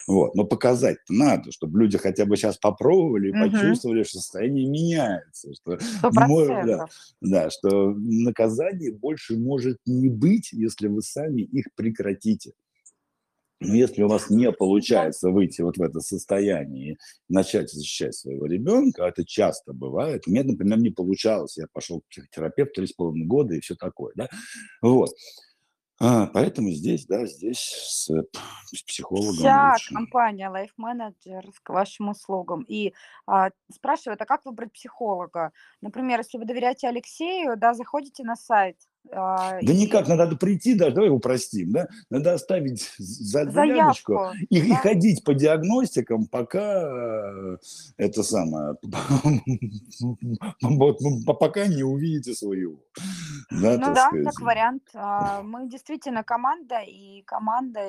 Вот. 0.07 0.35
Но 0.35 0.43
показать 0.45 0.97
надо, 1.09 1.51
чтобы 1.51 1.79
люди 1.79 1.97
хотя 1.97 2.25
бы 2.25 2.37
сейчас 2.37 2.57
попробовали 2.57 3.29
и 3.29 3.33
Мгм. 3.33 3.39
почувствовали, 3.39 4.03
что 4.03 4.19
состояние 4.19 4.67
меняется, 4.67 5.51
что 5.55 5.79
Сто 5.79 6.11
мо- 6.11 6.63
да, 6.65 6.85
да, 7.21 7.49
что 7.49 7.91
наказаний 7.97 8.91
больше 8.91 9.35
может 9.37 9.77
не 9.87 10.09
быть, 10.09 10.51
если 10.51 10.87
вы 10.87 11.01
сами 11.01 11.41
их 11.41 11.65
прекратите. 11.75 12.51
Но 13.59 13.75
если 13.75 14.03
у 14.03 14.07
вас 14.07 14.29
не 14.29 14.51
получается 14.51 15.31
выйти 15.31 15.61
вот 15.61 15.77
в 15.77 15.81
это 15.81 15.99
состояние 15.99 16.93
и 16.93 16.97
начать 17.27 17.69
защищать 17.69 18.15
своего 18.15 18.45
ребенка, 18.45 19.05
а 19.05 19.09
это 19.09 19.25
часто 19.25 19.73
бывает. 19.73 20.23
У 20.27 20.31
меня, 20.31 20.43
например, 20.43 20.79
не 20.79 20.91
получалось. 20.91 21.57
Я 21.57 21.65
пошел 21.71 22.01
к 22.01 22.07
психотерапевту 22.07 22.73
три 22.75 22.87
с 22.87 22.93
половиной 22.93 23.27
года 23.27 23.55
и 23.55 23.59
все 23.59 23.75
такое, 23.75 24.13
да. 24.15 24.29
Вот. 24.81 25.11
А, 26.01 26.27
поэтому 26.27 26.71
здесь, 26.71 27.05
да, 27.05 27.25
здесь 27.25 27.59
с, 27.59 28.09
э, 28.09 28.23
с 28.73 28.83
психологом 28.83 29.33
Вся 29.33 29.71
лучше. 29.73 29.93
компания 29.93 30.49
Life 30.49 30.71
Manager 30.79 31.51
к 31.61 31.69
вашим 31.69 32.07
услугам. 32.09 32.61
И 32.69 32.93
а, 33.27 33.49
спрашивают, 33.69 34.21
а 34.21 34.25
как 34.25 34.45
выбрать 34.45 34.71
психолога? 34.71 35.51
Например, 35.81 36.19
если 36.19 36.37
вы 36.37 36.45
доверяете 36.45 36.87
Алексею, 36.87 37.57
да, 37.57 37.73
заходите 37.73 38.23
на 38.23 38.37
сайт 38.37 38.77
да 39.11 39.59
и... 39.61 39.75
никак, 39.75 40.07
надо 40.07 40.35
прийти, 40.35 40.75
даже 40.75 40.95
давай 40.95 41.09
упростим, 41.09 41.71
да, 41.71 41.87
надо 42.09 42.33
оставить 42.33 42.91
за, 42.97 43.49
заявочку, 43.49 44.31
и, 44.49 44.61
да. 44.61 44.67
и 44.67 44.71
ходить 44.73 45.23
по 45.23 45.33
диагностикам, 45.33 46.27
пока 46.27 47.57
это 47.97 48.23
самое, 48.23 48.75
пока 51.39 51.67
не 51.67 51.83
увидите 51.83 52.33
своего. 52.33 52.79
Да, 53.49 53.77
ну 53.77 53.93
да, 53.93 54.09
сказать. 54.09 54.25
как 54.25 54.41
вариант. 54.41 54.83
А, 54.93 55.41
мы 55.41 55.67
действительно 55.67 56.23
команда, 56.23 56.81
и 56.81 57.23
команда, 57.23 57.79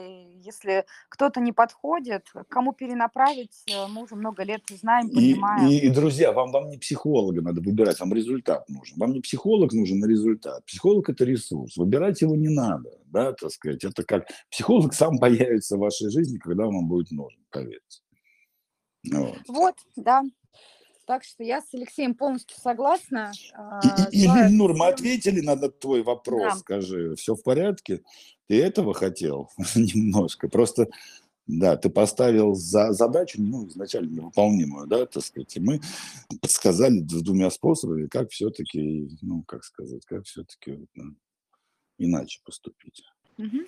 если 0.42 0.86
кто-то 1.08 1.40
не 1.40 1.52
подходит, 1.52 2.26
кому 2.48 2.72
перенаправить, 2.72 3.62
э, 3.70 3.86
мы 3.88 4.04
уже 4.04 4.16
много 4.16 4.42
лет 4.42 4.62
знаем, 4.70 5.10
понимаем. 5.10 5.68
И, 5.68 5.74
и, 5.74 5.86
и 5.86 5.90
друзья, 5.90 6.32
вам, 6.32 6.50
вам 6.50 6.70
не 6.70 6.78
психолога 6.78 7.42
надо 7.42 7.60
выбирать, 7.60 8.00
вам 8.00 8.14
результат 8.14 8.68
нужен. 8.68 8.98
Вам 8.98 9.12
не 9.12 9.20
психолог 9.20 9.72
нужен, 9.72 10.02
а 10.02 10.08
результат. 10.08 10.64
Психолог– 10.64 10.99
это 11.08 11.24
ресурс. 11.24 11.76
Выбирать 11.76 12.20
его 12.20 12.36
не 12.36 12.48
надо, 12.48 12.90
да, 13.06 13.32
так 13.32 13.50
сказать. 13.50 13.84
Это 13.84 14.04
как 14.04 14.28
психолог 14.50 14.94
сам 14.94 15.18
появится 15.18 15.76
в 15.76 15.80
вашей 15.80 16.10
жизни, 16.10 16.38
когда 16.38 16.66
вам 16.66 16.88
будет 16.88 17.10
нужен, 17.10 17.40
поверьте. 17.50 18.02
Вот, 19.10 19.38
вот 19.48 19.74
да. 19.96 20.22
Так 21.06 21.24
что 21.24 21.42
я 21.42 21.60
с 21.60 21.74
Алексеем 21.74 22.14
полностью 22.14 22.56
согласна. 22.56 23.32
И, 24.12 24.26
а, 24.26 24.46
Ильнур, 24.46 24.74
мы 24.74 24.88
ответили 24.88 25.40
на 25.40 25.56
твой 25.56 26.02
вопрос, 26.02 26.52
да. 26.52 26.58
скажи, 26.58 27.16
все 27.16 27.34
в 27.34 27.42
порядке? 27.42 28.02
Ты 28.46 28.62
этого 28.62 28.94
хотел 28.94 29.50
немножко? 29.74 30.48
Просто, 30.48 30.88
да, 31.58 31.76
ты 31.76 31.90
поставил 31.90 32.54
за 32.54 32.92
задачу, 32.92 33.40
ну, 33.40 33.66
изначально 33.68 34.10
невыполнимую, 34.10 34.86
да, 34.86 35.06
так 35.06 35.22
сказать, 35.22 35.56
и 35.56 35.60
мы 35.60 35.80
подсказали 36.40 37.00
двумя 37.00 37.50
способами, 37.50 38.06
как 38.06 38.30
все-таки, 38.30 39.08
ну, 39.22 39.42
как 39.42 39.64
сказать, 39.64 40.04
как 40.06 40.24
все-таки 40.26 40.86
ну, 40.94 41.14
иначе 41.98 42.40
поступить. 42.44 43.02
Угу. 43.38 43.58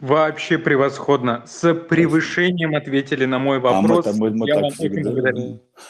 Вообще 0.00 0.58
превосходно. 0.58 1.44
С 1.46 1.74
превышением 1.74 2.74
ответили 2.74 3.24
на 3.24 3.38
мой 3.38 3.60
вопрос. 3.60 4.06
А 4.06 4.12
мы, 4.12 4.30
мы, 4.30 4.36
мы 4.38 4.48
Я 4.48 4.54
так 4.54 4.62
вам 4.62 4.72
всегда... 4.72 5.00
очень 5.00 5.02
благодарен. 5.02 5.52
Да, 5.52 5.82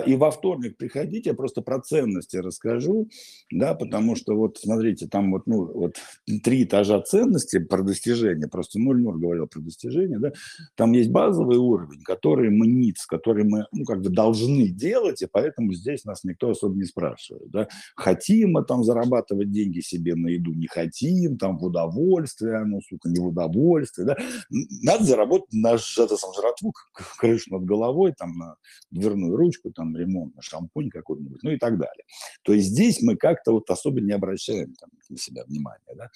и 0.00 0.16
во 0.16 0.30
вторник 0.30 0.78
приходите, 0.78 1.30
я 1.30 1.36
просто 1.36 1.60
про 1.60 1.78
ценности 1.78 2.38
расскажу, 2.38 3.10
да, 3.50 3.74
потому 3.74 4.16
что 4.16 4.34
вот, 4.34 4.56
смотрите, 4.56 5.06
там 5.06 5.30
вот, 5.30 5.46
ну, 5.46 5.66
вот 5.66 5.96
три 6.42 6.64
этажа 6.64 7.02
ценности 7.02 7.58
про 7.58 7.82
достижения, 7.82 8.48
просто 8.48 8.78
нуль 8.78 9.02
Нур 9.02 9.18
говорил 9.18 9.46
про 9.46 9.60
достижения, 9.60 10.18
да, 10.18 10.32
там 10.74 10.92
есть 10.92 11.10
базовый 11.10 11.58
уровень, 11.58 12.00
который 12.00 12.48
мы 12.48 12.66
ниц, 12.66 13.04
который 13.04 13.44
мы, 13.44 13.66
ну, 13.72 13.84
как 13.84 14.00
бы 14.00 14.08
должны 14.08 14.68
делать, 14.68 15.20
и 15.20 15.28
поэтому 15.30 15.74
здесь 15.74 16.06
нас 16.06 16.24
никто 16.24 16.48
особо 16.48 16.74
не 16.76 16.84
спрашивает, 16.84 17.50
да, 17.50 17.68
хотим 17.94 18.52
мы 18.52 18.64
там 18.64 18.84
зарабатывать 18.84 19.50
деньги 19.50 19.80
себе 19.80 20.14
на 20.14 20.28
еду, 20.28 20.54
не 20.54 20.66
хотим, 20.66 21.36
там, 21.36 21.58
в 21.58 21.64
удовольствие, 21.64 22.64
ну, 22.64 22.80
сука, 22.80 23.10
не 23.10 23.20
в 23.20 23.26
удовольствие, 23.26 24.06
да, 24.06 24.16
надо 24.48 25.04
заработать 25.04 25.52
на 25.52 25.74
это 25.74 26.16
сам 26.16 26.32
жратву, 26.32 26.72
крышу 27.18 27.52
над 27.52 27.66
головой, 27.66 28.14
там, 28.16 28.32
на 28.38 28.56
дверную 28.90 29.36
ручку, 29.36 29.73
там 29.74 29.96
ремонт, 29.96 30.34
на 30.34 30.42
шампунь 30.42 30.90
какой-нибудь, 30.90 31.42
ну 31.42 31.50
и 31.50 31.58
так 31.58 31.78
далее. 31.78 32.04
То 32.42 32.52
есть 32.52 32.68
здесь 32.68 33.02
мы 33.02 33.16
как-то 33.16 33.52
вот 33.52 33.68
особо 33.70 34.00
не 34.00 34.12
обращаем 34.12 34.74
там, 34.74 34.90
на 35.08 35.16
себя 35.18 35.44
внимания. 35.44 35.94
Да? 35.96 36.08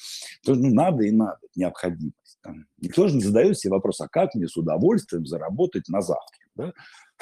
То, 0.44 0.54
ну, 0.54 0.70
надо 0.70 1.04
и 1.04 1.10
надо, 1.10 1.40
необходимость. 1.54 2.38
Там. 2.42 2.66
Никто 2.80 3.08
же 3.08 3.16
не 3.16 3.22
задает 3.22 3.58
себе 3.58 3.72
вопрос, 3.72 4.00
а 4.00 4.08
как 4.08 4.34
мне 4.34 4.48
с 4.48 4.56
удовольствием 4.56 5.26
заработать 5.26 5.88
на 5.88 6.00
завтрак? 6.00 6.48
Да? 6.54 6.72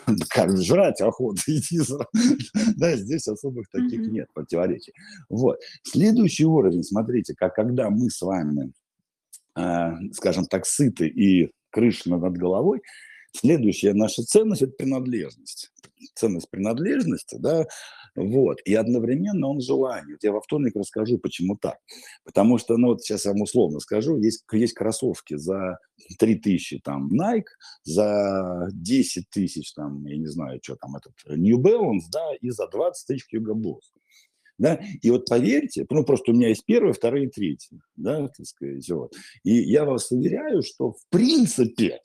как 0.30 0.56
жрать 0.56 1.00
охота, 1.00 1.42
иди 1.46 1.80
Да, 2.76 2.96
здесь 2.96 3.28
особых 3.28 3.68
таких 3.70 4.00
нет 4.00 4.28
противоречий. 4.32 4.92
Вот. 5.28 5.58
Следующий 5.82 6.44
уровень, 6.44 6.82
смотрите, 6.82 7.34
как 7.34 7.54
когда 7.54 7.90
мы 7.90 8.10
с 8.10 8.20
вами, 8.20 8.72
э, 9.56 9.92
скажем 10.12 10.46
так, 10.46 10.66
сыты 10.66 11.08
и 11.08 11.50
крыша 11.70 12.10
над 12.10 12.36
головой, 12.36 12.82
следующая 13.36 13.94
наша 13.94 14.22
ценность– 14.22 14.62
это 14.62 14.72
принадлежность 14.72 15.70
ценность 16.14 16.50
принадлежности, 16.50 17.36
да, 17.38 17.66
вот, 18.14 18.58
и 18.64 18.74
одновременно 18.74 19.48
он 19.48 19.60
желание. 19.60 20.16
Я 20.22 20.32
во 20.32 20.40
вторник 20.40 20.74
расскажу, 20.74 21.18
почему 21.18 21.56
так. 21.56 21.78
Потому 22.24 22.58
что, 22.58 22.76
ну, 22.76 22.88
вот 22.88 23.02
сейчас 23.02 23.26
я 23.26 23.32
вам 23.32 23.42
условно 23.42 23.78
скажу, 23.80 24.18
есть, 24.18 24.44
есть 24.52 24.72
кроссовки 24.72 25.36
за 25.36 25.78
3 26.18 26.36
тысячи 26.36 26.78
там 26.78 27.10
Nike, 27.12 27.44
за 27.84 28.68
10 28.72 29.28
тысяч 29.30 29.72
там, 29.74 30.04
я 30.06 30.16
не 30.16 30.26
знаю, 30.26 30.60
что 30.62 30.76
там, 30.76 30.96
этот 30.96 31.14
New 31.26 31.60
Balance, 31.60 32.04
да, 32.10 32.34
и 32.40 32.50
за 32.50 32.66
20 32.68 33.06
тысяч 33.06 33.26
Hugo 33.34 33.54
Boss. 33.54 33.82
Да? 34.58 34.80
И 35.02 35.10
вот 35.10 35.26
поверьте, 35.26 35.84
ну 35.90 36.02
просто 36.02 36.32
у 36.32 36.34
меня 36.34 36.48
есть 36.48 36.64
первые, 36.64 36.94
вторые, 36.94 37.28
третьи, 37.28 37.78
да, 37.96 38.28
так 38.28 38.46
сказать, 38.46 38.88
вот. 38.88 39.14
И 39.44 39.52
я 39.52 39.84
вас 39.84 40.10
уверяю, 40.10 40.62
что 40.62 40.92
в 40.92 41.00
принципе 41.10 42.00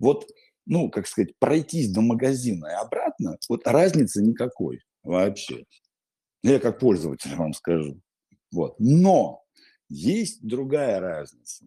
вот 0.00 0.26
ну, 0.66 0.90
как 0.90 1.06
сказать, 1.06 1.38
пройтись 1.38 1.92
до 1.92 2.00
магазина 2.00 2.66
и 2.66 2.84
обратно, 2.84 3.36
вот 3.48 3.66
разницы 3.66 4.22
никакой 4.22 4.80
вообще. 5.02 5.64
Я 6.42 6.58
как 6.60 6.78
пользователь 6.78 7.34
вам 7.36 7.52
скажу. 7.52 8.00
Вот. 8.52 8.76
Но 8.78 9.42
есть 9.88 10.46
другая 10.46 11.00
разница. 11.00 11.66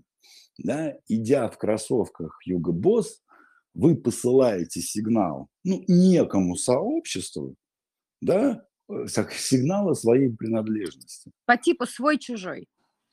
Да? 0.58 0.94
Идя 1.08 1.50
в 1.50 1.58
кроссовках 1.58 2.40
Юго 2.46 2.72
Босс, 2.72 3.22
вы 3.74 3.96
посылаете 3.96 4.82
сигнал 4.82 5.50
ну, 5.64 5.84
некому 5.88 6.56
сообществу, 6.56 7.56
да, 8.22 8.66
э, 8.90 9.06
сигнал 9.08 9.90
о 9.90 9.96
своей 9.96 10.30
принадлежности. 10.36 11.32
По 11.46 11.58
типу 11.58 11.86
свой-чужой. 11.86 12.68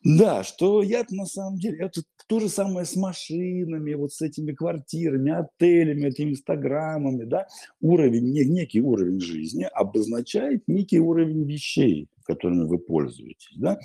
Да, 0.04 0.44
что 0.44 0.82
я 0.82 1.04
на 1.10 1.24
самом 1.24 1.58
деле, 1.58 1.78
это 1.78 2.02
то 2.26 2.38
же 2.38 2.50
самое 2.50 2.84
с 2.84 2.94
машинами, 2.94 3.94
вот 3.94 4.12
с 4.12 4.20
этими 4.20 4.52
квартирами, 4.52 5.32
отелями, 5.32 6.08
этими 6.08 6.32
инстаграмами, 6.32 7.24
да, 7.24 7.46
уровень, 7.80 8.30
некий 8.30 8.82
уровень 8.82 9.20
жизни 9.20 9.64
обозначает 9.72 10.62
некий 10.66 11.00
уровень 11.00 11.44
вещей, 11.44 12.08
которыми 12.24 12.66
вы 12.66 12.78
пользуетесь, 12.78 13.56
да, 13.56 13.78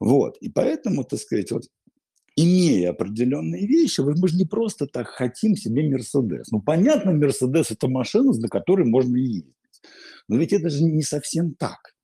вот, 0.00 0.38
и 0.40 0.48
поэтому, 0.48 1.04
так 1.04 1.20
сказать, 1.20 1.52
вот 1.52 1.64
имея 2.36 2.90
определенные 2.90 3.66
вещи, 3.66 4.00
мы 4.00 4.28
же 4.28 4.36
не 4.36 4.46
просто 4.46 4.86
так 4.86 5.08
хотим 5.08 5.56
себе 5.56 5.86
Мерседес. 5.90 6.50
Ну, 6.50 6.62
понятно, 6.62 7.12
Мерседес– 7.12 7.70
это 7.70 7.86
машина, 7.88 8.32
на 8.32 8.48
которой 8.48 8.86
можно 8.86 9.16
ездить. 9.16 9.54
Но 10.26 10.36
ведь 10.36 10.52
это 10.52 10.70
же 10.70 10.84
не 10.84 11.02
совсем 11.02 11.54
так. 11.54 11.94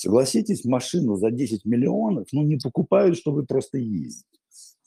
Согласитесь, 0.00 0.64
машину 0.64 1.16
за 1.16 1.30
10 1.30 1.66
миллионов, 1.66 2.26
ну, 2.32 2.42
не 2.42 2.56
покупают, 2.56 3.18
чтобы 3.18 3.44
просто 3.44 3.76
ездить. 3.76 4.24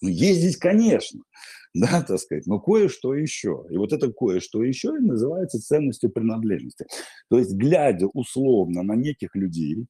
Ну, 0.01 0.09
ездить, 0.09 0.57
конечно, 0.57 1.21
да, 1.75 2.01
так 2.01 2.19
сказать, 2.19 2.47
но 2.47 2.59
кое-что 2.59 3.13
еще. 3.13 3.63
И 3.69 3.77
вот 3.77 3.93
это 3.93 4.11
кое-что 4.11 4.63
еще 4.63 4.87
и 4.97 5.05
называется 5.05 5.61
ценностью 5.61 6.09
принадлежности. 6.09 6.87
То 7.29 7.37
есть, 7.37 7.53
глядя 7.53 8.07
условно 8.07 8.81
на 8.81 8.95
неких 8.95 9.35
людей, 9.35 9.85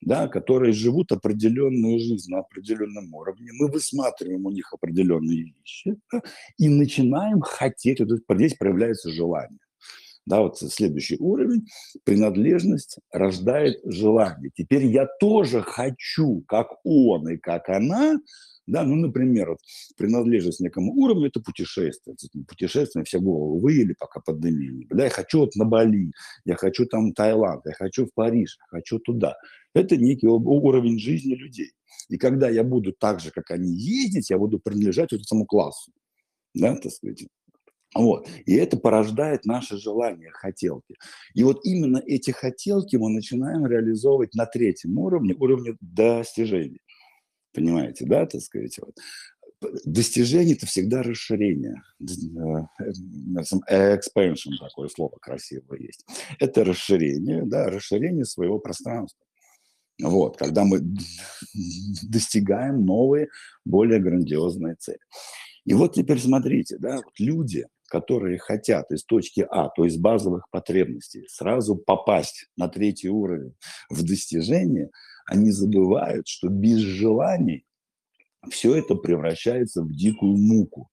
да, 0.00 0.26
которые 0.26 0.72
живут 0.72 1.12
определенную 1.12 2.00
жизнь 2.00 2.32
на 2.32 2.40
определенном 2.40 3.14
уровне, 3.14 3.52
мы 3.52 3.70
высматриваем 3.70 4.44
у 4.44 4.50
них 4.50 4.72
определенные 4.72 5.54
вещи 5.54 5.94
да, 6.10 6.20
и 6.58 6.68
начинаем 6.68 7.42
хотеть, 7.42 8.00
вот 8.00 8.08
здесь 8.28 8.54
проявляется 8.54 9.12
желание. 9.12 9.60
Да, 10.26 10.40
вот 10.40 10.58
следующий 10.58 11.16
уровень. 11.18 11.66
Принадлежность 12.04 12.98
рождает 13.12 13.80
желание. 13.84 14.50
Теперь 14.54 14.86
я 14.86 15.06
тоже 15.20 15.60
хочу, 15.60 16.42
как 16.48 16.68
он 16.82 17.28
и 17.28 17.36
как 17.36 17.68
она, 17.68 18.18
да, 18.66 18.82
ну, 18.82 18.94
например, 18.96 19.50
вот, 19.50 19.58
принадлежность 19.96 20.60
некому 20.60 20.92
уровню– 20.94 21.26
это 21.28 21.40
путешествие. 21.40 22.16
Путешествие 22.48 23.04
все 23.04 23.20
голову 23.20 23.60
выели, 23.60 23.94
пока 23.98 24.20
пандемия. 24.20 24.86
Да, 24.90 25.04
я 25.04 25.10
хочу 25.10 25.40
вот 25.40 25.54
на 25.54 25.66
Бали, 25.66 26.12
я 26.46 26.56
хочу 26.56 26.86
там 26.86 27.12
Таиланд, 27.12 27.62
я 27.66 27.72
хочу 27.72 28.06
в 28.06 28.14
Париж, 28.14 28.56
я 28.58 28.78
хочу 28.78 28.98
туда. 28.98 29.36
Это 29.74 29.96
некий 29.96 30.28
уровень 30.28 30.98
жизни 30.98 31.34
людей. 31.34 31.72
И 32.08 32.16
когда 32.16 32.48
я 32.48 32.64
буду 32.64 32.92
так 32.92 33.20
же, 33.20 33.30
как 33.30 33.50
они, 33.50 33.70
ездить, 33.70 34.30
я 34.30 34.38
буду 34.38 34.58
принадлежать 34.58 35.12
вот 35.12 35.20
этому 35.20 35.44
классу. 35.44 35.92
Да, 36.54 36.74
так 36.76 36.92
сказать. 36.92 37.26
Вот. 37.94 38.28
И 38.46 38.54
это 38.54 38.76
порождает 38.76 39.44
наши 39.44 39.78
желания, 39.78 40.30
хотелки. 40.32 40.96
И 41.34 41.44
вот 41.44 41.60
именно 41.64 42.02
эти 42.04 42.32
хотелки 42.32 42.96
мы 42.96 43.10
начинаем 43.10 43.66
реализовывать 43.66 44.34
на 44.34 44.46
третьем 44.46 44.98
уровне, 44.98 45.34
уровне 45.34 45.76
достижений. 45.80 46.80
Понимаете, 47.52 48.04
да, 48.04 48.26
так 48.26 48.40
сказать? 48.40 48.78
Вот. 48.80 48.98
Достижение– 49.84 50.54
это 50.56 50.66
всегда 50.66 51.02
расширение. 51.02 51.80
Expansion– 53.70 54.56
такое 54.60 54.88
слово 54.88 55.16
красивое 55.20 55.78
есть. 55.78 56.04
Это 56.40 56.64
расширение, 56.64 57.44
да, 57.46 57.70
расширение 57.70 58.24
своего 58.24 58.58
пространства. 58.58 59.24
Вот, 60.02 60.36
когда 60.36 60.64
мы 60.64 60.80
достигаем 62.02 62.84
новые, 62.84 63.28
более 63.64 64.00
грандиозные 64.00 64.74
цели. 64.74 64.98
И 65.64 65.72
вот 65.72 65.94
теперь 65.94 66.18
смотрите, 66.18 66.76
да, 66.78 66.96
вот 66.96 67.18
люди, 67.18 67.66
которые 67.94 68.38
хотят 68.38 68.90
из 68.90 69.04
точки 69.04 69.46
А, 69.48 69.68
то 69.68 69.84
есть 69.84 70.00
базовых 70.00 70.50
потребностей, 70.50 71.28
сразу 71.28 71.76
попасть 71.76 72.48
на 72.56 72.66
третий 72.66 73.08
уровень 73.08 73.54
в 73.88 74.02
достижение, 74.02 74.90
они 75.26 75.52
забывают, 75.52 76.26
что 76.26 76.48
без 76.48 76.78
желаний 76.78 77.64
все 78.50 78.74
это 78.74 78.96
превращается 78.96 79.82
в 79.82 79.92
дикую 79.92 80.36
муку. 80.36 80.90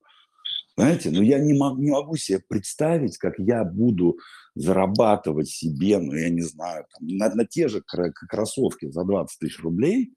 Знаете, 0.78 1.10
ну 1.10 1.24
я 1.24 1.40
не 1.40 1.58
могу, 1.58 1.82
не 1.82 1.90
могу 1.90 2.18
себе 2.18 2.40
представить, 2.48 3.18
как 3.18 3.40
я 3.40 3.64
буду 3.64 4.20
зарабатывать 4.54 5.50
себе, 5.50 5.98
ну 5.98 6.14
я 6.14 6.30
не 6.30 6.44
знаю, 6.44 6.86
там, 6.94 7.08
на, 7.08 7.34
на 7.34 7.46
те 7.46 7.68
же 7.68 7.82
кроссовки 7.82 8.92
за 8.92 9.04
20 9.04 9.40
тысяч 9.40 9.60
рублей, 9.60 10.14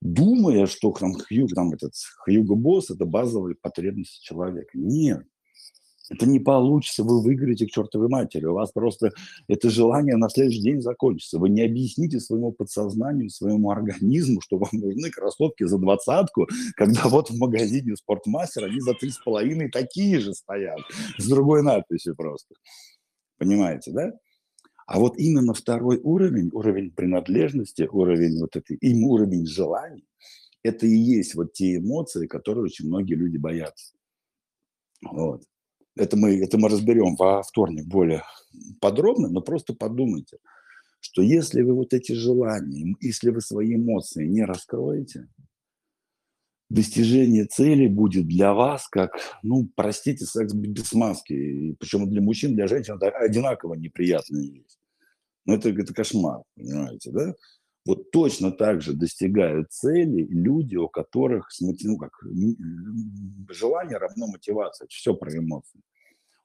думая, 0.00 0.66
что 0.66 0.92
там, 0.92 1.14
Хью, 1.14 1.48
там 1.48 1.72
этот 1.72 1.94
Хьюго 2.24 2.54
Босс– 2.54 2.90
это 2.92 3.06
базовые 3.06 3.56
потребности 3.56 4.22
человека. 4.24 4.70
Нет, 4.74 5.24
это 6.08 6.26
не 6.26 6.38
получится, 6.38 7.02
вы 7.02 7.22
выиграете 7.22 7.66
к 7.66 7.70
чертовой 7.70 8.08
матери. 8.08 8.44
У 8.44 8.54
вас 8.54 8.70
просто 8.72 9.12
это 9.48 9.70
желание 9.70 10.16
на 10.16 10.28
следующий 10.28 10.62
день 10.62 10.80
закончится. 10.80 11.38
Вы 11.38 11.48
не 11.48 11.62
объясните 11.62 12.20
своему 12.20 12.52
подсознанию, 12.52 13.30
своему 13.30 13.70
организму, 13.70 14.40
что 14.40 14.58
вам 14.58 14.70
нужны 14.72 15.10
кроссовки 15.10 15.64
за 15.64 15.78
двадцатку, 15.78 16.46
когда 16.76 17.08
вот 17.08 17.30
в 17.30 17.38
магазине 17.38 17.96
Спортмастер 17.96 18.64
они 18.64 18.80
за 18.80 18.94
три 18.94 19.10
с 19.10 19.18
половиной 19.18 19.70
такие 19.70 20.20
же 20.20 20.34
стоят, 20.34 20.80
с 21.18 21.28
другой 21.28 21.62
надписью 21.62 22.14
просто. 22.14 22.54
Понимаете, 23.38 23.92
да? 23.92 24.12
А 24.86 25.00
вот 25.00 25.18
именно 25.18 25.52
второй 25.52 25.98
уровень, 26.02 26.50
уровень 26.52 26.92
принадлежности, 26.92 27.88
уровень 27.90 28.38
вот 28.38 28.54
этой, 28.54 28.76
им 28.76 29.04
уровень 29.04 29.44
желаний, 29.44 30.04
это 30.62 30.86
и 30.86 30.96
есть 30.96 31.34
вот 31.34 31.52
те 31.52 31.76
эмоции, 31.76 32.28
которые 32.28 32.64
очень 32.64 32.86
многие 32.86 33.14
люди 33.14 33.36
боятся. 33.36 33.96
Вот. 35.02 35.42
Это 35.96 36.16
мы, 36.16 36.38
это 36.40 36.58
мы 36.58 36.68
разберем 36.68 37.16
во 37.16 37.42
вторник 37.42 37.86
более 37.86 38.22
подробно, 38.80 39.28
но 39.28 39.40
просто 39.40 39.74
подумайте, 39.74 40.38
что 41.00 41.22
если 41.22 41.62
вы 41.62 41.74
вот 41.74 41.94
эти 41.94 42.12
желания, 42.12 42.94
если 43.00 43.30
вы 43.30 43.40
свои 43.40 43.74
эмоции 43.74 44.26
не 44.26 44.44
раскроете, 44.44 45.28
достижение 46.68 47.46
цели 47.46 47.86
будет 47.86 48.26
для 48.26 48.52
вас 48.52 48.88
как, 48.88 49.16
ну, 49.42 49.68
простите, 49.74 50.24
секс 50.24 50.52
без 50.52 50.92
маски. 50.92 51.76
Причем 51.78 52.08
для 52.10 52.20
мужчин, 52.20 52.54
для 52.54 52.66
женщин 52.66 52.96
это 52.96 53.08
одинаково 53.16 53.74
неприятно 53.74 54.38
есть. 54.38 54.78
Но 55.44 55.54
это, 55.54 55.70
это 55.70 55.94
кошмар, 55.94 56.42
понимаете, 56.56 57.10
да? 57.12 57.34
Вот 57.86 58.10
точно 58.10 58.50
так 58.50 58.82
же 58.82 58.94
достигают 58.94 59.70
цели 59.70 60.26
люди, 60.28 60.74
у 60.74 60.88
которых 60.88 61.48
ну, 61.60 61.96
как, 61.96 62.10
желание 63.48 63.96
равно 63.96 64.26
мотивация. 64.26 64.88
Все 64.88 65.14
про 65.14 65.32
эмоции. 65.36 65.80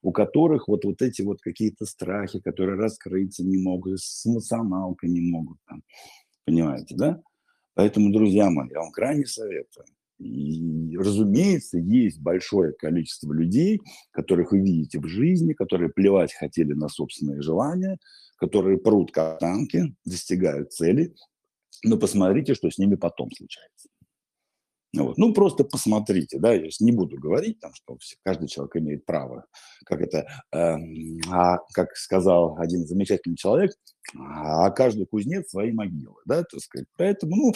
У 0.04 0.12
которых 0.12 0.68
вот, 0.68 0.86
вот 0.86 1.02
эти 1.02 1.24
вот 1.24 1.42
какие-то 1.42 1.86
страхи, 1.86 2.40
которые 2.40 2.78
раскрыться 2.78 3.44
не 3.44 3.58
могут, 3.58 4.00
с 4.00 4.26
эмоционалкой 4.26 5.10
не 5.10 5.22
могут. 5.22 5.58
Там, 5.68 5.82
понимаете, 6.46 6.96
да? 6.96 7.20
Поэтому, 7.74 8.14
друзья 8.14 8.52
мои, 8.52 8.70
я 8.70 8.80
вам 8.80 8.92
крайне 8.92 9.26
советую. 9.26 9.86
И, 10.20 10.96
разумеется, 10.96 11.80
есть 11.80 12.22
большое 12.22 12.74
количество 12.74 13.34
людей, 13.34 13.80
которых 14.12 14.52
вы 14.52 14.60
видите 14.60 15.00
в 15.00 15.08
жизни, 15.08 15.54
которые 15.54 15.90
плевать 15.90 16.34
хотели 16.34 16.74
на 16.74 16.88
собственные 16.88 17.42
желания, 17.42 17.98
которые 18.38 18.78
прут 18.78 19.12
как 19.12 19.40
танки, 19.40 19.96
достигают 20.06 20.74
цели, 20.74 21.16
но 21.84 21.98
посмотрите, 21.98 22.54
что 22.54 22.70
с 22.70 22.78
ними 22.78 22.96
потом 22.96 23.32
случается. 23.32 23.90
Вот. 24.94 25.18
Ну, 25.18 25.34
просто 25.34 25.64
посмотрите, 25.64 26.38
да, 26.38 26.54
я 26.54 26.68
не 26.82 26.92
буду 26.92 27.18
говорить, 27.18 27.60
там, 27.62 27.74
что 27.74 27.98
каждый 28.24 28.50
человек 28.50 28.76
имеет 28.76 29.06
право, 29.06 29.46
как 29.86 30.02
это, 30.02 30.28
э, 30.54 30.76
а, 31.32 31.60
как 31.74 31.96
сказал 31.96 32.58
один 32.58 32.86
замечательный 32.86 33.38
человек, 33.38 33.72
а 34.18 34.70
каждый 34.72 35.06
кузнец 35.06 35.50
свои 35.50 35.72
могилы, 35.72 36.16
да, 36.26 36.44
так 36.44 36.60
сказать. 36.60 36.88
Поэтому, 36.98 37.36
ну, 37.38 37.54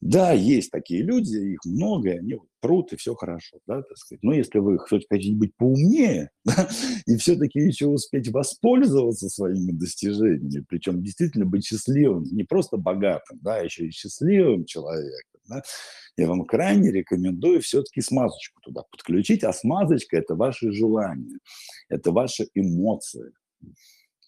да, 0.00 0.32
есть 0.32 0.70
такие 0.70 1.02
люди, 1.02 1.54
их 1.54 1.64
много, 1.64 2.10
они 2.10 2.34
вот 2.34 2.48
прут, 2.60 2.92
и 2.92 2.96
все 2.96 3.14
хорошо, 3.16 3.58
да, 3.66 3.82
так 3.82 3.96
сказать. 3.96 4.22
Но 4.22 4.32
если 4.32 4.60
вы 4.60 4.78
хотите 4.78 5.34
быть 5.34 5.56
поумнее, 5.56 6.30
да, 6.44 6.68
и 7.06 7.16
все-таки 7.16 7.58
еще 7.58 7.86
успеть 7.86 8.28
воспользоваться 8.28 9.28
своими 9.28 9.72
достижениями, 9.72 10.64
причем 10.68 11.02
действительно 11.02 11.46
быть 11.46 11.66
счастливым, 11.66 12.24
не 12.30 12.44
просто 12.44 12.76
богатым, 12.76 13.40
да, 13.42 13.56
а 13.56 13.64
еще 13.64 13.86
и 13.86 13.90
счастливым 13.90 14.66
человеком, 14.66 15.35
да, 15.48 15.62
я 16.16 16.28
вам 16.28 16.44
крайне 16.44 16.90
рекомендую 16.90 17.60
все-таки 17.60 18.00
смазочку 18.00 18.60
туда 18.62 18.82
подключить, 18.90 19.44
а 19.44 19.52
смазочка– 19.52 20.16
это 20.18 20.34
ваши 20.34 20.72
желания, 20.72 21.38
это 21.88 22.12
ваши 22.12 22.48
эмоции, 22.54 23.32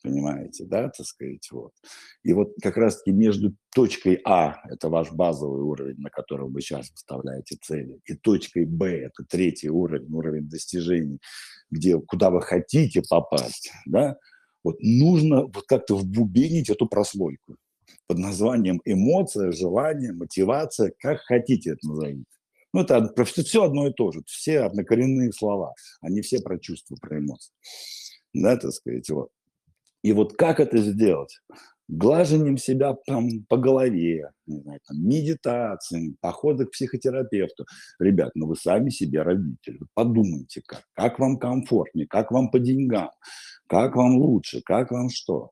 понимаете, 0.02 0.64
да, 0.64 0.88
так 0.88 1.06
сказать, 1.06 1.48
вот. 1.50 1.72
И 2.22 2.32
вот 2.32 2.54
как 2.62 2.76
раз-таки 2.76 3.12
между 3.12 3.54
точкой 3.74 4.20
А, 4.24 4.60
это 4.68 4.88
ваш 4.88 5.12
базовый 5.12 5.62
уровень, 5.62 5.98
на 5.98 6.10
котором 6.10 6.52
вы 6.52 6.60
сейчас 6.60 6.90
выставляете 6.90 7.56
цели, 7.60 8.00
и 8.06 8.14
точкой 8.14 8.64
Б, 8.64 9.04
это 9.04 9.24
третий 9.28 9.70
уровень, 9.70 10.12
уровень 10.12 10.48
достижений, 10.48 11.18
где, 11.70 11.98
куда 12.00 12.30
вы 12.30 12.42
хотите 12.42 13.02
попасть, 13.08 13.72
да, 13.86 14.16
вот 14.64 14.76
нужно 14.80 15.44
вот 15.44 15.64
как-то 15.66 15.96
вбубенить 15.96 16.68
эту 16.68 16.86
прослойку 16.86 17.56
под 18.08 18.18
названием 18.18 18.80
эмоция, 18.84 19.52
желание, 19.52 20.12
мотивация, 20.12 20.92
как 20.98 21.20
хотите 21.20 21.72
это 21.72 21.86
назовите. 21.86 22.24
Ну, 22.72 22.80
это 22.82 23.24
все 23.24 23.64
одно 23.64 23.88
и 23.88 23.92
то 23.92 24.10
же, 24.12 24.22
все 24.26 24.60
однокоренные 24.60 25.32
слова, 25.32 25.74
они 26.00 26.22
все 26.22 26.40
про 26.40 26.58
чувства, 26.58 26.96
про 27.00 27.18
эмоции. 27.18 27.52
Да, 28.34 28.56
так 28.56 28.72
сказать, 28.72 29.08
вот. 29.10 29.30
И 30.02 30.12
вот 30.12 30.36
как 30.36 30.60
это 30.60 30.78
сделать? 30.78 31.40
Глажением 31.88 32.58
себя 32.58 32.94
там, 33.06 33.44
по 33.48 33.56
голове, 33.56 34.30
не 34.46 34.60
знаю, 34.60 34.80
там, 34.86 35.02
медитацией, 35.02 36.16
походы 36.20 36.66
к 36.66 36.72
психотерапевту. 36.72 37.64
Ребят, 37.98 38.32
ну 38.34 38.46
вы 38.46 38.56
сами 38.56 38.90
себе 38.90 39.22
родители. 39.22 39.80
Подумайте, 39.94 40.62
как, 40.66 40.84
как 40.92 41.18
вам 41.18 41.38
комфортнее, 41.38 42.06
как 42.06 42.30
вам 42.30 42.50
по 42.50 42.58
деньгам, 42.58 43.10
как 43.66 43.96
вам 43.96 44.18
лучше, 44.18 44.60
как 44.62 44.90
вам 44.90 45.08
что. 45.08 45.50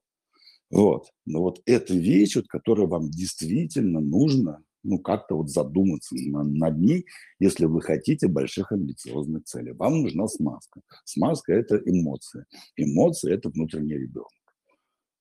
Вот. 0.70 1.06
Но 1.24 1.42
вот 1.42 1.62
эта 1.66 1.94
вещь, 1.94 2.36
вот, 2.36 2.48
которая 2.48 2.86
вам 2.86 3.10
действительно 3.10 4.00
нужно, 4.00 4.62
ну, 4.82 4.98
как-то 5.00 5.36
вот 5.36 5.50
задуматься 5.50 6.14
над 6.14 6.78
ней, 6.78 7.06
если 7.40 7.66
вы 7.66 7.80
хотите 7.82 8.28
больших 8.28 8.72
амбициозных 8.72 9.44
целей. 9.44 9.72
Вам 9.72 10.02
нужна 10.02 10.28
смазка. 10.28 10.80
Смазка– 11.04 11.52
это 11.54 11.76
эмоции. 11.76 12.44
Эмоции– 12.76 13.32
это 13.34 13.48
внутренний 13.50 13.94
ребенок. 13.94 14.30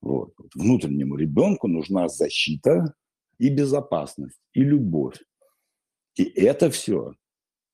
Вот. 0.01 0.33
вот. 0.38 0.53
Внутреннему 0.53 1.15
ребенку 1.15 1.67
нужна 1.67 2.07
защита 2.09 2.93
и 3.40 3.49
безопасность, 3.49 4.40
и 4.53 4.61
любовь. 4.61 5.19
И 6.15 6.24
это 6.24 6.69
все. 6.69 7.14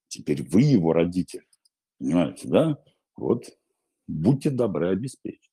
Теперь 0.07 0.43
вы 0.43 0.61
его 0.61 0.93
родитель. 0.93 1.45
Понимаете, 1.99 2.47
да? 2.47 2.77
Вот 3.15 3.45
будьте 4.07 4.49
добры, 4.49 4.89
обеспечить. 4.89 5.50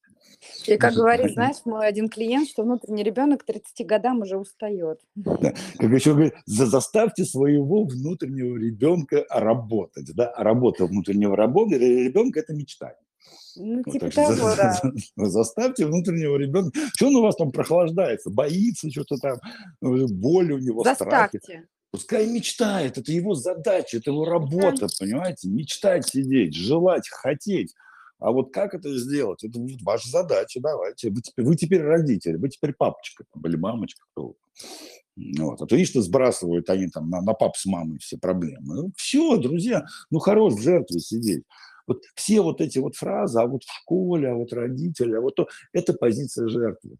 И 0.67 0.77
как 0.77 0.95
говорит, 0.95 1.33
знаешь, 1.33 1.57
мой 1.65 1.87
один 1.87 2.09
клиент, 2.09 2.49
что 2.49 2.63
внутренний 2.63 3.03
ребенок 3.03 3.43
к 3.43 3.47
30 3.47 3.87
годам 3.87 4.21
уже 4.21 4.37
устает. 4.37 5.01
Да. 5.15 5.55
Как 5.79 5.91
еще 5.91 6.13
говорит, 6.13 6.35
заставьте 6.47 7.25
своего 7.25 7.85
внутреннего 7.85 8.57
ребенка 8.57 9.25
работать. 9.31 10.15
Да? 10.15 10.29
А 10.29 10.45
работа 10.45 10.87
внутреннего 10.87 11.35
ребенка– 11.35 12.41
это 12.41 12.55
мечтание. 12.55 12.97
Ну, 13.57 13.83
типа 13.83 14.07
вот, 14.07 14.15
того, 14.15 14.33
за, 14.35 14.57
да. 14.57 14.81
Заставьте 15.17 15.87
внутреннего 15.87 16.37
ребенка. 16.37 16.79
Что 16.95 17.09
он 17.09 17.17
у 17.17 17.23
вас 17.23 17.37
там 17.37 17.51
прохлаждается? 17.51 18.31
Боится 18.31 18.91
что-то 18.91 19.17
там, 19.17 19.39
ну, 19.81 20.07
боль 20.09 20.53
у 20.53 20.59
него, 20.59 20.85
Заставьте. 20.85 21.39
страхи. 21.39 21.69
Пускай 21.91 22.27
мечтает, 22.27 22.99
это 22.99 23.11
его 23.11 23.35
задача, 23.35 23.97
это 23.97 24.11
его 24.11 24.27
работа, 24.27 24.89
понимаете? 25.01 25.49
Мечтать 25.49 26.07
сидеть, 26.07 26.55
желать, 26.55 27.09
хотеть. 27.09 27.75
А 28.19 28.33
вот 28.33 28.53
как 28.53 28.75
это 28.75 28.97
сделать? 28.99 29.45
Это 29.45 29.61
ваша 29.83 30.09
задача, 30.11 30.61
давайте. 30.61 31.11
Вы 31.11 31.23
теперь, 31.23 31.45
вы 31.45 31.57
теперь 31.57 31.83
родитель, 31.83 32.37
вы 32.37 32.49
теперь 32.49 32.73
папочка 32.73 33.25
там, 33.33 33.47
или 33.47 33.57
мамочка. 33.57 34.05
Кто 34.13 34.35
вот. 35.39 35.61
А 35.61 35.67
то 35.67 35.77
видишь, 35.77 35.91
что 35.91 36.03
сбрасывают 36.03 36.71
они 36.71 36.89
там 36.89 37.11
на, 37.11 37.21
на 37.21 37.35
пап 37.35 37.57
с 37.57 37.67
мамой 37.67 37.99
все 37.99 38.19
проблемы. 38.19 38.75
Ну, 38.75 38.93
все, 38.97 39.37
друзья, 39.37 39.85
ну 40.11 40.19
хорош 40.19 40.55
в 40.55 40.63
жертве 40.63 41.01
сидеть. 41.01 41.45
Вот 41.87 42.03
все 42.15 42.43
вот 42.43 42.61
эти 42.61 42.79
вот 42.79 42.97
фразы, 42.97 43.41
а 43.41 43.47
вот 43.47 43.65
в 43.65 43.73
школе, 43.73 44.29
а 44.29 44.35
вот 44.35 44.53
родители, 44.53 45.15
а 45.15 45.21
вот 45.21 45.35
то, 45.37 45.49
это 45.73 45.95
позиция 45.95 46.49
жертвы. 46.49 46.97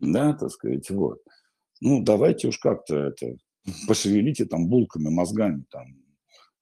Да, 0.00 0.32
так 0.32 0.50
сказать, 0.50 0.88
вот. 0.90 1.18
Ну, 1.80 2.02
давайте 2.02 2.48
уж 2.48 2.58
как-то 2.58 2.96
это, 2.96 3.36
пошевелите 3.88 4.46
там 4.46 4.68
булками, 4.68 5.10
мозгами 5.10 5.64
там, 5.70 6.03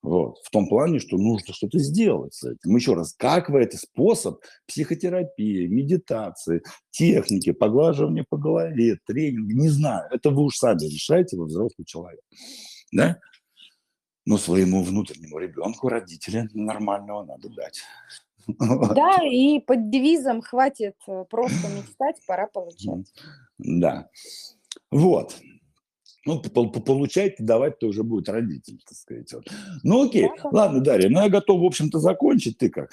вот. 0.03 0.39
В 0.43 0.49
том 0.49 0.67
плане, 0.67 0.99
что 0.99 1.17
нужно 1.17 1.53
что-то 1.53 1.79
сделать 1.79 2.33
с 2.33 2.43
этим. 2.43 2.75
Еще 2.75 2.93
раз, 2.93 3.13
как 3.13 3.49
вы 3.49 3.61
это 3.61 3.77
способ 3.77 4.41
психотерапии, 4.67 5.67
медитации, 5.67 6.61
техники, 6.91 7.53
поглаживания 7.53 8.25
по 8.29 8.37
голове, 8.37 8.99
тренинг, 9.07 9.53
не 9.53 9.69
знаю. 9.69 10.09
Это 10.11 10.29
вы 10.29 10.43
уж 10.43 10.57
сами 10.57 10.83
решаете, 10.83 11.37
вы 11.37 11.45
взрослый 11.45 11.85
человек. 11.85 12.19
Да? 12.91 13.17
Но 14.25 14.37
своему 14.37 14.83
внутреннему 14.83 15.39
ребенку 15.39 15.87
родителя 15.87 16.49
нормального 16.53 17.23
надо 17.23 17.49
дать. 17.49 17.81
Да, 18.45 19.19
и 19.23 19.61
под 19.61 19.89
девизом 19.89 20.41
«хватит 20.41 20.97
э, 21.07 21.23
просто 21.29 21.69
мечтать, 21.69 22.17
пора 22.27 22.47
получать». 22.47 23.07
Да. 23.57 24.09
Вот. 24.91 25.39
Ну, 26.25 26.39
по- 26.41 26.69
по- 26.69 26.79
получать, 26.79 27.35
давать-то 27.37 27.87
уже 27.87 28.03
будет 28.03 28.29
родитель, 28.29 28.79
так 28.87 28.97
сказать. 28.97 29.33
Вот. 29.33 29.47
Ну, 29.83 30.05
окей. 30.05 30.29
Да. 30.43 30.49
Ладно, 30.51 30.79
Дарья, 30.81 31.09
ну 31.09 31.21
я 31.21 31.29
готов, 31.29 31.61
в 31.61 31.65
общем-то, 31.65 31.99
закончить. 31.99 32.57
Ты 32.57 32.69
как? 32.69 32.91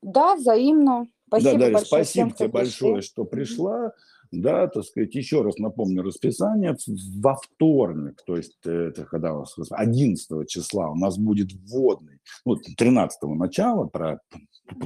Да, 0.00 0.36
взаимно. 0.36 1.06
Спасибо 1.26 1.52
да, 1.52 1.58
Дарья, 1.58 1.72
большое 1.74 1.86
спасибо 2.04 2.26
всем, 2.26 2.30
тебе 2.30 2.48
пришли. 2.48 2.52
большое, 2.52 3.02
что 3.02 3.24
пришла. 3.24 3.92
Да, 4.32 4.66
так 4.66 4.84
сказать, 4.84 5.14
еще 5.14 5.42
раз 5.42 5.58
напомню 5.58 6.02
расписание. 6.02 6.74
Во 7.20 7.36
вторник, 7.36 8.22
то 8.26 8.34
есть 8.38 8.56
э, 8.64 8.88
это 8.88 9.04
когда 9.04 9.34
у 9.34 9.40
нас 9.40 9.54
11 9.70 10.48
числа 10.48 10.90
у 10.90 10.94
нас 10.94 11.18
будет 11.18 11.52
вводный, 11.52 12.18
ну, 12.46 12.56
13 12.56 13.22
начала 13.34 13.84
про, 13.84 14.20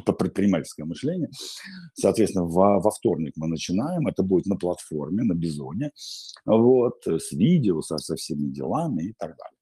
про 0.04 0.12
предпринимательское 0.12 0.84
мышление. 0.84 1.30
Соответственно, 1.94 2.44
во, 2.44 2.80
во 2.80 2.90
вторник 2.90 3.34
мы 3.36 3.46
начинаем. 3.46 4.08
Это 4.08 4.24
будет 4.24 4.46
на 4.46 4.56
платформе, 4.56 5.22
на 5.22 5.34
Бизоне. 5.34 5.92
Вот, 6.44 7.06
с 7.06 7.30
видео, 7.30 7.82
со, 7.82 7.98
со 7.98 8.16
всеми 8.16 8.48
делами 8.48 9.10
и 9.10 9.14
так 9.16 9.36
далее. 9.36 9.58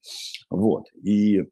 Вот. 0.49 0.87
И 1.03 1.45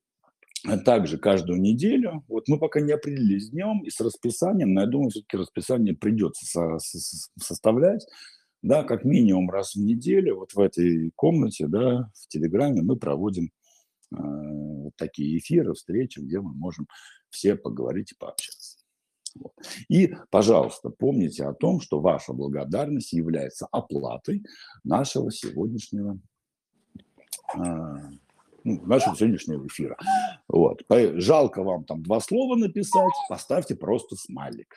также 0.84 1.18
каждую 1.18 1.60
неделю, 1.60 2.24
вот 2.28 2.48
мы 2.48 2.58
пока 2.58 2.80
не 2.80 2.92
определились 2.92 3.46
с 3.46 3.50
днем 3.50 3.80
и 3.84 3.90
с 3.90 4.00
расписанием, 4.00 4.74
но 4.74 4.82
я 4.82 4.86
думаю, 4.86 5.10
все-таки 5.10 5.36
расписание 5.36 5.94
придется 5.94 6.46
со- 6.46 6.78
со- 6.78 7.28
составлять, 7.38 8.06
да, 8.62 8.84
как 8.84 9.04
минимум 9.04 9.50
раз 9.50 9.74
в 9.74 9.80
неделю, 9.80 10.36
вот 10.36 10.52
в 10.52 10.60
этой 10.60 11.10
комнате, 11.16 11.66
да, 11.66 12.10
в 12.14 12.28
Телеграме 12.28 12.82
мы 12.82 12.96
проводим 12.96 13.50
э, 14.14 14.90
такие 14.96 15.38
эфиры, 15.38 15.74
встречи, 15.74 16.20
где 16.20 16.40
мы 16.40 16.52
можем 16.54 16.86
все 17.30 17.56
поговорить 17.56 18.12
и 18.12 18.16
пообщаться. 18.16 18.78
Вот. 19.34 19.52
И, 19.88 20.14
пожалуйста, 20.30 20.90
помните 20.90 21.44
о 21.44 21.54
том, 21.54 21.80
что 21.80 22.00
ваша 22.00 22.32
благодарность 22.34 23.12
является 23.12 23.66
оплатой 23.72 24.44
нашего 24.84 25.32
сегодняшнего 25.32 26.20
а, 27.54 28.10
ну, 28.64 28.80
нашего 28.86 29.16
сегодняшнего 29.16 29.66
эфира. 29.66 29.96
Вот. 30.48 30.82
Жалко 30.88 31.62
вам 31.62 31.84
там 31.84 32.02
два 32.02 32.20
слова 32.20 32.56
написать, 32.56 33.12
поставьте 33.28 33.74
просто 33.74 34.16
смайлик. 34.16 34.74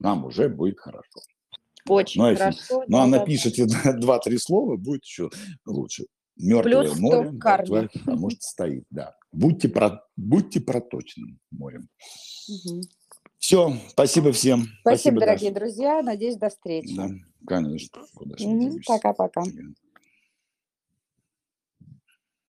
Нам 0.00 0.24
уже 0.24 0.48
будет 0.48 0.80
хорошо. 0.80 1.20
Очень 1.88 2.20
Ну, 2.22 2.26
а 2.26 2.30
если- 2.30 2.42
хорошо. 2.42 2.84
Ну, 2.88 2.98
а 2.98 3.06
напишите 3.06 3.66
два-три 3.98 4.38
слова, 4.38 4.76
будет 4.76 5.04
еще 5.04 5.30
лучше. 5.66 6.06
Мертвое 6.36 6.82
Плюс 6.82 6.98
море, 6.98 7.30
мертвое, 7.30 7.88
потому 7.92 8.30
что 8.30 8.40
стоит, 8.40 8.84
да. 8.90 9.14
Будьте, 9.32 9.68
про, 9.68 10.04
будьте 10.16 10.60
проточным 10.60 11.38
морем. 11.50 11.88
Мгм. 12.48 12.80
Все, 13.38 13.74
спасибо 13.90 14.32
всем. 14.32 14.64
Спасибо, 14.80 15.16
Даша. 15.20 15.26
дорогие 15.26 15.50
друзья. 15.52 16.02
Надеюсь, 16.02 16.36
до 16.36 16.48
встречи. 16.48 16.96
Да, 16.96 17.08
конечно. 17.46 18.02
Куда 18.14 18.36
ж 18.36 18.40
мы 18.40 18.50
Мгм. 18.50 18.60
денемся. 18.60 18.92
Пока-пока. 18.92 19.42
Ага. 19.42 19.52